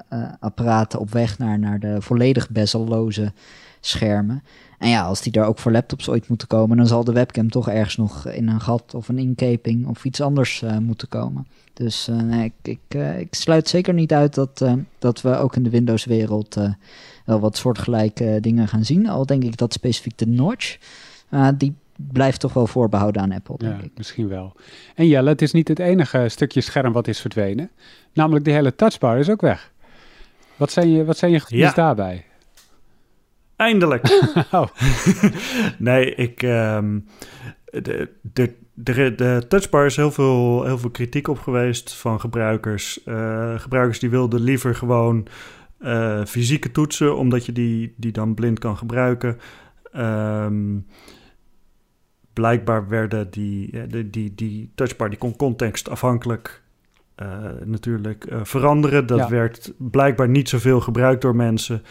eh, 0.09 0.29
apparaten 0.39 0.99
op 0.99 1.11
weg 1.11 1.37
naar, 1.37 1.59
naar 1.59 1.79
de 1.79 2.01
volledig 2.01 2.49
bezelloze 2.49 3.33
schermen. 3.79 4.43
En 4.77 4.89
ja, 4.89 5.03
als 5.03 5.21
die 5.21 5.31
daar 5.31 5.47
ook 5.47 5.59
voor 5.59 5.71
laptops 5.71 6.09
ooit 6.09 6.27
moeten 6.27 6.47
komen, 6.47 6.77
dan 6.77 6.87
zal 6.87 7.03
de 7.03 7.11
webcam 7.11 7.49
toch 7.49 7.69
ergens 7.69 7.95
nog 7.95 8.27
in 8.27 8.47
een 8.47 8.61
gat 8.61 8.93
of 8.95 9.09
een 9.09 9.17
inkeping 9.17 9.87
of 9.87 10.05
iets 10.05 10.21
anders 10.21 10.63
moeten 10.81 11.07
komen. 11.07 11.47
Dus 11.73 12.09
ik, 12.43 12.53
ik, 12.61 12.93
ik 13.17 13.35
sluit 13.35 13.69
zeker 13.69 13.93
niet 13.93 14.13
uit 14.13 14.35
dat, 14.35 14.65
dat 14.99 15.21
we 15.21 15.37
ook 15.37 15.55
in 15.55 15.63
de 15.63 15.69
Windows-wereld 15.69 16.57
wel 17.27 17.39
wat 17.39 17.57
soortgelijke 17.57 18.37
dingen 18.41 18.67
gaan 18.67 18.83
zien. 18.85 19.09
Al 19.09 19.25
denk 19.25 19.43
ik 19.43 19.57
dat 19.57 19.73
specifiek 19.73 20.17
de 20.17 20.27
notch, 20.27 20.77
eh, 21.29 21.47
die 21.57 21.75
blijft 21.95 22.39
toch 22.39 22.53
wel 22.53 22.67
voorbehouden 22.67 23.21
aan 23.21 23.31
Apple, 23.31 23.55
denk 23.57 23.77
Ja, 23.79 23.83
ik. 23.85 23.91
misschien 23.95 24.27
wel. 24.27 24.53
En 24.95 25.07
Jelle, 25.07 25.29
het 25.29 25.41
is 25.41 25.51
niet 25.51 25.67
het 25.67 25.79
enige 25.79 26.25
stukje 26.29 26.61
scherm 26.61 26.93
wat 26.93 27.07
is 27.07 27.19
verdwenen. 27.21 27.69
Namelijk 28.13 28.45
de 28.45 28.51
hele 28.51 28.75
touchbar 28.75 29.17
is 29.19 29.29
ook 29.29 29.41
weg. 29.41 29.71
Wat 30.55 30.71
zijn 30.71 30.89
je, 30.89 31.05
wat 31.05 31.17
zijn 31.17 31.31
je 31.31 31.39
gevoelens 31.39 31.75
Ja. 31.75 31.81
daarbij? 31.83 32.25
Eindelijk. 33.55 34.07
Oh. 34.51 34.67
nee, 35.77 36.15
ik. 36.15 36.43
ehm, 36.43 36.99
de, 37.71 38.09
de, 38.21 38.53
de, 38.73 39.13
de 39.15 39.45
touchbar 39.47 39.85
is 39.85 39.95
heel 39.95 40.11
veel, 40.11 40.63
heel 40.65 40.77
veel 40.77 40.89
kritiek 40.89 41.27
op 41.27 41.39
geweest 41.39 41.93
van 41.93 42.19
gebruikers. 42.19 43.03
Eh, 43.03 43.59
gebruikers 43.59 43.99
die 43.99 44.09
wilden 44.09 44.39
liever 44.41 44.75
gewoon 44.75 45.27
eh, 45.79 46.25
fysieke 46.25 46.71
toetsen, 46.71 47.17
omdat 47.17 47.45
je 47.45 47.51
die, 47.51 47.93
die 47.97 48.11
dan 48.11 48.33
blind 48.33 48.59
kan 48.59 48.77
gebruiken. 48.77 49.37
Ehm, 49.91 50.77
blijkbaar 52.33 52.87
werden 52.87 53.31
die, 53.31 53.75
ja, 53.75 53.85
die, 53.85 54.09
die, 54.09 54.35
die 54.35 54.71
touchbar 54.75 55.09
die 55.09 55.17
kon 55.19 55.35
contextafhankelijk 55.35 56.61
eh, 57.15 57.43
natuurlijk 57.63 58.25
eh, 58.25 58.39
veranderen. 58.43 59.05
Dat 59.05 59.17
Ja. 59.19 59.29
werd 59.29 59.73
blijkbaar 59.77 60.29
niet 60.29 60.49
zoveel 60.49 60.79
gebruikt 60.81 61.21
door 61.21 61.35
mensen. 61.35 61.83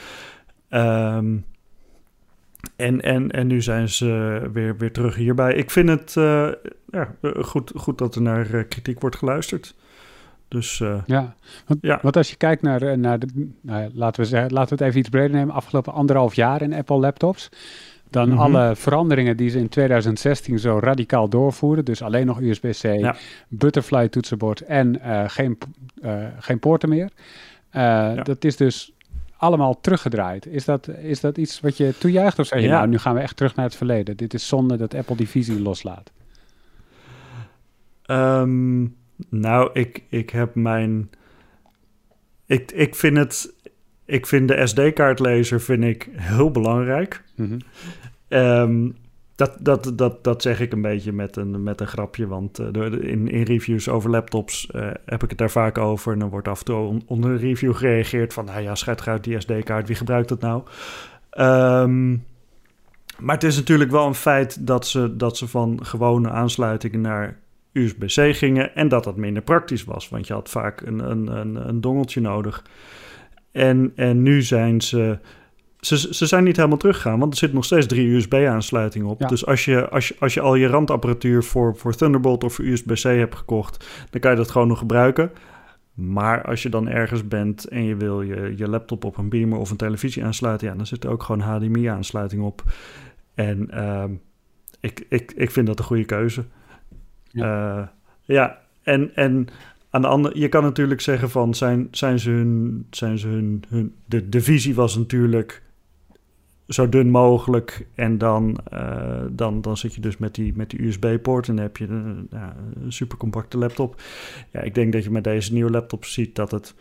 Ehm, 0.68 1.36
en, 2.76 3.00
en, 3.00 3.30
en 3.30 3.46
nu 3.46 3.62
zijn 3.62 3.88
ze 3.88 4.40
weer, 4.52 4.76
weer 4.76 4.92
terug 4.92 5.14
hierbij. 5.14 5.54
Ik 5.54 5.70
vind 5.70 5.88
het 5.88 6.16
eh, 6.16 6.48
ja, 6.90 7.14
eh, 7.20 7.44
goed, 7.44 7.72
goed 7.74 7.98
dat 7.98 8.14
er 8.14 8.22
naar 8.22 8.54
eh, 8.54 8.64
kritiek 8.68 9.00
wordt 9.00 9.16
geluisterd. 9.16 9.74
Dus 10.48 10.80
eh, 10.80 11.02
Ja, 11.06 11.34
want, 11.66 11.80
Ja. 11.82 11.98
want 12.02 12.16
als 12.16 12.30
je 12.30 12.36
kijkt 12.36 12.62
naar, 12.62 12.82
eh, 12.82 12.96
naar 12.96 13.18
de, 13.18 13.50
nou 13.60 13.90
laten, 13.94 14.22
we 14.22 14.28
zeggen, 14.28 14.52
laten 14.52 14.68
we 14.68 14.74
het 14.74 14.88
even 14.88 15.00
iets 15.00 15.08
breder 15.08 15.30
nemen, 15.36 15.54
afgelopen 15.54 15.92
anderhalf 15.92 16.34
jaar 16.34 16.62
in 16.62 16.72
Apple 16.74 16.96
laptops, 16.98 17.48
dan 18.10 18.28
Mhm. 18.28 18.38
alle 18.38 18.76
veranderingen 18.76 19.36
die 19.36 19.48
ze 19.50 19.58
in 19.58 19.68
2016 19.68 20.58
zo 20.58 20.78
radicaal 20.78 21.28
doorvoeren, 21.28 21.84
dus 21.84 22.02
alleen 22.02 22.26
nog 22.26 22.40
USB-C, 22.40 22.82
Ja. 22.98 23.16
butterfly 23.48 24.08
toetsenbord 24.08 24.60
en 24.60 25.00
eh, 25.00 25.24
geen, 25.26 25.58
eh, 26.02 26.24
geen 26.38 26.58
poorten 26.58 26.88
meer. 26.88 27.10
Dat 28.24 28.44
is 28.44 28.56
dus 28.56 28.92
allemaal 29.36 29.80
teruggedraaid. 29.80 30.46
Is 30.46 30.64
dat, 30.64 30.88
is 30.88 31.20
dat 31.20 31.38
iets 31.38 31.60
wat 31.60 31.76
je 31.76 31.94
toejuicht 31.98 32.38
of 32.38 32.46
zeg 32.46 32.60
je, 32.60 32.66
Ja. 32.66 32.72
nou, 32.76 32.88
nu 32.88 32.98
gaan 32.98 33.14
we 33.14 33.20
echt 33.20 33.36
terug 33.36 33.54
naar 33.54 33.64
het 33.64 33.76
verleden. 33.76 34.16
Dit 34.16 34.34
is 34.34 34.48
zonde 34.48 34.76
dat 34.76 34.94
Apple 34.94 35.16
die 35.16 35.28
visie 35.28 35.60
loslaat. 35.60 36.10
Ehm, 38.02 38.84
nou, 39.28 39.70
ik, 39.72 40.02
ik 40.08 40.30
heb 40.30 40.54
mijn. 40.54 41.10
Ik, 42.46 42.72
ik 42.72 42.94
vind 42.94 43.16
het. 43.16 43.54
Ik 44.04 44.26
vind 44.26 44.48
de 44.48 44.66
SD-kaartlezer 44.66 45.60
vind 45.60 45.84
ik 45.84 46.08
heel 46.12 46.50
belangrijk. 46.50 47.22
Mhm. 47.36 47.58
Ehm, 48.28 48.88
dat, 49.34 49.56
dat, 49.60 49.92
dat, 49.94 50.24
dat 50.24 50.42
zeg 50.42 50.60
ik 50.60 50.72
een 50.72 50.82
beetje 50.82 51.12
met 51.12 51.36
een, 51.36 51.62
met 51.62 51.80
een 51.80 51.86
grapje. 51.86 52.26
Want 52.26 52.58
eh, 52.58 52.82
in, 52.92 53.28
in 53.28 53.42
reviews 53.42 53.88
over 53.88 54.10
laptops 54.10 54.70
eh, 54.70 54.90
heb 55.04 55.22
ik 55.22 55.28
het 55.28 55.38
daar 55.38 55.50
vaak 55.50 55.78
over. 55.78 56.12
En 56.12 56.18
dan 56.18 56.28
wordt 56.28 56.48
af 56.48 56.58
en 56.58 56.64
toe 56.64 56.76
on- 56.76 57.02
onder 57.06 57.30
een 57.30 57.38
review 57.38 57.74
gereageerd 57.74 58.32
van... 58.32 58.44
nou 58.44 58.60
ja, 58.60 58.74
schijt 58.74 59.00
eruit 59.00 59.24
die 59.24 59.40
SD-kaart, 59.40 59.86
wie 59.86 59.96
gebruikt 59.96 60.28
dat 60.28 60.40
nou? 60.40 60.62
Ehm, 61.30 62.10
maar 63.18 63.34
het 63.34 63.44
is 63.44 63.56
natuurlijk 63.56 63.90
wel 63.90 64.06
een 64.06 64.14
feit 64.14 64.66
dat 64.66 64.86
ze, 64.86 65.16
dat 65.16 65.36
ze 65.36 65.48
van 65.48 65.78
gewone 65.82 66.30
aansluitingen 66.30 67.00
naar 67.00 67.38
USB-C 67.76 68.36
gingen... 68.36 68.74
en 68.74 68.88
dat 68.88 69.04
dat 69.04 69.16
minder 69.16 69.42
praktisch 69.42 69.84
was. 69.84 70.08
Want 70.08 70.26
je 70.26 70.32
had 70.32 70.50
vaak 70.50 70.80
een, 70.80 71.10
een, 71.10 71.26
een, 71.26 71.68
een 71.68 71.80
dongeltje 71.80 72.20
nodig. 72.20 72.64
En, 73.52 73.92
en 73.96 74.22
nu 74.22 74.42
zijn 74.42 74.80
ze... 74.80 75.18
Ze, 75.80 76.14
ze 76.14 76.26
zijn 76.26 76.44
niet 76.44 76.56
helemaal 76.56 76.78
teruggegaan, 76.78 77.18
want 77.18 77.32
er 77.32 77.38
zit 77.38 77.52
nog 77.52 77.64
steeds 77.64 77.86
drie 77.86 78.14
USB-aansluitingen 78.14 79.06
op. 79.06 79.20
Ja. 79.20 79.26
Dus 79.26 79.46
als 79.46 79.64
je, 79.64 79.88
als, 79.88 80.08
je, 80.08 80.16
als 80.18 80.34
je 80.34 80.40
al 80.40 80.54
je 80.54 80.66
randapparatuur 80.66 81.42
voor, 81.42 81.76
voor 81.76 81.94
Thunderbolt 81.94 82.44
of 82.44 82.54
voor 82.54 82.64
USB-C 82.64 83.02
hebt 83.02 83.34
gekocht, 83.34 83.86
dan 84.10 84.20
kan 84.20 84.30
je 84.30 84.36
dat 84.36 84.50
gewoon 84.50 84.68
nog 84.68 84.78
gebruiken. 84.78 85.30
Maar 85.96 86.44
als 86.44 86.62
je 86.62 86.68
dan 86.68 86.88
ergens 86.88 87.28
bent 87.28 87.68
en 87.68 87.84
je 87.84 87.96
wil 87.96 88.22
je, 88.22 88.52
je 88.56 88.68
laptop 88.68 89.04
op 89.04 89.16
een 89.16 89.28
beamer 89.28 89.58
of 89.58 89.70
een 89.70 89.76
televisie 89.76 90.24
aansluiten, 90.24 90.68
ja, 90.68 90.74
dan 90.74 90.86
zit 90.86 91.04
er 91.04 91.10
ook 91.10 91.22
gewoon 91.22 91.40
HDMI-aansluiting 91.40 92.42
op. 92.42 92.62
En 93.34 93.70
ehm, 93.70 94.10
ik, 94.80 95.06
ik, 95.08 95.32
ik 95.36 95.50
vind 95.50 95.66
dat 95.66 95.78
een 95.78 95.84
goede 95.84 96.04
keuze. 96.04 96.44
Ja, 97.36 97.92
ja 98.24 98.58
en, 98.82 99.14
en 99.14 99.46
aan 99.90 100.02
de 100.02 100.08
andere, 100.08 100.38
je 100.38 100.48
kan 100.48 100.62
natuurlijk 100.62 101.00
zeggen 101.00 101.30
van 101.30 101.54
zijn, 101.54 101.88
zijn 101.90 102.18
ze 102.18 102.30
hun, 102.30 102.86
zijn 102.90 103.18
ze 103.18 103.28
hun, 103.28 103.64
hun 103.68 103.94
de, 104.04 104.28
de 104.28 104.40
visie 104.40 104.74
was 104.74 104.96
natuurlijk 104.96 105.62
zo 106.68 106.88
dun 106.88 107.10
mogelijk 107.10 107.86
en 107.94 108.18
dan, 108.18 108.58
eh, 108.70 109.22
dan, 109.30 109.60
dan 109.60 109.76
zit 109.76 109.94
je 109.94 110.00
dus 110.00 110.16
met 110.16 110.34
die, 110.34 110.52
met 110.56 110.70
die 110.70 110.86
USB-poort 110.86 111.48
en 111.48 111.54
dan 111.56 111.64
heb 111.64 111.76
je 111.76 111.86
een, 111.86 112.26
ja, 112.30 112.56
een 112.82 112.92
super 112.92 113.16
compacte 113.16 113.58
laptop. 113.58 114.00
Ja, 114.52 114.60
ik 114.60 114.74
denk 114.74 114.92
dat 114.92 115.04
je 115.04 115.10
met 115.10 115.24
deze 115.24 115.52
nieuwe 115.52 115.70
laptop 115.70 116.04
ziet 116.04 116.34
dat 116.34 116.50
het, 116.50 116.74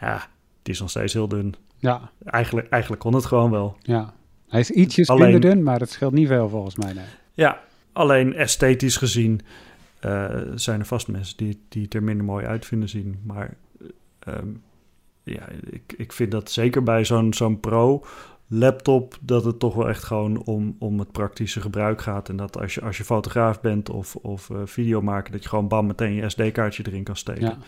ja, 0.00 0.14
het 0.58 0.68
is 0.68 0.80
nog 0.80 0.90
steeds 0.90 1.12
heel 1.12 1.28
dun. 1.28 1.54
Ja, 1.76 2.10
Eigenlijk, 2.24 2.68
eigenlijk 2.68 3.02
kon 3.02 3.14
het 3.14 3.24
gewoon 3.26 3.50
wel. 3.50 3.76
ja. 3.82 4.12
Hij 4.48 4.60
is 4.60 4.70
ietsjes 4.70 5.08
Alleen- 5.08 5.30
minder 5.30 5.50
dun, 5.50 5.62
maar 5.62 5.80
het 5.80 5.90
scheelt 5.90 6.12
niet 6.12 6.28
veel 6.28 6.48
volgens 6.48 6.76
mij. 6.76 6.92
Nee. 6.92 7.04
Ja, 7.34 7.60
alleen 7.92 8.34
esthetisch 8.34 8.96
gezien 8.96 9.40
eh, 10.00 10.40
zijn 10.54 10.80
er 10.80 10.86
vast 10.86 11.08
mensen 11.08 11.36
die, 11.36 11.60
die 11.68 11.82
het 11.82 11.94
er 11.94 12.02
minder 12.02 12.24
mooi 12.24 12.46
uit 12.46 12.66
vinden 12.66 12.88
zien. 12.88 13.20
Maar 13.22 13.56
ehm, 14.18 14.48
ja, 15.22 15.48
ik, 15.70 15.94
ik 15.96 16.12
vind 16.12 16.30
dat 16.30 16.50
zeker 16.50 16.82
bij 16.82 17.04
zo'n 17.04 17.34
zo'n 17.34 17.60
pro-laptop... 17.60 19.18
dat 19.20 19.44
het 19.44 19.58
toch 19.58 19.74
wel 19.74 19.88
echt 19.88 20.04
gewoon 20.04 20.42
om, 20.44 20.76
om 20.78 20.98
het 20.98 21.12
praktische 21.12 21.60
gebruik 21.60 22.00
gaat. 22.00 22.28
En 22.28 22.36
dat 22.36 22.58
als 22.58 22.74
je, 22.74 22.80
als 22.80 22.96
je 22.96 23.04
fotograaf 23.04 23.60
bent 23.60 23.90
of, 23.90 24.16
of 24.16 24.50
eh, 24.50 24.56
videomaker... 24.64 25.32
dat 25.32 25.42
je 25.42 25.48
gewoon 25.48 25.68
bam 25.68 25.86
meteen 25.86 26.14
je 26.14 26.28
SD-kaartje 26.28 26.82
erin 26.86 27.04
kan 27.04 27.16
steken. 27.16 27.42
Ja. 27.42 27.58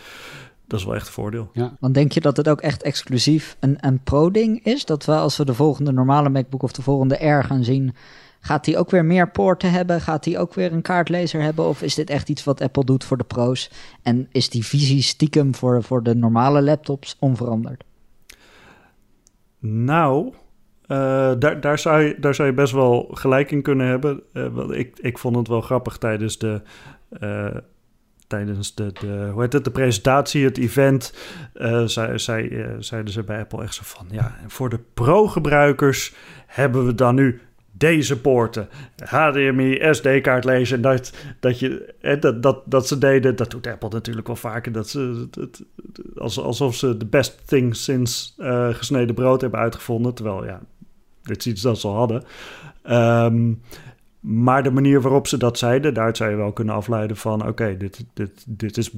Dat 0.67 0.79
is 0.79 0.85
wel 0.85 0.95
echt 0.95 1.07
een 1.07 1.13
voordeel. 1.13 1.51
Want 1.81 1.95
denk 1.95 2.13
je 2.13 2.21
dat 2.21 2.37
het 2.37 2.49
ook 2.49 2.61
echt 2.61 2.83
exclusief 2.83 3.57
een, 3.61 3.77
een 3.81 4.03
pro-ding 4.03 4.65
is? 4.65 4.85
Dat 4.85 5.05
we 5.05 5.13
als 5.13 5.37
we 5.37 5.45
de 5.45 5.55
volgende 5.55 5.93
normale 5.93 6.29
MacBook 6.29 6.63
of 6.63 6.73
de 6.73 6.83
volgende 6.83 7.21
Air 7.21 7.45
gaan 7.45 7.65
zien... 7.65 7.95
gaat 8.41 8.65
die 8.65 8.79
ook 8.79 8.91
weer 8.91 9.05
meer 9.05 9.31
poorten 9.31 9.71
hebben? 9.71 10.01
Gaat 10.01 10.25
die 10.25 10.39
ook 10.39 10.55
weer 10.55 10.73
een 10.73 10.83
kaartlezer 10.83 11.43
hebben? 11.43 11.65
Of 11.65 11.83
is 11.83 11.95
dit 11.95 12.11
echt 12.11 12.29
iets 12.29 12.45
wat 12.45 12.61
Apple 12.61 12.85
doet 12.85 13.05
voor 13.05 13.17
de 13.17 13.25
pro's? 13.25 13.71
En 14.03 14.29
is 14.33 14.49
die 14.51 14.65
visie 14.65 15.03
stiekem 15.03 15.55
voor, 15.55 15.83
voor 15.83 16.03
de 16.03 16.15
normale 16.15 16.63
laptops 16.63 17.17
onveranderd? 17.19 17.85
Nou, 19.59 20.33
eh, 20.87 21.33
daar, 21.39 21.61
daar, 21.61 21.79
zou 21.79 22.03
je, 22.03 22.17
daar 22.19 22.35
zou 22.35 22.49
je 22.49 22.55
best 22.55 22.73
wel 22.73 23.09
gelijk 23.13 23.51
in 23.51 23.63
kunnen 23.63 23.87
hebben. 23.87 24.23
Eh, 24.33 24.47
want 24.47 24.71
ik, 24.71 24.99
ik 24.99 25.19
vond 25.19 25.37
het 25.37 25.49
wel 25.49 25.61
grappig 25.61 25.99
tijdens 25.99 26.39
de. 26.39 26.63
eh, 27.09 27.47
tijdens 28.27 28.75
de, 28.75 28.93
de, 28.93 29.29
hoe 29.33 29.43
heet 29.43 29.53
het, 29.53 29.65
de 29.65 29.71
presentatie, 29.71 30.45
het 30.45 30.59
event, 30.59 31.15
zei, 31.85 32.19
zei, 32.19 32.67
zeiden 32.79 33.13
ze 33.13 33.23
bij 33.23 33.41
Apple 33.41 33.63
echt 33.63 33.75
zo 33.75 33.83
van... 33.85 34.07
ja, 34.11 34.37
voor 34.47 34.69
de 34.69 34.81
pro-gebruikers 34.95 36.15
hebben 36.47 36.87
we 36.87 36.95
dan 36.95 37.15
nu 37.15 37.41
deze 37.81 38.21
poorten. 38.21 38.69
HDMI, 39.05 39.79
SD-kaartlezer. 39.91 40.77
En 40.77 40.83
dat, 40.83 41.13
dat, 41.41 41.59
je, 41.59 41.95
dat, 42.21 42.43
dat, 42.43 42.63
dat 42.65 42.89
ze 42.89 42.99
deden, 42.99 43.37
dat 43.37 43.51
doet 43.51 43.67
Apple 43.67 43.89
natuurlijk 43.89 44.27
wel 44.27 44.37
vaker. 44.37 44.73
Dat 44.73 44.89
ze, 44.89 45.27
het, 45.31 45.35
het- 45.35 45.65
als, 46.17 46.41
alsof 46.41 46.75
ze 46.75 46.97
de 46.97 47.07
best 47.07 47.43
thing 47.47 47.77
sinds 47.77 48.35
eh, 48.39 48.69
gesneden 48.75 49.15
brood 49.15 49.41
hebben 49.41 49.61
uitgevonden. 49.61 50.15
Terwijl, 50.15 50.45
ja, 50.45 50.61
dit 51.23 51.39
is 51.39 51.47
iets 51.47 51.63
dat 51.63 51.81
ze 51.81 51.87
al 51.87 51.95
hadden. 51.95 52.23
Ehm, 52.83 53.53
maar 54.21 54.63
de 54.63 54.71
manier 54.71 55.01
waarop 55.01 55.27
ze 55.27 55.37
dat 55.37 55.59
zeiden, 55.59 55.95
daaruit 55.95 56.17
zou 56.17 56.31
je 56.31 56.37
wel 56.37 56.53
kunnen 56.53 56.75
afleiden 56.75 57.17
van... 57.17 57.47
oké, 57.49 57.77
dit, 57.77 58.05
dit, 58.15 58.45
dit 58.49 58.77
is... 58.77 58.91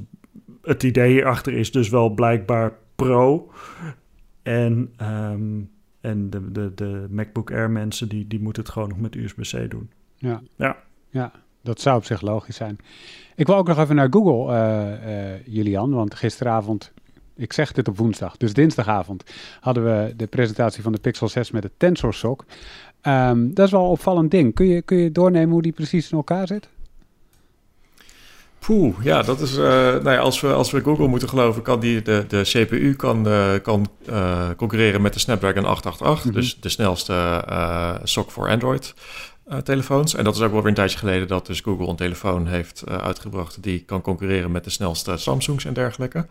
Het 0.62 0.82
idee 0.82 1.10
hierachter 1.12 1.52
is 1.52 1.72
dus 1.72 1.88
wel 1.88 2.10
blijkbaar 2.10 2.72
pro. 2.96 3.50
En, 4.42 4.92
ehm, 4.96 5.60
en 6.02 6.30
de, 6.30 6.52
de, 6.52 6.72
de 6.74 7.06
MacBook 7.10 7.50
Air 7.50 7.70
mensen, 7.70 8.08
die, 8.08 8.26
die 8.26 8.40
moeten 8.40 8.62
het 8.62 8.72
gewoon 8.72 8.88
nog 8.88 9.00
met 9.00 9.14
USB-C 9.14 9.70
doen. 9.70 9.90
Ja. 10.16 10.42
Ja. 10.56 10.76
ja, 11.10 11.32
dat 11.60 11.80
zou 11.80 11.96
op 11.96 12.04
zich 12.04 12.20
logisch 12.20 12.56
zijn. 12.56 12.78
Ik 13.36 13.46
wil 13.46 13.56
ook 13.56 13.68
nog 13.68 13.78
even 13.78 13.94
naar 13.94 14.08
Google, 14.10 14.54
eh, 14.54 15.34
eh, 15.34 15.40
Julian, 15.46 15.90
want 15.92 16.14
gisteravond, 16.14 16.92
ik 17.36 17.52
zeg 17.52 17.72
dit 17.72 17.88
op 17.88 17.96
woensdag, 17.96 18.36
dus 18.36 18.52
dinsdagavond, 18.52 19.24
hadden 19.60 19.84
we 19.84 20.14
de 20.16 20.26
presentatie 20.26 20.82
van 20.82 20.92
de 20.92 21.00
Pixel 21.00 21.28
6 21.28 21.50
met 21.50 21.62
de 21.62 21.70
Tensor 21.76 22.14
Sock. 22.14 22.44
Ehm, 23.00 23.52
dat 23.52 23.66
is 23.66 23.72
wel 23.72 23.82
een 23.84 23.90
opvallend 23.90 24.30
ding. 24.30 24.54
Kun 24.54 24.66
je, 24.66 24.82
kun 24.82 24.96
je 24.96 25.12
doornemen 25.12 25.50
hoe 25.50 25.62
die 25.62 25.72
precies 25.72 26.10
in 26.10 26.16
elkaar 26.16 26.46
zit? 26.46 26.68
Poeh, 28.66 28.94
ja, 29.02 29.22
dat 29.22 29.40
is. 29.40 29.56
Uh, 29.56 29.64
nou 29.64 30.10
ja, 30.10 30.18
als, 30.18 30.40
we, 30.40 30.52
als 30.52 30.70
we 30.70 30.80
Google 30.80 31.06
moeten 31.06 31.28
geloven, 31.28 31.62
kan 31.62 31.80
die, 31.80 32.02
de, 32.02 32.24
de 32.28 32.42
CPU 32.42 32.94
kan, 32.94 33.28
uh, 33.28 33.52
kan 33.62 33.88
uh, 34.08 34.48
concurreren 34.56 35.02
met 35.02 35.12
de 35.12 35.18
Snapdragon 35.18 35.64
888, 35.64 36.24
mm 36.24 36.32
-hmm. 36.32 36.40
dus 36.40 36.60
de 36.60 36.68
snelste 36.68 37.44
SOC 38.02 38.30
voor 38.30 38.48
Android. 38.48 38.94
Uh, 39.50 39.58
telefoons. 39.58 40.14
En 40.14 40.24
dat 40.24 40.34
is 40.34 40.40
ook 40.40 40.50
wel 40.50 40.60
weer 40.60 40.68
een 40.68 40.74
tijdje 40.74 40.98
geleden 40.98 41.28
dat 41.28 41.46
dus 41.46 41.60
Google 41.60 41.88
een 41.88 41.96
telefoon 41.96 42.46
heeft 42.46 42.82
uh, 42.88 42.96
uitgebracht 42.96 43.62
die 43.62 43.80
kan 43.80 44.00
concurreren 44.00 44.50
met 44.50 44.64
de 44.64 44.70
snelste 44.70 45.16
Samsungs 45.16 45.64
en 45.64 45.72
dergelijke. 45.72 46.26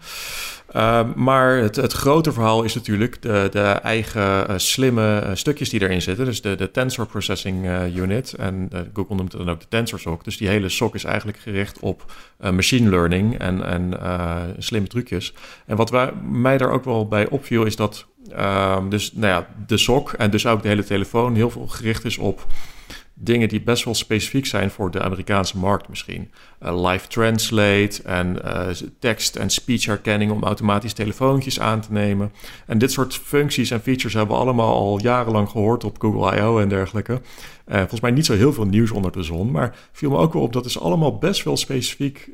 Uh, 0.75 1.01
maar 1.15 1.57
het, 1.57 1.75
het 1.75 1.93
grote 1.93 2.31
verhaal 2.31 2.63
is 2.63 2.73
natuurlijk 2.73 3.21
de, 3.21 3.47
de 3.51 3.61
eigen 3.61 4.61
slimme 4.61 5.31
stukjes 5.33 5.69
die 5.69 5.81
erin 5.81 6.01
zitten. 6.01 6.25
Dus 6.25 6.41
de, 6.41 6.55
de 6.55 6.71
Tensor 6.71 7.05
Processing 7.05 7.65
Unit. 7.95 8.33
En 8.33 8.69
Google 8.93 9.15
noemt 9.15 9.31
het 9.31 9.41
dan 9.41 9.53
ook 9.53 9.59
de 9.59 9.67
Tensor 9.69 9.99
SOC. 9.99 10.23
Dus 10.23 10.37
die 10.37 10.47
hele 10.47 10.69
SOC 10.69 10.95
is 10.95 11.03
eigenlijk 11.03 11.37
gericht 11.37 11.79
op 11.79 12.13
machine 12.37 12.89
learning 12.89 13.39
en, 13.39 13.65
en 13.65 13.93
slimme 14.57 14.87
trucjes. 14.87 15.33
En 15.65 15.75
wat 15.75 15.89
wij, 15.89 16.13
mij 16.31 16.57
daar 16.57 16.71
ook 16.71 16.83
wel 16.83 17.07
bij 17.07 17.29
opviel 17.29 17.65
is 17.65 17.75
dat 17.75 18.05
ehm, 18.29 18.89
dus 18.89 19.13
nou 19.13 19.27
ja, 19.33 19.47
de 19.67 19.77
SOC 19.77 20.11
en 20.11 20.31
dus 20.31 20.45
ook 20.45 20.61
de 20.61 20.67
hele 20.67 20.83
telefoon 20.83 21.35
heel 21.35 21.49
veel 21.49 21.67
gericht 21.67 22.05
is 22.05 22.17
op 22.17 22.45
dingen 23.23 23.49
die 23.49 23.61
best 23.61 23.83
wel 23.83 23.93
specifiek 23.93 24.45
zijn 24.45 24.71
voor 24.71 24.91
de 24.91 25.01
Amerikaanse 25.01 25.57
markt 25.57 25.89
misschien. 25.89 26.31
Uh, 26.63 26.89
live 26.89 27.07
translate 27.07 28.01
en 28.03 28.37
uh, 28.45 28.67
tekst- 28.99 29.35
en 29.35 29.49
speech-herkenning 29.49 30.31
om 30.31 30.43
automatisch 30.43 30.93
telefoontjes 30.93 31.59
aan 31.59 31.81
te 31.81 31.91
nemen. 31.91 32.31
En 32.65 32.77
dit 32.77 32.91
soort 32.91 33.13
functies 33.13 33.71
en 33.71 33.81
features 33.81 34.13
hebben 34.13 34.35
we 34.35 34.41
allemaal 34.41 34.75
al 34.75 34.99
jarenlang 35.01 35.49
gehoord 35.49 35.83
op 35.83 36.01
Google 36.01 36.37
I.O. 36.37 36.59
en 36.59 36.69
dergelijke. 36.69 37.13
Uh, 37.13 37.77
volgens 37.77 38.01
mij 38.01 38.11
niet 38.11 38.25
zo 38.25 38.33
heel 38.33 38.53
veel 38.53 38.65
nieuws 38.65 38.91
onder 38.91 39.11
de 39.11 39.23
zon, 39.23 39.51
maar 39.51 39.75
viel 39.91 40.09
me 40.09 40.17
ook 40.17 40.33
wel 40.33 40.41
op 40.41 40.53
dat 40.53 40.65
is 40.65 40.79
allemaal 40.79 41.17
best 41.17 41.43
wel 41.43 41.57
specifiek. 41.57 42.29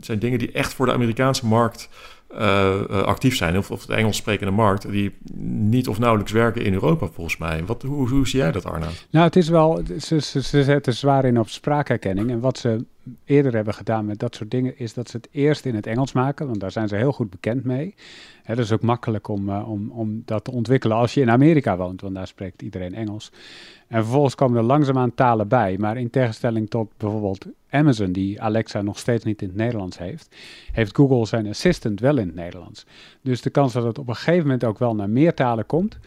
zijn 0.00 0.18
dingen 0.18 0.38
die 0.38 0.52
echt 0.52 0.74
voor 0.74 0.86
de 0.86 0.92
Amerikaanse 0.92 1.46
markt 1.46 1.88
uh, 2.32 2.80
actief 2.88 3.36
zijn, 3.36 3.58
of, 3.58 3.70
of 3.70 3.86
de 3.86 3.94
Engels 3.94 4.16
sprekende 4.16 4.52
markt, 4.52 4.90
die 4.90 5.14
niet 5.44 5.88
of 5.88 5.98
nauwelijks 5.98 6.32
werken 6.32 6.64
in 6.64 6.72
Europa, 6.72 7.06
volgens 7.06 7.36
mij. 7.36 7.64
Wat, 7.64 7.82
hoe, 7.82 8.08
hoe 8.08 8.28
zie 8.28 8.38
jij 8.38 8.52
dat, 8.52 8.64
Arno? 8.64 8.86
Nou, 9.10 9.24
het 9.24 9.36
is 9.36 9.48
wel, 9.48 9.82
ze, 10.00 10.20
ze, 10.20 10.42
ze 10.42 10.64
zetten 10.64 10.94
zwaar 10.94 11.24
in 11.24 11.38
op 11.38 11.48
spraakherkenning. 11.48 12.30
En 12.30 12.40
wat 12.40 12.58
ze 12.58 12.84
eerder 13.24 13.54
hebben 13.54 13.74
gedaan 13.74 14.04
met 14.04 14.18
dat 14.18 14.34
soort 14.34 14.50
dingen, 14.50 14.78
is 14.78 14.94
dat 14.94 15.08
ze 15.08 15.16
het 15.16 15.28
eerst 15.30 15.64
in 15.64 15.74
het 15.74 15.86
Engels 15.86 16.12
maken, 16.12 16.46
want 16.46 16.60
daar 16.60 16.70
zijn 16.70 16.88
ze 16.88 16.96
heel 16.96 17.12
goed 17.12 17.30
bekend 17.30 17.64
mee. 17.64 17.94
Hè, 18.42 18.54
dat 18.54 18.64
is 18.64 18.72
ook 18.72 18.82
makkelijk 18.82 19.28
om, 19.28 19.48
uh, 19.48 19.70
om, 19.70 19.90
om 19.90 20.22
dat 20.24 20.44
te 20.44 20.50
ontwikkelen 20.50 20.96
als 20.96 21.14
je 21.14 21.20
in 21.20 21.30
Amerika 21.30 21.76
woont, 21.76 22.00
want 22.00 22.14
daar 22.14 22.26
spreekt 22.26 22.62
iedereen 22.62 22.94
Engels. 22.94 23.32
En 23.88 24.02
vervolgens 24.02 24.34
komen 24.34 24.58
er 24.58 24.64
langzaamaan 24.64 25.14
talen 25.14 25.48
bij, 25.48 25.76
maar 25.78 25.96
in 25.96 26.10
tegenstelling 26.10 26.70
tot 26.70 26.90
bijvoorbeeld 26.96 27.46
Amazon, 27.70 28.12
die 28.12 28.42
Alexa 28.42 28.82
nog 28.82 28.98
steeds 28.98 29.24
niet 29.24 29.42
in 29.42 29.48
het 29.48 29.56
Nederlands 29.56 29.98
heeft, 29.98 30.36
heeft 30.72 30.96
Google 30.96 31.26
zijn 31.26 31.46
assistant 31.46 32.00
wel 32.00 32.18
in 32.18 32.26
het 32.26 32.36
Nederlands. 32.36 32.86
Dus 33.22 33.42
de 33.42 33.50
kans 33.50 33.72
dat 33.72 33.84
het 33.84 33.98
op 33.98 34.08
een 34.08 34.14
gegeven 34.14 34.42
moment 34.42 34.64
ook 34.64 34.78
wel 34.78 34.94
naar 34.94 35.10
meer 35.10 35.34
talen 35.34 35.66
komt, 35.66 35.98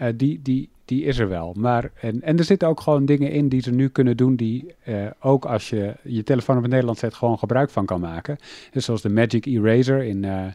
uh, 0.00 0.08
die, 0.14 0.40
die, 0.42 0.68
die 0.84 1.04
is 1.04 1.18
er 1.18 1.28
wel. 1.28 1.54
Maar, 1.58 1.90
en, 2.00 2.22
en 2.22 2.38
er 2.38 2.44
zitten 2.44 2.68
ook 2.68 2.80
gewoon 2.80 3.04
dingen 3.04 3.30
in 3.30 3.48
die 3.48 3.62
ze 3.62 3.70
nu 3.70 3.88
kunnen 3.88 4.16
doen, 4.16 4.36
die 4.36 4.74
uh, 4.88 5.06
ook 5.20 5.44
als 5.44 5.70
je 5.70 5.94
je 6.02 6.22
telefoon 6.22 6.56
op 6.56 6.62
het 6.62 6.70
Nederlands 6.70 7.00
zet, 7.00 7.14
gewoon 7.14 7.38
gebruik 7.38 7.70
van 7.70 7.86
kan 7.86 8.00
maken. 8.00 8.36
Dus 8.70 8.84
zoals 8.84 9.02
de 9.02 9.10
Magic 9.10 9.46
Eraser 9.46 10.02
in, 10.02 10.22
uh, 10.22 10.46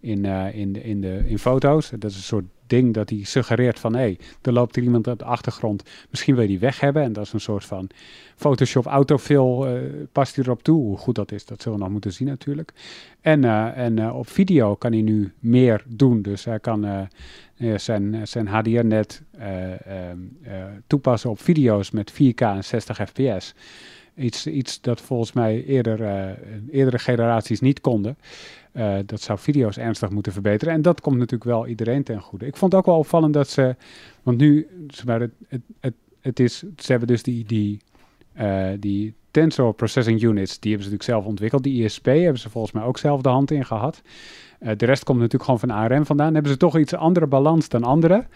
in, 0.00 0.24
in, 0.54 0.82
in, 0.82 1.00
de, 1.00 1.22
in 1.26 1.38
foto's. 1.38 1.90
Dat 1.90 2.10
is 2.10 2.16
een 2.16 2.22
soort 2.22 2.44
ding 2.68 2.94
dat 2.94 3.10
hij 3.10 3.24
suggereert 3.24 3.78
van 3.78 3.92
hé, 3.92 3.98
hey, 3.98 4.18
er 4.42 4.52
loopt 4.52 4.76
er 4.76 4.82
iemand 4.82 5.06
op 5.06 5.18
de 5.18 5.24
achtergrond, 5.24 5.82
misschien 6.10 6.34
wil 6.34 6.42
je 6.42 6.48
die 6.48 6.58
weg 6.58 6.80
hebben. 6.80 7.02
En 7.02 7.12
dat 7.12 7.24
is 7.24 7.32
een 7.32 7.40
soort 7.40 7.64
van 7.64 7.90
Photoshop 8.36 8.86
autofill, 8.86 9.64
uh, 9.64 9.80
past 10.12 10.36
hij 10.36 10.44
erop 10.44 10.62
toe. 10.62 10.84
Hoe 10.84 10.96
goed 10.96 11.14
dat 11.14 11.32
is, 11.32 11.44
dat 11.44 11.62
zullen 11.62 11.78
we 11.78 11.84
nog 11.84 11.92
moeten 11.92 12.12
zien 12.12 12.28
natuurlijk. 12.28 12.72
En, 13.20 13.42
uh, 13.42 13.76
en 13.76 13.96
uh, 13.96 14.16
op 14.16 14.28
video 14.28 14.74
kan 14.74 14.92
hij 14.92 15.02
nu 15.02 15.32
meer 15.38 15.84
doen. 15.86 16.22
Dus 16.22 16.44
hij 16.44 16.60
kan 16.60 17.08
zijn, 17.76 18.28
zijn 18.28 18.46
HDR-net 18.46 19.22
toepassen 20.86 21.30
op 21.30 21.40
video's 21.40 21.90
met 21.90 22.12
4K 22.12 22.34
en 22.34 22.64
60 22.64 23.00
fps. 23.08 23.54
Iets, 24.16 24.46
iets 24.46 24.80
dat 24.80 25.00
volgens 25.00 25.32
mij 25.32 25.64
eerder, 25.64 26.00
eerdere 26.70 26.98
generaties 26.98 27.60
niet 27.60 27.80
konden. 27.80 28.18
Uh, 28.72 28.98
dat 29.06 29.20
zou 29.20 29.38
video's 29.38 29.78
ernstig 29.78 30.10
moeten 30.10 30.32
verbeteren. 30.32 30.74
En 30.74 30.82
dat 30.82 31.00
komt 31.00 31.16
natuurlijk 31.16 31.50
wel 31.50 31.66
iedereen 31.66 32.02
ten 32.02 32.20
goede. 32.20 32.46
Ik 32.46 32.56
vond 32.56 32.72
het 32.72 32.80
ook 32.80 32.86
wel 32.86 32.98
opvallend 32.98 33.34
dat 33.34 33.48
ze. 33.48 33.76
Want 34.22 34.38
nu, 34.38 34.66
het, 34.86 35.30
het, 35.48 35.62
het, 35.80 35.94
het 36.20 36.40
is. 36.40 36.58
Ze 36.58 36.90
hebben 36.90 37.08
dus 37.08 37.22
die, 37.22 37.44
die, 37.44 37.80
uh, 38.40 38.68
die 38.78 39.14
Tensor 39.30 39.74
Processing 39.74 40.22
Units. 40.22 40.58
Die 40.58 40.70
hebben 40.70 40.88
ze 40.88 40.92
natuurlijk 40.92 41.02
zelf 41.02 41.24
ontwikkeld. 41.24 41.62
Die 41.62 41.84
ISP 41.84 42.04
hebben 42.04 42.38
ze 42.38 42.50
volgens 42.50 42.72
mij 42.72 42.82
ook 42.82 42.98
zelf 42.98 43.22
de 43.22 43.28
hand 43.28 43.50
in 43.50 43.64
gehad. 43.64 44.02
Uh, 44.60 44.70
de 44.76 44.86
rest 44.86 45.04
komt 45.04 45.18
natuurlijk 45.18 45.44
gewoon 45.44 45.60
van 45.60 45.70
ARM 45.70 46.06
vandaan. 46.06 46.34
Hebben 46.34 46.52
ze 46.52 46.58
toch 46.58 46.78
iets 46.78 46.94
andere 46.94 47.26
balans 47.26 47.68
dan 47.68 47.84
andere. 47.84 48.26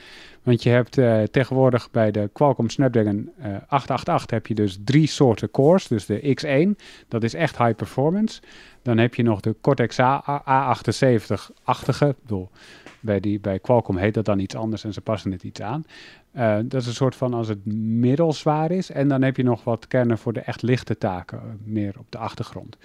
Want 0.42 0.62
je 0.62 0.70
hebt 0.70 0.98
uh, 0.98 1.22
tegenwoordig 1.22 1.90
bij 1.90 2.10
de 2.10 2.30
Qualcomm 2.32 2.68
Snapdragon 2.68 3.30
uh, 3.38 3.46
888 3.46 4.30
heb 4.30 4.46
je 4.46 4.54
dus 4.54 4.78
drie 4.84 5.06
soorten 5.06 5.50
cores. 5.50 5.86
Dus 5.86 6.06
de 6.06 6.36
X1, 6.40 6.70
dat 7.08 7.22
is 7.22 7.34
echt 7.34 7.58
high 7.58 7.74
performance. 7.74 8.40
Dan 8.82 8.98
heb 8.98 9.14
je 9.14 9.22
nog 9.22 9.40
de 9.40 9.56
Cortex 9.60 9.98
A78-achtige. 10.00 12.14
Bij, 13.00 13.20
die, 13.20 13.40
bij 13.40 13.58
Qualcomm 13.58 13.98
heet 13.98 14.14
dat 14.14 14.24
dan 14.24 14.38
iets 14.38 14.54
anders 14.54 14.84
en 14.84 14.92
ze 14.92 15.00
passen 15.00 15.32
het 15.32 15.42
iets 15.42 15.60
aan. 15.60 15.84
Dat 16.68 16.80
is 16.80 16.86
een 16.86 16.94
soort 16.94 17.16
van 17.16 17.34
als 17.34 17.48
het 17.48 17.66
middelzwaar 17.66 18.70
is. 18.70 18.90
En 18.90 19.08
dan 19.08 19.22
heb 19.22 19.36
je 19.36 19.42
nog 19.42 19.64
wat 19.64 19.88
kernen 19.88 20.18
voor 20.18 20.32
de 20.32 20.40
echt 20.40 20.62
lichte 20.62 20.98
taken, 20.98 21.60
meer 21.64 21.94
op 21.98 22.06
de 22.08 22.18
achtergrond. 22.18 22.76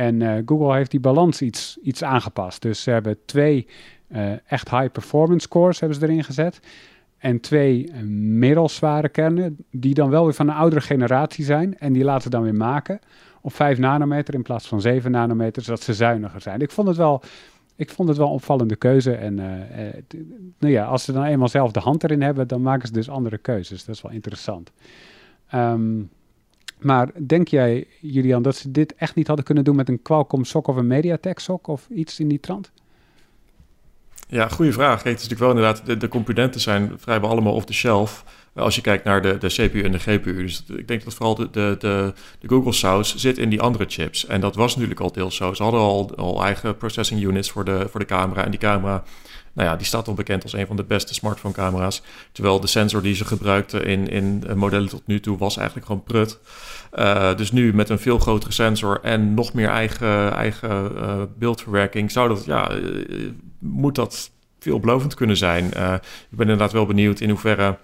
En 0.00 0.20
uh, 0.20 0.34
Google 0.46 0.74
heeft 0.74 0.90
die 0.90 1.00
balans 1.00 1.42
iets, 1.42 1.78
iets 1.82 2.04
aangepast. 2.04 2.62
Dus 2.62 2.82
ze 2.82 2.90
hebben 2.90 3.18
twee 3.24 3.66
uh, 4.08 4.32
echt 4.46 4.70
high 4.70 4.90
performance 4.92 5.48
cores 5.48 5.80
hebben 5.80 5.98
ze 5.98 6.04
erin 6.04 6.24
gezet. 6.24 6.60
En 7.18 7.40
twee 7.40 7.92
middelzware 8.04 9.08
kernen, 9.08 9.56
die 9.70 9.94
dan 9.94 10.10
wel 10.10 10.24
weer 10.24 10.34
van 10.34 10.48
een 10.48 10.54
oudere 10.54 10.80
generatie 10.80 11.44
zijn. 11.44 11.78
En 11.78 11.92
die 11.92 12.04
laten 12.04 12.22
ze 12.22 12.30
dan 12.30 12.42
weer 12.42 12.54
maken 12.54 12.98
op 13.40 13.54
5 13.54 13.78
nanometer 13.78 14.34
in 14.34 14.42
plaats 14.42 14.68
van 14.68 14.80
7 14.80 15.10
nanometer, 15.10 15.62
zodat 15.62 15.82
ze 15.82 15.94
zuiniger 15.94 16.40
zijn. 16.40 16.60
Ik 16.60 16.70
vond 16.70 16.88
het 16.88 16.96
wel, 16.96 17.22
ik 17.76 17.90
vond 17.90 18.08
het 18.08 18.16
wel 18.16 18.26
een 18.26 18.32
opvallende 18.32 18.76
keuze. 18.76 19.12
En 19.12 19.34
nou 20.58 20.72
ja, 20.72 20.84
als 20.84 21.04
ze 21.04 21.12
dan 21.12 21.24
eenmaal 21.24 21.48
zelf 21.48 21.72
de 21.72 21.80
hand 21.80 22.04
erin 22.04 22.22
hebben, 22.22 22.48
dan 22.48 22.62
maken 22.62 22.86
ze 22.86 22.92
dus 22.92 23.08
andere 23.08 23.38
keuzes. 23.38 23.84
Dat 23.84 23.94
is 23.94 24.02
wel 24.02 24.12
interessant. 24.12 24.70
Um, 25.54 26.10
maar 26.82 27.10
denk 27.26 27.48
jij, 27.48 27.86
Julian, 28.00 28.42
dat 28.42 28.56
ze 28.56 28.70
dit 28.70 28.94
echt 28.94 29.14
niet 29.14 29.26
hadden 29.26 29.44
kunnen 29.44 29.64
doen 29.64 29.76
met 29.76 29.88
een 29.88 30.02
Qualcomm 30.02 30.44
SOC 30.44 30.66
of 30.66 30.76
een 30.76 30.86
MediaTek 30.86 31.38
SOC 31.38 31.66
of 31.66 31.88
iets 31.90 32.20
in 32.20 32.28
die 32.28 32.40
trant? 32.40 32.70
Ja, 34.30 34.48
goede 34.48 34.72
vraag. 34.72 35.02
Het 35.02 35.06
is 35.06 35.12
natuurlijk 35.12 35.40
wel 35.40 35.50
inderdaad, 35.50 35.86
de, 35.86 35.96
de 35.96 36.08
componenten 36.08 36.60
zijn 36.60 36.92
vrijwel 36.96 37.30
allemaal 37.30 37.54
off 37.54 37.66
the 37.66 37.72
shelf. 37.72 38.24
Als 38.54 38.74
je 38.74 38.80
kijkt 38.80 39.04
naar 39.04 39.22
de, 39.22 39.38
de 39.38 39.46
CPU 39.46 39.82
en 39.82 39.92
de 39.92 39.98
GPU. 39.98 40.42
Dus 40.42 40.64
ik 40.76 40.88
denk 40.88 41.04
dat 41.04 41.14
vooral 41.14 41.34
de, 41.34 41.50
de, 41.50 41.76
de, 41.78 42.14
Google 42.46 42.72
saus 42.72 43.16
zit 43.16 43.38
in 43.38 43.48
die 43.48 43.60
andere 43.60 43.84
chips. 43.88 44.26
En 44.26 44.40
dat 44.40 44.54
was 44.54 44.74
natuurlijk 44.74 45.00
al 45.00 45.12
deels 45.12 45.36
zo. 45.36 45.54
Ze 45.54 45.62
hadden 45.62 45.80
al, 45.80 46.16
al 46.16 46.44
eigen 46.44 46.76
processing 46.76 47.22
units 47.22 47.50
voor 47.50 47.64
de, 47.64 47.86
voor 47.90 48.00
de 48.00 48.06
camera. 48.06 48.44
En 48.44 48.50
die 48.50 48.60
camera, 48.60 49.02
nou 49.60 49.72
ja, 49.72 49.78
die 49.78 49.86
staat 49.86 50.08
al 50.08 50.14
bekend 50.14 50.42
als 50.42 50.52
een 50.52 50.66
van 50.66 50.76
de 50.76 50.84
beste 50.84 51.14
smartphone 51.14 51.54
camera's. 51.54 52.02
Terwijl 52.32 52.60
de 52.60 52.66
sensor 52.66 53.02
die 53.02 53.14
ze 53.14 53.24
gebruikten 53.24 53.86
in, 53.86 54.08
in 54.08 54.44
modellen 54.54 54.88
tot 54.88 55.06
nu 55.06 55.20
toe 55.20 55.38
was 55.38 55.56
eigenlijk 55.56 55.86
gewoon 55.86 56.02
prut. 56.02 56.38
Uh, 56.94 57.36
dus 57.36 57.52
nu 57.52 57.74
met 57.74 57.88
een 57.88 57.98
veel 57.98 58.18
grotere 58.18 58.52
sensor 58.52 59.00
en 59.02 59.34
nog 59.34 59.52
meer 59.52 59.68
eigen, 59.68 60.32
eigen 60.32 60.92
uh, 60.94 61.22
beeldverwerking, 61.38 62.10
zou 62.10 62.28
dat, 62.28 62.44
ja, 62.44 62.70
moet 63.58 63.94
dat 63.94 64.30
veelbelovend 64.58 65.14
kunnen 65.14 65.36
zijn. 65.36 65.66
ik 65.66 66.36
ben 66.36 66.48
inderdaad 66.48 66.72
wel 66.72 66.86
benieuwd 66.86 67.20
in 67.20 67.30
hoeverre 67.30 67.78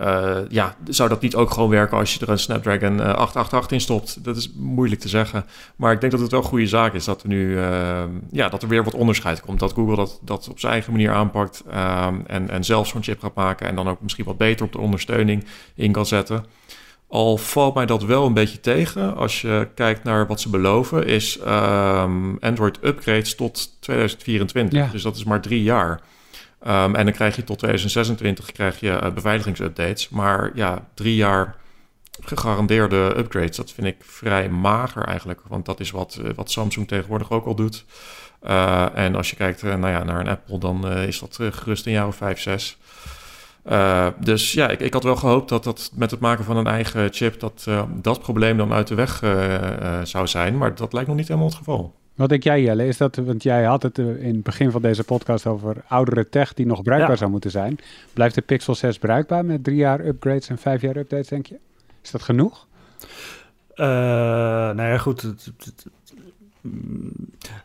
uh, 0.00 0.38
ja, 0.48 0.76
zou 0.88 1.08
dat 1.08 1.20
niet 1.20 1.34
ook 1.34 1.50
gewoon 1.50 1.68
werken 1.68 1.98
als 1.98 2.14
je 2.14 2.20
er 2.20 2.28
een 2.28 2.38
Snapdragon 2.38 2.92
uh, 2.92 3.00
888 3.00 3.70
in 3.70 3.80
stopt? 3.80 4.24
Dat 4.24 4.36
is 4.36 4.52
moeilijk 4.56 5.00
te 5.00 5.08
zeggen. 5.08 5.44
Maar 5.76 5.92
ik 5.92 6.00
denk 6.00 6.12
dat 6.12 6.20
het 6.20 6.30
wel 6.30 6.40
een 6.40 6.46
goede 6.46 6.66
zaak 6.66 6.94
is 6.94 7.04
dat 7.04 7.22
er 7.22 7.28
nu 7.28 7.48
uh, 7.48 8.02
ja, 8.30 8.48
dat 8.48 8.62
er 8.62 8.68
weer 8.68 8.84
wat 8.84 8.94
onderscheid 8.94 9.40
komt. 9.40 9.58
Dat 9.58 9.72
Google 9.72 9.96
dat, 9.96 10.18
dat 10.22 10.48
op 10.50 10.60
zijn 10.60 10.72
eigen 10.72 10.92
manier 10.92 11.12
aanpakt 11.12 11.62
en, 12.26 12.50
en 12.50 12.64
zelf 12.64 12.86
zo'n 12.86 13.02
chip 13.02 13.20
gaat 13.20 13.34
maken. 13.34 13.66
En 13.66 13.74
dan 13.74 13.88
ook 13.88 14.00
misschien 14.00 14.24
wat 14.24 14.38
beter 14.38 14.66
op 14.66 14.72
de 14.72 14.78
ondersteuning 14.78 15.44
in 15.74 15.92
kan 15.92 16.06
zetten. 16.06 16.44
Al 17.08 17.36
valt 17.36 17.74
mij 17.74 17.86
dat 17.86 18.04
wel 18.04 18.26
een 18.26 18.34
beetje 18.34 18.60
tegen. 18.60 19.16
Als 19.16 19.40
je 19.40 19.68
kijkt 19.74 20.04
naar 20.04 20.26
wat 20.26 20.40
ze 20.40 20.48
beloven, 20.48 21.06
is 21.06 21.38
um, 21.46 22.38
Android 22.40 22.78
upgrades 22.82 23.34
tot 23.34 23.76
2024. 23.80 24.78
Ja. 24.78 24.88
Dus 24.92 25.02
dat 25.02 25.16
is 25.16 25.24
maar 25.24 25.40
drie 25.40 25.62
jaar. 25.62 26.00
Um, 26.66 26.94
en 26.94 27.04
dan 27.04 27.12
krijg 27.14 27.36
je 27.36 27.44
tot 27.44 27.58
2026 27.58 28.52
krijg 28.52 28.80
je 28.80 29.00
uh, 29.02 29.12
beveiligingsupdates. 29.12 30.08
Maar 30.08 30.50
ja, 30.54 30.88
drie 30.94 31.14
jaar 31.14 31.56
gegarandeerde 32.20 33.14
upgrades, 33.16 33.56
dat 33.56 33.72
vind 33.72 33.86
ik 33.86 33.96
vrij 34.00 34.48
mager 34.48 35.04
eigenlijk. 35.04 35.40
Want 35.48 35.66
dat 35.66 35.80
is 35.80 35.90
wat, 35.90 36.18
uh, 36.22 36.30
wat 36.34 36.50
Samsung 36.50 36.88
tegenwoordig 36.88 37.30
ook 37.30 37.46
al 37.46 37.54
doet. 37.54 37.84
Uh, 38.42 38.96
en 38.96 39.14
als 39.14 39.30
je 39.30 39.36
kijkt 39.36 39.62
nou 39.62 39.88
ja, 39.88 40.04
naar 40.04 40.20
een 40.20 40.28
Apple, 40.28 40.58
dan 40.58 40.88
is 40.88 41.18
dat 41.18 41.38
gerust 41.40 41.86
een 41.86 41.92
jaar 41.92 42.06
of 42.06 42.16
vijf, 42.16 42.40
zes. 42.40 42.78
dus 44.18 44.52
ja, 44.52 44.68
ik, 44.68 44.80
ik 44.80 44.92
had 44.92 45.02
wel 45.02 45.16
gehoopt 45.16 45.48
dat 45.48 45.64
dat 45.64 45.90
met 45.94 46.10
het 46.10 46.20
maken 46.20 46.44
van 46.44 46.56
een 46.56 46.66
eigen 46.66 47.12
chip... 47.12 47.40
dat 47.40 47.66
dat 47.88 48.20
probleem 48.20 48.56
dan 48.56 48.72
uit 48.72 48.86
de 48.86 48.94
weg 48.94 49.18
zou 50.02 50.26
zijn. 50.26 50.58
Maar 50.58 50.74
dat 50.74 50.92
lijkt 50.92 51.08
nog 51.08 51.16
niet 51.16 51.28
helemaal 51.28 51.48
het 51.48 51.58
geval. 51.58 51.94
Wat 52.18 52.28
denk 52.28 52.42
jij, 52.42 52.62
Jelle? 52.62 52.86
Is 52.86 52.96
dat, 52.96 53.16
want 53.16 53.42
jij 53.42 53.64
had 53.64 53.82
het 53.82 53.98
in 53.98 54.34
het 54.34 54.42
begin 54.42 54.70
van 54.70 54.82
deze 54.82 55.04
podcast 55.04 55.46
over 55.46 55.76
oudere 55.88 56.28
tech 56.28 56.54
die 56.54 56.66
nog 56.66 56.82
bruikbaar 56.82 57.16
zou 57.16 57.30
moeten 57.30 57.50
zijn. 57.50 57.78
Blijft 58.12 58.34
de 58.34 58.40
Pixel 58.40 58.74
6 58.74 58.98
bruikbaar 58.98 59.44
met 59.44 59.64
drie 59.64 59.76
jaar 59.76 60.06
upgrades 60.06 60.48
en 60.48 60.58
vijf 60.58 60.82
jaar 60.82 60.96
updates, 60.96 61.28
denk 61.28 61.46
je? 61.46 61.58
Is 62.02 62.10
dat 62.10 62.22
genoeg? 62.22 62.66
Uh, 63.74 63.86
nou 63.86 64.82
ja, 64.82 64.98
goed. 64.98 65.22
Het, 65.22 65.52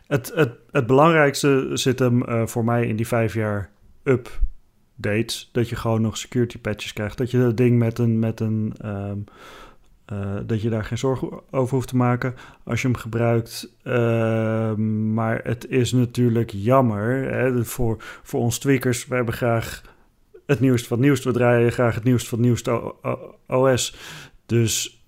het, 0.06 0.32
het, 0.34 0.52
het, 0.70 0.86
belangrijkste 0.86 1.70
zit 1.72 1.98
hem 1.98 2.22
uh, 2.28 2.46
voor 2.46 2.64
mij 2.64 2.86
in 2.86 2.96
die 2.96 3.06
vijf 3.06 3.34
jaar 3.34 3.70
updates. 4.02 5.48
Dat 5.52 5.68
je 5.68 5.76
gewoon 5.76 6.00
nog 6.00 6.16
security 6.16 6.58
patches 6.58 6.92
krijgt. 6.92 7.18
Dat 7.18 7.30
je 7.30 7.38
dat 7.38 7.56
ding 7.56 7.78
met 7.78 7.98
een, 7.98 8.18
met 8.18 8.40
een 8.40 8.74
um, 8.84 9.24
uh, 10.12 10.36
dat 10.46 10.62
je 10.62 10.70
daar 10.70 10.84
geen 10.84 10.98
zorgen 10.98 11.40
over 11.50 11.74
hoeft 11.74 11.88
te 11.88 11.96
maken 11.96 12.34
als 12.64 12.82
je 12.82 12.88
hem 12.88 12.96
gebruikt. 12.96 13.74
Uh, 13.84 14.74
maar 15.14 15.40
het 15.44 15.68
is 15.68 15.92
natuurlijk 15.92 16.50
jammer 16.50 17.32
hè, 17.32 17.64
voor, 17.64 17.96
voor 18.22 18.40
ons 18.40 18.58
tweakers. 18.58 19.06
We 19.06 19.14
hebben 19.14 19.34
graag 19.34 19.82
het 20.46 20.60
nieuwste 20.60 20.88
van 20.88 21.00
het. 21.00 21.28
We 21.28 21.38
draaien 21.38 21.72
graag 21.72 21.94
het 21.94 22.04
nieuwste 22.04 22.28
van 22.28 22.40
nieuwste 22.40 22.94
OS. 23.46 23.96
Dus 24.46 25.03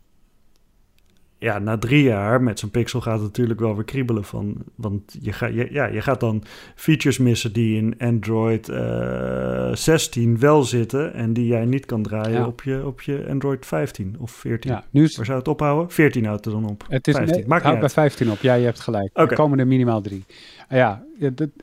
ja, 1.38 1.58
na 1.58 1.78
drie 1.78 2.02
jaar 2.02 2.42
met 2.42 2.58
zo'n 2.58 2.70
pixel 2.70 3.00
gaat 3.00 3.14
het 3.14 3.22
natuurlijk 3.22 3.60
wel 3.60 3.74
weer 3.74 3.84
kriebelen 3.84 4.24
van. 4.24 4.56
Want 4.74 5.16
je, 5.20 5.32
ga, 5.32 5.46
je, 5.46 5.68
ja, 5.70 5.86
je 5.86 6.00
gaat 6.00 6.20
dan 6.20 6.42
features 6.74 7.18
missen 7.18 7.52
die 7.52 7.76
in 7.76 7.94
Android 7.98 8.68
uh, 8.68 9.70
eh, 9.70 9.76
16 9.76 10.38
wel 10.38 10.62
zitten. 10.62 11.14
En 11.14 11.32
die 11.32 11.46
jij 11.46 11.64
niet 11.64 11.86
kan 11.86 12.02
draaien 12.02 12.46
op, 12.46 12.62
je, 12.62 12.86
op 12.86 13.00
je 13.00 13.26
Android 13.28 13.66
15 13.66 14.16
of 14.18 14.30
14. 14.30 14.70
Ja, 14.70 14.84
nu 14.90 15.02
is... 15.02 15.16
Waar 15.16 15.26
zou 15.26 15.38
het 15.38 15.48
ophouden? 15.48 15.90
14 15.90 16.24
houdt 16.24 16.46
er 16.46 16.52
dan 16.52 16.68
op. 16.68 16.84
Het 16.88 17.08
is 17.08 17.14
15. 17.14 17.36
Nee, 17.36 17.46
Maakt 17.46 17.80
bij 17.80 17.88
15 17.88 18.30
op. 18.30 18.38
Ja, 18.38 18.54
je 18.54 18.64
hebt 18.64 18.80
gelijk. 18.80 19.10
Okay. 19.12 19.26
Er 19.26 19.34
komen 19.34 19.58
er 19.58 19.66
minimaal 19.66 20.00
drie. 20.00 20.24
Ja, 20.68 21.04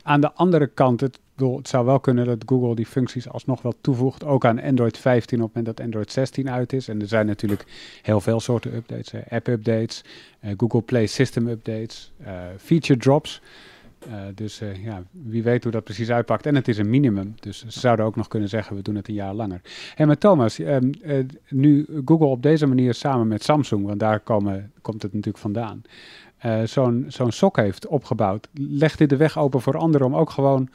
aan 0.02 0.20
de 0.20 0.32
andere 0.32 0.66
kant, 0.66 1.00
het, 1.00 1.18
het 1.36 1.68
zou 1.68 1.86
wel 1.86 2.00
kunnen 2.00 2.26
dat 2.26 2.42
Google 2.46 2.74
die 2.74 2.86
functies 2.86 3.28
alsnog 3.28 3.62
wel 3.62 3.74
toevoegt, 3.80 4.24
ook 4.24 4.44
aan 4.44 4.62
Android 4.62 4.98
15 4.98 5.38
op 5.38 5.44
het 5.44 5.54
moment 5.54 5.76
dat 5.76 5.86
Android 5.86 6.12
16 6.12 6.50
uit 6.50 6.72
is. 6.72 6.88
En 6.88 7.00
er 7.00 7.08
zijn 7.08 7.26
natuurlijk 7.26 7.64
heel 8.02 8.20
veel 8.20 8.40
soorten 8.40 8.74
updates, 8.74 9.12
app-updates, 9.28 10.04
uh, 10.44 10.50
Google 10.56 10.82
Play 10.82 11.06
System 11.06 11.48
updates, 11.48 12.12
uh, 12.20 12.28
feature 12.58 12.98
drops. 12.98 13.40
Uh, 14.08 14.14
dus 14.34 14.60
ja, 14.82 15.02
wie 15.10 15.42
weet 15.42 15.62
hoe 15.62 15.72
dat 15.72 15.84
precies 15.84 16.10
uitpakt. 16.10 16.46
En 16.46 16.54
het 16.54 16.68
is 16.68 16.78
een 16.78 16.90
minimum, 16.90 17.34
dus 17.40 17.64
ze 17.66 17.80
zouden 17.80 18.06
ook 18.06 18.16
nog 18.16 18.28
kunnen 18.28 18.48
zeggen, 18.48 18.76
we 18.76 18.82
doen 18.82 18.94
het 18.94 19.08
een 19.08 19.14
jaar 19.14 19.34
langer. 19.34 19.60
En 19.96 20.06
met 20.06 20.20
Thomas, 20.20 20.58
um, 20.58 20.90
nu 21.48 21.86
Google 22.04 22.26
op 22.26 22.42
deze 22.42 22.66
manier 22.66 22.94
samen 22.94 23.28
met 23.28 23.42
Samsung, 23.42 23.86
want 23.86 24.00
daar 24.00 24.20
komen, 24.20 24.72
komt 24.80 25.02
het 25.02 25.12
natuurlijk 25.12 25.42
vandaan, 25.42 25.82
zo'n 26.64 27.04
zo'n 27.08 27.32
sok 27.32 27.56
heeft 27.56 27.86
opgebouwd, 27.86 28.48
legt 28.52 28.98
dit 28.98 29.08
de 29.08 29.16
weg 29.16 29.38
open 29.38 29.60
voor 29.60 29.76
anderen 29.76 30.06
om 30.06 30.16
ook 30.16 30.30
gewoon 30.30 30.68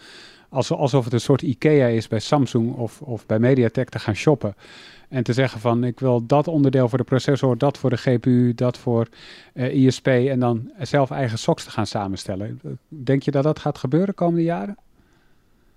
alsof 0.50 1.04
het 1.04 1.14
een 1.14 1.20
soort 1.20 1.42
IKEA 1.42 1.88
is 1.88 2.08
bij 2.08 2.20
Samsung 2.20 2.76
of, 2.76 3.02
of 3.02 3.26
bij 3.26 3.40
MediaTek 3.40 3.90
te 3.90 4.00
gaan 4.00 4.16
shoppen. 4.16 4.56
En 5.10 5.24
te 5.24 5.34
zeggen 5.34 5.60
van 5.60 5.84
ik 5.84 6.00
wil 6.00 6.26
dat 6.26 6.48
onderdeel 6.48 6.90
voor 6.90 6.98
de 6.98 7.04
processor, 7.04 7.58
dat 7.58 7.78
voor 7.78 7.90
de 7.90 7.98
GPU, 7.98 8.54
dat 8.56 8.78
voor 8.78 9.08
uh, 9.54 9.74
ISP 9.74 10.08
en 10.08 10.40
dan 10.40 10.72
zelf 10.80 11.12
eigen 11.12 11.38
socks 11.38 11.64
te 11.64 11.72
gaan 11.72 11.88
samenstellen. 11.88 12.62
Denk 12.88 13.24
je 13.24 13.32
dat 13.32 13.44
dat 13.44 13.60
gaat 13.60 13.78
gebeuren 13.78 14.10
de 14.10 14.14
komende 14.14 14.44
jaren? 14.44 14.78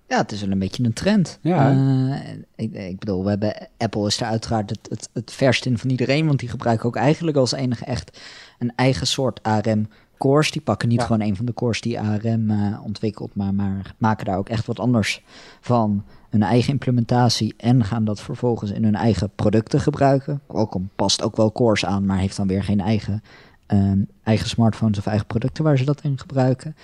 Ja, 0.07 0.17
het 0.17 0.31
is 0.31 0.41
wel 0.41 0.51
een 0.51 0.59
beetje 0.59 0.83
een 0.83 0.93
trend. 0.93 1.39
Ja. 1.41 1.71
Uh, 1.71 2.15
ik, 2.55 2.73
ik, 2.73 2.99
bedoel, 2.99 3.23
we 3.23 3.29
hebben, 3.29 3.67
Apple 3.77 4.07
is 4.07 4.19
er 4.19 4.25
uiteraard 4.25 4.69
het, 4.69 4.87
het, 4.89 5.09
het 5.13 5.31
verst 5.31 5.65
in 5.65 5.77
van 5.77 5.89
iedereen, 5.89 6.25
want 6.25 6.39
die 6.39 6.49
gebruiken 6.49 6.85
ook 6.85 6.95
eigenlijk 6.95 7.37
als 7.37 7.51
enige 7.51 7.85
echt 7.85 8.19
een 8.59 8.73
eigen 8.75 9.07
soort 9.07 9.43
ARM 9.43 9.87
cores. 10.23 10.51
Die 10.51 10.61
pakken 10.61 10.89
niet 10.89 11.01
gewoon 11.01 11.21
een 11.21 11.35
van 11.35 11.45
de 11.45 11.53
cores 11.53 11.81
die 11.81 11.99
ARM 11.99 12.49
uh, 12.49 12.77
ontwikkelt, 12.83 13.35
maar, 13.35 13.53
maar 13.53 13.95
maken 13.97 14.25
daar 14.25 14.37
ook 14.37 14.49
echt 14.49 14.65
wat 14.65 14.79
anders 14.79 15.23
van 15.61 16.03
hun 16.29 16.43
eigen 16.43 16.71
implementatie 16.71 17.53
en 17.57 17.83
gaan 17.83 18.05
dat 18.05 18.21
vervolgens 18.21 18.71
in 18.71 18.83
hun 18.83 18.95
eigen 18.95 19.29
producten 19.35 19.79
gebruiken. 19.79 20.41
Qualcomm 20.47 20.89
past 20.95 21.23
ook 21.23 21.35
wel 21.35 21.51
cores 21.51 21.85
aan, 21.85 22.05
maar 22.05 22.17
heeft 22.17 22.37
dan 22.37 22.47
weer 22.47 22.63
geen 22.63 22.79
eigen, 22.79 23.23
um, 23.67 24.07
eigen 24.23 24.49
smartphones 24.49 24.97
of 24.97 25.05
eigen 25.05 25.27
producten 25.27 25.63
waar 25.63 25.77
ze 25.77 25.85
dat 25.85 26.01
in 26.03 26.19
gebruiken. 26.19 26.75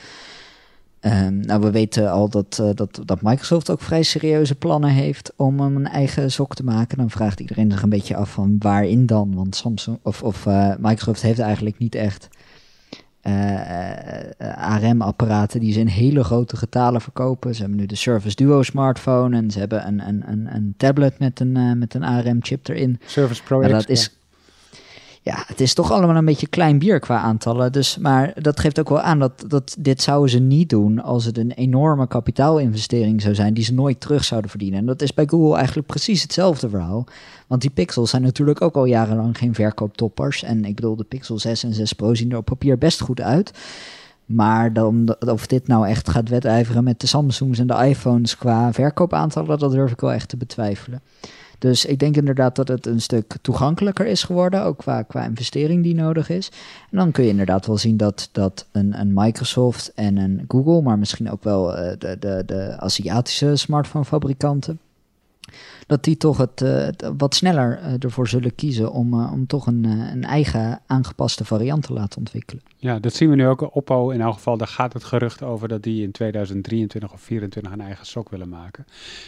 Um, 1.01 1.39
nou, 1.39 1.61
we 1.61 1.71
weten 1.71 2.11
al 2.11 2.29
dat, 2.29 2.57
uh, 2.61 2.69
dat, 2.73 3.01
dat 3.05 3.21
Microsoft 3.21 3.69
ook 3.69 3.81
vrij 3.81 4.03
serieuze 4.03 4.55
plannen 4.55 4.89
heeft 4.89 5.33
om 5.35 5.59
een 5.59 5.87
eigen 5.87 6.31
sok 6.31 6.55
te 6.55 6.63
maken. 6.63 6.97
Dan 6.97 7.09
vraagt 7.09 7.39
iedereen 7.39 7.71
zich 7.71 7.81
een 7.81 7.89
beetje 7.89 8.15
af 8.15 8.29
van 8.29 8.55
waarin 8.59 9.05
dan? 9.05 9.35
Want 9.35 9.55
Samsung 9.55 9.97
of, 10.01 10.23
of 10.23 10.45
uh, 10.45 10.73
Microsoft 10.79 11.21
heeft 11.21 11.39
eigenlijk 11.39 11.77
niet 11.77 11.95
echt 11.95 12.27
ARM-apparaten 14.55 15.59
die 15.59 15.73
ze 15.73 15.79
in 15.79 15.87
hele 15.87 16.23
grote 16.23 16.57
getalen 16.57 17.01
verkopen. 17.01 17.55
Ze 17.55 17.61
hebben 17.61 17.79
nu 17.79 17.85
de 17.85 17.95
Surface 17.95 18.35
Duo 18.35 18.63
smartphone 18.63 19.37
en 19.37 19.51
ze 19.51 19.59
hebben 19.59 19.87
een, 19.87 20.07
een, 20.07 20.23
een, 20.27 20.55
een 20.55 20.73
tablet 20.77 21.19
met 21.19 21.39
een, 21.39 21.57
uh, 21.57 21.73
met 21.73 21.93
een 21.93 22.03
ARM-chip 22.03 22.67
erin. 22.67 22.99
Surface 23.05 23.43
Pro 23.43 23.59
X, 23.59 23.69
dat 23.69 23.89
is, 23.89 24.18
ja, 25.29 25.43
het 25.47 25.61
is 25.61 25.73
toch 25.73 25.91
allemaal 25.91 26.15
een 26.15 26.25
beetje 26.25 26.47
klein 26.47 26.79
bier 26.79 26.99
qua 26.99 27.19
aantallen. 27.19 27.71
Dus, 27.71 27.97
maar 27.97 28.33
dat 28.35 28.59
geeft 28.59 28.79
ook 28.79 28.89
wel 28.89 29.01
aan 29.01 29.19
dat, 29.19 29.43
dat 29.47 29.75
dit 29.79 30.01
zouden 30.01 30.29
ze 30.29 30.39
niet 30.39 30.69
doen 30.69 31.01
als 31.01 31.25
het 31.25 31.37
een 31.37 31.51
enorme 31.51 32.07
kapitaalinvestering 32.07 33.21
zou 33.21 33.35
zijn 33.35 33.53
die 33.53 33.63
ze 33.63 33.73
nooit 33.73 33.99
terug 33.99 34.23
zouden 34.23 34.49
verdienen. 34.49 34.79
En 34.79 34.85
dat 34.85 35.01
is 35.01 35.13
bij 35.13 35.27
Google 35.27 35.55
eigenlijk 35.55 35.87
precies 35.87 36.21
hetzelfde 36.21 36.69
verhaal. 36.69 37.05
Want 37.47 37.61
die 37.61 37.69
pixels 37.69 38.09
zijn 38.09 38.21
natuurlijk 38.21 38.61
ook 38.61 38.75
al 38.75 38.85
jarenlang 38.85 39.37
geen 39.37 39.53
verkooptoppers. 39.53 40.43
En 40.43 40.65
ik 40.65 40.75
bedoel, 40.75 40.95
de 40.95 41.03
Pixel 41.03 41.39
6 41.39 41.63
en 41.63 41.73
6 41.73 41.93
Pro 41.93 42.15
zien 42.15 42.31
er 42.31 42.37
op 42.37 42.45
papier 42.45 42.77
best 42.77 43.01
goed 43.01 43.21
uit. 43.21 43.51
Maar 44.25 44.73
dan, 44.73 45.15
of 45.19 45.47
dit 45.47 45.67
nou 45.67 45.87
echt 45.87 46.09
gaat 46.09 46.29
wedijveren 46.29 46.83
met 46.83 46.99
de 46.99 47.07
Samsungs 47.07 47.59
en 47.59 47.67
de 47.67 47.85
iPhones 47.85 48.37
qua 48.37 48.73
verkoopaantallen, 48.73 49.59
dat 49.59 49.71
durf 49.71 49.91
ik 49.91 49.99
wel 49.99 50.11
echt 50.11 50.29
te 50.29 50.37
betwijfelen. 50.37 51.01
Dus 51.59 51.85
ik 51.85 51.99
denk 51.99 52.15
inderdaad 52.15 52.55
dat 52.55 52.67
het 52.67 52.85
een 52.85 53.01
stuk 53.01 53.35
toegankelijker 53.41 54.05
is 54.05 54.23
geworden, 54.23 54.63
ook 54.63 54.77
qua, 54.77 55.01
qua 55.01 55.25
investering 55.25 55.83
die 55.83 55.95
nodig 55.95 56.29
is. 56.29 56.51
En 56.91 56.97
dan 56.97 57.11
kun 57.11 57.23
je 57.23 57.29
inderdaad 57.29 57.65
wel 57.65 57.77
zien 57.77 57.97
dat, 57.97 58.29
dat 58.31 58.65
een, 58.71 58.99
een 58.99 59.11
Microsoft 59.13 59.91
en 59.95 60.17
een 60.17 60.45
Google, 60.47 60.81
maar 60.81 60.99
misschien 60.99 61.31
ook 61.31 61.43
wel 61.43 61.77
uh, 61.77 61.91
de, 61.99 62.17
de, 62.19 62.43
de 62.45 62.75
Aziatische 62.79 63.55
smartphonefabrikanten, 63.55 64.79
dat 65.89 66.03
die 66.03 66.17
toch 66.17 66.37
het, 66.37 66.61
uh, 66.61 66.87
wat 67.17 67.35
sneller 67.35 67.79
uh, 67.79 67.93
ervoor 67.99 68.27
zullen 68.27 68.55
kiezen 68.55 68.91
om, 68.91 69.13
uh, 69.13 69.31
om 69.31 69.47
toch 69.47 69.67
een, 69.67 69.83
een 69.83 70.23
eigen 70.23 70.81
aangepaste 70.85 71.45
variant 71.45 71.83
te 71.83 71.93
laten 71.93 72.19
ontwikkelen. 72.19 72.63
Ja, 72.77 72.99
dat 72.99 73.13
zien 73.13 73.29
we 73.29 73.35
nu 73.35 73.47
ook. 73.47 73.75
Oppo 73.75 74.09
in 74.09 74.21
elk 74.21 74.33
geval, 74.33 74.57
daar 74.57 74.67
gaat 74.67 74.93
het 74.93 75.03
gerucht 75.03 75.43
over 75.43 75.67
dat 75.67 75.83
die 75.83 76.03
in 76.03 76.11
2023 76.11 77.13
of 77.13 77.21
2024 77.21 77.71
een 77.71 77.87
eigen 77.87 78.05
sok 78.05 78.29
willen 78.29 78.49
maken. 78.49 78.85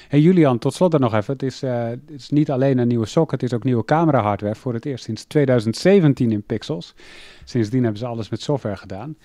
Hey 0.07 0.19
Julian, 0.19 0.59
tot 0.59 0.73
slot 0.73 0.91
dan 0.91 0.99
nog 0.99 1.13
even. 1.13 1.33
Het 1.33 1.43
is, 1.43 1.61
het 1.61 1.99
is 2.07 2.29
niet 2.29 2.51
alleen 2.51 2.77
een 2.77 2.87
nieuwe 2.87 3.05
sok, 3.05 3.31
het 3.31 3.43
is 3.43 3.53
ook 3.53 3.63
nieuwe 3.63 3.85
camera 3.85 4.21
hardware 4.21 4.55
voor 4.55 4.73
het 4.73 4.85
eerst 4.85 5.03
sinds 5.03 5.23
2017 5.23 6.31
in 6.31 6.43
pixels. 6.43 6.93
Sindsdien 7.43 7.81
hebben 7.81 7.99
ze 7.99 8.05
alles 8.05 8.29
met 8.29 8.41
software 8.41 8.77
gedaan. 8.77 9.15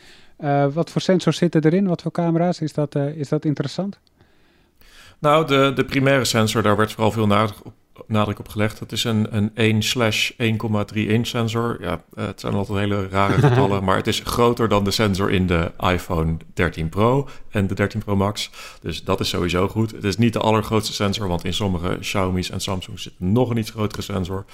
wat 0.73 0.91
voor 0.91 1.01
sensors 1.01 1.37
zitten 1.37 1.65
erin? 1.65 1.87
Wat 1.87 2.03
voor 2.03 2.13
camera's? 2.13 2.61
Is 2.61 2.73
dat, 2.73 2.95
is 2.95 3.29
dat 3.29 3.45
interessant? 3.45 3.99
Nou, 5.19 5.47
de, 5.47 5.73
de 5.75 5.85
primaire 5.85 6.25
sensor, 6.25 6.63
daar 6.63 6.77
werd 6.77 6.93
vooral 6.93 7.13
veel 7.13 7.27
nadruk 7.27 7.59
op, 7.65 7.75
nadruk 8.07 8.39
op 8.39 8.49
gelegd. 8.49 8.79
Dat 8.79 8.93
is 8.93 9.05
een, 9.05 9.37
een 9.37 9.51
1 9.55 9.83
slash 9.83 10.31
1,3 10.31 10.37
inch 10.95 11.27
sensor. 11.27 11.77
Ja, 11.81 12.03
eh, 12.15 12.27
het 12.27 12.41
zijn 12.41 12.55
altijd 12.55 12.79
hele 12.79 13.09
rare 13.09 13.41
getallen, 13.49 13.85
maar 13.85 13.97
het 13.97 14.07
is 14.07 14.21
groter 14.25 14.69
dan 14.69 14.85
de 14.85 14.91
sensor 14.91 15.31
in 15.31 15.47
de 15.47 15.73
iPhone 15.79 16.37
13 16.55 16.89
Pro 16.89 17.29
en 17.51 17.67
de 17.67 17.75
13 17.75 18.01
Pro 18.01 18.17
Max. 18.17 18.51
Dus 18.81 19.05
dat 19.05 19.21
is 19.21 19.29
sowieso 19.29 19.69
goed. 19.69 19.91
Het 19.91 20.05
is 20.05 20.17
niet 20.17 20.33
de 20.33 20.39
allergrootste 20.39 20.93
sensor, 20.93 21.29
want 21.29 21.45
in 21.45 21.55
sommige 21.55 21.97
Xiaomi's 22.01 22.51
en 22.51 22.61
Samsung 22.61 23.01
zit 23.01 23.15
nog 23.17 23.51
een 23.51 23.57
iets 23.57 23.71
grotere 23.71 24.03
sensor. 24.03 24.45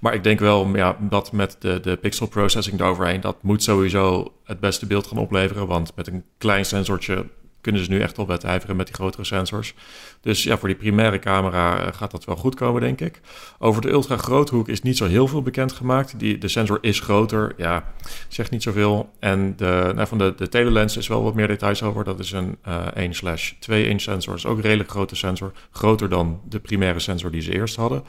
Maar 0.00 0.14
ik 0.14 0.24
denk 0.24 0.40
wel 0.40 0.76
ja, 0.76 0.96
dat 1.00 1.32
met 1.32 1.56
de, 1.58 1.80
de 1.80 1.96
pixel 1.96 2.26
processing 2.26 2.78
daaroverheen, 2.78 3.20
dat 3.20 3.36
moet 3.42 3.62
sowieso 3.62 4.32
het 4.44 4.60
beste 4.60 4.86
beeld 4.86 5.06
gaan 5.06 5.18
opleveren. 5.18 5.66
Want 5.66 5.92
met 5.96 6.06
een 6.06 6.24
klein 6.38 6.64
sensortje 6.64 7.26
kunnen 7.60 7.84
ze 7.84 7.90
nu 7.90 8.00
echt 8.00 8.16
wel 8.16 8.26
wedijveren 8.26 8.76
met 8.76 8.86
die 8.86 8.94
grotere 8.94 9.24
sensors. 9.24 9.74
Dus 10.20 10.42
ja, 10.42 10.58
voor 10.58 10.68
die 10.68 10.76
primaire 10.76 11.18
camera 11.18 11.78
eh, 11.78 11.92
gaat 11.92 12.10
dat 12.10 12.24
wel 12.24 12.36
goed 12.36 12.54
komen, 12.54 12.80
denk 12.80 13.00
ik. 13.00 13.20
Over 13.58 13.82
de 13.82 13.90
ultra 13.90 14.16
groothoek 14.16 14.68
is 14.68 14.82
niet 14.82 14.96
zo 14.96 15.06
heel 15.06 15.26
veel 15.26 15.42
bekend 15.42 15.72
gemaakt. 15.72 16.18
Die, 16.18 16.38
de 16.38 16.48
sensor 16.48 16.78
is 16.80 17.00
groter, 17.00 17.54
ja, 17.56 17.92
zegt 18.28 18.50
niet 18.50 18.62
zoveel. 18.62 19.10
En 19.18 19.56
de, 19.56 19.92
nou, 19.94 20.08
van 20.08 20.18
de, 20.18 20.48
telelens 20.48 20.96
is 20.96 21.08
wel 21.08 21.22
wat 21.22 21.34
meer 21.34 21.48
details 21.48 21.82
over. 21.82 22.04
Dat 22.04 22.18
is 22.18 22.32
een 22.32 22.58
uh, 22.68 22.86
1 22.94 23.14
slash 23.14 23.52
2 23.58 23.88
inch 23.88 24.00
sensor. 24.00 24.32
Dat 24.32 24.44
is 24.44 24.46
ook 24.46 24.56
een 24.56 24.62
redelijk 24.62 24.90
grote 24.90 25.16
sensor. 25.16 25.52
Groter 25.70 26.08
dan 26.08 26.40
de 26.48 26.58
primaire 26.58 26.98
sensor 26.98 27.30
die 27.30 27.42
ze 27.42 27.52
eerst 27.52 27.76
hadden. 27.76 28.04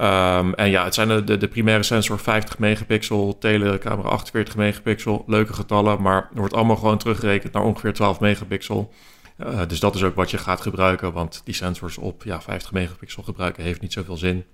Um, 0.00 0.54
en 0.54 0.70
ja, 0.70 0.84
het 0.84 0.94
zijn 0.94 1.08
de, 1.08 1.24
de, 1.24 1.36
de, 1.36 1.48
primaire 1.48 1.82
sensor 1.82 2.18
50 2.18 2.58
megapixel, 2.58 3.38
telecamera 3.38 4.08
48 4.08 4.56
megapixel. 4.56 5.24
Leuke 5.26 5.52
getallen, 5.52 6.02
maar 6.02 6.28
er 6.32 6.38
wordt 6.38 6.54
allemaal 6.54 6.76
gewoon 6.76 6.98
teruggerekend 6.98 7.52
naar 7.52 7.62
ongeveer 7.62 7.92
12 7.92 8.20
megapixel. 8.20 8.92
Uh, 9.38 9.60
dus 9.66 9.80
dat 9.80 9.94
is 9.94 10.02
ook 10.02 10.14
wat 10.14 10.30
je 10.30 10.38
gaat 10.38 10.60
gebruiken, 10.60 11.12
want 11.12 11.40
die 11.44 11.54
sensors 11.54 11.98
op 11.98 12.22
ja, 12.24 12.40
50 12.40 12.72
megapixel 12.72 13.22
gebruiken 13.22 13.62
heeft 13.62 13.80
niet 13.80 13.92
zoveel 13.92 14.16
zin. 14.16 14.44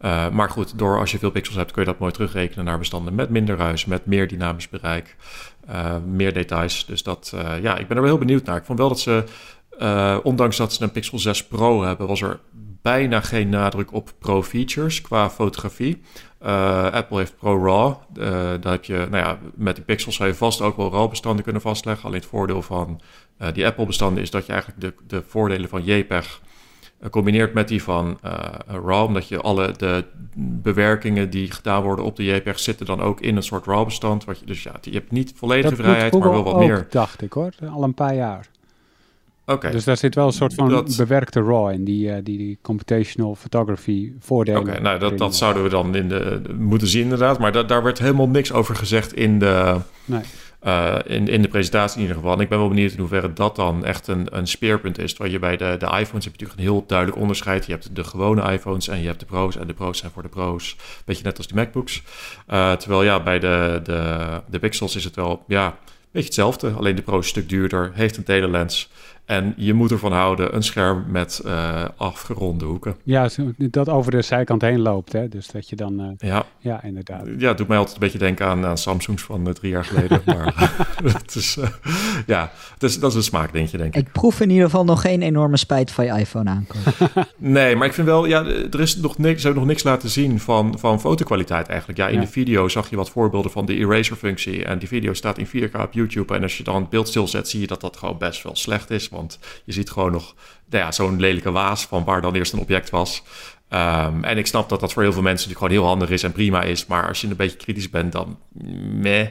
Uh, 0.00 0.28
maar 0.30 0.50
goed, 0.50 0.78
door 0.78 0.98
als 0.98 1.12
je 1.12 1.18
veel 1.18 1.30
pixels 1.30 1.56
hebt, 1.56 1.72
kun 1.72 1.82
je 1.82 1.88
dat 1.88 1.98
mooi 1.98 2.12
terugrekenen 2.12 2.64
naar 2.64 2.78
bestanden 2.78 3.14
met 3.14 3.30
minder 3.30 3.56
ruis, 3.56 3.84
met 3.84 4.06
meer 4.06 4.28
dynamisch 4.28 4.68
bereik, 4.68 5.16
uh, 5.70 5.96
meer 6.06 6.32
details. 6.32 6.86
Dus 6.86 7.02
dat, 7.02 7.34
ja, 7.62 7.76
ik 7.76 7.88
ben 7.88 7.96
er 7.96 8.02
wel 8.02 8.10
heel 8.10 8.26
benieuwd 8.26 8.44
naar. 8.44 8.56
Ik 8.56 8.64
vond 8.64 8.78
wel 8.78 8.88
dat 8.88 9.00
ze, 9.00 9.24
ondanks 10.22 10.56
dat 10.56 10.72
ze 10.72 10.82
een 10.82 10.92
Pixel 10.92 11.18
6 11.18 11.46
Pro 11.46 11.82
hebben, 11.82 12.06
was 12.06 12.22
er 12.22 12.40
bijna 12.84 13.20
geen 13.20 13.48
nadruk 13.48 13.92
op 13.92 14.12
pro-features 14.18 15.00
qua 15.00 15.30
fotografie. 15.30 16.02
Uh, 16.42 16.90
Apple 16.90 17.18
heeft 17.18 17.36
Pro 17.36 17.64
RAW. 17.64 17.94
Uh, 18.16 18.24
daar 18.60 18.72
heb 18.72 18.84
je, 18.84 19.06
nou 19.10 19.24
ja, 19.24 19.38
met 19.54 19.74
die 19.74 19.84
pixels 19.84 20.14
zou 20.14 20.28
je 20.28 20.34
vast 20.34 20.60
ook 20.60 20.76
wel 20.76 20.90
RAW-bestanden 20.90 21.44
kunnen 21.44 21.62
vastleggen. 21.62 22.04
Alleen 22.04 22.20
het 22.20 22.28
voordeel 22.28 22.62
van 22.62 23.00
uh, 23.38 23.48
die 23.52 23.66
Apple-bestanden 23.66 24.22
is 24.22 24.30
dat 24.30 24.46
je 24.46 24.52
eigenlijk 24.52 24.80
de, 24.80 24.94
de 25.06 25.22
voordelen 25.26 25.68
van 25.68 25.84
JPEG 25.84 26.40
combineert 27.10 27.54
met 27.54 27.68
die 27.68 27.82
van 27.82 28.18
RAW. 28.66 29.06
Omdat 29.06 29.28
je 29.28 29.40
alle 29.40 29.72
de 29.76 30.04
bewerkingen 30.62 31.30
die 31.30 31.50
gedaan 31.50 31.82
worden 31.82 32.04
op 32.04 32.16
de 32.16 32.24
JPEG 32.24 32.58
zitten 32.58 32.86
dan 32.86 33.00
ook 33.00 33.20
in 33.20 33.36
een 33.36 33.42
soort 33.42 33.66
RAW-bestand. 33.66 34.24
Wat 34.24 34.38
je, 34.38 34.46
dus 34.46 34.62
ja, 34.62 34.72
je 34.80 34.90
hebt 34.90 35.10
niet 35.10 35.32
volledige 35.36 35.76
dat 35.76 35.84
vrijheid, 35.84 36.12
maar 36.12 36.30
wel 36.30 36.44
wat 36.44 36.54
ook, 36.54 36.60
meer. 36.60 36.86
dacht 36.90 37.22
ik 37.22 37.32
hoor, 37.32 37.52
al 37.72 37.82
een 37.82 37.94
paar 37.94 38.14
jaar. 38.14 38.52
Okay. 39.46 39.70
Dus 39.70 39.84
daar 39.84 39.96
zit 39.96 40.14
wel 40.14 40.26
een 40.26 40.32
soort 40.32 40.54
van 40.54 40.68
dat... 40.68 40.96
bewerkte 40.96 41.40
RAW 41.40 41.70
in, 41.70 41.84
die, 41.84 42.08
uh, 42.08 42.14
die, 42.22 42.38
die 42.38 42.58
computational 42.62 43.34
photography 43.34 44.12
voordelen. 44.18 44.60
Oké, 44.60 44.70
okay, 44.70 44.82
nou 44.82 44.98
dat, 44.98 45.18
dat 45.18 45.36
zouden 45.36 45.62
we 45.62 45.68
dan 45.68 45.94
in 45.94 46.08
de, 46.08 46.40
moeten 46.58 46.88
zien 46.88 47.02
inderdaad. 47.02 47.38
Maar 47.38 47.52
da 47.52 47.62
daar 47.62 47.82
werd 47.82 47.98
helemaal 47.98 48.28
niks 48.28 48.52
over 48.52 48.76
gezegd 48.76 49.12
in 49.12 49.38
de, 49.38 49.76
nee. 50.04 50.20
uh, 50.62 50.96
in, 51.04 51.28
in 51.28 51.42
de 51.42 51.48
presentatie 51.48 51.96
in 51.96 52.02
ieder 52.02 52.16
geval. 52.16 52.34
En 52.34 52.40
ik 52.40 52.48
ben 52.48 52.58
wel 52.58 52.68
benieuwd 52.68 52.92
in 52.92 52.98
hoeverre 52.98 53.32
dat 53.32 53.56
dan 53.56 53.84
echt 53.84 54.06
een, 54.06 54.26
een 54.30 54.46
speerpunt 54.46 54.98
is. 54.98 55.16
Waar 55.16 55.28
je 55.28 55.38
bij 55.38 55.56
de, 55.56 55.76
de 55.78 55.86
iPhones 55.86 56.24
heb 56.24 56.34
je 56.34 56.44
natuurlijk 56.44 56.58
een 56.58 56.64
heel 56.64 56.84
duidelijk 56.86 57.18
onderscheid. 57.18 57.66
Je 57.66 57.72
hebt 57.72 57.96
de 57.96 58.04
gewone 58.04 58.52
iPhones 58.52 58.88
en 58.88 59.00
je 59.00 59.06
hebt 59.06 59.20
de 59.20 59.26
pro's. 59.26 59.56
En 59.56 59.66
de 59.66 59.74
pro's 59.74 59.98
zijn 59.98 60.12
voor 60.12 60.22
de 60.22 60.28
pro's. 60.28 60.76
Beetje 61.04 61.24
net 61.24 61.36
als 61.36 61.46
die 61.46 61.56
MacBooks. 61.56 62.02
Uh, 62.50 62.72
terwijl 62.72 63.02
ja, 63.02 63.22
bij 63.22 63.38
de, 63.38 63.80
de, 63.84 64.26
de 64.50 64.58
Pixels 64.58 64.96
is 64.96 65.04
het 65.04 65.16
wel 65.16 65.44
ja, 65.46 65.66
een 65.66 65.72
beetje 66.10 66.26
hetzelfde. 66.26 66.70
Alleen 66.70 66.96
de 66.96 67.02
pro 67.02 67.16
een 67.16 67.24
stuk 67.24 67.48
duurder, 67.48 67.90
heeft 67.94 68.16
een 68.16 68.24
telelens... 68.24 68.90
En 69.24 69.54
je 69.56 69.74
moet 69.74 69.90
ervan 69.90 70.12
houden 70.12 70.54
een 70.54 70.62
scherm 70.62 71.04
met 71.08 71.42
uh, 71.46 71.84
afgeronde 71.96 72.64
hoeken. 72.64 72.96
Ja, 73.02 73.28
dat 73.56 73.88
over 73.88 74.10
de 74.10 74.22
zijkant 74.22 74.62
heen 74.62 74.80
loopt. 74.80 75.12
Hè? 75.12 75.28
Dus 75.28 75.46
dat 75.46 75.68
je 75.68 75.76
dan... 75.76 76.00
Uh, 76.00 76.08
ja. 76.18 76.46
ja, 76.58 76.82
inderdaad. 76.82 77.26
Ja, 77.38 77.48
het 77.48 77.58
doet 77.58 77.68
mij 77.68 77.76
altijd 77.76 77.94
een 77.94 78.02
beetje 78.02 78.18
denken 78.18 78.46
aan, 78.46 78.66
aan 78.66 78.78
Samsungs 78.78 79.22
van 79.22 79.46
uh, 79.46 79.52
drie 79.52 79.70
jaar 79.70 79.84
geleden. 79.84 80.22
maar 80.26 80.72
het 81.22 81.34
is, 81.34 81.58
ja, 82.26 82.50
het 82.72 82.82
is, 82.82 82.98
dat 82.98 83.10
is 83.10 83.16
een 83.16 83.22
smaakdingetje, 83.22 83.78
denk 83.78 83.94
ik. 83.94 84.06
Ik 84.06 84.12
proef 84.12 84.40
in 84.40 84.50
ieder 84.50 84.64
geval 84.64 84.84
nog 84.84 85.00
geen 85.00 85.22
enorme 85.22 85.56
spijt 85.56 85.90
van 85.90 86.04
je 86.04 86.18
iPhone 86.18 86.50
aankomen. 86.50 87.26
nee, 87.36 87.76
maar 87.76 87.86
ik 87.86 87.94
vind 87.94 88.06
wel... 88.06 88.26
Ja, 88.26 88.44
er 88.44 88.80
is 88.80 88.96
nog 88.96 89.18
niks, 89.18 89.40
ze 89.40 89.46
hebben 89.46 89.62
nog 89.62 89.72
niks 89.72 89.82
laten 89.82 90.08
zien 90.08 90.40
van, 90.40 90.78
van 90.78 91.00
fotokwaliteit 91.00 91.68
eigenlijk. 91.68 91.98
Ja, 91.98 92.08
in 92.08 92.14
ja. 92.14 92.20
de 92.20 92.26
video 92.26 92.68
zag 92.68 92.90
je 92.90 92.96
wat 92.96 93.10
voorbeelden 93.10 93.50
van 93.50 93.66
de 93.66 93.74
eraser-functie. 93.74 94.64
En 94.64 94.78
die 94.78 94.88
video 94.88 95.12
staat 95.12 95.38
in 95.38 95.46
4K 95.46 95.80
op 95.80 95.92
YouTube. 95.92 96.34
En 96.34 96.42
als 96.42 96.56
je 96.56 96.64
dan 96.64 96.80
het 96.80 96.90
beeld 96.90 97.08
stilzet, 97.08 97.48
zie 97.48 97.60
je 97.60 97.66
dat 97.66 97.80
dat 97.80 97.96
gewoon 97.96 98.18
best 98.18 98.42
wel 98.42 98.56
slecht 98.56 98.90
is. 98.90 99.08
Want 99.14 99.38
je 99.64 99.72
ziet 99.72 99.90
gewoon 99.90 100.12
nog 100.12 100.34
nou 100.68 100.84
ja, 100.84 100.92
zo'n 100.92 101.20
lelijke 101.20 101.50
waas 101.50 101.86
van 101.86 102.04
waar 102.04 102.20
dan 102.20 102.34
eerst 102.34 102.52
een 102.52 102.58
object 102.58 102.90
was. 102.90 103.22
Um, 103.68 104.24
en 104.24 104.38
ik 104.38 104.46
snap 104.46 104.68
dat 104.68 104.80
dat 104.80 104.92
voor 104.92 105.02
heel 105.02 105.12
veel 105.12 105.22
mensen 105.22 105.48
natuurlijk 105.48 105.72
gewoon 105.72 105.84
heel 105.84 105.98
handig 105.98 106.16
is 106.16 106.22
en 106.22 106.32
prima 106.32 106.62
is. 106.62 106.86
Maar 106.86 107.08
als 107.08 107.20
je 107.20 107.28
een 107.28 107.36
beetje 107.36 107.56
kritisch 107.56 107.90
bent, 107.90 108.12
dan 108.12 108.38
meh. 109.00 109.28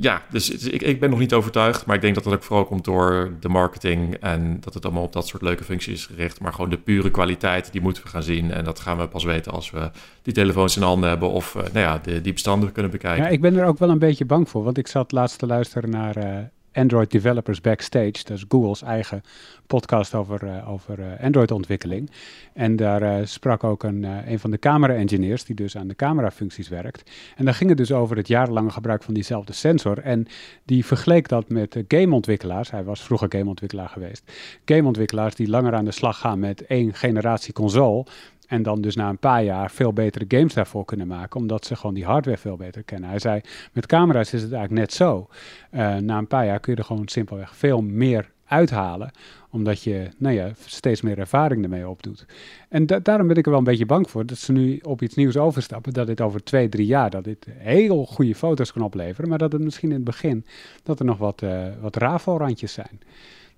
Ja, 0.00 0.22
dus 0.30 0.50
ik, 0.50 0.82
ik 0.82 1.00
ben 1.00 1.10
nog 1.10 1.18
niet 1.18 1.32
overtuigd. 1.32 1.86
Maar 1.86 1.96
ik 1.96 2.02
denk 2.02 2.14
dat 2.14 2.24
dat 2.24 2.32
ook 2.32 2.42
vooral 2.42 2.64
komt 2.64 2.84
door 2.84 3.32
de 3.40 3.48
marketing. 3.48 4.14
En 4.14 4.60
dat 4.60 4.74
het 4.74 4.84
allemaal 4.84 5.02
op 5.02 5.12
dat 5.12 5.26
soort 5.26 5.42
leuke 5.42 5.64
functies 5.64 5.94
is 5.94 6.06
gericht. 6.06 6.40
Maar 6.40 6.52
gewoon 6.52 6.70
de 6.70 6.78
pure 6.78 7.10
kwaliteit, 7.10 7.72
die 7.72 7.80
moeten 7.80 8.02
we 8.02 8.08
gaan 8.08 8.22
zien. 8.22 8.52
En 8.52 8.64
dat 8.64 8.80
gaan 8.80 8.98
we 8.98 9.08
pas 9.08 9.24
weten 9.24 9.52
als 9.52 9.70
we 9.70 9.90
die 10.22 10.34
telefoons 10.34 10.76
in 10.76 10.82
handen 10.82 11.08
hebben. 11.08 11.30
Of 11.30 11.54
uh, 11.54 11.62
nou 11.62 11.78
ja, 11.78 11.98
de, 11.98 12.20
die 12.20 12.32
bestanden 12.32 12.72
kunnen 12.72 12.90
bekijken. 12.90 13.24
Ja, 13.24 13.30
ik 13.30 13.40
ben 13.40 13.56
er 13.56 13.66
ook 13.66 13.78
wel 13.78 13.90
een 13.90 13.98
beetje 13.98 14.24
bang 14.24 14.48
voor. 14.48 14.64
Want 14.64 14.78
ik 14.78 14.86
zat 14.86 15.12
laatst 15.12 15.38
te 15.38 15.46
luisteren 15.46 15.90
naar... 15.90 16.16
Uh 16.16 16.38
Android 16.72 17.10
Developers 17.10 17.60
Backstage. 17.60 18.12
Dat 18.12 18.36
is 18.36 18.44
Google's 18.48 18.82
eigen 18.82 19.22
podcast 19.66 20.14
over, 20.14 20.44
uh, 20.44 20.70
over 20.70 20.98
uh, 20.98 21.06
Android-ontwikkeling. 21.20 22.10
En 22.52 22.76
daar 22.76 23.02
uh, 23.02 23.26
sprak 23.26 23.64
ook 23.64 23.82
een, 23.82 24.02
een 24.02 24.38
van 24.38 24.50
de 24.50 24.58
camera-engineers, 24.58 25.44
die 25.44 25.54
dus 25.54 25.76
aan 25.76 25.88
de 25.88 25.94
camerafuncties 25.94 26.68
werkt. 26.68 27.10
En 27.36 27.44
daar 27.44 27.54
ging 27.54 27.68
het 27.68 27.78
dus 27.78 27.92
over 27.92 28.16
het 28.16 28.28
jarenlange 28.28 28.70
gebruik 28.70 29.02
van 29.02 29.14
diezelfde 29.14 29.52
sensor. 29.52 29.98
En 29.98 30.26
die 30.64 30.84
vergeleek 30.84 31.28
dat 31.28 31.48
met 31.48 31.84
gameontwikkelaars. 31.88 32.70
Hij 32.70 32.84
was 32.84 33.02
vroeger 33.02 33.26
gameontwikkelaar 33.30 33.88
geweest. 33.88 34.32
Gameontwikkelaars 34.64 35.34
die 35.34 35.48
langer 35.48 35.74
aan 35.74 35.84
de 35.84 35.90
slag 35.90 36.18
gaan 36.18 36.38
met 36.38 36.66
één 36.66 36.94
generatie 36.94 37.52
console. 37.52 38.04
En 38.52 38.62
dan 38.62 38.80
dus 38.80 38.96
na 38.96 39.08
een 39.08 39.18
paar 39.18 39.44
jaar 39.44 39.70
veel 39.70 39.92
betere 39.92 40.24
games 40.28 40.54
daarvoor 40.54 40.84
kunnen 40.84 41.06
maken, 41.06 41.40
omdat 41.40 41.66
ze 41.66 41.76
gewoon 41.76 41.94
die 41.94 42.04
hardware 42.04 42.38
veel 42.38 42.56
beter 42.56 42.82
kennen. 42.82 43.08
Hij 43.08 43.18
zei, 43.18 43.40
met 43.72 43.86
camera's 43.86 44.32
is 44.32 44.42
het 44.42 44.52
eigenlijk 44.52 44.80
net 44.80 44.92
zo. 44.92 45.28
Uh, 45.70 45.96
na 45.96 46.18
een 46.18 46.26
paar 46.26 46.46
jaar 46.46 46.60
kun 46.60 46.72
je 46.72 46.78
er 46.78 46.84
gewoon 46.84 47.08
simpelweg 47.08 47.56
veel 47.56 47.80
meer 47.82 48.30
uithalen, 48.44 49.10
omdat 49.50 49.82
je 49.82 50.08
nou 50.18 50.34
ja, 50.34 50.50
steeds 50.66 51.00
meer 51.00 51.18
ervaring 51.18 51.62
ermee 51.62 51.88
opdoet. 51.88 52.26
En 52.68 52.86
da 52.86 52.98
daarom 52.98 53.26
ben 53.26 53.36
ik 53.36 53.44
er 53.44 53.50
wel 53.50 53.58
een 53.58 53.66
beetje 53.66 53.86
bang 53.86 54.10
voor, 54.10 54.26
dat 54.26 54.38
ze 54.38 54.52
nu 54.52 54.78
op 54.82 55.02
iets 55.02 55.14
nieuws 55.14 55.36
overstappen, 55.36 55.92
dat 55.92 56.06
dit 56.06 56.20
over 56.20 56.44
twee, 56.44 56.68
drie 56.68 56.86
jaar, 56.86 57.10
dat 57.10 57.24
dit 57.24 57.46
heel 57.56 58.06
goede 58.06 58.34
foto's 58.34 58.72
kan 58.72 58.82
opleveren, 58.82 59.28
maar 59.28 59.38
dat 59.38 59.52
het 59.52 59.62
misschien 59.62 59.88
in 59.88 59.94
het 59.94 60.04
begin, 60.04 60.44
dat 60.82 60.98
er 60.98 61.04
nog 61.04 61.18
wat, 61.18 61.42
uh, 61.42 61.66
wat 61.80 61.96
rafelrandjes 61.96 62.72
zijn. 62.72 63.00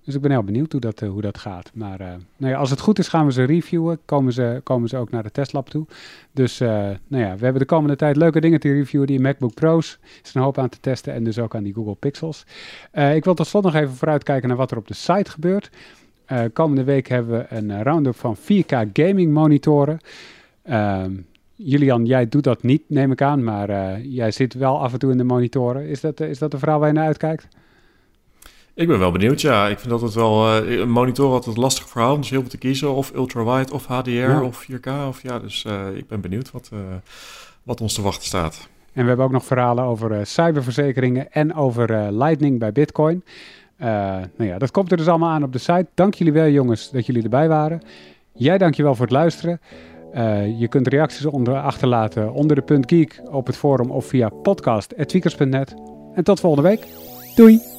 Dus 0.05 0.15
ik 0.15 0.21
ben 0.21 0.31
heel 0.31 0.43
benieuwd 0.43 0.71
hoe 0.71 0.81
dat, 0.81 1.01
uh, 1.01 1.09
hoe 1.09 1.21
dat 1.21 1.37
gaat. 1.37 1.71
Maar 1.73 2.01
uh, 2.01 2.07
nou 2.37 2.51
ja, 2.51 2.57
als 2.57 2.69
het 2.69 2.79
goed 2.79 2.99
is, 2.99 3.07
gaan 3.07 3.25
we 3.25 3.31
ze 3.31 3.43
reviewen. 3.43 3.99
Komen 4.05 4.33
ze, 4.33 4.61
komen 4.63 4.89
ze 4.89 4.97
ook 4.97 5.11
naar 5.11 5.23
de 5.23 5.31
testlab 5.31 5.69
toe. 5.69 5.85
Dus 6.31 6.61
uh, 6.61 6.69
nou 7.07 7.23
ja, 7.23 7.35
we 7.35 7.43
hebben 7.43 7.61
de 7.61 7.65
komende 7.65 7.95
tijd 7.95 8.15
leuke 8.15 8.41
dingen 8.41 8.59
te 8.59 8.71
reviewen. 8.71 9.07
Die 9.07 9.19
MacBook 9.19 9.53
Pro's 9.53 9.99
is 10.23 10.33
een 10.33 10.41
hoop 10.41 10.57
aan 10.57 10.69
te 10.69 10.79
testen. 10.79 11.13
En 11.13 11.23
dus 11.23 11.39
ook 11.39 11.55
aan 11.55 11.63
die 11.63 11.73
Google 11.73 11.95
Pixels. 11.95 12.45
ik 13.13 13.23
wil 13.23 13.33
tot 13.33 13.47
slot 13.47 13.63
nog 13.63 13.75
even 13.75 13.95
vooruitkijken 13.95 14.47
naar 14.47 14.57
wat 14.57 14.71
er 14.71 14.77
op 14.77 14.87
de 14.87 14.93
site 14.93 15.31
gebeurt. 15.31 15.69
komende 16.53 16.83
week 16.83 17.07
hebben 17.07 17.37
we 17.37 17.55
een 17.55 17.83
roundup 17.83 18.15
van 18.15 18.37
4K 18.37 18.89
gaming 18.93 19.33
monitoren. 19.33 19.99
Ehm, 20.63 21.11
Julian, 21.55 22.05
jij 22.05 22.29
doet 22.29 22.43
dat 22.43 22.63
niet, 22.63 22.81
neem 22.87 23.11
ik 23.11 23.21
aan. 23.21 23.43
Maar 23.43 24.01
jij 24.01 24.31
zit 24.31 24.53
wel 24.53 24.79
af 24.79 24.93
en 24.93 24.99
toe 24.99 25.11
in 25.11 25.17
de 25.17 25.23
monitoren. 25.23 25.87
Is 25.87 26.01
dat, 26.01 26.19
is 26.19 26.39
dat 26.39 26.51
de 26.51 26.59
verhaal 26.59 26.79
waar 26.79 26.87
je 26.87 26.93
naar 26.93 27.05
uitkijkt? 27.05 27.47
Ik 28.75 28.87
ben 28.87 28.99
wel 28.99 29.11
benieuwd, 29.11 29.41
ja. 29.41 29.67
Ik 29.67 29.79
vind 29.79 29.89
dat 29.89 30.01
het 30.01 30.13
wel... 30.13 30.63
Uh, 30.63 30.79
een 30.79 30.89
monitor 30.89 31.31
altijd 31.31 31.55
een 31.55 31.61
lastig 31.61 31.89
verhaal. 31.89 32.17
Dus 32.17 32.29
heel 32.29 32.41
veel 32.41 32.49
te 32.49 32.57
kiezen. 32.57 32.93
Of 32.93 33.11
ultrawide, 33.13 33.73
of 33.73 33.85
HDR, 33.85 34.09
ja. 34.09 34.43
of 34.43 34.67
4K. 34.71 34.89
Of, 35.07 35.21
ja, 35.21 35.39
dus 35.39 35.65
uh, 35.67 35.97
ik 35.97 36.07
ben 36.07 36.21
benieuwd 36.21 36.51
wat, 36.51 36.69
uh, 36.73 36.79
wat 37.63 37.81
ons 37.81 37.93
te 37.93 38.01
wachten 38.01 38.25
staat. 38.25 38.67
En 38.93 39.01
we 39.01 39.07
hebben 39.07 39.25
ook 39.25 39.31
nog 39.31 39.45
verhalen 39.45 39.83
over 39.83 40.25
cyberverzekeringen 40.25 41.31
en 41.31 41.53
over 41.53 42.11
Lightning 42.11 42.59
bij 42.59 42.71
Bitcoin. 42.71 43.23
nou 43.77 44.29
ja, 44.37 44.57
dat 44.57 44.71
komt 44.71 44.91
er 44.91 44.97
dus 44.97 45.07
allemaal 45.07 45.29
aan 45.29 45.43
op 45.43 45.53
de 45.53 45.59
site. 45.59 45.87
Dank 45.93 46.13
jullie 46.13 46.33
wel, 46.33 46.47
jongens, 46.47 46.91
dat 46.91 47.05
jullie 47.05 47.23
erbij 47.23 47.47
waren. 47.47 47.81
Jij 48.33 48.57
dank 48.57 48.75
je 48.75 48.83
wel 48.83 48.95
voor 48.95 49.05
het 49.05 49.13
luisteren. 49.13 49.59
je 50.59 50.67
kunt 50.69 50.87
reacties 50.87 51.25
onder 51.25 51.55
achterlaten 51.55 52.33
onder 52.33 52.55
de 52.55 52.61
punt 52.61 52.89
geek 52.89 53.21
op 53.31 53.47
het 53.47 53.57
forum 53.57 53.91
of 53.91 54.05
via 54.05 54.29
podcast.tweakers.net. 54.29 55.75
En 56.13 56.23
tot 56.23 56.39
volgende 56.39 56.69
week. 56.69 56.87
Doei! 57.35 57.74